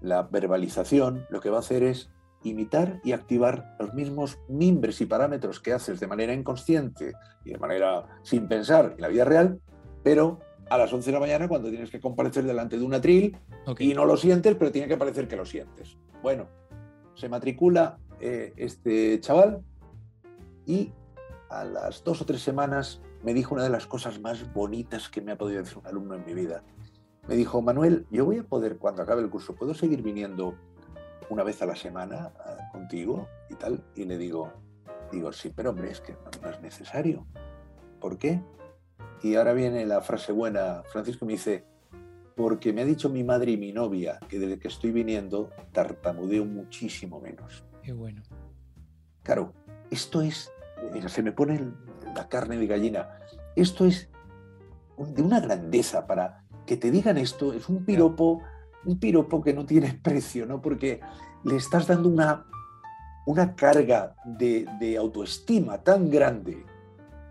la 0.00 0.24
verbalización, 0.24 1.26
lo 1.30 1.40
que 1.40 1.50
va 1.50 1.58
a 1.58 1.60
hacer 1.60 1.84
es 1.84 2.10
imitar 2.42 3.00
y 3.04 3.12
activar 3.12 3.76
los 3.78 3.94
mismos 3.94 4.38
mimbres 4.48 5.00
y 5.00 5.06
parámetros 5.06 5.60
que 5.60 5.72
haces 5.72 6.00
de 6.00 6.06
manera 6.06 6.34
inconsciente 6.34 7.12
y 7.44 7.52
de 7.52 7.58
manera 7.58 8.06
sin 8.22 8.48
pensar 8.48 8.94
en 8.96 9.02
la 9.02 9.08
vida 9.08 9.24
real, 9.24 9.60
pero 10.02 10.40
a 10.68 10.78
las 10.78 10.92
11 10.92 11.06
de 11.06 11.12
la 11.12 11.20
mañana 11.20 11.46
cuando 11.46 11.70
tienes 11.70 11.90
que 11.90 12.00
comparecer 12.00 12.44
delante 12.44 12.78
de 12.78 12.84
un 12.84 12.94
atril 12.94 13.38
y 13.78 13.94
no 13.94 14.04
lo 14.04 14.16
sientes, 14.16 14.56
pero 14.56 14.72
tiene 14.72 14.88
que 14.88 14.96
parecer 14.96 15.28
que 15.28 15.36
lo 15.36 15.44
sientes. 15.44 15.96
Bueno, 16.22 16.48
se 17.14 17.28
matricula 17.28 17.98
eh, 18.20 18.52
este 18.56 19.20
chaval 19.20 19.62
y 20.66 20.90
a 21.50 21.64
las 21.64 22.02
dos 22.02 22.22
o 22.22 22.26
tres 22.26 22.42
semanas 22.42 23.00
me 23.22 23.34
dijo 23.34 23.54
una 23.54 23.64
de 23.64 23.70
las 23.70 23.86
cosas 23.86 24.20
más 24.20 24.52
bonitas 24.52 25.08
que 25.08 25.20
me 25.20 25.32
ha 25.32 25.38
podido 25.38 25.62
decir 25.62 25.78
un 25.78 25.86
alumno 25.86 26.14
en 26.14 26.24
mi 26.24 26.34
vida. 26.34 26.62
Me 27.28 27.36
dijo, 27.36 27.62
Manuel, 27.62 28.06
yo 28.10 28.24
voy 28.24 28.38
a 28.38 28.42
poder, 28.42 28.78
cuando 28.78 29.02
acabe 29.02 29.22
el 29.22 29.30
curso, 29.30 29.54
¿puedo 29.54 29.74
seguir 29.74 30.02
viniendo 30.02 30.54
una 31.30 31.42
vez 31.42 31.62
a 31.62 31.66
la 31.66 31.74
semana 31.74 32.32
ah, 32.38 32.70
contigo 32.70 33.28
y 33.48 33.54
tal? 33.54 33.82
Y 33.94 34.04
le 34.04 34.18
digo, 34.18 34.52
digo, 35.10 35.32
sí, 35.32 35.52
pero 35.54 35.70
hombre, 35.70 35.90
es 35.90 36.00
que 36.00 36.16
no, 36.42 36.50
es 36.50 36.60
necesario. 36.60 37.26
¿Por 38.00 38.18
qué? 38.18 38.42
Y 39.22 39.36
ahora 39.36 39.54
viene 39.54 39.86
la 39.86 40.02
frase 40.02 40.32
buena. 40.32 40.82
Francisco 40.92 41.24
me 41.24 41.32
dice, 41.32 41.64
porque 42.36 42.72
me 42.72 42.82
ha 42.82 42.84
dicho 42.84 43.08
mi 43.08 43.24
madre 43.24 43.52
y 43.52 43.56
mi 43.56 43.72
novia 43.72 44.18
que 44.28 44.38
desde 44.38 44.58
que 44.58 44.68
estoy 44.68 44.90
viniendo 44.90 45.50
tartamudeo 45.72 46.44
muchísimo 46.44 47.20
menos. 47.20 47.64
Qué 47.82 47.92
bueno. 47.92 48.22
Claro, 49.22 49.54
esto 49.90 50.20
es 50.20 50.52
se 51.08 51.22
me 51.22 51.32
pone 51.32 51.72
la 52.14 52.28
carne 52.28 52.56
de 52.56 52.66
gallina. 52.66 53.18
Esto 53.56 53.86
es 53.86 54.08
de 54.96 55.22
una 55.22 55.40
grandeza 55.40 56.06
para 56.06 56.43
que 56.66 56.76
te 56.76 56.90
digan 56.90 57.18
esto, 57.18 57.52
es 57.52 57.68
un 57.68 57.84
piropo, 57.84 58.42
un 58.84 58.98
piropo 58.98 59.42
que 59.42 59.52
no 59.52 59.66
tiene 59.66 59.94
precio, 60.02 60.46
¿no? 60.46 60.60
Porque 60.60 61.00
le 61.44 61.56
estás 61.56 61.86
dando 61.86 62.08
una, 62.08 62.46
una 63.26 63.54
carga 63.54 64.14
de, 64.24 64.96
autoestima 64.98 65.78
tan 65.82 66.10
grande 66.10 66.64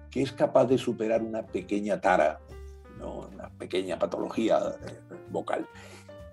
que 0.09 0.21
es 0.21 0.31
capaz 0.31 0.65
de 0.65 0.77
superar 0.77 1.23
una 1.23 1.45
pequeña 1.45 1.99
tara, 1.99 2.39
¿no? 2.99 3.27
una 3.33 3.49
pequeña 3.49 3.97
patología 3.97 4.59
eh, 4.59 4.99
vocal. 5.31 5.67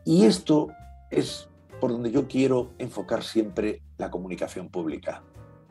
Y 0.04 0.26
esto 0.26 0.68
es 1.10 1.48
por 1.80 1.90
donde 1.90 2.10
yo 2.10 2.28
quiero 2.28 2.72
enfocar 2.78 3.22
siempre 3.22 3.82
la 3.96 4.10
comunicación 4.10 4.68
pública. 4.68 5.22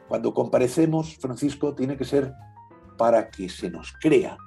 Cuando 0.07 0.34
comparecemos, 0.34 1.18
Francisco, 1.18 1.76
tiene 1.76 1.95
que 1.97 2.06
ser 2.06 2.34
para 2.97 3.30
que 3.30 3.47
se 3.47 3.69
nos 3.69 3.93
crea, 4.01 4.38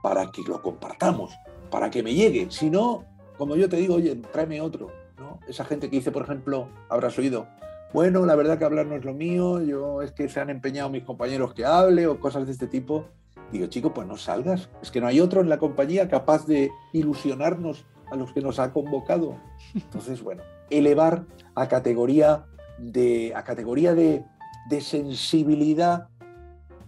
para 0.00 0.30
que 0.30 0.42
lo 0.42 0.62
compartamos, 0.62 1.36
para 1.70 1.90
que 1.90 2.02
me 2.02 2.14
llegue. 2.14 2.50
Si 2.50 2.70
no, 2.70 3.04
como 3.36 3.56
yo 3.56 3.68
te 3.68 3.76
digo, 3.76 3.96
oye, 3.96 4.16
tráeme 4.32 4.60
otro. 4.60 4.90
¿no? 5.18 5.40
Esa 5.48 5.64
gente 5.64 5.88
que 5.88 5.96
dice, 5.96 6.10
por 6.10 6.22
ejemplo, 6.22 6.68
habrás 6.88 7.18
oído, 7.18 7.46
bueno, 7.92 8.26
la 8.26 8.34
verdad 8.34 8.58
que 8.58 8.64
hablar 8.64 8.86
no 8.86 8.96
es 8.96 9.04
lo 9.04 9.14
mío, 9.14 9.62
yo 9.62 10.02
es 10.02 10.12
que 10.12 10.28
se 10.28 10.40
han 10.40 10.50
empeñado 10.50 10.90
mis 10.90 11.04
compañeros 11.04 11.54
que 11.54 11.64
hable 11.64 12.06
o 12.06 12.20
cosas 12.20 12.46
de 12.46 12.52
este 12.52 12.66
tipo. 12.66 13.06
Digo, 13.50 13.66
chico, 13.66 13.94
pues 13.94 14.06
no 14.06 14.16
salgas. 14.16 14.68
Es 14.82 14.90
que 14.90 15.00
no 15.00 15.06
hay 15.06 15.20
otro 15.20 15.40
en 15.40 15.48
la 15.48 15.58
compañía 15.58 16.08
capaz 16.08 16.46
de 16.46 16.70
ilusionarnos 16.92 17.86
a 18.10 18.16
los 18.16 18.32
que 18.32 18.42
nos 18.42 18.58
ha 18.58 18.72
convocado. 18.72 19.36
Entonces, 19.74 20.22
bueno, 20.22 20.42
elevar 20.70 21.24
a 21.54 21.68
categoría 21.68 22.44
de, 22.78 23.32
a 23.34 23.42
categoría 23.44 23.94
de 23.94 24.24
de 24.68 24.80
sensibilidad 24.80 26.08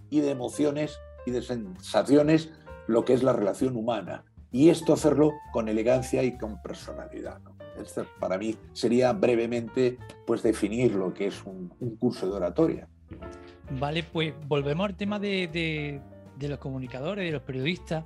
y 0.09 0.21
de 0.21 0.31
emociones 0.31 0.99
y 1.25 1.31
de 1.31 1.41
sensaciones 1.41 2.51
lo 2.87 3.05
que 3.05 3.13
es 3.13 3.23
la 3.23 3.33
relación 3.33 3.75
humana. 3.75 4.23
Y 4.51 4.69
esto 4.69 4.93
hacerlo 4.93 5.33
con 5.51 5.69
elegancia 5.69 6.23
y 6.23 6.37
con 6.37 6.61
personalidad. 6.61 7.39
para 8.19 8.37
mí 8.37 8.55
sería 8.73 9.13
brevemente 9.13 9.97
pues, 10.27 10.43
definir 10.43 10.93
lo 10.93 11.13
que 11.13 11.27
es 11.27 11.43
un, 11.45 11.69
curso 11.99 12.27
de 12.27 12.33
oratoria. 12.33 12.87
Vale, 13.79 14.03
pues 14.03 14.33
volvemos 14.47 14.89
al 14.89 14.95
tema 14.95 15.19
de, 15.19 16.01
los 16.39 16.59
comunicadores, 16.59 17.25
de 17.25 17.31
los 17.31 17.41
periodistas. 17.43 18.03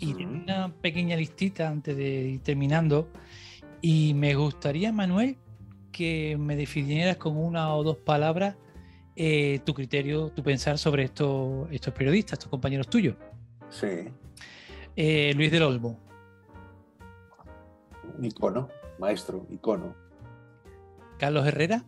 Y 0.00 0.12
una 0.24 0.74
pequeña 0.80 1.16
listita 1.16 1.68
antes 1.68 1.96
de 1.96 2.28
ir 2.28 2.42
terminando. 2.42 3.08
Y 3.80 4.14
me 4.14 4.34
gustaría, 4.34 4.92
Manuel, 4.92 5.36
que 5.92 6.36
me 6.38 6.56
definieras 6.56 7.16
con 7.18 7.36
una 7.36 7.74
o 7.74 7.84
dos 7.84 7.98
palabras 7.98 8.56
eh, 9.16 9.60
tu 9.64 9.74
criterio, 9.74 10.30
tu 10.30 10.42
pensar 10.42 10.76
sobre 10.76 11.04
estos, 11.04 11.70
estos 11.70 11.94
periodistas, 11.94 12.32
estos 12.32 12.48
compañeros 12.50 12.88
tuyos. 12.88 13.14
Sí. 13.70 14.08
Eh, 14.96 15.32
Luis 15.34 15.50
del 15.50 15.62
Olmo. 15.62 15.98
Icono, 18.20 18.68
maestro, 18.98 19.46
icono. 19.50 19.94
Carlos 21.18 21.46
Herrera. 21.46 21.84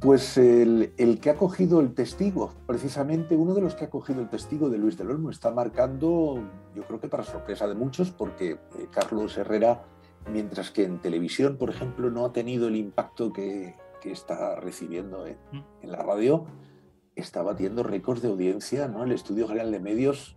Pues 0.00 0.36
el, 0.36 1.18
que 1.20 1.30
ha 1.30 1.36
cogido 1.36 1.80
el 1.80 1.94
testigo, 1.94 2.52
precisamente 2.66 3.36
uno 3.36 3.54
de 3.54 3.62
los 3.62 3.74
que 3.74 3.86
ha 3.86 3.90
cogido 3.90 4.20
el 4.20 4.28
testigo 4.28 4.68
de 4.68 4.76
Luis 4.76 4.98
del 4.98 5.10
Olmo, 5.10 5.30
está 5.30 5.50
marcando, 5.50 6.42
yo 6.74 6.82
creo 6.82 7.00
que 7.00 7.08
para 7.08 7.24
sorpresa 7.24 7.66
de 7.66 7.74
muchos, 7.74 8.10
porque 8.10 8.50
eh, 8.50 8.58
Carlos 8.90 9.38
Herrera, 9.38 9.82
mientras 10.30 10.70
que 10.70 10.84
en 10.84 10.98
televisión, 10.98 11.56
por 11.56 11.70
ejemplo, 11.70 12.10
no 12.10 12.26
ha 12.26 12.32
tenido 12.34 12.68
el 12.68 12.76
impacto 12.76 13.32
que, 13.32 13.76
que 14.04 14.12
está 14.12 14.60
recibiendo 14.60 15.24
mm. 15.52 15.58
en, 15.82 15.90
la 15.90 16.02
radio 16.02 16.44
está 17.16 17.42
batiendo 17.42 17.82
récords 17.82 18.22
de 18.22 18.28
audiencia, 18.28 18.88
¿no? 18.88 19.04
El 19.04 19.12
Estudio 19.12 19.46
General 19.46 19.70
de 19.70 19.80
Medios 19.80 20.36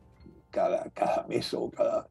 cada, 0.49 0.89
cada 0.91 1.25
mes 1.27 1.53
o 1.53 1.69
cada 1.69 2.07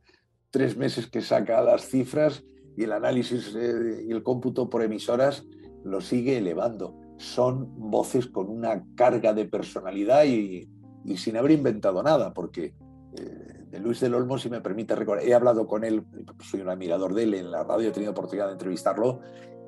tres 0.51 0.77
meses 0.77 1.07
que 1.07 1.21
saca 1.21 1.61
las 1.63 1.89
cifras 1.89 2.45
y 2.77 2.85
el 2.85 2.93
análisis 2.93 3.55
eh, 3.55 4.05
y 4.07 4.13
el 4.13 4.23
cómputo 4.23 4.69
por 4.69 4.83
emisoras 4.83 5.45
lo 5.85 6.01
sigue 6.01 6.39
elevando. 6.39 6.99
Son 7.19 7.91
voces 7.91 8.27
con 8.27 8.49
una 8.49 8.85
carga 8.95 9.33
de 9.33 9.47
personalidad 9.47 10.25
y, 10.25 10.69
sin 11.17 11.37
haber 11.37 11.53
inventado 11.53 12.03
nada, 12.03 12.35
porque 12.35 12.75
eh, 13.17 13.65
de 13.71 13.79
Luis 13.81 14.01
del 14.01 14.15
Olmo, 14.15 14.39
si 14.39 14.51
me 14.51 14.61
permite 14.61 14.95
recordar, 14.95 15.25
he 15.25 15.35
hablado 15.35 15.67
con 15.67 15.85
él, 15.85 16.05
soy 16.41 16.61
un 16.61 16.69
admirador 16.69 17.15
de 17.15 17.23
él 17.23 17.35
en 17.35 17.51
la 17.51 17.65
radio, 17.65 17.89
he 17.89 17.93
tenido 17.93 18.13
oportunidad 18.13 18.47
de 18.47 18.53
entrevistarlo 18.53 19.21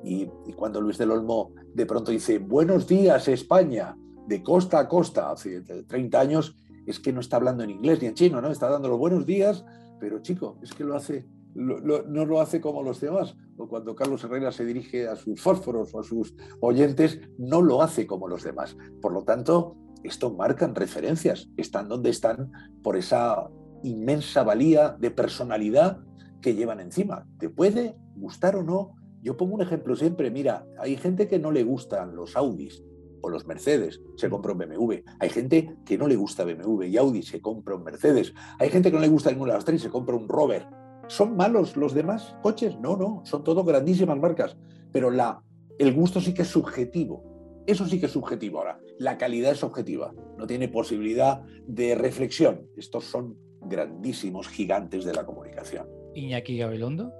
y, 0.03 0.27
cuando 0.55 0.81
Luis 0.81 0.97
del 0.97 1.11
Olmo 1.11 1.51
de 1.73 1.85
pronto 1.85 2.11
dice, 2.11 2.39
buenos 2.39 2.87
días 2.87 3.27
España, 3.27 3.95
de 4.29 4.43
costa 4.43 4.79
a 4.79 4.87
costa, 4.87 5.31
hace 5.31 5.61
30 5.61 6.19
años, 6.19 6.55
es 6.85 6.99
que 6.99 7.11
no 7.11 7.19
está 7.19 7.37
hablando 7.37 7.63
en 7.63 7.71
inglés 7.71 7.99
ni 7.99 8.07
en 8.07 8.13
chino, 8.13 8.39
¿no? 8.39 8.51
Está 8.51 8.69
dando 8.69 8.87
los 8.87 8.99
buenos 8.99 9.25
días, 9.25 9.65
pero 9.99 10.21
chico, 10.21 10.59
es 10.61 10.71
que 10.71 10.83
lo 10.83 10.95
hace, 10.95 11.27
no 11.55 12.25
lo 12.25 12.39
hace 12.39 12.61
como 12.61 12.83
los 12.83 13.01
demás. 13.01 13.35
O 13.57 13.67
cuando 13.67 13.95
Carlos 13.95 14.23
Herrera 14.23 14.51
se 14.51 14.65
dirige 14.65 15.07
a 15.07 15.15
sus 15.15 15.41
fósforos 15.41 15.93
o 15.95 15.99
a 15.99 16.03
sus 16.03 16.35
oyentes, 16.61 17.19
no 17.39 17.63
lo 17.63 17.81
hace 17.81 18.05
como 18.05 18.27
los 18.27 18.43
demás. 18.43 18.77
Por 19.01 19.13
lo 19.13 19.23
tanto, 19.23 19.75
esto 20.03 20.31
marcan 20.31 20.75
referencias, 20.75 21.49
están 21.57 21.89
donde 21.89 22.11
están 22.11 22.51
por 22.83 22.97
esa 22.97 23.49
inmensa 23.83 24.43
valía 24.43 24.95
de 24.99 25.09
personalidad 25.09 26.01
que 26.39 26.53
llevan 26.53 26.79
encima. 26.79 27.25
Te 27.39 27.49
puede 27.49 27.97
gustar 28.15 28.55
o 28.55 28.63
no 28.63 28.93
yo 29.21 29.35
pongo 29.35 29.55
un 29.55 29.61
ejemplo 29.61 29.95
siempre, 29.95 30.31
mira, 30.31 30.65
hay 30.77 30.95
gente 30.95 31.27
que 31.27 31.39
no 31.39 31.51
le 31.51 31.63
gustan 31.63 32.15
los 32.15 32.37
Audis 32.37 32.81
o 33.21 33.29
los 33.29 33.45
Mercedes, 33.45 34.01
se 34.15 34.29
compra 34.29 34.53
un 34.53 34.59
BMW. 34.59 34.95
Hay 35.19 35.29
gente 35.29 35.75
que 35.85 35.97
no 35.97 36.07
le 36.07 36.15
gusta 36.15 36.43
BMW 36.43 36.83
y 36.83 36.97
Audi, 36.97 37.23
se 37.23 37.41
compra 37.41 37.75
un 37.75 37.83
Mercedes. 37.83 38.33
Hay 38.59 38.69
gente 38.69 38.89
que 38.89 38.95
no 38.95 39.01
le 39.01 39.09
gusta 39.09 39.31
ninguna 39.31 39.53
de 39.53 39.57
las 39.57 39.65
tres, 39.65 39.81
se 39.81 39.89
compra 39.89 40.15
un 40.15 40.27
Rover. 40.27 40.67
¿Son 41.07 41.35
malos 41.35 41.75
los 41.75 41.93
demás 41.93 42.35
coches? 42.43 42.79
No, 42.79 42.95
no, 42.95 43.21
son 43.25 43.43
todos 43.43 43.65
grandísimas 43.65 44.17
marcas, 44.19 44.57
pero 44.91 45.09
la, 45.09 45.41
el 45.79 45.93
gusto 45.93 46.21
sí 46.21 46.33
que 46.33 46.43
es 46.43 46.49
subjetivo. 46.49 47.63
Eso 47.65 47.85
sí 47.85 47.99
que 47.99 48.07
es 48.07 48.11
subjetivo. 48.11 48.59
Ahora, 48.59 48.79
la 48.99 49.17
calidad 49.17 49.51
es 49.51 49.63
objetiva, 49.63 50.13
no 50.37 50.47
tiene 50.47 50.67
posibilidad 50.67 51.41
de 51.67 51.95
reflexión. 51.95 52.67
Estos 52.75 53.05
son 53.05 53.37
grandísimos 53.61 54.47
gigantes 54.47 55.05
de 55.05 55.13
la 55.13 55.25
comunicación. 55.25 55.87
Iñaki 56.15 56.57
Gabilondo 56.57 57.11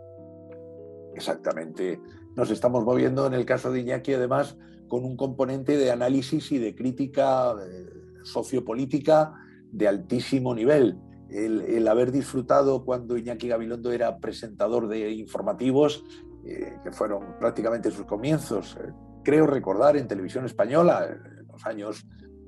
Exactamente. 1.16 2.00
Nos 2.36 2.52
estamos 2.52 2.86
moviendo 2.86 3.28
en 3.28 3.34
el 3.34 3.46
caso 3.46 3.72
de 3.72 3.82
Iñaki, 3.82 4.14
además, 4.14 4.58
con 4.90 5.06
un 5.06 5.16
componente 5.16 5.78
de 5.78 5.92
análisis 5.92 6.52
y 6.52 6.58
de 6.58 6.76
crítica 6.76 7.54
eh, 7.64 7.86
sociopolítica 8.24 9.34
de 9.72 9.88
altísimo 9.88 10.54
nivel. 10.54 10.98
El, 11.30 11.88
haber 11.88 12.12
disfrutado 12.12 12.84
cuando 12.84 13.16
Iñaki 13.16 13.48
Gabilondo 13.48 13.92
era 13.92 14.18
presentador 14.18 14.88
de 14.88 15.12
informativos, 15.12 16.04
eh, 16.44 16.74
que 16.84 16.92
fueron 16.92 17.38
prácticamente 17.40 17.92
sus 17.92 18.06
comienzos, 18.06 18.78
eh, 18.82 18.92
creo 19.24 19.46
recordar 19.46 19.96
en 19.96 20.08
televisión 20.08 20.46
española, 20.46 21.08
en 21.08 21.48
los 21.48 21.66
años 21.68 22.08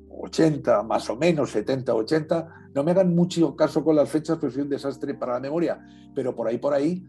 80, 0.09 0.81
más 0.83 1.09
o 1.09 1.15
menos, 1.15 1.51
70, 1.51 1.93
80, 1.93 2.47
no 2.73 2.83
me 2.83 2.91
hagan 2.91 3.13
mucho 3.13 3.55
caso 3.55 3.83
con 3.83 3.95
las 3.95 4.09
fechas, 4.09 4.37
pero 4.39 4.51
soy 4.51 4.63
un 4.63 4.69
desastre 4.69 5.13
para 5.13 5.33
la 5.33 5.39
memoria, 5.39 5.79
pero 6.15 6.35
por 6.35 6.47
ahí, 6.47 6.57
por 6.57 6.73
ahí, 6.73 7.05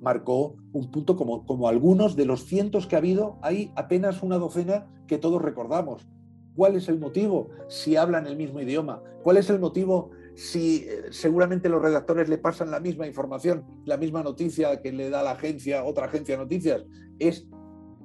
marcó 0.00 0.56
un 0.72 0.90
punto 0.90 1.16
como, 1.16 1.46
como 1.46 1.68
algunos 1.68 2.16
de 2.16 2.26
los 2.26 2.44
cientos 2.44 2.86
que 2.86 2.96
ha 2.96 2.98
habido, 2.98 3.38
hay 3.42 3.72
apenas 3.76 4.22
una 4.22 4.38
docena 4.38 4.86
que 5.06 5.18
todos 5.18 5.40
recordamos. 5.42 6.06
¿Cuál 6.54 6.76
es 6.76 6.88
el 6.88 6.98
motivo? 6.98 7.50
Si 7.68 7.96
hablan 7.96 8.26
el 8.26 8.36
mismo 8.36 8.60
idioma. 8.60 9.02
¿Cuál 9.22 9.36
es 9.36 9.50
el 9.50 9.58
motivo 9.58 10.10
si 10.34 10.86
eh, 10.88 11.04
seguramente 11.10 11.68
los 11.68 11.82
redactores 11.82 12.28
le 12.28 12.38
pasan 12.38 12.70
la 12.70 12.80
misma 12.80 13.06
información, 13.06 13.64
la 13.84 13.96
misma 13.96 14.22
noticia 14.22 14.80
que 14.80 14.92
le 14.92 15.10
da 15.10 15.22
la 15.22 15.32
agencia, 15.32 15.84
otra 15.84 16.06
agencia 16.06 16.36
de 16.36 16.42
noticias? 16.42 16.84
Es 17.18 17.46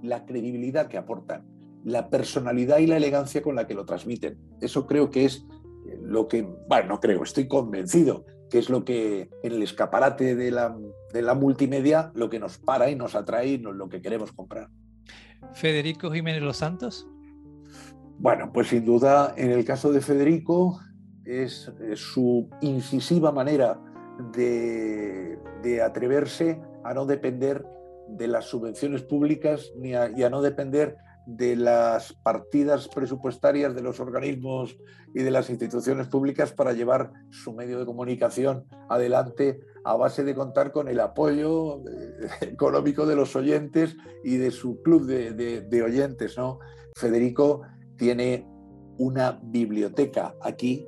la 0.02 0.26
credibilidad 0.26 0.88
que 0.88 0.98
aportan, 0.98 1.46
la 1.86 2.10
personalidad 2.10 2.80
y 2.80 2.88
la 2.88 2.98
elegancia 2.98 3.42
con 3.42 3.56
la 3.56 3.68
que 3.68 3.74
lo 3.74 3.86
transmiten. 3.86 4.38
Eso 4.60 4.86
creo 4.86 5.12
que 5.12 5.26
es 5.26 5.46
eh, 5.88 6.00
lo 6.02 6.28
que, 6.28 6.42
bueno, 6.68 6.90
no 6.90 7.00
creo, 7.00 7.24
estoy 7.24 7.48
convencido 7.48 8.26
que 8.52 8.60
es 8.60 8.69
lo 8.69 8.84
que 8.84 9.30
en 9.44 9.53
el 9.53 9.64
escaparate 9.64 10.36
de 10.36 10.52
la, 10.52 10.78
de 11.14 11.22
la 11.22 11.34
multimedia 11.34 12.11
lo 12.14 12.30
que 12.30 12.38
nos 12.38 12.57
para 12.57 12.90
y 12.90 12.95
nos 12.95 13.15
atrae 13.15 13.48
y 13.48 13.57
lo 13.57 13.90
que 13.90 14.02
queremos 14.02 14.34
comprar. 14.34 14.68
Federico 15.53 16.11
Jiménez 16.11 16.44
Los 16.44 16.57
Santos. 16.57 17.07
Bueno, 18.19 18.52
pues 18.53 18.68
sin 18.68 18.86
duda, 18.86 19.34
en 19.38 19.52
el 19.52 19.65
caso 19.65 19.91
de 19.91 20.02
Federico, 20.02 20.80
es, 21.26 21.72
su 21.95 22.49
incisiva 22.61 23.32
manera 23.32 23.80
de, 24.34 25.40
de, 25.64 25.82
atreverse 25.82 26.61
a 26.84 26.94
no 26.94 27.06
depender 27.06 27.65
de 28.10 28.28
las 28.28 28.45
subvenciones 28.45 29.02
públicas 29.02 29.72
ni 29.78 29.91
y 29.91 30.23
a 30.23 30.30
no 30.30 30.41
depender 30.41 30.98
de 31.26 31.56
las 31.56 32.14
partidas 32.14 32.88
presupuestarias 32.88 33.76
de 33.76 33.81
los 33.81 33.99
organismos 33.99 34.77
y 35.14 35.22
de 35.22 35.31
las 35.31 35.49
instituciones 35.49 36.07
públicas 36.07 36.52
para 36.52 36.73
llevar 36.73 37.11
su 37.30 37.53
medio 37.53 37.80
de 37.80 37.85
comunicación 37.85 38.65
adelante 38.89 39.60
a 39.84 39.95
base 39.95 40.23
de 40.23 40.35
contar 40.35 40.72
con 40.72 40.88
el 40.88 40.99
apoyo 40.99 41.84
eh, 41.88 42.27
económico 42.41 43.06
de 43.06 43.15
los 43.15 43.35
oyentes 43.35 43.95
y 44.23 44.38
de 44.38 44.52
su 44.52 44.81
club 44.81 45.06
de, 45.06 45.84
oyentes. 45.84 46.38
¿no? 46.38 46.60
Federico 46.95 47.61
tiene 47.98 48.48
una 48.98 49.39
biblioteca 49.43 50.35
aquí 50.41 50.88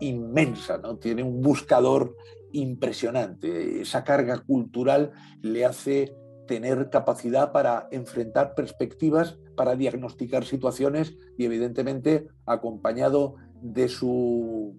inmensa, 0.00 0.78
¿no? 0.78 0.96
tiene 0.98 1.22
un 1.22 1.40
buscador 1.40 2.16
impresionante. 2.52 3.82
Esa 3.82 4.04
carga 4.04 4.38
cultural 4.38 5.12
le 5.42 5.64
hace 5.64 6.14
tener 6.46 6.90
capacidad 6.90 7.52
para 7.52 7.88
enfrentar 7.90 8.54
perspectivas, 8.54 9.38
para 9.56 9.76
diagnosticar 9.76 10.44
situaciones 10.44 11.16
y 11.36 11.44
evidentemente 11.44 12.28
acompañado 12.46 13.36
de 13.60 13.88
su 13.88 14.74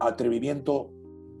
atrevimiento 0.00 0.90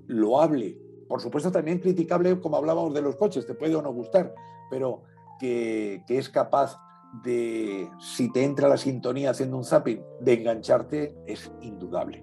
loable, 0.06 0.78
por 1.08 1.20
supuesto 1.20 1.50
también 1.50 1.78
criticable 1.78 2.40
como 2.40 2.56
hablábamos 2.56 2.94
de 2.94 3.02
los 3.02 3.16
coches, 3.16 3.46
te 3.46 3.54
puede 3.54 3.74
o 3.76 3.82
no 3.82 3.92
gustar, 3.92 4.34
pero 4.70 5.02
que, 5.38 6.02
es 6.08 6.28
capaz 6.28 6.78
de, 7.24 7.88
si 7.98 8.32
te 8.32 8.44
entra 8.44 8.68
la 8.68 8.76
sintonía 8.76 9.30
haciendo 9.30 9.56
un 9.56 9.64
zapping, 9.64 10.00
de 10.20 10.32
engancharte, 10.34 11.16
es 11.26 11.50
indudable. 11.60 12.22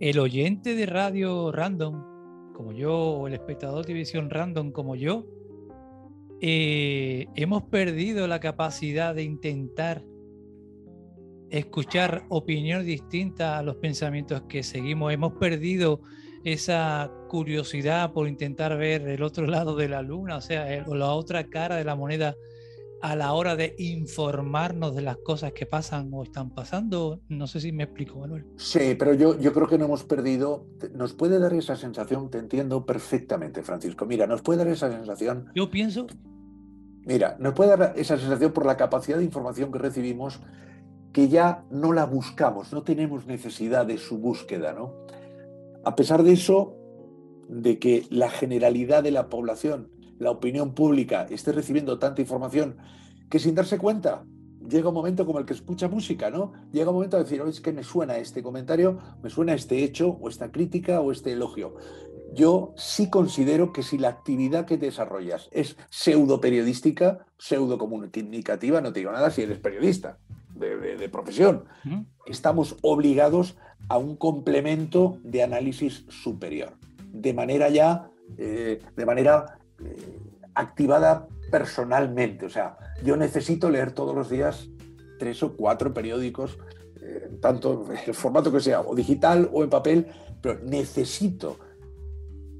El 0.00 0.18
oyente 0.18 0.74
de 0.74 0.86
radio 0.86 1.52
random, 1.52 2.52
como 2.54 2.72
yo, 2.72 2.94
o 2.94 3.26
el 3.26 3.34
espectador 3.34 3.78
de 3.78 3.88
televisión 3.88 4.30
random, 4.30 4.72
como 4.72 4.94
yo, 4.94 5.26
eh, 6.40 7.26
hemos 7.34 7.64
perdido 7.64 8.26
la 8.28 8.40
capacidad 8.40 9.14
de 9.14 9.22
intentar 9.24 10.04
escuchar 11.50 12.24
opiniones 12.28 12.86
distintas 12.86 13.58
a 13.58 13.62
los 13.62 13.76
pensamientos 13.76 14.42
que 14.48 14.62
seguimos. 14.62 15.12
Hemos 15.12 15.34
perdido 15.34 16.00
esa 16.44 17.10
curiosidad 17.28 18.12
por 18.12 18.28
intentar 18.28 18.76
ver 18.76 19.08
el 19.08 19.22
otro 19.22 19.46
lado 19.48 19.76
de 19.76 19.88
la 19.88 20.02
luna, 20.02 20.36
o 20.36 20.40
sea, 20.40 20.84
o 20.86 20.94
la 20.94 21.12
otra 21.12 21.44
cara 21.44 21.76
de 21.76 21.84
la 21.84 21.96
moneda 21.96 22.34
a 23.00 23.16
la 23.16 23.32
hora 23.32 23.56
de 23.56 23.74
informarnos 23.78 24.94
de 24.94 25.02
las 25.02 25.18
cosas 25.18 25.52
que 25.52 25.66
pasan 25.66 26.10
o 26.12 26.22
están 26.22 26.50
pasando. 26.50 27.20
No 27.28 27.46
sé 27.46 27.60
si 27.60 27.72
me 27.72 27.84
explico, 27.84 28.18
Manuel. 28.18 28.44
Sí, 28.56 28.96
pero 28.98 29.14
yo, 29.14 29.38
yo 29.38 29.52
creo 29.52 29.68
que 29.68 29.78
no 29.78 29.84
hemos 29.84 30.04
perdido, 30.04 30.66
nos 30.94 31.12
puede 31.12 31.38
dar 31.38 31.52
esa 31.52 31.76
sensación, 31.76 32.30
te 32.30 32.38
entiendo 32.38 32.84
perfectamente, 32.84 33.62
Francisco. 33.62 34.06
Mira, 34.06 34.26
nos 34.26 34.42
puede 34.42 34.58
dar 34.58 34.68
esa 34.68 34.90
sensación. 34.90 35.50
Yo 35.54 35.70
pienso. 35.70 36.06
Mira, 37.04 37.36
nos 37.38 37.54
puede 37.54 37.76
dar 37.76 37.94
esa 37.96 38.18
sensación 38.18 38.52
por 38.52 38.66
la 38.66 38.76
capacidad 38.76 39.18
de 39.18 39.24
información 39.24 39.72
que 39.72 39.78
recibimos 39.78 40.40
que 41.12 41.28
ya 41.28 41.64
no 41.70 41.92
la 41.92 42.04
buscamos, 42.04 42.72
no 42.72 42.82
tenemos 42.82 43.26
necesidad 43.26 43.86
de 43.86 43.98
su 43.98 44.18
búsqueda, 44.18 44.72
¿no? 44.72 44.94
A 45.84 45.96
pesar 45.96 46.22
de 46.22 46.32
eso, 46.32 46.76
de 47.48 47.78
que 47.78 48.06
la 48.10 48.28
generalidad 48.28 49.02
de 49.02 49.10
la 49.10 49.28
población 49.28 49.90
la 50.18 50.30
opinión 50.30 50.74
pública 50.74 51.26
esté 51.30 51.52
recibiendo 51.52 51.98
tanta 51.98 52.20
información 52.20 52.76
que 53.28 53.38
sin 53.38 53.54
darse 53.54 53.78
cuenta 53.78 54.24
llega 54.68 54.88
un 54.88 54.94
momento 54.94 55.24
como 55.26 55.38
el 55.38 55.46
que 55.46 55.54
escucha 55.54 55.88
música, 55.88 56.30
¿no? 56.30 56.52
Llega 56.72 56.90
un 56.90 56.96
momento 56.96 57.16
de 57.16 57.24
decir, 57.24 57.42
es 57.46 57.60
que 57.60 57.72
me 57.72 57.82
suena 57.82 58.18
este 58.18 58.42
comentario, 58.42 58.98
me 59.22 59.30
suena 59.30 59.54
este 59.54 59.82
hecho, 59.82 60.18
o 60.20 60.28
esta 60.28 60.50
crítica, 60.50 61.00
o 61.00 61.12
este 61.12 61.32
elogio. 61.32 61.76
Yo 62.34 62.74
sí 62.76 63.08
considero 63.08 63.72
que 63.72 63.82
si 63.82 63.98
la 63.98 64.08
actividad 64.08 64.66
que 64.66 64.76
desarrollas 64.76 65.48
es 65.50 65.76
pseudo 65.88 66.40
periodística, 66.40 67.26
pseudo 67.38 67.78
comunicativa, 67.78 68.80
no 68.80 68.92
te 68.92 69.00
digo 69.00 69.12
nada 69.12 69.30
si 69.30 69.42
eres 69.42 69.58
periodista 69.58 70.18
de, 70.54 71.08
profesión, 71.08 71.64
estamos 72.26 72.76
obligados 72.82 73.56
a 73.88 73.96
un 73.96 74.16
complemento 74.16 75.18
de 75.22 75.44
análisis 75.44 76.04
superior, 76.08 76.74
de 77.12 77.32
manera 77.32 77.68
ya, 77.70 78.10
eh, 78.36 78.82
de 78.96 79.06
manera 79.06 79.57
eh, 79.84 80.20
activada 80.54 81.28
personalmente. 81.50 82.46
O 82.46 82.50
sea, 82.50 82.78
yo 83.04 83.16
necesito 83.16 83.70
leer 83.70 83.92
todos 83.92 84.14
los 84.14 84.28
días 84.28 84.68
tres 85.18 85.42
o 85.42 85.56
cuatro 85.56 85.94
periódicos, 85.94 86.58
eh, 87.00 87.30
tanto 87.40 87.86
el 88.06 88.14
formato 88.14 88.52
que 88.52 88.60
sea, 88.60 88.80
o 88.80 88.94
digital 88.94 89.48
o 89.52 89.64
en 89.64 89.70
papel, 89.70 90.06
pero 90.40 90.60
necesito 90.64 91.58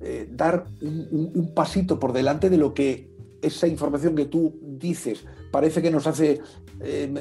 eh, 0.00 0.28
dar 0.30 0.66
un, 0.80 1.52
pasito 1.54 1.98
por 1.98 2.12
delante 2.12 2.50
de 2.50 2.56
lo 2.56 2.72
que 2.72 3.10
esa 3.42 3.66
información 3.66 4.14
que 4.16 4.24
tú 4.24 4.58
dices 4.62 5.24
parece 5.50 5.80
que 5.80 5.90
nos 5.90 6.06
hace 6.06 6.40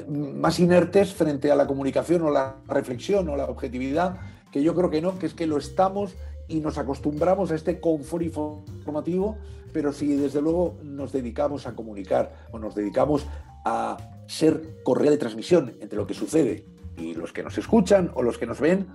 más 0.10 0.60
inertes 0.60 1.14
frente 1.14 1.52
a 1.52 1.56
la 1.56 1.66
comunicación 1.66 2.22
o 2.22 2.30
la 2.30 2.58
reflexión 2.68 3.30
o 3.30 3.36
la 3.36 3.46
objetividad, 3.46 4.18
que 4.52 4.62
yo 4.62 4.76
creo 4.76 4.92
que 4.92 5.02
no, 5.02 5.18
que 5.18 5.26
es 5.26 5.34
que 5.34 5.48
lo 5.48 5.58
estamos 5.58 6.16
y 6.48 6.60
nos 6.60 6.78
acostumbramos 6.78 7.52
a 7.52 7.56
este 7.56 7.80
confort 7.80 8.24
informativo 8.24 9.38
pero 9.78 9.94
si 9.94 10.16
desde 10.16 10.42
luego 10.42 10.78
nos 10.84 11.12
dedicamos 11.12 11.68
a 11.68 11.76
comunicar 11.76 12.34
o 12.52 12.60
nos 12.60 12.76
dedicamos 12.76 13.28
a 13.66 13.98
ser 14.28 14.82
correa 14.84 15.12
de 15.12 15.18
transmisión 15.18 15.76
entre 15.82 15.98
lo 15.98 16.08
que 16.08 16.14
sucede 16.14 16.66
y 16.98 17.14
los 17.14 17.32
que 17.32 17.44
nos 17.44 17.58
escuchan 17.58 18.12
o 18.16 18.24
los 18.24 18.38
que 18.38 18.48
nos 18.48 18.60
ven, 18.60 18.88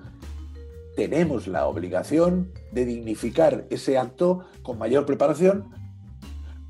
tenemos 0.96 1.46
la 1.46 1.66
obligación 1.66 2.52
de 2.72 2.84
dignificar 2.84 3.66
ese 3.70 3.96
acto 3.96 4.44
con 4.62 4.78
mayor 4.78 5.06
preparación, 5.06 5.70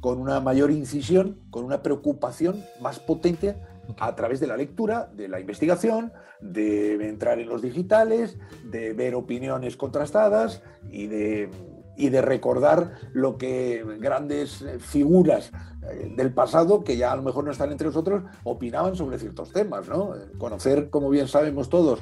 con 0.01 0.19
una 0.19 0.41
mayor 0.41 0.71
incisión, 0.71 1.41
con 1.51 1.65
una 1.65 1.83
preocupación 1.83 2.63
más 2.81 2.99
potente 2.99 3.57
a 3.99 4.15
través 4.15 4.41
de 4.41 4.47
la 4.47 4.57
lectura, 4.57 5.11
de 5.15 5.29
la 5.29 5.41
investigación, 5.41 6.13
de 6.41 6.95
entrar 7.09 7.39
en 7.39 7.49
los 7.49 7.63
digitales, 7.63 8.39
de 8.65 8.93
ver 8.93 9.15
opiniones 9.15 9.77
contrastadas 9.77 10.63
y 10.91 11.07
de 11.07 11.51
y 11.97 12.09
de 12.09 12.23
recordar 12.23 12.95
lo 13.13 13.37
que 13.37 13.85
grandes 13.99 14.65
figuras 14.81 15.53
eh, 15.89 16.13
del 16.17 16.33
pasado, 16.33 16.85
que 16.85 16.97
ya 16.97 17.13
a 17.13 17.17
lo 17.17 17.23
mejor 17.23 17.45
no 17.45 17.51
están 17.51 17.71
entre 17.71 17.87
nosotros, 17.87 18.25
opinaban 18.45 18.97
sobre 18.97 19.19
ciertos 19.19 19.53
temas. 19.53 19.89
¿no? 19.89 20.15
Conocer, 20.39 20.91
como 20.91 21.11
bien 21.11 21.29
sabemos 21.29 21.69
todos, 21.69 22.01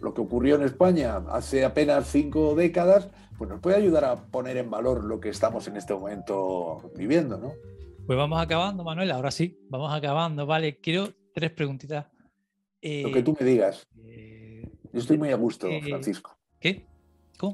lo 0.00 0.14
que 0.14 0.20
ocurrió 0.20 0.56
en 0.56 0.62
España 0.62 1.22
hace 1.30 1.64
apenas 1.64 2.06
cinco 2.08 2.54
décadas, 2.54 3.08
pues 3.38 3.48
nos 3.48 3.60
puede 3.60 3.76
ayudar 3.76 4.04
a 4.04 4.16
poner 4.16 4.56
en 4.56 4.70
valor 4.70 5.04
lo 5.04 5.20
que 5.20 5.30
estamos 5.30 5.66
en 5.68 5.76
este 5.76 5.94
momento 5.94 6.90
viviendo. 6.96 7.38
¿no? 7.38 7.52
Pues 8.06 8.18
vamos 8.18 8.40
acabando, 8.40 8.84
Manuel, 8.84 9.10
ahora 9.10 9.30
sí, 9.30 9.58
vamos 9.68 9.92
acabando. 9.92 10.46
Vale, 10.46 10.78
quiero 10.78 11.08
tres 11.40 11.52
preguntitas. 11.52 12.06
lo 12.82 13.10
que 13.10 13.22
tú 13.22 13.34
me 13.38 13.46
digas. 13.46 13.86
Eh, 13.96 14.62
Yo 14.92 15.00
estoy 15.00 15.16
muy 15.16 15.30
a 15.30 15.36
gusto, 15.36 15.68
eh, 15.68 15.80
Francisco. 15.82 16.36
¿Qué? 16.60 16.86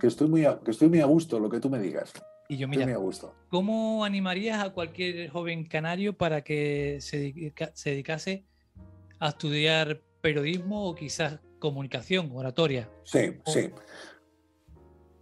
Que 0.01 0.09
estoy, 0.09 0.29
muy 0.29 0.45
a, 0.45 0.59
que 0.59 0.73
estoy 0.73 0.89
muy 0.89 1.01
a 1.01 1.07
gusto, 1.07 1.39
lo 1.39 1.49
que 1.49 1.61
tú 1.61 1.71
me 1.71 1.79
digas. 1.79 2.13
Y 2.49 2.57
yo, 2.57 2.67
mira, 2.67 2.85
a 2.93 2.97
gusto. 2.97 3.35
¿cómo 3.49 4.05
animarías 4.05 4.63
a 4.65 4.71
cualquier 4.71 5.29
joven 5.31 5.65
canario 5.65 6.17
para 6.17 6.43
que 6.43 6.99
se, 7.01 7.19
dedica- 7.19 7.71
se 7.75 7.91
dedicase 7.91 8.45
a 9.21 9.29
estudiar 9.29 10.03
periodismo 10.21 10.89
o 10.89 10.95
quizás 10.97 11.39
comunicación, 11.61 12.31
oratoria? 12.35 12.91
Sí, 13.05 13.39
sí. 13.47 13.71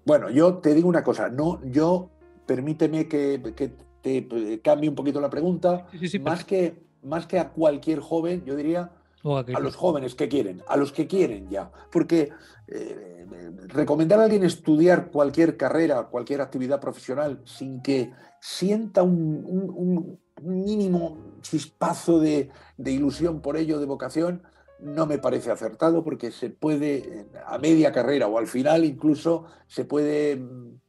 Bueno, 0.06 0.30
yo 0.30 0.58
te 0.58 0.74
digo 0.74 0.88
una 0.88 1.04
cosa, 1.04 1.28
no, 1.28 1.60
yo 1.66 2.10
permíteme 2.46 3.06
que, 3.08 3.40
que 3.54 3.72
te 4.02 4.18
eh, 4.30 4.60
cambie 4.62 4.88
un 4.88 4.94
poquito 4.94 5.20
la 5.20 5.30
pregunta. 5.30 5.86
Sí, 5.92 5.98
sí, 5.98 6.08
sí, 6.08 6.18
más, 6.18 6.44
que, 6.44 6.83
más 7.04 7.26
que 7.26 7.38
a 7.38 7.50
cualquier 7.50 8.00
joven, 8.00 8.44
yo 8.44 8.56
diría 8.56 8.90
O 9.22 9.38
a 9.38 9.60
los 9.60 9.76
jóvenes 9.76 10.14
que 10.14 10.28
quieren, 10.28 10.62
a 10.66 10.76
los 10.76 10.92
que 10.92 11.06
quieren 11.06 11.48
ya. 11.48 11.70
Porque 11.90 12.30
eh, 12.68 13.26
recomendar 13.68 14.20
a 14.20 14.24
alguien 14.24 14.44
estudiar 14.44 15.10
cualquier 15.10 15.56
carrera, 15.56 16.04
cualquier 16.04 16.40
actividad 16.40 16.80
profesional 16.80 17.40
sin 17.44 17.80
que 17.82 18.10
sienta 18.40 19.02
un, 19.02 19.44
un- 19.46 19.70
un- 19.74 20.20
un 20.42 20.64
mínimo 20.64 21.16
chispazo 21.40 22.18
de, 22.20 22.50
de 22.76 22.90
ilusión 22.90 23.40
por 23.40 23.56
ello, 23.56 23.78
de 23.78 23.86
vocación, 23.86 24.42
no 24.80 25.06
me 25.06 25.18
parece 25.18 25.50
acertado 25.50 26.02
porque 26.04 26.30
se 26.30 26.50
puede, 26.50 26.96
eh, 26.96 27.26
a 27.46 27.58
media 27.58 27.92
carrera 27.92 28.26
o 28.26 28.36
al 28.38 28.46
final 28.46 28.84
incluso, 28.84 29.44
se 29.66 29.84
puede 29.84 30.36
mm, 30.36 30.80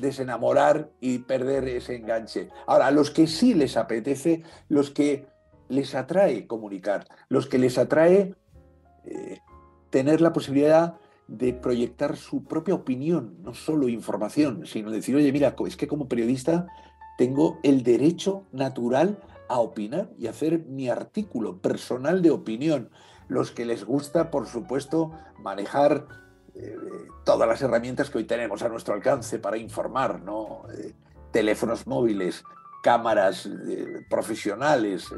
desenamorar 0.00 0.90
y 1.00 1.18
perder 1.18 1.68
ese 1.68 1.96
enganche. 1.96 2.48
Ahora, 2.66 2.86
a 2.86 2.90
los 2.90 3.10
que 3.10 3.26
sí 3.26 3.54
les 3.54 3.76
apetece, 3.76 4.42
los 4.68 4.90
que 4.90 5.26
les 5.72 5.94
atrae 5.94 6.46
comunicar, 6.46 7.06
los 7.28 7.46
que 7.46 7.58
les 7.58 7.78
atrae 7.78 8.34
eh, 9.04 9.40
tener 9.90 10.20
la 10.20 10.32
posibilidad 10.32 10.96
de 11.28 11.54
proyectar 11.54 12.16
su 12.16 12.44
propia 12.44 12.74
opinión, 12.74 13.38
no 13.42 13.54
solo 13.54 13.88
información, 13.88 14.66
sino 14.66 14.90
decir, 14.90 15.16
oye, 15.16 15.32
mira, 15.32 15.54
es 15.66 15.76
que 15.76 15.88
como 15.88 16.08
periodista 16.08 16.66
tengo 17.16 17.58
el 17.62 17.82
derecho 17.82 18.44
natural 18.52 19.18
a 19.48 19.60
opinar 19.60 20.10
y 20.18 20.26
hacer 20.26 20.66
mi 20.66 20.88
artículo 20.88 21.58
personal 21.58 22.20
de 22.20 22.30
opinión. 22.30 22.90
Los 23.28 23.50
que 23.50 23.64
les 23.64 23.84
gusta, 23.84 24.30
por 24.30 24.46
supuesto, 24.46 25.12
manejar 25.38 26.06
eh, 26.54 26.76
todas 27.24 27.48
las 27.48 27.62
herramientas 27.62 28.10
que 28.10 28.18
hoy 28.18 28.24
tenemos 28.24 28.62
a 28.62 28.68
nuestro 28.68 28.92
alcance 28.92 29.38
para 29.38 29.56
informar, 29.56 30.20
¿no? 30.20 30.64
Eh, 30.74 30.92
teléfonos 31.32 31.86
móviles, 31.86 32.44
cámaras 32.82 33.48
profesionales, 34.10 35.08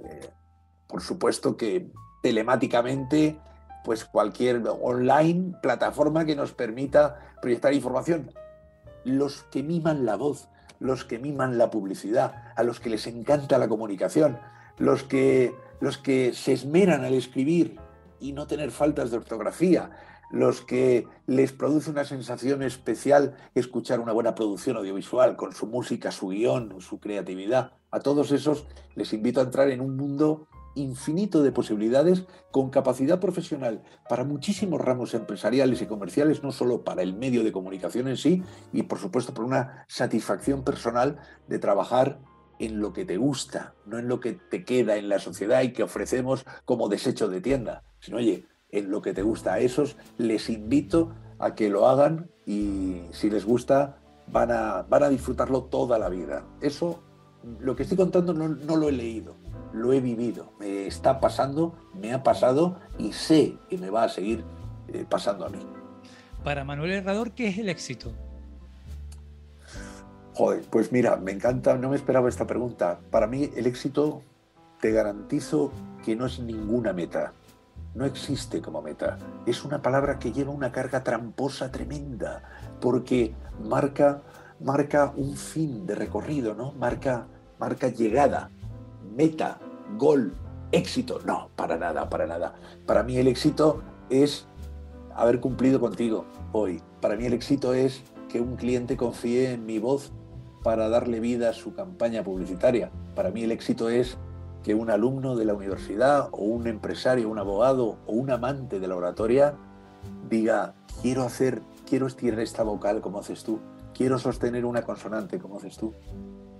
eh, 0.00 0.30
por 0.86 1.02
supuesto 1.02 1.56
que 1.56 1.90
telemáticamente, 2.22 3.38
pues 3.84 4.04
cualquier 4.04 4.62
online 4.66 5.54
plataforma 5.62 6.24
que 6.24 6.36
nos 6.36 6.52
permita 6.52 7.34
proyectar 7.42 7.74
información. 7.74 8.30
Los 9.04 9.42
que 9.44 9.62
miman 9.62 10.06
la 10.06 10.16
voz, 10.16 10.48
los 10.80 11.04
que 11.04 11.18
miman 11.18 11.58
la 11.58 11.70
publicidad, 11.70 12.52
a 12.56 12.62
los 12.62 12.80
que 12.80 12.90
les 12.90 13.06
encanta 13.06 13.58
la 13.58 13.68
comunicación, 13.68 14.38
los 14.78 15.02
que, 15.02 15.54
los 15.80 15.98
que 15.98 16.32
se 16.32 16.52
esmeran 16.52 17.04
al 17.04 17.14
escribir 17.14 17.78
y 18.20 18.32
no 18.32 18.46
tener 18.46 18.70
faltas 18.70 19.10
de 19.10 19.18
ortografía, 19.18 19.90
los 20.30 20.62
que 20.62 21.06
les 21.26 21.52
produce 21.52 21.90
una 21.90 22.04
sensación 22.04 22.62
especial 22.62 23.36
escuchar 23.54 24.00
una 24.00 24.12
buena 24.12 24.34
producción 24.34 24.76
audiovisual 24.76 25.36
con 25.36 25.52
su 25.52 25.66
música, 25.66 26.10
su 26.10 26.28
guion, 26.28 26.80
su 26.80 26.98
creatividad. 26.98 27.72
A 27.94 28.00
todos 28.00 28.32
esos 28.32 28.66
les 28.96 29.12
invito 29.12 29.38
a 29.38 29.44
entrar 29.44 29.70
en 29.70 29.80
un 29.80 29.96
mundo 29.96 30.48
infinito 30.74 31.44
de 31.44 31.52
posibilidades 31.52 32.24
con 32.50 32.70
capacidad 32.70 33.20
profesional 33.20 33.84
para 34.08 34.24
muchísimos 34.24 34.80
ramos 34.80 35.14
empresariales 35.14 35.80
y 35.80 35.86
comerciales, 35.86 36.42
no 36.42 36.50
solo 36.50 36.82
para 36.82 37.02
el 37.02 37.14
medio 37.14 37.44
de 37.44 37.52
comunicación 37.52 38.08
en 38.08 38.16
sí, 38.16 38.42
y 38.72 38.82
por 38.82 38.98
supuesto 38.98 39.32
por 39.32 39.44
una 39.44 39.84
satisfacción 39.86 40.64
personal 40.64 41.20
de 41.46 41.60
trabajar 41.60 42.18
en 42.58 42.80
lo 42.80 42.92
que 42.92 43.04
te 43.04 43.16
gusta, 43.16 43.76
no 43.86 44.00
en 44.00 44.08
lo 44.08 44.18
que 44.18 44.32
te 44.32 44.64
queda 44.64 44.96
en 44.96 45.08
la 45.08 45.20
sociedad 45.20 45.62
y 45.62 45.72
que 45.72 45.84
ofrecemos 45.84 46.44
como 46.64 46.88
desecho 46.88 47.28
de 47.28 47.40
tienda, 47.40 47.84
sino 48.00 48.16
oye, 48.16 48.48
en 48.70 48.90
lo 48.90 49.02
que 49.02 49.14
te 49.14 49.22
gusta. 49.22 49.54
A 49.54 49.60
esos 49.60 49.96
les 50.18 50.50
invito 50.50 51.14
a 51.38 51.54
que 51.54 51.70
lo 51.70 51.86
hagan 51.86 52.28
y 52.44 53.02
si 53.12 53.30
les 53.30 53.44
gusta 53.44 54.00
van 54.26 54.50
a, 54.50 54.82
van 54.82 55.04
a 55.04 55.08
disfrutarlo 55.10 55.66
toda 55.66 55.96
la 55.96 56.08
vida. 56.08 56.44
Eso, 56.60 57.00
lo 57.60 57.76
que 57.76 57.82
estoy 57.82 57.96
contando 57.96 58.32
no, 58.32 58.48
no 58.48 58.76
lo 58.76 58.88
he 58.88 58.92
leído, 58.92 59.36
lo 59.72 59.92
he 59.92 60.00
vivido, 60.00 60.52
me 60.58 60.86
está 60.86 61.20
pasando, 61.20 61.74
me 61.94 62.12
ha 62.12 62.22
pasado 62.22 62.78
y 62.98 63.12
sé 63.12 63.56
que 63.68 63.78
me 63.78 63.90
va 63.90 64.04
a 64.04 64.08
seguir 64.08 64.44
eh, 64.88 65.04
pasando 65.08 65.46
a 65.46 65.48
mí. 65.48 65.58
Para 66.42 66.64
Manuel 66.64 66.92
Herrador, 66.92 67.32
¿qué 67.32 67.48
es 67.48 67.58
el 67.58 67.68
éxito? 67.68 68.12
Joder, 70.34 70.64
pues 70.68 70.92
mira, 70.92 71.16
me 71.16 71.32
encanta, 71.32 71.76
no 71.76 71.90
me 71.90 71.96
esperaba 71.96 72.28
esta 72.28 72.46
pregunta. 72.46 72.98
Para 73.10 73.26
mí 73.26 73.50
el 73.56 73.66
éxito, 73.66 74.22
te 74.80 74.90
garantizo 74.90 75.72
que 76.04 76.16
no 76.16 76.26
es 76.26 76.40
ninguna 76.40 76.92
meta. 76.92 77.32
No 77.94 78.04
existe 78.04 78.60
como 78.60 78.82
meta. 78.82 79.16
Es 79.46 79.64
una 79.64 79.80
palabra 79.80 80.18
que 80.18 80.32
lleva 80.32 80.50
una 80.50 80.72
carga 80.72 81.04
tramposa 81.04 81.70
tremenda, 81.70 82.42
porque 82.80 83.32
marca, 83.62 84.22
marca 84.60 85.12
un 85.16 85.36
fin 85.36 85.86
de 85.86 85.94
recorrido, 85.94 86.54
¿no? 86.54 86.72
Marca, 86.72 87.28
marca 87.64 87.88
llegada, 87.88 88.50
meta, 89.16 89.58
gol, 89.96 90.34
éxito. 90.70 91.20
No, 91.24 91.48
para 91.56 91.78
nada, 91.78 92.10
para 92.10 92.26
nada. 92.26 92.56
Para 92.84 93.02
mí 93.02 93.16
el 93.16 93.26
éxito 93.26 93.82
es 94.10 94.46
haber 95.14 95.40
cumplido 95.40 95.80
contigo 95.80 96.26
hoy. 96.52 96.82
Para 97.00 97.16
mí 97.16 97.24
el 97.24 97.32
éxito 97.32 97.72
es 97.72 98.02
que 98.28 98.42
un 98.42 98.56
cliente 98.56 98.98
confíe 98.98 99.52
en 99.52 99.64
mi 99.64 99.78
voz 99.78 100.12
para 100.62 100.90
darle 100.90 101.20
vida 101.20 101.48
a 101.48 101.52
su 101.54 101.74
campaña 101.74 102.22
publicitaria. 102.22 102.90
Para 103.14 103.30
mí 103.30 103.44
el 103.44 103.50
éxito 103.50 103.88
es 103.88 104.18
que 104.62 104.74
un 104.74 104.90
alumno 104.90 105.34
de 105.34 105.46
la 105.46 105.54
universidad 105.54 106.28
o 106.32 106.42
un 106.42 106.66
empresario, 106.66 107.30
un 107.30 107.38
abogado 107.38 107.96
o 108.06 108.12
un 108.12 108.30
amante 108.30 108.78
de 108.78 108.88
la 108.88 108.96
oratoria 108.96 109.54
diga, 110.28 110.74
quiero 111.00 111.22
hacer, 111.22 111.62
quiero 111.88 112.08
estirar 112.08 112.40
esta 112.40 112.62
vocal 112.62 113.00
como 113.00 113.20
haces 113.20 113.42
tú, 113.42 113.58
quiero 113.94 114.18
sostener 114.18 114.66
una 114.66 114.82
consonante 114.82 115.38
como 115.38 115.56
haces 115.56 115.78
tú, 115.78 115.94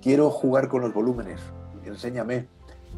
quiero 0.04 0.28
jugar 0.30 0.68
con 0.68 0.82
los 0.82 0.92
volúmenes, 0.92 1.40
enséñame. 1.82 2.46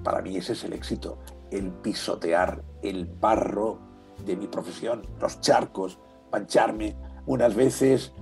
Para 0.03 0.20
mí 0.23 0.37
ese 0.37 0.55
es 0.55 0.65
el 0.65 0.73
éxito, 0.73 1.19
el 1.53 1.70
pisotear 1.70 2.62
el 2.83 3.07
barro 3.07 3.78
de 4.27 4.37
mi 4.37 4.49
profesión, 4.49 5.03
los 5.20 5.41
charcos, 5.41 5.99
mancharme, 6.33 6.97
unas 7.27 7.55
veces 7.55 8.12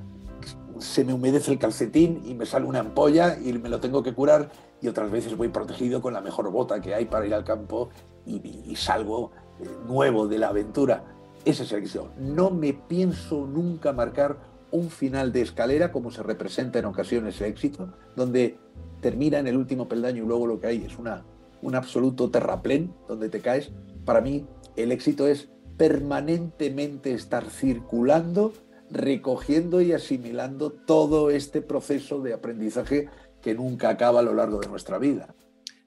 se 0.78 1.02
me 1.02 1.14
humedece 1.14 1.50
el 1.50 1.58
calcetín 1.58 2.22
y 2.26 2.34
me 2.34 2.44
sale 2.44 2.66
una 2.66 2.80
ampolla 2.80 3.38
y 3.38 3.54
me 3.54 3.70
lo 3.70 3.80
tengo 3.80 4.02
que 4.02 4.12
curar 4.12 4.50
y 4.82 4.88
otras 4.88 5.10
veces 5.10 5.34
voy 5.34 5.48
protegido 5.48 6.02
con 6.02 6.12
la 6.12 6.20
mejor 6.20 6.50
bota 6.50 6.80
que 6.80 6.94
hay 6.94 7.06
para 7.06 7.26
ir 7.26 7.32
al 7.32 7.44
campo 7.44 7.88
y, 8.26 8.36
y 8.66 8.76
salgo 8.76 9.30
eh, 9.60 9.68
nuevo 9.86 10.28
de 10.28 10.38
la 10.38 10.48
aventura. 10.48 11.04
Ese 11.46 11.62
es 11.62 11.72
el 11.72 11.80
éxito. 11.80 12.10
No 12.18 12.50
me 12.50 12.74
pienso 12.74 13.46
nunca 13.46 13.92
marcar 13.94 14.36
un 14.74 14.90
final 14.90 15.32
de 15.32 15.40
escalera 15.40 15.92
como 15.92 16.10
se 16.10 16.24
representa 16.24 16.80
en 16.80 16.86
ocasiones 16.86 17.40
el 17.40 17.46
éxito, 17.46 17.96
donde 18.16 18.58
termina 19.00 19.38
en 19.38 19.46
el 19.46 19.56
último 19.56 19.88
peldaño 19.88 20.24
y 20.24 20.26
luego 20.26 20.48
lo 20.48 20.58
que 20.58 20.66
hay 20.66 20.84
es 20.84 20.98
una, 20.98 21.24
un 21.62 21.76
absoluto 21.76 22.28
terraplén 22.28 22.92
donde 23.06 23.28
te 23.28 23.40
caes. 23.40 23.70
Para 24.04 24.20
mí 24.20 24.44
el 24.74 24.90
éxito 24.90 25.28
es 25.28 25.48
permanentemente 25.76 27.14
estar 27.14 27.48
circulando 27.50 28.52
recogiendo 28.90 29.80
y 29.80 29.92
asimilando 29.92 30.70
todo 30.70 31.30
este 31.30 31.62
proceso 31.62 32.20
de 32.20 32.34
aprendizaje 32.34 33.08
que 33.40 33.54
nunca 33.54 33.90
acaba 33.90 34.20
a 34.20 34.22
lo 34.22 34.34
largo 34.34 34.58
de 34.58 34.68
nuestra 34.68 34.98
vida. 34.98 35.34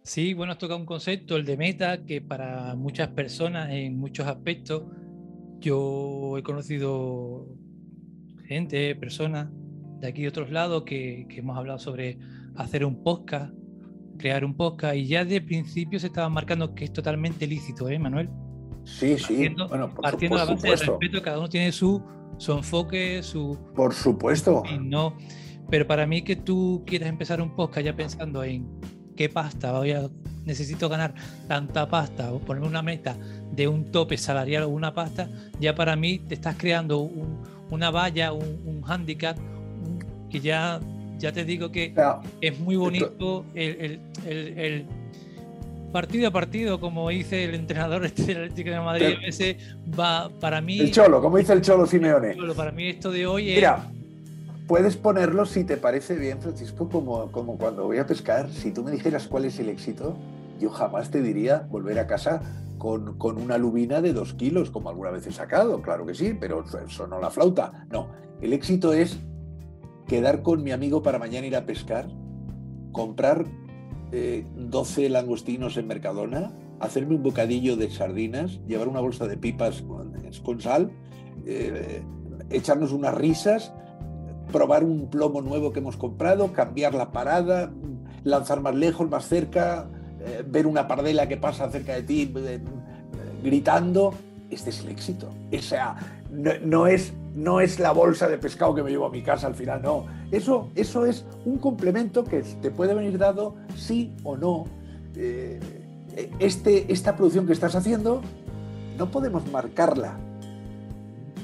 Sí, 0.04 0.34
bueno, 0.34 0.54
has 0.54 0.58
tocado 0.58 0.80
un 0.80 0.86
concepto, 0.86 1.36
el 1.36 1.46
de 1.46 1.58
meta, 1.58 2.06
que 2.06 2.22
para 2.22 2.76
muchas 2.76 3.10
personas 3.10 3.70
en 3.72 4.00
muchos 4.00 4.28
aspectos, 4.28 4.84
yo 5.60 6.38
he 6.38 6.44
conocido 6.44 7.48
gente, 8.48 8.96
personas 8.96 9.50
de 10.00 10.08
aquí 10.08 10.24
y 10.24 10.28
otros 10.28 10.52
lados 10.52 10.84
que, 10.84 11.26
que 11.30 11.40
hemos 11.40 11.58
hablado 11.58 11.80
sobre 11.80 12.18
hacer 12.56 12.86
un 12.86 13.04
podcast, 13.04 13.54
crear 14.18 14.44
un 14.46 14.56
podcast, 14.56 14.96
y 14.96 15.08
ya 15.08 15.26
de 15.26 15.42
principio 15.42 16.00
se 16.00 16.08
estaba 16.08 16.30
marcando 16.30 16.74
que 16.74 16.86
es 16.86 16.94
totalmente 16.94 17.46
lícito, 17.48 17.90
¿eh, 17.90 18.00
Manuel? 18.00 18.30
Sí, 18.84 19.18
sí, 19.18 19.24
Partiendo, 19.34 19.68
bueno, 19.68 19.94
por, 19.94 20.02
partiendo 20.02 20.38
de 20.38 20.46
la 20.46 20.52
base 20.54 20.68
de 20.70 20.76
respeto, 20.76 21.22
cada 21.22 21.40
uno 21.40 21.50
tiene 21.50 21.72
su, 21.72 22.02
su 22.38 22.52
enfoque, 22.54 23.22
su, 23.22 23.58
Por 23.76 23.94
supuesto. 23.94 24.64
y 24.72 24.78
no. 24.80 25.18
Pero 25.70 25.86
para 25.86 26.08
mí 26.08 26.22
que 26.22 26.38
tú 26.38 26.84
quieras 26.88 27.10
empezar 27.10 27.42
un 27.42 27.54
podcast 27.54 27.86
ya 27.86 27.94
pensando 27.96 28.44
en 28.44 28.66
qué 29.18 29.28
pasta 29.30 29.74
voy 29.74 29.92
a 29.92 30.08
necesito 30.46 30.88
ganar 30.88 31.14
tanta 31.50 31.90
pasta 31.90 32.32
o 32.32 32.40
ponerme 32.40 32.70
una 32.70 32.82
meta 32.82 33.18
de 33.52 33.68
un 33.68 33.92
tope 33.92 34.18
salarial 34.18 34.64
o 34.64 34.70
una 34.70 34.94
pasta, 34.94 35.30
ya 35.60 35.76
para 35.76 35.98
mí 35.98 36.20
te 36.20 36.36
estás 36.36 36.56
creando 36.56 37.00
un- 37.00 37.42
una 37.72 37.92
valla, 37.92 38.34
un, 38.34 38.44
un 38.66 38.82
handicap 38.86 39.38
un- 39.38 40.00
que 40.30 40.40
ya, 40.40 40.80
ya 41.20 41.32
te 41.32 41.46
digo 41.46 41.72
que 41.72 41.94
es 42.42 42.60
muy 42.60 42.76
bonito 42.76 43.46
el, 43.56 43.76
el- 43.82 44.00
el- 44.28 44.58
el 44.60 44.86
partido 45.92 46.28
a 46.28 46.32
partido, 46.32 46.80
como 46.80 47.10
dice 47.10 47.46
el 47.46 47.56
entrenador 47.56 48.06
este 48.06 48.24
del 48.26 48.38
Atlético 48.44 48.70
de 48.72 48.80
Madrid, 48.80 49.06
Pero- 49.08 49.20
a 49.20 49.22
veces 49.22 49.56
va 49.98 50.30
para 50.40 50.62
mí. 50.62 50.80
el 50.80 50.92
cholo, 50.92 51.22
como 51.22 51.38
dice 51.38 51.54
el 51.54 51.62
cholo 51.62 51.86
Simeone. 51.86 52.36
Para 52.56 52.72
mí 52.72 52.88
esto 52.88 53.10
de 53.12 53.26
hoy 53.26 53.50
es 53.52 53.56
Mira, 53.56 53.90
puedes 54.68 54.98
ponerlo 54.98 55.46
si 55.46 55.64
te 55.64 55.78
parece 55.78 56.16
bien, 56.16 56.42
Francisco, 56.42 56.90
como, 56.90 57.32
como 57.32 57.58
cuando 57.58 57.86
voy 57.86 57.98
a 58.00 58.06
pescar. 58.06 58.50
Si 58.52 58.72
tú 58.72 58.84
me 58.84 58.92
dijeras 58.92 59.28
cuál 59.28 59.46
es 59.46 59.58
el 59.60 59.70
éxito, 59.70 60.18
yo 60.60 60.70
jamás 60.70 61.10
te 61.10 61.22
diría 61.22 61.66
volver 61.70 62.00
a 62.00 62.06
casa 62.08 62.42
con, 62.78 63.18
con, 63.18 63.42
una 63.42 63.58
lubina 63.58 64.02
de 64.02 64.14
dos 64.14 64.34
kilos, 64.34 64.70
como 64.70 64.90
alguna 64.90 65.12
vez 65.12 65.28
he 65.28 65.32
sacado, 65.32 65.82
claro 65.82 66.06
que 66.06 66.14
sí, 66.14 66.36
pero 66.40 66.64
sonó 66.88 67.20
la 67.20 67.30
flauta. 67.30 67.88
No, 67.92 68.10
el 68.42 68.54
éxito 68.54 68.94
es 68.94 69.20
quedar 70.08 70.42
con 70.42 70.64
mi 70.64 70.72
amigo 70.72 71.04
para 71.04 71.20
mañana 71.20 71.48
ir 71.48 71.56
a 71.56 71.66
pescar, 71.66 72.08
comprar 72.92 73.46
12 74.12 75.06
eh, 75.06 75.10
langostinos 75.10 75.78
en 75.78 75.88
Mercadona, 75.88 76.54
hacerme 76.80 77.16
un 77.16 77.24
bocadillo 77.24 77.76
de 77.76 77.90
sardinas, 77.90 78.60
llevar 78.68 78.88
una 78.88 79.02
bolsa 79.02 79.28
de 79.28 79.38
pipas 79.38 79.84
con, 80.44 80.62
sal, 80.62 80.92
eh, 81.46 82.04
echarnos 82.50 82.92
unas 82.92 83.14
risas, 83.16 83.74
probar 84.52 84.84
un 84.84 85.10
plomo 85.10 85.42
nuevo 85.42 85.74
que 85.74 85.80
hemos 85.80 85.98
comprado, 85.98 86.54
cambiar 86.54 86.94
la 86.94 87.12
parada, 87.12 87.72
lanzar 88.24 88.62
más 88.62 88.76
lejos, 88.76 89.10
más 89.10 89.28
cerca, 89.28 89.90
eh, 90.28 90.44
ver 90.46 90.68
una 90.68 90.88
pardela 90.88 91.28
que 91.28 91.38
pasa 91.38 91.70
cerca 91.70 91.94
de 91.94 92.04
ti 92.04 92.34
gritando. 93.44 94.14
Este 94.50 94.70
es 94.70 94.80
el 94.82 94.90
éxito. 94.90 95.30
O 95.52 95.62
sea, 95.62 95.98
no, 96.32 96.88
es, 96.88 97.14
no 97.36 97.60
es 97.60 97.80
la 97.80 97.92
bolsa 97.92 98.28
de 98.28 98.38
pescado 98.38 98.74
que 98.76 98.84
me 98.84 98.90
llevo 98.90 99.06
a 99.06 99.10
mi 99.10 99.22
casa 99.22 99.48
al 99.48 99.56
final, 99.56 99.82
no. 99.82 100.06
Eso, 100.32 100.70
eso 100.76 101.06
es 101.06 101.26
un 101.46 101.58
complemento 101.58 102.24
que 102.24 102.42
te 102.42 102.72
puede 102.72 102.94
venir 102.94 103.18
dado 103.18 103.56
sí 103.76 104.16
o 104.24 104.38
no. 104.38 104.66
Eh, 105.16 105.60
este, 106.40 106.92
esta 106.92 107.16
producción 107.16 107.46
que 107.46 107.54
estás 107.54 107.76
haciendo, 107.76 108.22
no 108.98 109.12
podemos 109.12 109.50
marcarla 109.52 110.18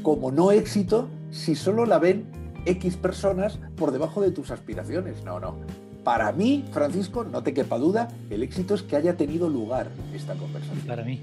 como 0.01 0.31
no 0.31 0.51
éxito 0.51 1.07
si 1.31 1.55
solo 1.55 1.85
la 1.85 1.99
ven 1.99 2.25
X 2.65 2.97
personas 2.97 3.59
por 3.75 3.91
debajo 3.91 4.21
de 4.21 4.31
tus 4.31 4.51
aspiraciones. 4.51 5.23
No, 5.23 5.39
no. 5.39 5.55
Para 6.03 6.31
mí, 6.33 6.65
Francisco, 6.71 7.23
no 7.23 7.43
te 7.43 7.53
quepa 7.53 7.77
duda, 7.77 8.09
el 8.29 8.43
éxito 8.43 8.75
es 8.75 8.83
que 8.83 8.95
haya 8.95 9.15
tenido 9.15 9.49
lugar 9.49 9.89
esta 10.13 10.33
conversación. 10.35 10.85
Para 10.85 11.03
mí. 11.03 11.21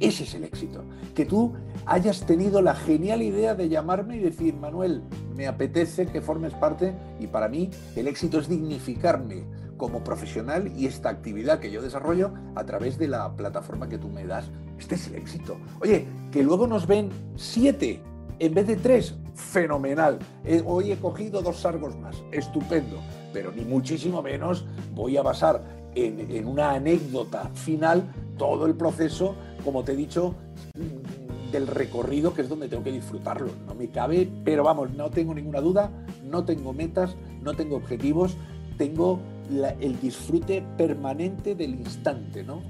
Ese 0.00 0.24
es 0.24 0.34
el 0.34 0.44
éxito. 0.44 0.84
Que 1.14 1.24
tú 1.24 1.54
hayas 1.86 2.24
tenido 2.26 2.62
la 2.62 2.74
genial 2.74 3.22
idea 3.22 3.54
de 3.54 3.68
llamarme 3.68 4.16
y 4.16 4.20
decir, 4.20 4.54
Manuel, 4.54 5.02
me 5.34 5.46
apetece 5.46 6.06
que 6.06 6.20
formes 6.20 6.54
parte 6.54 6.94
y 7.20 7.26
para 7.26 7.48
mí 7.48 7.70
el 7.94 8.08
éxito 8.08 8.38
es 8.38 8.48
dignificarme 8.48 9.44
como 9.76 10.02
profesional 10.02 10.72
y 10.74 10.86
esta 10.86 11.10
actividad 11.10 11.60
que 11.60 11.70
yo 11.70 11.82
desarrollo 11.82 12.32
a 12.54 12.64
través 12.64 12.98
de 12.98 13.08
la 13.08 13.36
plataforma 13.36 13.88
que 13.88 13.98
tú 13.98 14.08
me 14.08 14.26
das. 14.26 14.46
Este 14.78 14.94
es 14.94 15.06
el 15.08 15.16
éxito. 15.16 15.58
Oye, 15.80 16.06
que 16.32 16.42
luego 16.42 16.66
nos 16.66 16.86
ven 16.86 17.10
siete 17.36 18.02
en 18.38 18.54
vez 18.54 18.66
de 18.66 18.76
tres, 18.76 19.14
fenomenal. 19.34 20.18
Eh, 20.44 20.62
hoy 20.66 20.92
he 20.92 20.96
cogido 20.96 21.40
dos 21.40 21.60
sargos 21.60 21.96
más, 21.96 22.22
estupendo. 22.32 23.00
Pero 23.36 23.52
ni 23.52 23.66
muchísimo 23.66 24.22
menos 24.22 24.64
voy 24.94 25.18
a 25.18 25.22
basar 25.22 25.62
en, 25.94 26.46
una 26.46 26.70
anécdota 26.70 27.50
final 27.52 28.02
todo 28.38 28.64
el 28.64 28.74
proceso 28.74 29.36
como 29.62 29.84
te 29.84 29.92
he 29.92 29.96
dicho, 29.96 30.34
del 31.52 31.66
recorrido, 31.66 32.32
que 32.32 32.40
es 32.40 32.48
donde 32.48 32.66
tengo 32.66 32.82
que 32.82 32.92
disfrutarlo. 32.92 33.50
No 33.66 33.74
me 33.74 33.88
cabe, 33.88 34.26
pero 34.42 34.64
vamos, 34.64 34.92
no 34.92 35.10
tengo 35.10 35.34
ninguna 35.34 35.60
duda, 35.60 35.90
no 36.24 36.46
tengo 36.46 36.72
metas, 36.72 37.14
no 37.42 37.52
tengo 37.52 37.76
objetivos, 37.76 38.38
tengo 38.78 39.20
el 39.80 40.00
disfrute 40.00 40.64
permanente 40.78 41.54
del 41.54 41.74
instante, 41.74 42.42
¿no? 42.42 42.62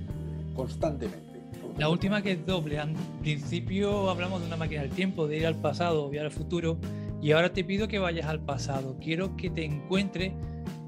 Constantemente. 0.56 1.42
La 1.78 1.88
última 1.90 2.22
que 2.22 2.32
es 2.32 2.44
doble. 2.44 2.80
Al 2.80 2.94
principio 3.20 4.10
hablamos 4.10 4.40
de 4.40 4.48
una 4.48 4.56
máquina 4.56 4.82
del 4.82 4.90
tiempo, 4.90 5.28
de 5.28 5.36
ir 5.36 5.46
al 5.46 5.56
pasado, 5.60 6.12
ir 6.12 6.20
al 6.20 6.32
futuro, 6.32 6.76
y 7.22 7.30
ahora 7.32 7.52
te 7.52 7.62
pido 7.62 7.86
que 7.86 7.98
vayas 7.98 8.26
al 8.26 8.40
pasado. 8.40 8.96
Quiero 9.00 9.36
que 9.36 9.50
te 9.50 9.64
encuentres 9.64 10.32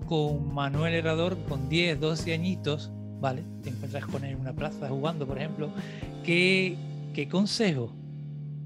con 0.09 0.55
Manuel 0.55 0.95
Herrador 0.95 1.37
con 1.45 1.69
10, 1.69 2.01
12 2.01 2.33
añitos 2.33 2.91
¿vale? 3.21 3.45
Te 3.63 3.71
encuentras 3.71 4.07
con 4.07 4.25
él 4.25 4.33
en 4.33 4.41
una 4.41 4.53
plaza 4.53 4.89
jugando, 4.89 5.27
por 5.27 5.39
ejemplo. 5.39 5.71
¿Qué, 6.25 6.77
qué 7.15 7.29
consejo 7.29 7.93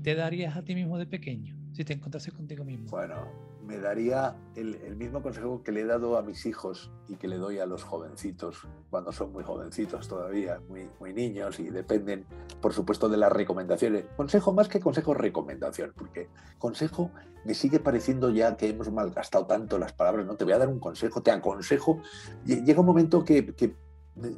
te 0.03 0.15
darías 0.15 0.57
a 0.57 0.63
ti 0.63 0.75
mismo 0.75 0.99
de 0.99 1.07
pequeño 1.07 1.57
si 1.73 1.85
te 1.85 1.93
encontrases 1.95 2.33
contigo 2.35 2.65
mismo? 2.65 2.91
Bueno, 2.91 3.27
me 3.67 3.79
daría 3.79 4.37
el, 4.57 4.97
mismo 4.97 5.23
consejo 5.23 5.63
que 5.63 5.73
le 5.73 5.83
he 5.83 5.87
dado 5.87 6.17
a 6.17 6.23
mis 6.23 6.47
hijos 6.47 6.91
y 7.09 7.17
que 7.17 7.29
le 7.29 7.37
doy 7.37 7.59
a 7.59 7.67
los 7.67 7.85
jovencitos 7.85 8.67
cuando 8.91 9.13
son 9.13 9.33
muy 9.33 9.45
jovencitos 9.45 10.09
todavía, 10.09 10.61
muy, 10.69 10.89
muy 11.01 11.13
niños 11.13 11.61
y 11.61 11.71
dependen, 11.71 12.27
por 12.61 12.73
supuesto, 12.73 13.09
de 13.09 13.17
las 13.17 13.33
recomendaciones. 13.33 14.05
Consejo 14.17 14.53
más 14.53 14.69
que 14.69 14.81
consejo, 14.81 15.15
recomendación, 15.15 15.93
porque 15.97 16.29
consejo 16.59 17.11
me 17.45 17.55
sigue 17.55 17.79
pareciendo 17.79 18.31
ya 18.31 18.57
que 18.57 18.69
hemos 18.69 18.91
malgastado 18.91 19.47
tanto 19.47 19.79
las 19.79 19.93
palabras. 19.93 20.27
No 20.27 20.37
te 20.37 20.45
voy 20.45 20.55
a 20.55 20.59
dar 20.59 20.69
un 20.69 20.81
consejo, 20.81 21.23
te 21.23 21.31
aconsejo. 21.31 22.01
Llega 22.45 22.81
un 22.81 22.87
momento 22.87 23.25
que, 23.25 23.55
que 23.55 23.75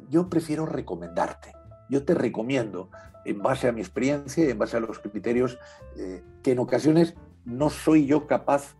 yo 0.09 0.29
prefiero 0.29 0.65
recomendarte. 0.65 1.53
Yo 1.89 2.03
te 2.03 2.13
recomiendo, 2.13 2.89
en 3.25 3.41
base 3.41 3.67
a 3.67 3.71
mi 3.71 3.81
experiencia 3.81 4.45
y 4.45 4.51
en 4.51 4.57
base 4.57 4.77
a 4.77 4.79
los 4.79 4.99
criterios 4.99 5.57
eh, 5.97 6.23
que 6.43 6.51
en 6.51 6.59
ocasiones 6.59 7.15
no 7.43 7.69
soy 7.69 8.05
yo 8.05 8.27
capaz 8.27 8.75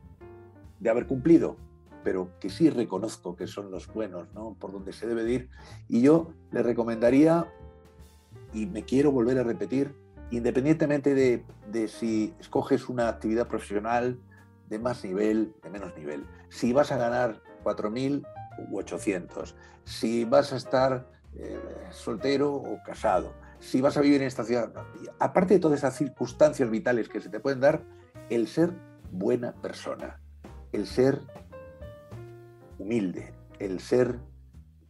de 0.79 0.89
haber 0.89 1.07
cumplido, 1.07 1.57
pero 2.03 2.29
que 2.39 2.49
sí 2.49 2.69
reconozco 2.69 3.35
que 3.35 3.47
son 3.47 3.71
los 3.71 3.87
buenos, 3.87 4.31
¿no? 4.33 4.55
Por 4.59 4.71
donde 4.71 4.93
se 4.93 5.07
debe 5.07 5.29
ir. 5.31 5.49
Y 5.87 6.01
yo 6.01 6.33
le 6.51 6.61
recomendaría, 6.61 7.51
y 8.53 8.67
me 8.67 8.83
quiero 8.83 9.11
volver 9.11 9.39
a 9.39 9.43
repetir, 9.43 9.95
independientemente 10.31 11.13
de, 11.13 11.43
de 11.71 11.87
si 11.87 12.33
escoges 12.39 12.89
una 12.89 13.09
actividad 13.09 13.47
profesional 13.47 14.19
de 14.69 14.79
más 14.79 15.03
nivel, 15.03 15.53
de 15.63 15.69
menos 15.69 15.95
nivel, 15.95 16.25
si 16.49 16.73
vas 16.73 16.91
a 16.91 16.97
ganar 16.97 17.41
4.000 17.63 18.25
u 18.69 18.77
800, 18.77 19.55
si 19.83 20.25
vas 20.25 20.53
a 20.53 20.57
estar 20.57 21.09
eh, 21.35 21.59
soltero 21.91 22.53
o 22.53 22.79
casado, 22.85 23.33
si 23.59 23.81
vas 23.81 23.97
a 23.97 24.01
vivir 24.01 24.21
en 24.21 24.27
esta 24.27 24.43
ciudad, 24.43 24.71
aparte 25.19 25.55
de 25.55 25.59
todas 25.59 25.79
esas 25.79 25.95
circunstancias 25.95 26.69
vitales 26.69 27.09
que 27.09 27.19
se 27.19 27.29
te 27.29 27.39
pueden 27.39 27.59
dar, 27.59 27.83
el 28.29 28.47
ser 28.47 28.73
buena 29.11 29.53
persona, 29.53 30.19
el 30.75 30.87
ser 30.87 31.21
humilde, 32.77 33.33
el 33.59 33.79
ser 33.79 34.19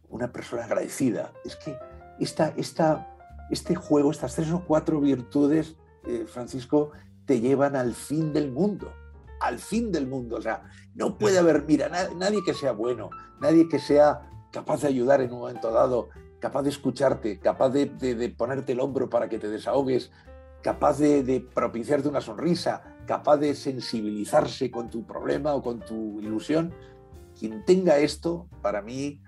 una 0.08 0.32
persona 0.32 0.64
agradecida. 0.64 1.32
Es 1.44 1.56
que 1.56 1.76
esta, 2.20 2.48
esta, 2.56 3.16
este 3.50 3.74
juego, 3.74 4.10
estas 4.10 4.34
tres 4.34 4.50
o 4.52 4.64
cuatro 4.64 5.00
virtudes, 5.00 5.76
eh, 6.06 6.26
Francisco, 6.26 6.92
te 7.24 7.40
llevan 7.40 7.76
al 7.76 7.94
fin 7.94 8.32
del 8.32 8.50
mundo 8.50 8.92
al 9.40 9.58
fin 9.58 9.92
del 9.92 10.06
mundo. 10.06 10.36
O 10.36 10.42
sea, 10.42 10.62
no 10.94 11.18
puede 11.18 11.38
haber, 11.38 11.64
mira, 11.64 11.88
nadie 12.16 12.42
que 12.44 12.54
sea 12.54 12.72
bueno, 12.72 13.10
nadie 13.40 13.68
que 13.68 13.78
sea 13.78 14.28
capaz 14.52 14.82
de 14.82 14.88
ayudar 14.88 15.20
en 15.20 15.32
un 15.32 15.40
momento 15.40 15.70
dado, 15.70 16.08
capaz 16.40 16.62
de 16.62 16.70
escucharte, 16.70 17.38
capaz 17.38 17.70
de, 17.70 18.34
ponerte 18.36 18.72
el 18.72 18.80
hombro 18.80 19.08
para 19.08 19.28
que 19.28 19.38
te 19.38 19.48
desahogues, 19.48 20.10
capaz 20.66 20.98
de, 20.98 21.46
propiciarte 21.54 22.08
una 22.08 22.20
sonrisa, 22.20 22.82
capaz 23.06 23.36
de 23.36 23.54
sensibilizarse 23.54 24.68
con 24.68 24.90
tu 24.90 25.06
problema 25.06 25.54
o 25.54 25.62
con 25.62 25.78
tu 25.78 26.20
ilusión. 26.20 26.74
Quien 27.38 27.64
tenga 27.64 27.98
esto, 27.98 28.48
para 28.62 28.82
mí, 28.82 29.20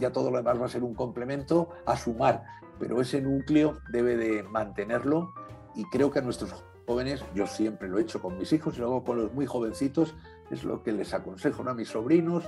ya 0.00 0.10
todo 0.10 0.32
lo 0.32 0.38
demás 0.38 0.60
va 0.60 0.66
a 0.66 0.68
ser 0.68 0.82
un 0.82 0.92
complemento 0.92 1.68
a 1.86 1.96
sumar, 1.96 2.42
pero 2.80 3.00
ese 3.00 3.20
núcleo 3.20 3.78
debe 3.92 4.16
de 4.16 4.42
mantenerlo 4.42 5.32
y 5.76 5.84
creo 5.84 6.10
que 6.10 6.18
a 6.18 6.22
nuestros 6.22 6.52
jóvenes, 6.84 7.24
yo 7.32 7.46
siempre 7.46 7.88
lo 7.88 8.00
he 8.00 8.02
hecho 8.02 8.20
con 8.20 8.36
mis 8.36 8.52
hijos 8.52 8.76
y 8.76 8.80
luego 8.80 9.04
con 9.04 9.18
los 9.18 9.32
muy 9.32 9.46
jovencitos, 9.46 10.16
es 10.50 10.64
lo 10.64 10.82
que 10.82 10.90
les 10.90 11.14
aconsejo 11.14 11.62
a 11.62 11.74
mis 11.74 11.90
sobrinos, 11.90 12.42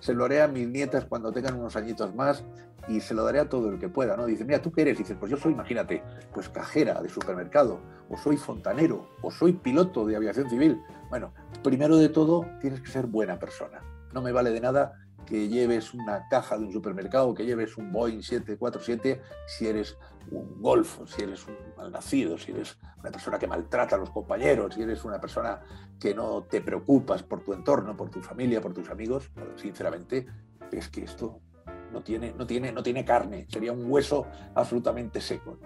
se 0.00 0.14
lo 0.14 0.24
haré 0.24 0.42
a 0.42 0.48
mis 0.48 0.68
nietas 0.68 1.04
cuando 1.04 1.32
tengan 1.32 1.54
unos 1.54 1.76
añitos 1.76 2.14
más 2.14 2.44
y 2.88 3.00
se 3.00 3.14
lo 3.14 3.24
daré 3.24 3.38
a 3.38 3.48
todo 3.48 3.70
el 3.70 3.78
que 3.78 3.88
pueda, 3.88 4.16
¿no? 4.16 4.26
Dice, 4.26 4.44
mira, 4.44 4.60
¿tú 4.60 4.72
qué 4.72 4.82
eres? 4.82 4.98
dices, 4.98 5.16
pues 5.18 5.30
yo 5.30 5.36
soy, 5.36 5.52
imagínate, 5.52 6.02
pues 6.32 6.48
cajera 6.48 7.00
de 7.00 7.08
supermercado, 7.08 7.80
o 8.08 8.16
soy 8.16 8.36
fontanero, 8.36 9.08
o 9.22 9.30
soy 9.30 9.52
piloto 9.52 10.06
de 10.06 10.16
aviación 10.16 10.50
civil. 10.50 10.80
Bueno, 11.10 11.32
primero 11.62 11.96
de 11.96 12.08
todo, 12.08 12.46
tienes 12.60 12.80
que 12.80 12.90
ser 12.90 13.06
buena 13.06 13.38
persona. 13.38 13.80
No 14.12 14.22
me 14.22 14.32
vale 14.32 14.50
de 14.50 14.60
nada 14.60 14.94
que 15.26 15.48
lleves 15.48 15.94
una 15.94 16.28
caja 16.28 16.58
de 16.58 16.64
un 16.64 16.72
supermercado, 16.72 17.34
que 17.34 17.44
lleves 17.44 17.76
un 17.76 17.92
Boeing 17.92 18.22
747, 18.22 19.20
si 19.46 19.66
eres 19.66 19.96
un 20.30 20.60
golfo, 20.60 21.06
si 21.06 21.22
eres 21.22 21.46
un 21.46 21.56
malnacido, 21.76 22.38
si 22.38 22.52
eres 22.52 22.78
una 22.98 23.10
persona 23.10 23.38
que 23.38 23.46
maltrata 23.46 23.96
a 23.96 23.98
los 23.98 24.10
compañeros, 24.10 24.74
si 24.74 24.82
eres 24.82 25.04
una 25.04 25.20
persona 25.20 25.60
que 25.98 26.14
no 26.14 26.42
te 26.42 26.60
preocupas 26.60 27.22
por 27.22 27.42
tu 27.42 27.52
entorno, 27.52 27.96
por 27.96 28.10
tu 28.10 28.20
familia, 28.20 28.60
por 28.60 28.74
tus 28.74 28.88
amigos, 28.90 29.30
sinceramente, 29.56 30.26
es 30.72 30.88
que 30.88 31.04
esto 31.04 31.40
no 31.92 32.02
tiene, 32.02 32.32
no 32.36 32.46
tiene, 32.46 32.72
no 32.72 32.82
tiene 32.82 33.04
carne, 33.04 33.46
sería 33.48 33.72
un 33.72 33.90
hueso 33.90 34.26
absolutamente 34.54 35.20
seco. 35.20 35.58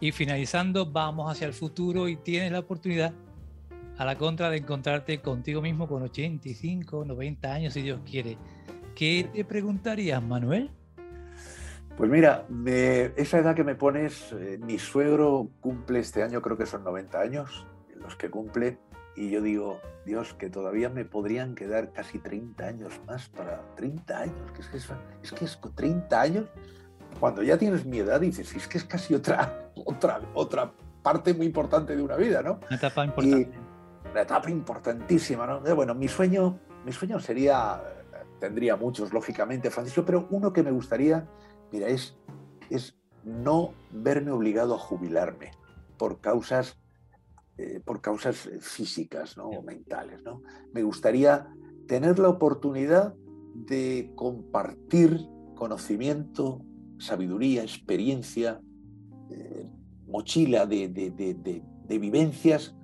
Y 0.00 0.12
finalizando, 0.12 0.86
vamos 0.86 1.30
hacia 1.30 1.46
el 1.46 1.52
futuro 1.52 2.08
y 2.08 2.16
tienes 2.16 2.52
la 2.52 2.60
oportunidad 2.60 3.12
a 3.96 4.04
la 4.04 4.16
contra 4.16 4.48
de 4.48 4.58
encontrarte 4.58 5.20
contigo 5.20 5.60
mismo 5.60 5.88
con 5.88 6.02
85, 6.02 7.04
90 7.04 7.52
años, 7.52 7.74
si 7.74 7.82
Dios 7.82 8.00
quiere. 8.08 8.38
¿Qué 8.98 9.30
te 9.32 9.44
preguntarías, 9.44 10.20
Manuel? 10.20 10.72
Pues 11.96 12.10
mira, 12.10 12.48
esa 13.14 13.38
edad 13.38 13.54
que 13.54 13.62
me 13.62 13.76
pones, 13.76 14.32
eh, 14.32 14.58
mi 14.60 14.80
suegro 14.80 15.50
cumple 15.60 16.00
este 16.00 16.24
año, 16.24 16.42
creo 16.42 16.58
que 16.58 16.66
son 16.66 16.82
90 16.82 17.20
años, 17.20 17.64
los 17.94 18.16
que 18.16 18.28
cumple, 18.28 18.80
y 19.14 19.30
yo 19.30 19.40
digo, 19.40 19.78
Dios, 20.04 20.34
que 20.34 20.50
todavía 20.50 20.88
me 20.88 21.04
podrían 21.04 21.54
quedar 21.54 21.92
casi 21.92 22.18
30 22.18 22.66
años 22.66 23.00
más 23.06 23.28
para 23.28 23.62
30 23.76 24.18
años, 24.18 24.52
que 24.52 24.62
es 24.62 24.66
que 24.66 24.76
es, 24.78 24.88
es 25.22 25.30
que 25.32 25.44
es 25.44 25.60
30 25.76 26.20
años, 26.20 26.46
cuando 27.20 27.44
ya 27.44 27.56
tienes 27.56 27.86
mi 27.86 27.98
edad 28.00 28.20
dices, 28.20 28.52
es 28.52 28.66
que 28.66 28.78
es 28.78 28.84
casi 28.84 29.14
otra, 29.14 29.70
otra, 29.76 30.20
otra 30.34 30.72
parte 31.04 31.34
muy 31.34 31.46
importante 31.46 31.94
de 31.94 32.02
una 32.02 32.16
vida, 32.16 32.42
¿no? 32.42 32.58
Una 32.66 32.76
etapa 32.76 33.04
importante. 33.04 33.58
una 34.10 34.22
etapa 34.22 34.50
importantísima, 34.50 35.46
¿no? 35.46 35.64
Eh, 35.64 35.72
bueno, 35.72 35.94
mi 35.94 36.08
sueño, 36.08 36.58
mi 36.84 36.90
sueño 36.90 37.20
sería, 37.20 37.80
tendría 38.40 38.76
muchos, 38.76 39.12
lógicamente, 39.12 39.70
Francisco, 39.70 40.04
pero 40.04 40.26
uno 40.30 40.52
que 40.52 40.62
me 40.62 40.70
gustaría, 40.70 41.28
mira, 41.72 41.88
es, 41.88 42.16
es 42.70 42.98
no 43.24 43.74
verme 43.90 44.30
obligado 44.30 44.74
a 44.74 44.78
jubilarme 44.78 45.50
por 45.98 46.20
causas, 46.20 46.78
eh, 47.56 47.80
por 47.84 48.00
causas 48.00 48.48
físicas 48.60 49.36
¿no? 49.36 49.48
o 49.48 49.62
mentales. 49.62 50.22
¿no? 50.22 50.42
Me 50.72 50.82
gustaría 50.82 51.48
tener 51.86 52.18
la 52.18 52.28
oportunidad 52.28 53.14
de 53.54 54.12
compartir 54.14 55.26
conocimiento, 55.56 56.64
sabiduría, 56.98 57.62
experiencia, 57.62 58.60
eh, 59.30 59.70
mochila 60.06 60.66
de, 60.66 60.88
de, 60.88 61.98
vivencias, 61.98 62.76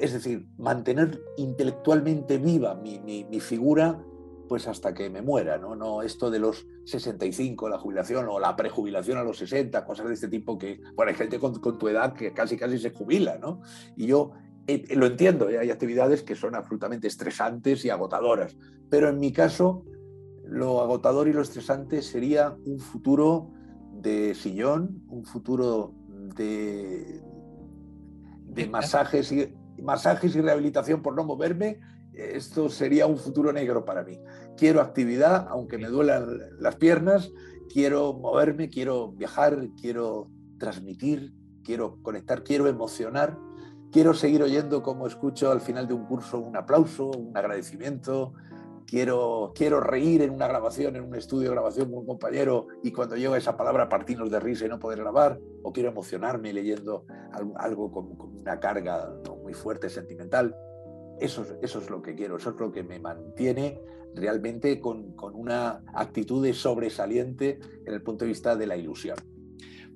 es 0.00 0.12
decir, 0.12 0.46
mantener 0.58 1.22
intelectualmente 1.36 2.38
viva 2.38 2.74
mi, 2.74 2.98
mi, 3.00 3.24
mi 3.24 3.40
figura 3.40 4.02
pues 4.50 4.66
hasta 4.66 4.92
que 4.92 5.08
me 5.10 5.22
muera, 5.22 5.58
¿no? 5.58 5.76
No 5.76 6.02
esto 6.02 6.28
de 6.28 6.40
los 6.40 6.66
65, 6.82 7.68
la 7.68 7.78
jubilación 7.78 8.26
o 8.28 8.40
la 8.40 8.56
prejubilación 8.56 9.16
a 9.16 9.22
los 9.22 9.38
60, 9.38 9.84
cosas 9.84 10.08
de 10.08 10.14
este 10.14 10.26
tipo 10.26 10.58
que, 10.58 10.80
bueno, 10.96 11.10
hay 11.10 11.14
gente 11.14 11.38
con, 11.38 11.60
tu 11.60 11.86
edad 11.86 12.14
que 12.14 12.32
casi 12.32 12.56
casi 12.56 12.80
se 12.80 12.90
jubila, 12.90 13.38
¿no? 13.38 13.60
Y 13.96 14.08
yo 14.08 14.32
eh, 14.66 14.82
lo 14.96 15.06
entiendo, 15.06 15.48
¿eh? 15.48 15.60
hay 15.60 15.70
actividades 15.70 16.24
que 16.24 16.34
son 16.34 16.56
absolutamente 16.56 17.06
estresantes 17.06 17.84
y 17.84 17.90
agotadoras, 17.90 18.56
pero 18.88 19.08
en 19.08 19.20
mi 19.20 19.32
caso 19.32 19.84
lo 20.44 20.80
agotador 20.80 21.28
y 21.28 21.32
lo 21.32 21.42
estresante 21.42 22.02
sería 22.02 22.56
un 22.64 22.80
futuro 22.80 23.52
de 23.92 24.34
sillón, 24.34 25.04
un 25.06 25.24
futuro 25.24 25.94
de, 26.34 27.22
de 28.46 28.66
masajes 28.66 29.30
y, 29.30 29.54
masajes 29.82 30.34
y 30.36 30.40
rehabilitación 30.40 31.02
por 31.02 31.14
no 31.14 31.24
moverme 31.24 31.80
esto 32.12 32.68
sería 32.68 33.06
un 33.06 33.16
futuro 33.16 33.52
negro 33.52 33.84
para 33.84 34.02
mí. 34.02 34.18
Quiero 34.56 34.80
actividad, 34.80 35.46
aunque 35.48 35.78
me 35.78 35.88
duelan 35.88 36.40
las 36.58 36.76
piernas, 36.76 37.30
quiero 37.72 38.12
moverme, 38.12 38.68
quiero 38.68 39.12
viajar, 39.12 39.68
quiero 39.80 40.28
transmitir, 40.58 41.32
quiero 41.64 41.98
conectar, 42.02 42.42
quiero 42.42 42.66
emocionar, 42.66 43.38
quiero 43.92 44.14
seguir 44.14 44.42
oyendo 44.42 44.82
como 44.82 45.06
escucho 45.06 45.50
al 45.50 45.60
final 45.60 45.86
de 45.86 45.94
un 45.94 46.06
curso 46.06 46.38
un 46.38 46.56
aplauso, 46.56 47.10
un 47.10 47.36
agradecimiento, 47.36 48.34
quiero, 48.86 49.52
quiero 49.54 49.80
reír 49.80 50.22
en 50.22 50.30
una 50.30 50.48
grabación, 50.48 50.96
en 50.96 51.04
un 51.04 51.14
estudio 51.14 51.48
de 51.48 51.54
grabación 51.54 51.90
con 51.90 52.00
un 52.00 52.06
compañero 52.06 52.66
y 52.82 52.92
cuando 52.92 53.16
llega 53.16 53.38
esa 53.38 53.56
palabra 53.56 53.88
partirnos 53.88 54.30
de 54.30 54.40
risa 54.40 54.66
y 54.66 54.68
no 54.68 54.78
poder 54.78 54.98
grabar, 54.98 55.38
o 55.62 55.72
quiero 55.72 55.90
emocionarme 55.90 56.52
leyendo 56.52 57.04
algo, 57.56 57.90
con, 57.92 58.10
una 58.40 58.58
carga 58.58 59.08
muy 59.50 59.54
fuerte, 59.54 59.88
sentimental. 59.88 60.54
Eso, 61.20 61.44
es 61.60 61.90
lo 61.90 62.00
que 62.00 62.14
quiero, 62.14 62.36
eso 62.36 62.50
es 62.50 62.56
lo 62.56 62.72
que 62.72 62.82
me 62.82 62.98
mantiene 62.98 63.78
realmente 64.14 64.80
con, 64.80 65.14
una 65.34 65.82
actitud 65.94 66.50
sobresaliente 66.52 67.58
en 67.84 67.92
el 67.92 68.02
punto 68.02 68.24
de 68.24 68.28
vista 68.28 68.56
de 68.56 68.66
la 68.66 68.76
ilusión. 68.76 69.16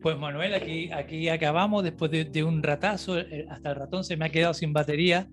Pues 0.03 0.19
Manuel, 0.19 0.55
aquí, 0.55 0.91
aquí 0.93 1.29
acabamos 1.29 1.83
después 1.83 2.11
de, 2.11 2.45
un 2.45 2.63
ratazo, 2.63 3.19
eh, 3.19 3.47
hasta 3.49 3.71
el 3.71 3.77
ratón 3.77 4.05
se 4.05 4.17
me 4.17 4.27
ha 4.27 4.29
quedado 4.29 4.53
sin 4.53 4.73
batería 4.73 5.29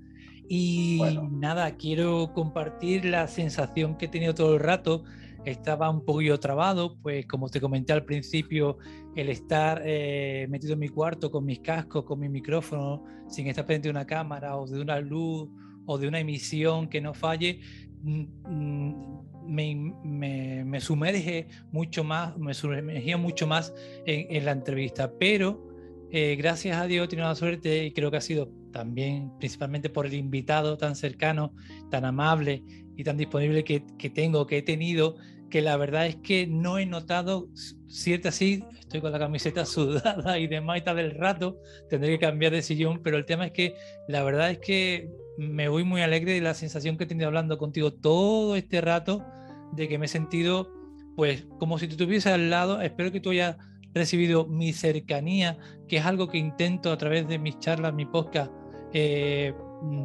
y 0.48 1.02
nada, 1.32 1.76
quiero 1.76 2.32
compartir 2.34 3.06
la 3.06 3.28
sensación 3.28 3.98
que 3.98 4.06
he 4.06 4.10
tenido 4.10 4.34
todo 4.34 4.54
el 4.54 4.60
rato. 4.60 5.04
Estaba 5.46 5.90
un 5.90 6.06
poquillo 6.06 6.40
trabado, 6.40 6.98
pues 7.02 7.26
como 7.26 7.50
te 7.50 7.60
comenté 7.60 7.94
al 7.94 8.06
principio, 8.06 8.78
el 9.16 9.30
estar 9.30 9.82
eh, 9.84 10.46
metido 10.50 10.74
en 10.74 10.80
mi 10.80 10.90
cuarto 10.90 11.32
con 11.32 11.46
mis 11.46 11.60
cascos, 11.60 12.04
con 12.06 12.20
mi 12.20 12.30
micrófono, 12.30 13.04
sin 13.28 13.48
estar 13.48 13.66
pendiente 13.66 13.88
de 13.88 13.92
una 13.92 14.06
cámara 14.06 14.56
o 14.56 14.68
de 14.68 14.80
una 14.80 15.00
luz 15.00 15.50
o 15.86 15.98
de 15.98 16.08
una 16.08 16.20
emisión 16.20 16.88
que 16.88 17.02
no 17.02 17.14
falle, 17.14 17.60
mm, 18.04 18.26
mm, 18.48 19.22
me, 19.48 20.64
me, 20.64 20.82
sumerge 20.82 21.48
mucho 21.72 22.04
más, 22.04 22.38
me 22.38 22.54
sumergía 22.54 23.18
mucho 23.18 23.48
más 23.48 23.74
en, 24.06 24.46
la 24.46 24.52
entrevista. 24.52 25.12
Pero 25.20 25.68
eh, 26.12 26.36
gracias 26.38 26.78
a 26.78 26.86
Dios 26.86 27.10
tenido 27.10 27.28
la 27.28 27.36
suerte 27.36 27.86
y 27.86 27.92
creo 27.92 28.12
que 28.12 28.18
ha 28.18 28.22
sido 28.22 28.50
también 28.72 29.32
principalmente 29.40 29.90
por 29.90 30.06
el 30.06 30.14
invitado 30.14 30.78
tan 30.78 30.96
cercano, 30.96 31.54
tan 31.90 32.06
amable 32.06 32.64
y 33.02 33.04
tan 33.04 33.18
disponible 33.18 33.64
que, 33.64 33.84
que 33.98 34.12
tengo, 34.12 34.46
que 34.46 34.60
he 34.60 34.62
tenido, 34.62 35.16
que 35.50 35.62
la 35.62 35.76
verdad 35.76 36.06
es 36.06 36.18
que 36.18 36.46
no 36.46 36.78
he 36.78 36.86
notado 36.86 37.50
cierta 37.88 38.30
así, 38.30 38.64
estoy 38.80 39.02
con 39.02 39.12
la 39.12 39.18
camiseta 39.18 39.66
sudada 39.66 40.38
y 40.38 40.46
demás 40.46 40.78
y 40.78 40.82
tal 40.82 40.98
del 40.98 41.12
rato, 41.12 41.58
tendré 41.90 42.12
que 42.12 42.20
cambiar 42.20 42.52
de 42.52 42.62
sillón, 42.62 43.02
pero 43.04 43.18
el 43.18 43.26
tema 43.26 43.48
es 43.48 43.54
que 43.54 43.76
la 44.08 44.24
verdad 44.24 44.52
es 44.52 44.60
que 44.60 45.10
me 45.40 45.68
voy 45.68 45.84
muy 45.84 46.02
alegre 46.02 46.34
de 46.34 46.42
la 46.42 46.54
sensación 46.54 46.96
que 46.96 47.06
he 47.06 47.08
tenido 47.08 47.28
hablando 47.28 47.58
contigo 47.58 47.92
todo 47.92 48.56
este 48.56 48.82
rato, 48.82 49.26
de 49.74 49.88
que 49.88 49.98
me 49.98 50.06
he 50.06 50.10
sentido, 50.10 50.72
pues, 51.16 51.48
como 51.58 51.80
si 51.80 51.88
tú 51.88 51.94
estuvieses 51.94 52.32
al 52.32 52.52
lado. 52.52 52.82
Espero 52.82 53.12
que 53.12 53.20
tú 53.20 53.32
hayas 53.32 53.58
recibido 53.96 54.46
mi 54.46 54.74
cercanía, 54.74 55.58
que 55.88 55.98
es 55.98 56.06
algo 56.06 56.28
que 56.28 56.38
intento 56.38 56.92
a 56.92 56.98
través 56.98 57.28
de 57.28 57.40
mis 57.40 57.58
charlas, 57.58 57.94
mi 57.94 58.06
podcast, 58.06 58.52
eh, 58.94 59.54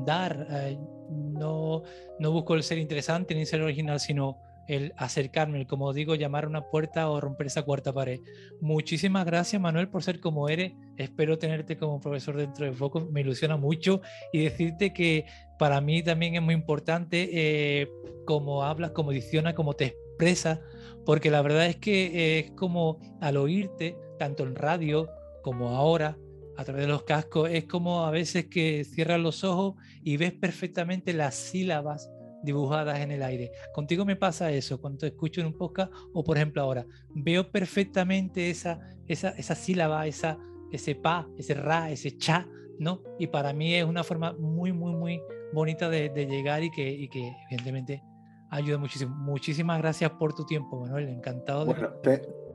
dar. 0.06 0.46
Eh, 0.50 0.78
no, 1.10 1.82
no 2.18 2.30
busco 2.32 2.54
el 2.54 2.62
ser 2.62 2.78
interesante 2.78 3.34
ni 3.34 3.46
ser 3.46 3.62
original, 3.62 4.00
sino 4.00 4.38
el 4.66 4.92
acercarme, 4.96 5.66
como 5.66 5.92
digo, 5.92 6.14
llamar 6.14 6.44
a 6.44 6.48
una 6.48 6.62
puerta 6.70 7.08
o 7.08 7.20
romper 7.20 7.46
esa 7.46 7.62
cuarta 7.62 7.92
pared. 7.92 8.20
Muchísimas 8.60 9.24
gracias, 9.24 9.60
Manuel, 9.62 9.88
por 9.88 10.02
ser 10.02 10.20
como 10.20 10.48
eres. 10.48 10.72
Espero 10.96 11.38
tenerte 11.38 11.76
como 11.76 12.00
profesor 12.00 12.36
dentro 12.36 12.66
de 12.66 12.72
poco. 12.72 13.00
Me 13.00 13.20
ilusiona 13.20 13.56
mucho 13.56 14.00
y 14.32 14.44
decirte 14.44 14.92
que 14.92 15.26
para 15.58 15.80
mí 15.80 16.02
también 16.02 16.34
es 16.34 16.42
muy 16.42 16.54
importante 16.54 17.28
eh, 17.32 17.88
cómo 18.24 18.64
hablas, 18.64 18.90
cómo 18.90 19.12
diccionas, 19.12 19.54
cómo 19.54 19.74
te 19.74 19.86
expresas, 19.86 20.60
porque 21.04 21.30
la 21.30 21.42
verdad 21.42 21.66
es 21.66 21.76
que 21.76 22.40
es 22.40 22.50
como 22.52 22.98
al 23.20 23.36
oírte, 23.36 23.96
tanto 24.18 24.42
en 24.42 24.56
radio 24.56 25.08
como 25.42 25.76
ahora, 25.76 26.18
a 26.56 26.64
través 26.64 26.86
de 26.86 26.88
los 26.88 27.02
cascos, 27.02 27.50
es 27.50 27.64
como 27.64 28.04
a 28.04 28.10
veces 28.10 28.46
que 28.46 28.84
cierras 28.84 29.20
los 29.20 29.44
ojos 29.44 29.74
y 30.02 30.16
ves 30.16 30.32
perfectamente 30.32 31.12
las 31.12 31.34
sílabas 31.34 32.10
dibujadas 32.42 33.00
en 33.00 33.10
el 33.10 33.22
aire. 33.22 33.50
Contigo 33.74 34.04
me 34.04 34.16
pasa 34.16 34.50
eso, 34.52 34.80
cuando 34.80 34.98
te 34.98 35.06
escucho 35.08 35.40
en 35.40 35.48
un 35.48 35.56
podcast 35.56 35.92
o 36.12 36.24
por 36.24 36.36
ejemplo 36.36 36.62
ahora, 36.62 36.86
veo 37.14 37.50
perfectamente 37.50 38.50
esa, 38.50 38.80
esa, 39.06 39.30
esa 39.30 39.54
sílaba, 39.54 40.06
esa, 40.06 40.38
ese 40.70 40.94
pa, 40.94 41.28
ese 41.36 41.54
ra, 41.54 41.90
ese 41.90 42.16
cha, 42.16 42.46
¿no? 42.78 43.02
Y 43.18 43.26
para 43.26 43.52
mí 43.52 43.74
es 43.74 43.84
una 43.84 44.04
forma 44.04 44.32
muy, 44.34 44.72
muy, 44.72 44.94
muy 44.94 45.20
bonita 45.52 45.88
de, 45.88 46.08
llegar 46.26 46.62
y 46.62 46.70
que, 46.70 46.88
y 46.88 47.08
que 47.08 47.32
evidentemente 47.50 48.02
ayuda 48.50 48.78
muchísimo. 48.78 49.14
Muchísimas 49.14 49.78
gracias 49.78 50.10
por 50.12 50.34
tu 50.34 50.44
tiempo, 50.44 50.80
Manuel, 50.80 51.08
encantado. 51.08 51.64
De... 51.64 51.74
Bueno, 51.74 51.90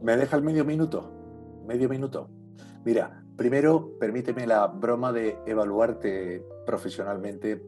¿me 0.02 0.18
dejas 0.18 0.42
medio 0.42 0.66
minuto? 0.66 1.12
Medio 1.68 1.90
minuto. 1.90 2.30
Mira, 2.84 3.24
primero 3.38 3.98
permíteme 4.00 4.48
la 4.48 4.68
broma 4.68 5.12
de 5.12 5.38
evaluarte 5.46 6.44
profesionalmente 6.66 7.62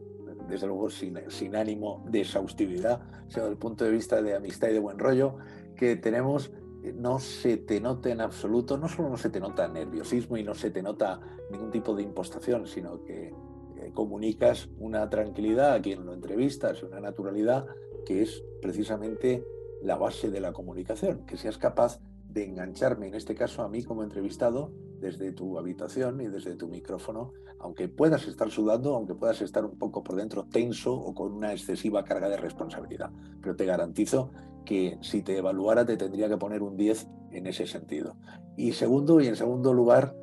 desde 0.48 0.66
luego 0.66 0.90
sin, 0.90 1.56
ánimo 1.56 2.04
de 2.08 2.20
exhaustividad, 2.20 3.00
sino 3.28 3.44
desde 3.44 3.52
el 3.52 3.58
punto 3.58 3.84
de 3.84 3.90
vista 3.90 4.20
de 4.20 4.34
amistad 4.34 4.68
y 4.68 4.72
de 4.72 4.78
buen 4.78 4.98
rollo, 4.98 5.36
que 5.76 5.96
tenemos, 5.96 6.52
eh, 6.82 6.92
no 6.92 7.18
se 7.18 7.56
te 7.56 7.80
nota 7.80 8.10
en 8.10 8.20
absoluto, 8.20 8.76
no 8.76 8.88
solo 8.88 9.08
no 9.08 9.16
se 9.16 9.30
te 9.30 9.40
nota 9.40 9.68
nerviosismo 9.68 10.36
y 10.36 10.42
no 10.42 10.54
se 10.54 10.70
te 10.70 10.82
nota 10.82 11.20
ningún 11.50 11.70
tipo 11.70 11.94
de 11.94 12.02
impostación, 12.02 12.66
sino 12.66 13.02
que 13.04 13.28
eh, 13.76 13.90
comunicas 13.94 14.68
una 14.78 15.08
tranquilidad 15.08 15.74
a 15.74 15.80
quien 15.80 16.04
lo 16.04 16.12
entrevistas, 16.12 16.82
una 16.82 17.00
naturalidad 17.00 17.66
que 18.04 18.22
es 18.22 18.42
precisamente 18.60 19.46
la 19.82 19.96
base 19.96 20.30
de 20.30 20.40
la 20.40 20.52
comunicación, 20.52 21.24
que 21.26 21.36
seas 21.36 21.58
capaz 21.58 22.00
de 22.34 22.44
engancharme, 22.44 23.06
en 23.06 23.14
este 23.14 23.34
caso 23.34 23.62
a 23.62 23.68
mí 23.68 23.84
como 23.84 24.02
entrevistado, 24.02 24.72
desde 24.98 25.32
tu 25.32 25.56
habitación 25.58 26.20
y 26.20 26.26
desde 26.26 26.56
tu 26.56 26.66
micrófono, 26.66 27.32
aunque 27.60 27.88
puedas 27.88 28.26
estar 28.26 28.50
sudando, 28.50 28.94
aunque 28.94 29.14
puedas 29.14 29.40
estar 29.40 29.64
un 29.64 29.78
poco 29.78 30.02
por 30.02 30.16
dentro 30.16 30.44
tenso 30.44 30.94
o 30.94 31.14
con 31.14 31.32
una 31.32 31.52
excesiva 31.52 32.04
carga 32.04 32.28
de 32.28 32.36
responsabilidad. 32.36 33.10
Pero 33.40 33.54
te 33.54 33.64
garantizo 33.64 34.30
que 34.64 34.98
si 35.00 35.22
te 35.22 35.38
evaluara 35.38 35.86
te 35.86 35.96
tendría 35.96 36.28
que 36.28 36.36
poner 36.36 36.62
un 36.62 36.76
10 36.76 37.06
en 37.30 37.46
ese 37.46 37.66
sentido. 37.66 38.16
Y 38.56 38.72
segundo, 38.72 39.20
y 39.20 39.28
en 39.28 39.36
segundo 39.36 39.72
lugar, 39.72 40.16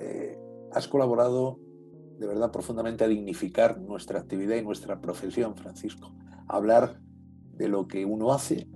eh, 0.00 0.38
has 0.72 0.88
colaborado 0.88 1.58
de 2.18 2.26
verdad 2.26 2.52
profundamente 2.52 3.04
a 3.04 3.08
dignificar 3.08 3.80
nuestra 3.80 4.20
actividad 4.20 4.56
y 4.56 4.62
nuestra 4.62 5.00
profesión, 5.00 5.56
Francisco. 5.56 6.14
Hablar 6.48 7.00
de 7.52 7.68
lo 7.68 7.86
que 7.86 8.06
uno 8.06 8.32
hace, 8.32 8.68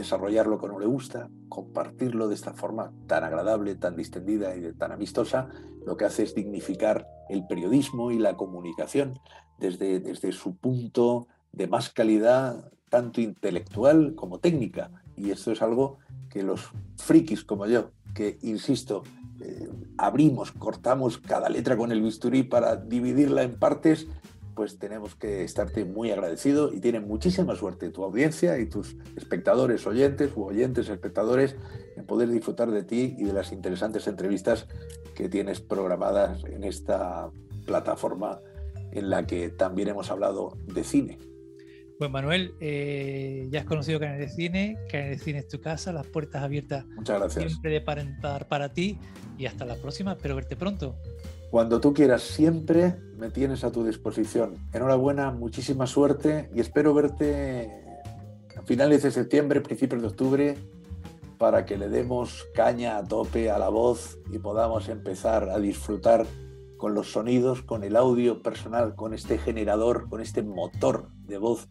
desarrollarlo 0.00 0.58
como 0.58 0.78
le 0.78 0.86
gusta, 0.86 1.30
compartirlo 1.48 2.28
de 2.28 2.34
esta 2.34 2.52
forma 2.52 2.92
tan 3.06 3.24
agradable, 3.24 3.74
tan 3.74 3.96
distendida 3.96 4.56
y 4.56 4.72
tan 4.72 4.92
amistosa, 4.92 5.48
lo 5.86 5.96
que 5.96 6.04
hace 6.04 6.22
es 6.22 6.34
dignificar 6.34 7.06
el 7.28 7.46
periodismo 7.46 8.10
y 8.10 8.18
la 8.18 8.36
comunicación 8.36 9.18
desde, 9.58 10.00
desde 10.00 10.32
su 10.32 10.56
punto 10.56 11.28
de 11.52 11.66
más 11.66 11.90
calidad, 11.90 12.70
tanto 12.88 13.20
intelectual 13.20 14.14
como 14.14 14.38
técnica. 14.38 14.90
Y 15.16 15.30
esto 15.30 15.52
es 15.52 15.62
algo 15.62 15.98
que 16.28 16.42
los 16.42 16.70
frikis 16.96 17.44
como 17.44 17.66
yo, 17.66 17.90
que 18.14 18.38
insisto, 18.42 19.02
eh, 19.40 19.70
abrimos, 19.96 20.52
cortamos 20.52 21.18
cada 21.18 21.48
letra 21.48 21.76
con 21.76 21.92
el 21.92 22.02
bisturí 22.02 22.42
para 22.42 22.76
dividirla 22.76 23.42
en 23.42 23.58
partes, 23.58 24.06
pues 24.60 24.78
tenemos 24.78 25.14
que 25.14 25.42
estarte 25.42 25.86
muy 25.86 26.10
agradecido 26.10 26.70
y 26.70 26.80
tienen 26.80 27.08
muchísima 27.08 27.56
suerte 27.56 27.88
tu 27.88 28.04
audiencia 28.04 28.58
y 28.58 28.66
tus 28.66 28.94
espectadores, 29.16 29.86
oyentes 29.86 30.32
u 30.36 30.42
oyentes, 30.42 30.90
espectadores, 30.90 31.56
en 31.96 32.04
poder 32.04 32.28
disfrutar 32.28 32.70
de 32.70 32.82
ti 32.82 33.14
y 33.16 33.24
de 33.24 33.32
las 33.32 33.52
interesantes 33.52 34.06
entrevistas 34.06 34.66
que 35.14 35.30
tienes 35.30 35.62
programadas 35.62 36.44
en 36.44 36.64
esta 36.64 37.30
plataforma 37.64 38.40
en 38.92 39.08
la 39.08 39.26
que 39.26 39.48
también 39.48 39.88
hemos 39.88 40.10
hablado 40.10 40.58
de 40.66 40.84
cine. 40.84 41.18
Pues 41.98 42.10
Manuel, 42.10 42.52
eh, 42.60 43.48
ya 43.50 43.60
has 43.60 43.66
conocido 43.66 43.98
Canal 43.98 44.18
de 44.18 44.28
Cine, 44.28 44.76
Canal 44.90 45.08
de 45.08 45.18
Cine 45.20 45.38
es 45.38 45.48
tu 45.48 45.62
casa, 45.62 45.90
las 45.90 46.06
puertas 46.06 46.42
abiertas 46.42 46.84
Muchas 46.84 47.18
gracias. 47.18 47.46
siempre 47.46 47.70
de 47.70 47.80
parentar 47.80 48.46
para 48.46 48.74
ti 48.74 48.98
y 49.38 49.46
hasta 49.46 49.64
la 49.64 49.76
próxima, 49.76 50.12
espero 50.12 50.34
verte 50.34 50.54
pronto. 50.54 50.96
Cuando 51.50 51.80
tú 51.80 51.92
quieras, 51.92 52.22
siempre 52.22 52.96
me 53.16 53.28
tienes 53.28 53.64
a 53.64 53.72
tu 53.72 53.84
disposición. 53.84 54.54
Enhorabuena, 54.72 55.32
muchísima 55.32 55.88
suerte 55.88 56.48
y 56.54 56.60
espero 56.60 56.94
verte 56.94 57.70
a 58.56 58.62
finales 58.62 59.02
de 59.02 59.10
septiembre, 59.10 59.60
principios 59.60 60.00
de 60.00 60.08
octubre, 60.08 60.58
para 61.38 61.64
que 61.64 61.76
le 61.76 61.88
demos 61.88 62.46
caña 62.54 62.98
a 62.98 63.04
tope 63.04 63.50
a 63.50 63.58
la 63.58 63.68
voz 63.68 64.18
y 64.30 64.38
podamos 64.38 64.88
empezar 64.88 65.48
a 65.48 65.58
disfrutar 65.58 66.24
con 66.76 66.94
los 66.94 67.10
sonidos, 67.10 67.62
con 67.62 67.82
el 67.82 67.96
audio 67.96 68.42
personal, 68.42 68.94
con 68.94 69.12
este 69.12 69.36
generador, 69.36 70.08
con 70.08 70.20
este 70.20 70.42
motor 70.42 71.08
de 71.26 71.38
voz 71.38 71.68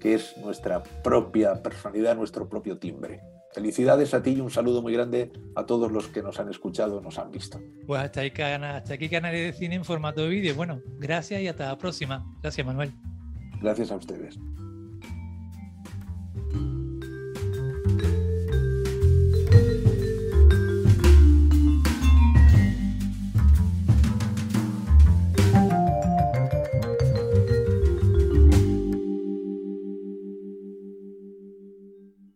que 0.00 0.14
es 0.14 0.36
nuestra 0.38 0.82
propia 0.82 1.62
personalidad, 1.62 2.16
nuestro 2.16 2.48
propio 2.48 2.78
timbre. 2.78 3.20
Felicidades 3.52 4.14
a 4.14 4.22
ti 4.22 4.30
y 4.30 4.40
un 4.40 4.50
saludo 4.50 4.80
muy 4.80 4.92
grande 4.92 5.32
a 5.56 5.66
todos 5.66 5.90
los 5.90 6.06
que 6.06 6.22
nos 6.22 6.38
han 6.38 6.48
escuchado, 6.50 7.00
nos 7.00 7.18
han 7.18 7.32
visto. 7.32 7.60
Pues 7.86 8.00
hasta 8.00 8.20
aquí, 8.20 8.42
hasta 8.42 8.94
aquí 8.94 9.08
canales 9.08 9.52
de 9.52 9.58
cine 9.58 9.74
en 9.74 9.84
formato 9.84 10.22
de 10.22 10.28
vídeo. 10.28 10.54
Bueno, 10.54 10.80
gracias 10.98 11.40
y 11.42 11.48
hasta 11.48 11.66
la 11.66 11.78
próxima. 11.78 12.24
Gracias, 12.42 12.64
Manuel. 12.64 12.92
Gracias 13.60 13.90
a 13.90 13.96
ustedes. 13.96 14.38